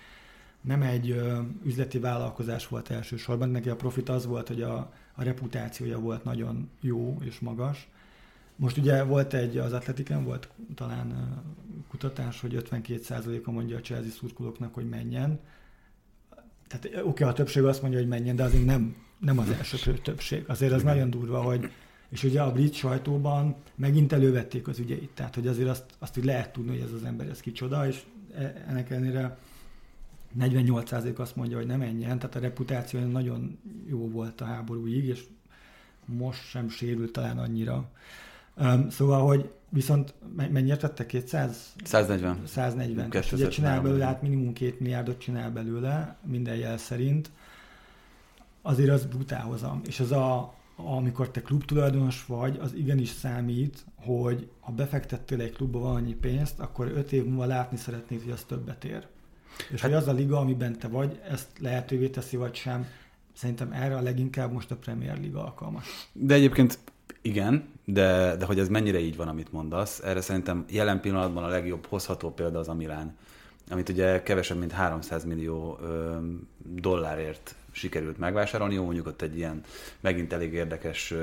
nem 0.61 0.81
egy 0.81 1.10
ö, 1.10 1.40
üzleti 1.64 1.99
vállalkozás 1.99 2.68
volt 2.68 2.90
elsősorban, 2.90 3.49
neki 3.49 3.69
a 3.69 3.76
profit 3.76 4.10
az 4.10 4.26
volt, 4.26 4.48
hogy 4.48 4.61
a, 4.61 4.94
a 5.14 5.23
reputációja 5.23 5.99
volt 5.99 6.23
nagyon 6.23 6.69
jó 6.81 7.18
és 7.22 7.40
magas. 7.40 7.90
Most 8.56 8.77
ugye 8.77 9.03
volt 9.03 9.34
egy, 9.34 9.57
az 9.57 9.73
Atletiken 9.73 10.23
volt 10.23 10.49
talán 10.76 11.41
kutatás, 11.88 12.41
hogy 12.41 12.64
52%-a 12.69 13.52
mondja 13.52 13.77
a 13.77 13.81
Chelsea 13.81 14.11
szurkolóknak, 14.11 14.73
hogy 14.73 14.90
menjen. 14.90 15.40
Tehát 16.68 16.86
oké, 16.86 16.99
okay, 17.02 17.27
a 17.27 17.34
többség 17.34 17.64
azt 17.64 17.81
mondja, 17.81 17.99
hogy 17.99 18.07
menjen, 18.07 18.36
de 18.36 18.44
azért 18.44 18.65
nem 18.65 18.95
nem 19.19 19.40
az 19.40 19.49
első 19.49 19.94
többség. 19.94 20.44
Azért 20.48 20.72
az 20.72 20.84
nagyon 20.84 21.10
durva, 21.10 21.41
hogy 21.41 21.72
és 22.10 22.23
ugye 22.23 22.41
a 22.41 22.52
brit 22.52 22.73
sajtóban 22.73 23.56
megint 23.76 24.14
elővették 24.14 24.68
az 24.68 24.80
ügyeit, 24.80 25.10
tehát 25.14 25.36
hogy 25.36 25.48
azért 25.48 25.69
azt, 25.69 25.86
azt 25.99 26.18
így 26.18 26.26
lehet 26.26 26.53
tudni, 26.53 26.72
hogy 26.72 26.86
ez 26.88 26.94
az 26.94 27.03
ember 27.03 27.27
ez 27.27 27.40
kicsoda, 27.40 27.88
és 27.88 28.02
e, 28.36 28.65
ennek 28.68 28.90
ellenére 28.90 29.38
48% 30.40 31.16
azt 31.16 31.36
mondja, 31.36 31.58
hogy 31.58 31.66
nem 31.66 31.80
menjen, 31.80 32.20
tehát 32.20 32.36
a 32.36 32.40
reputáció 32.40 33.00
nagyon 33.00 33.60
jó 33.88 34.10
volt 34.10 34.42
a 34.42 34.46
háborúig, 34.46 35.06
és 35.06 35.24
most 36.06 36.42
sem 36.50 36.70
sérült 36.70 37.12
talán 37.12 37.38
annyira. 37.38 37.90
Um, 38.58 38.90
szóval, 38.90 39.26
hogy 39.26 39.52
viszont 39.70 40.14
mennyire 40.36 40.78
tette? 40.78 41.06
200? 41.06 41.76
140. 41.84 42.42
140. 42.46 43.12
És 43.12 43.32
ugye 43.32 43.48
csinál 43.48 43.82
belőle, 43.82 44.06
hát 44.06 44.22
minimum 44.22 44.54
2 44.54 44.76
milliárdot 44.80 45.20
csinál 45.20 45.52
belőle, 45.52 46.18
minden 46.26 46.56
jel 46.56 46.78
szerint 46.78 47.32
azért 48.62 48.90
az 48.90 49.06
brutálhozam. 49.06 49.82
És 49.86 50.00
az 50.00 50.12
a, 50.12 50.54
amikor 50.76 51.30
te 51.30 51.42
klubtulajdonos 51.42 52.26
vagy, 52.26 52.58
az 52.62 52.74
igenis 52.74 53.10
számít, 53.10 53.86
hogy 53.96 54.50
ha 54.60 54.72
befektettél 54.72 55.42
egy 55.42 55.54
klubba 55.54 55.80
valannyi 55.80 56.14
pénzt, 56.14 56.60
akkor 56.60 56.92
öt 56.96 57.12
év 57.12 57.26
múlva 57.26 57.46
látni 57.46 57.78
szeretnéd, 57.78 58.24
hogy 58.24 58.32
az 58.32 58.44
többet 58.44 58.84
ér. 58.84 59.08
És 59.72 59.81
hát, 59.81 59.91
hogy 59.91 59.99
az 59.99 60.07
a 60.07 60.14
liga, 60.14 60.38
amiben 60.38 60.80
te 60.80 60.88
vagy, 60.88 61.19
ezt 61.30 61.48
lehetővé 61.60 62.07
teszi, 62.07 62.38
vagy 62.38 62.56
sem. 62.56 62.88
Szerintem 63.34 63.72
erre 63.72 63.95
a 63.95 64.02
leginkább 64.02 64.52
most 64.52 64.72
a 64.72 64.76
Premier 64.76 65.19
Liga 65.19 65.44
alkalmas. 65.44 66.10
De 66.14 66.34
egyébként 66.34 66.80
igen, 67.22 67.69
de, 67.86 68.36
de 68.36 68.45
hogy 68.45 68.60
ez 68.60 68.69
mennyire 68.69 68.99
így 68.99 69.15
van, 69.15 69.27
amit 69.27 69.52
mondasz, 69.52 69.99
erre 70.03 70.22
szerintem 70.22 70.65
jelen 70.69 71.02
pillanatban 71.02 71.44
a 71.44 71.48
legjobb 71.48 71.86
hozható 71.86 72.31
példa 72.31 72.60
az 72.60 72.68
a 72.68 72.73
Milán, 72.73 73.18
amit 73.69 73.90
ugye 73.90 74.23
kevesebb, 74.23 74.57
mint 74.57 74.72
300 74.72 75.26
millió 75.26 75.77
ö, 75.81 76.18
dollárért 76.64 77.56
sikerült 77.80 78.18
megvásárolni. 78.18 78.74
Jó, 78.74 78.84
mondjuk 78.84 79.08
ott 79.08 79.22
egy 79.22 79.38
ilyen 79.38 79.62
megint 80.00 80.34
elég 80.34 80.54
érdekes 80.54 81.14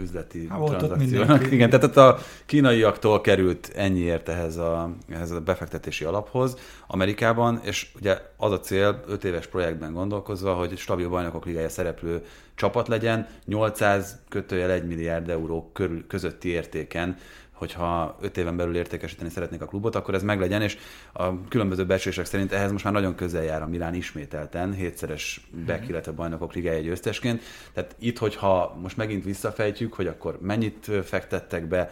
üzleti 0.00 0.46
Há, 0.48 0.58
tranzakció. 0.58 1.22
Igen, 1.50 1.70
tehát 1.70 1.84
ott 1.84 1.96
a 1.96 2.18
kínaiaktól 2.46 3.20
került 3.20 3.72
ennyiért 3.74 4.28
ehhez 4.28 4.56
a, 4.56 4.90
ehhez 5.08 5.30
a 5.30 5.40
befektetési 5.40 6.04
alaphoz 6.04 6.56
Amerikában, 6.86 7.60
és 7.62 7.86
ugye 7.96 8.18
az 8.36 8.52
a 8.52 8.60
cél, 8.60 9.02
5 9.06 9.24
éves 9.24 9.46
projektben 9.46 9.92
gondolkozva, 9.92 10.54
hogy 10.54 10.78
stabil 10.78 11.08
bajnokok 11.08 11.44
ligája 11.44 11.68
szereplő 11.68 12.22
csapat 12.54 12.88
legyen, 12.88 13.26
800 13.44 14.18
kötőjel 14.28 14.70
1 14.70 14.86
milliárd 14.86 15.28
euró 15.28 15.70
körül, 15.72 16.06
közötti 16.06 16.48
értéken 16.48 17.16
hogyha 17.58 18.16
öt 18.20 18.36
éven 18.36 18.56
belül 18.56 18.76
értékesíteni 18.76 19.30
szeretnék 19.30 19.62
a 19.62 19.66
klubot, 19.66 19.94
akkor 19.94 20.14
ez 20.14 20.22
meglegyen, 20.22 20.62
és 20.62 20.78
a 21.12 21.48
különböző 21.48 21.86
becslések 21.86 22.24
szerint 22.24 22.52
ehhez 22.52 22.72
most 22.72 22.84
már 22.84 22.92
nagyon 22.92 23.14
közel 23.14 23.42
jár 23.42 23.62
a 23.62 23.66
Milán 23.66 23.94
ismételten, 23.94 24.72
hétszeres 24.72 25.48
back, 25.66 25.84
mm. 25.84 25.88
illetve 25.88 26.12
bajnokok 26.12 26.52
ligája 26.52 26.80
győztesként. 26.80 27.42
Tehát 27.72 27.96
itt, 27.98 28.18
hogyha 28.18 28.78
most 28.82 28.96
megint 28.96 29.24
visszafejtjük, 29.24 29.94
hogy 29.94 30.06
akkor 30.06 30.38
mennyit 30.40 30.90
fektettek 31.04 31.68
be, 31.68 31.90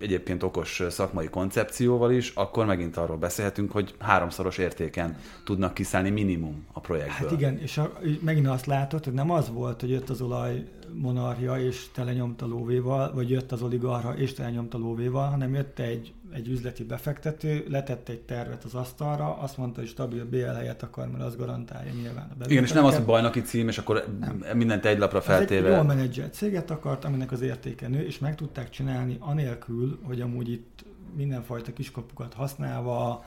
egyébként 0.00 0.42
okos 0.42 0.82
szakmai 0.88 1.28
koncepcióval 1.28 2.12
is, 2.12 2.32
akkor 2.34 2.66
megint 2.66 2.96
arról 2.96 3.16
beszélhetünk, 3.16 3.72
hogy 3.72 3.94
háromszoros 3.98 4.58
értéken 4.58 5.16
tudnak 5.44 5.74
kiszállni 5.74 6.10
minimum 6.10 6.66
a 6.72 6.80
projektből. 6.80 7.28
Hát 7.28 7.38
igen, 7.38 7.58
és 7.58 7.78
a, 7.78 7.92
megint 8.20 8.48
azt 8.48 8.66
látod, 8.66 9.04
hogy 9.04 9.12
nem 9.12 9.30
az 9.30 9.50
volt, 9.50 9.80
hogy 9.80 9.90
jött 9.90 10.08
az 10.08 10.20
olaj 10.20 10.64
monarchia 10.94 11.58
és 11.58 11.88
telenyomta 11.94 12.46
lóvéval, 12.46 13.12
vagy 13.14 13.30
jött 13.30 13.52
az 13.52 13.62
oligarha 13.62 14.16
és 14.16 14.32
telenyomta 14.32 14.78
lóvéval, 14.78 15.28
hanem 15.28 15.54
jött 15.54 15.78
egy, 15.78 16.12
egy 16.32 16.48
üzleti 16.48 16.84
befektető, 16.84 17.64
letett 17.68 18.08
egy 18.08 18.20
tervet 18.20 18.64
az 18.64 18.74
asztalra, 18.74 19.36
azt 19.36 19.56
mondta, 19.56 19.80
hogy 19.80 19.88
stabil 19.88 20.24
BL 20.24 20.36
helyet 20.36 20.82
akar, 20.82 21.10
mert 21.10 21.24
az 21.24 21.36
garantálja 21.36 21.92
nyilván 21.92 22.30
a 22.40 22.44
Igen, 22.48 22.62
és 22.62 22.72
nem 22.72 22.84
az, 22.84 22.94
hogy 22.94 23.04
bajnoki 23.04 23.42
cím, 23.42 23.68
és 23.68 23.78
akkor 23.78 24.06
nem. 24.20 24.56
mindent 24.56 24.84
egy 24.84 24.98
lapra 24.98 25.20
feltéve. 25.20 25.66
Ez 25.66 25.72
egy 25.72 25.78
jól 25.78 25.94
menedzselt 25.94 26.34
céget 26.34 26.70
akart, 26.70 27.04
aminek 27.04 27.32
az 27.32 27.40
értéke 27.40 27.88
nő, 27.88 28.06
és 28.06 28.18
meg 28.18 28.34
tudták 28.34 28.70
csinálni 28.70 29.16
anélkül, 29.20 29.98
hogy 30.02 30.20
amúgy 30.20 30.50
itt 30.50 30.84
mindenfajta 31.16 31.72
kiskapukat 31.72 32.34
használva, 32.34 33.24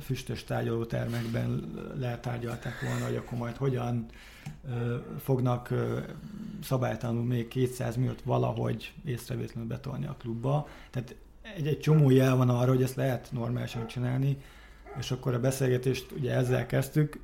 füstös 0.00 0.44
tárgyalótermekben 0.44 1.72
letárgyalták 1.98 2.80
volna, 2.80 3.04
hogy 3.04 3.16
akkor 3.16 3.38
majd 3.38 3.56
hogyan 3.56 4.06
fognak 5.18 5.72
szabálytalanul 6.62 7.24
még 7.24 7.48
200 7.48 7.96
milliót 7.96 8.22
valahogy 8.22 8.92
észrevétlenül 9.04 9.68
betolni 9.68 10.06
a 10.06 10.16
klubba. 10.18 10.68
Tehát 10.90 11.16
egy, 11.56 11.66
egy 11.66 11.80
csomó 11.80 12.10
jel 12.10 12.36
van 12.36 12.48
arra, 12.48 12.70
hogy 12.70 12.82
ezt 12.82 12.96
lehet 12.96 13.28
normálisan 13.32 13.86
csinálni, 13.86 14.36
és 14.98 15.10
akkor 15.10 15.34
a 15.34 15.40
beszélgetést 15.40 16.12
ugye 16.12 16.34
ezzel 16.34 16.66
kezdtük, 16.66 17.18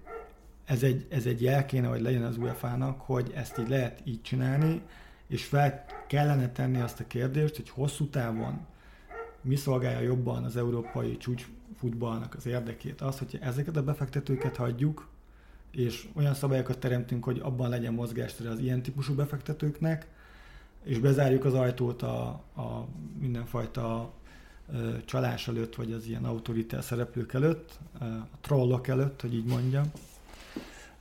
ez 0.64 0.82
egy, 0.82 1.06
ez 1.10 1.26
egy 1.26 1.42
jel 1.42 1.66
kéne, 1.66 1.86
hogy 1.86 2.00
legyen 2.00 2.22
az 2.22 2.36
UEFA-nak, 2.36 3.00
hogy 3.00 3.32
ezt 3.34 3.58
így 3.58 3.68
lehet 3.68 4.00
így 4.04 4.22
csinálni, 4.22 4.82
és 5.26 5.44
fel 5.44 5.84
kellene 6.06 6.52
tenni 6.52 6.80
azt 6.80 7.00
a 7.00 7.06
kérdést, 7.06 7.56
hogy 7.56 7.68
hosszú 7.68 8.08
távon 8.08 8.66
mi 9.40 9.56
szolgálja 9.56 10.00
jobban 10.00 10.44
az 10.44 10.56
európai 10.56 11.16
csúcsfutballnak 11.16 12.34
az 12.34 12.46
érdekét. 12.46 13.00
Az, 13.00 13.18
hogy 13.18 13.38
ezeket 13.40 13.76
a 13.76 13.82
befektetőket 13.82 14.56
hagyjuk, 14.56 15.08
és 15.72 16.08
olyan 16.14 16.34
szabályokat 16.34 16.78
teremtünk, 16.78 17.24
hogy 17.24 17.40
abban 17.42 17.68
legyen 17.68 17.94
mozgástere 17.94 18.50
az 18.50 18.58
ilyen 18.58 18.82
típusú 18.82 19.14
befektetőknek, 19.14 20.06
és 20.84 20.98
bezárjuk 20.98 21.44
az 21.44 21.54
ajtót 21.54 22.02
a, 22.02 22.26
a 22.56 22.86
mindenfajta 23.20 24.12
ö, 24.72 24.90
csalás 25.04 25.48
előtt, 25.48 25.74
vagy 25.74 25.92
az 25.92 26.06
ilyen 26.06 26.24
autoritás 26.24 26.84
szereplők 26.84 27.32
előtt, 27.32 27.78
a 28.00 28.04
trollok 28.40 28.88
előtt, 28.88 29.20
hogy 29.20 29.34
így 29.34 29.44
mondjam. 29.44 29.84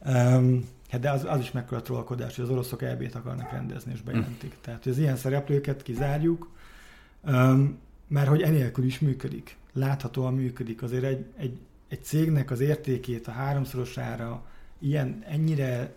Um, 0.05 0.67
hát 0.89 1.01
de 1.01 1.11
az, 1.11 1.25
az 1.25 1.39
is 1.39 1.51
mekkora 1.51 1.81
trollkodás, 1.81 2.35
hogy 2.35 2.45
az 2.45 2.51
oroszok 2.51 2.81
elbét 2.81 3.15
akarnak 3.15 3.51
rendezni, 3.51 3.91
és 3.91 4.01
bejelentik. 4.01 4.53
Mm. 4.53 4.61
Tehát, 4.61 4.83
hogy 4.83 4.91
az 4.91 4.97
ilyen 4.97 5.15
szereplőket 5.15 5.81
kizárjuk, 5.81 6.49
um, 7.23 7.79
mert 8.07 8.27
hogy 8.27 8.41
enélkül 8.41 8.85
is 8.85 8.99
működik. 8.99 9.57
Láthatóan 9.73 10.33
működik. 10.33 10.81
Azért 10.81 11.03
egy, 11.03 11.25
egy, 11.37 11.59
egy 11.87 12.03
cégnek 12.03 12.51
az 12.51 12.59
értékét 12.59 13.27
a 13.27 13.31
háromszorosára 13.31 14.43
ilyen 14.81 15.23
ennyire 15.27 15.93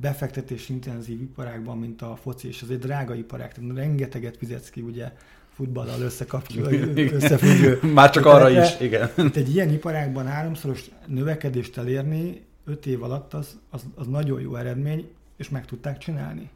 befektetés 0.00 0.68
intenzív 0.68 1.20
iparágban, 1.20 1.78
mint 1.78 2.02
a 2.02 2.16
foci, 2.16 2.48
és 2.48 2.62
az 2.62 2.70
egy 2.70 2.78
drága 2.78 3.14
iparág, 3.14 3.54
tehát 3.54 3.76
rengeteget 3.76 4.36
fizetsz 4.36 4.70
ki 4.70 4.80
ugye 4.80 5.12
futballal 5.54 6.00
összekapcsolódó, 6.00 7.02
összefüggő. 7.18 7.80
Már 7.92 8.10
csak 8.10 8.26
arra 8.26 8.50
is, 8.50 8.80
igen. 8.80 9.10
Egy 9.34 9.54
ilyen 9.54 9.70
iparágban 9.70 10.26
háromszoros 10.26 10.84
növekedést 11.06 11.76
elérni 11.78 12.44
öt 12.64 12.86
év 12.86 13.02
alatt 13.02 13.34
az, 13.34 13.58
az, 13.70 13.84
az 13.94 14.06
nagyon 14.06 14.40
jó 14.40 14.56
eredmény, 14.56 15.08
és 15.36 15.48
meg 15.48 15.64
tudták 15.64 15.98
csinálni. 15.98 16.50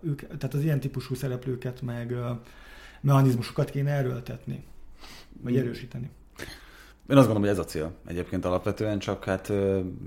Ők, 0.00 0.26
tehát 0.26 0.54
az 0.54 0.62
ilyen 0.62 0.80
típusú 0.80 1.14
szereplőket, 1.14 1.82
meg 1.82 2.14
mechanizmusokat 3.00 3.70
kéne 3.70 3.90
erőltetni, 3.90 4.64
vagy 5.40 5.56
erősíteni. 5.56 6.10
Én 7.10 7.16
azt 7.16 7.26
gondolom, 7.26 7.40
hogy 7.40 7.50
ez 7.50 7.58
a 7.58 7.64
cél 7.64 7.92
egyébként 8.06 8.44
alapvetően, 8.44 8.98
csak 8.98 9.24
hát 9.24 9.48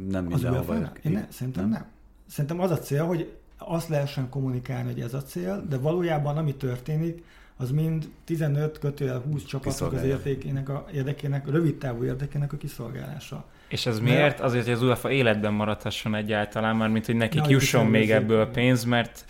nem 0.10 0.26
mindenhova. 0.26 0.92
Én 1.04 1.12
ne, 1.12 1.26
szerintem 1.30 1.64
nem. 1.64 1.72
nem. 1.72 1.86
Szerintem 2.28 2.60
az 2.60 2.72
a 2.72 2.78
cél, 2.78 3.04
hogy 3.06 3.34
azt 3.58 3.90
lehessen 3.90 4.30
kommunikálni, 4.30 4.92
hogy 4.92 5.02
ez 5.02 5.14
a 5.14 5.22
cél, 5.22 5.66
de 5.70 5.78
valójában 5.78 6.38
ami 6.38 6.56
történik, 6.56 7.24
az 7.58 7.72
mind 7.72 8.10
15 8.26 8.80
kötőjel 8.80 9.20
20 9.20 9.44
csapatnak 9.46 9.94
az 9.94 10.04
érdekének, 10.04 10.70
a, 10.70 10.86
érdekének, 10.94 11.50
rövid 11.50 11.78
távú 11.78 12.04
érdekének 12.04 12.54
a 12.54 12.58
kiszolgálása. 12.58 13.46
És 13.68 13.86
ez 13.86 14.00
miért? 14.00 14.40
Azért, 14.40 14.66
hogy 14.66 14.74
az 14.74 14.82
UEFA 14.82 15.12
életben 15.12 15.54
maradhasson 15.54 16.16
egyáltalán, 16.16 16.76
már 16.76 16.90
mint 16.90 17.06
hogy 17.06 17.16
nekik 17.16 17.42
Na, 17.42 17.50
jusson 17.50 17.86
még 17.86 18.12
ebből 18.12 18.48
pénz, 18.48 18.84
mert 18.84 19.26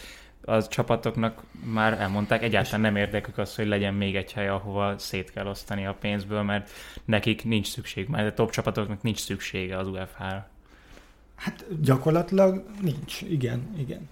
a 0.46 0.68
csapatoknak 0.68 1.44
már 1.64 1.94
elmondták, 1.94 2.44
egyáltalán 2.44 2.82
nem 2.82 2.96
érdekük 2.96 3.38
az, 3.38 3.56
hogy 3.56 3.68
legyen 3.68 3.94
még 3.94 4.16
egy 4.16 4.34
hely, 4.34 4.48
ahova 4.48 4.98
szét 4.98 5.32
kell 5.32 5.48
osztani 5.48 5.86
a 5.86 5.94
pénzből, 6.00 6.42
mert 6.42 6.70
nekik 7.06 7.44
nincs 7.44 7.68
szükség, 7.68 8.08
mert 8.08 8.32
a 8.32 8.34
top 8.34 8.52
csapatoknak 8.52 9.02
nincs 9.02 9.20
szüksége 9.20 9.78
az 9.78 9.88
UEFA-ra. 9.88 10.48
Hát 11.36 11.66
gyakorlatilag 11.82 12.66
nincs, 12.82 13.22
igen, 13.22 13.74
igen. 13.78 14.10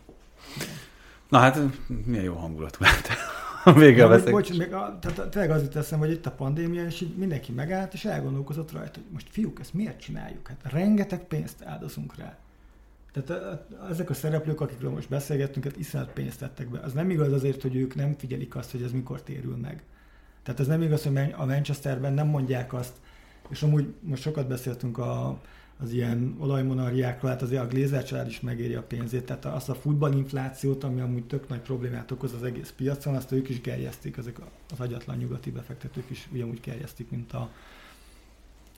Na 1.30 1.38
hát, 1.38 1.60
milyen 2.06 2.24
jó 2.24 2.34
hangulatú 2.34 2.84
lett 2.84 3.08
a 3.64 3.74
vége 3.74 4.06
a 4.06 4.24
Bocs, 4.24 4.58
még 4.58 4.74
a, 4.74 4.99
tehát 5.02 5.30
tényleg 5.30 5.52
az 5.52 5.62
jut 5.62 5.76
eszem, 5.76 5.99
hogy 5.99 6.12
itt 6.12 6.26
a 6.26 6.32
pandémia, 6.32 6.86
és 6.86 7.02
így 7.02 7.16
mindenki 7.16 7.52
megállt, 7.52 7.94
és 7.94 8.06
elgondolkozott 8.06 8.72
rajta, 8.72 8.91
hogy 8.94 9.12
most 9.12 9.28
fiúk, 9.30 9.60
ezt 9.60 9.74
miért 9.74 10.02
csináljuk? 10.02 10.48
Hát 10.48 10.72
rengeteg 10.72 11.24
pénzt 11.24 11.64
áldozunk 11.64 12.18
rá. 12.18 12.38
Tehát 13.11 13.61
ezek 13.89 14.09
a 14.09 14.13
szereplők, 14.13 14.61
akikről 14.61 14.91
most 14.91 15.09
beszélgettünk, 15.09 15.65
hát 15.65 15.77
iszonyat 15.77 16.13
pénzt 16.13 16.39
tettek 16.39 16.69
be. 16.69 16.79
Az 16.79 16.93
nem 16.93 17.09
igaz 17.09 17.31
azért, 17.31 17.61
hogy 17.61 17.75
ők 17.75 17.95
nem 17.95 18.15
figyelik 18.17 18.55
azt, 18.55 18.71
hogy 18.71 18.81
ez 18.81 18.91
mikor 18.91 19.21
térül 19.21 19.55
meg. 19.55 19.83
Tehát 20.43 20.59
ez 20.59 20.67
nem 20.67 20.81
igaz, 20.81 21.03
hogy 21.03 21.17
a 21.38 21.45
Manchesterben 21.45 22.13
nem 22.13 22.27
mondják 22.27 22.73
azt, 22.73 22.93
és 23.49 23.63
amúgy 23.63 23.93
most 23.99 24.21
sokat 24.21 24.47
beszéltünk 24.47 24.97
a, 24.97 25.41
az 25.79 25.91
ilyen 25.91 26.35
olajmonarchiákról, 26.39 27.31
hát 27.31 27.41
azért 27.41 27.61
a 27.61 27.67
Glazer 27.67 28.03
család 28.03 28.27
is 28.27 28.39
megéri 28.39 28.73
a 28.73 28.83
pénzét, 28.83 29.25
tehát 29.25 29.45
azt 29.45 29.69
a 29.69 29.75
futballinflációt, 29.75 30.83
ami 30.83 31.01
amúgy 31.01 31.27
tök 31.27 31.47
nagy 31.47 31.59
problémát 31.59 32.11
okoz 32.11 32.33
az 32.33 32.43
egész 32.43 32.73
piacon, 32.77 33.15
azt 33.15 33.31
ők 33.31 33.49
is 33.49 33.61
gerjesztik, 33.61 34.17
ezek 34.17 34.39
az 34.71 34.79
agyatlan 34.79 35.17
nyugati 35.17 35.51
befektetők 35.51 36.09
is 36.09 36.29
ugyanúgy 36.33 36.59
gerjesztik, 36.59 37.09
mint 37.09 37.33
a, 37.33 37.51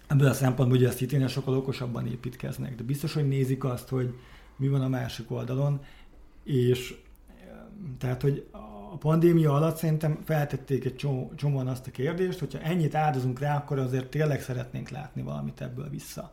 ebből 0.08 0.28
a 0.28 0.34
szempontból 0.34 0.78
hogy 0.78 0.88
a 0.88 0.92
city 0.92 1.28
sokkal 1.28 1.58
okosabban 1.58 2.08
építkeznek, 2.08 2.76
de 2.76 2.84
biztos, 2.84 3.14
hogy 3.14 3.28
nézik 3.28 3.64
azt, 3.64 3.90
hogy 3.90 4.14
mi 4.56 4.68
van 4.68 4.82
a 4.82 4.88
másik 4.88 5.32
oldalon, 5.32 5.82
és 6.44 6.96
tehát, 7.98 8.22
hogy 8.22 8.48
a 8.92 8.98
pandémia 8.98 9.54
alatt 9.54 9.78
szerintem 9.78 10.20
feltették 10.24 10.86
egy 10.86 10.96
csomó, 10.96 11.32
csomóan 11.36 11.68
azt 11.68 11.88
a 11.88 11.92
kérdést, 11.92 12.40
hogyha 12.40 12.60
ennyit 12.60 12.96
áldozunk 12.96 13.40
rá, 13.40 13.58
akkor 13.58 13.80
azért 13.80 14.10
tényleg 14.10 14.42
szeretnénk 14.42 14.90
látni 14.90 15.22
valamit 15.22 15.62
ebből 15.62 15.90
vissza. 15.90 16.32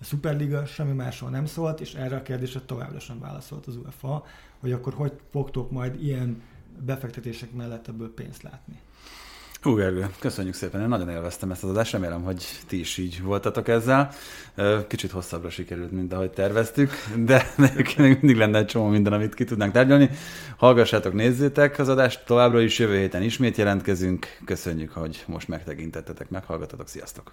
A 0.00 0.04
Superliga 0.04 0.64
semmi 0.66 0.92
másról 0.92 1.30
nem 1.30 1.46
szólt, 1.46 1.80
és 1.80 1.94
erre 1.94 2.16
a 2.16 2.22
kérdésre 2.22 2.60
továbbra 2.60 2.98
sem 2.98 3.20
válaszolt 3.20 3.66
az 3.66 3.76
UEFA, 3.76 4.24
hogy 4.58 4.72
akkor 4.72 4.94
hogy 4.94 5.12
fogtok 5.30 5.70
majd 5.70 6.02
ilyen 6.02 6.42
befektetések 6.84 7.52
mellett 7.52 7.88
ebből 7.88 8.14
pénzt 8.14 8.42
látni. 8.42 8.80
Hú, 9.62 9.74
Gergő, 9.74 10.06
köszönjük 10.18 10.54
szépen, 10.54 10.80
én 10.80 10.88
nagyon 10.88 11.08
élveztem 11.08 11.50
ezt 11.50 11.64
az 11.64 11.70
adást, 11.70 11.92
remélem, 11.92 12.22
hogy 12.22 12.44
ti 12.66 12.78
is 12.78 12.98
így 12.98 13.22
voltatok 13.22 13.68
ezzel. 13.68 14.12
Kicsit 14.86 15.10
hosszabbra 15.10 15.50
sikerült, 15.50 15.90
mint 15.90 16.12
ahogy 16.12 16.30
terveztük, 16.30 16.90
de 17.16 17.46
még 17.56 17.96
mindig 17.96 18.36
lenne 18.36 18.58
egy 18.58 18.66
csomó 18.66 18.86
minden, 18.86 19.12
amit 19.12 19.34
ki 19.34 19.44
tudnánk 19.44 19.72
tárgyalni. 19.72 20.10
Hallgassátok, 20.56 21.12
nézzétek 21.12 21.78
az 21.78 21.88
adást, 21.88 22.24
továbbra 22.26 22.60
is 22.60 22.78
jövő 22.78 22.98
héten 22.98 23.22
ismét 23.22 23.56
jelentkezünk. 23.56 24.26
Köszönjük, 24.44 24.92
hogy 24.92 25.24
most 25.26 25.48
megtekintettetek, 25.48 26.30
meghallgatatok, 26.30 26.88
sziasztok! 26.88 27.32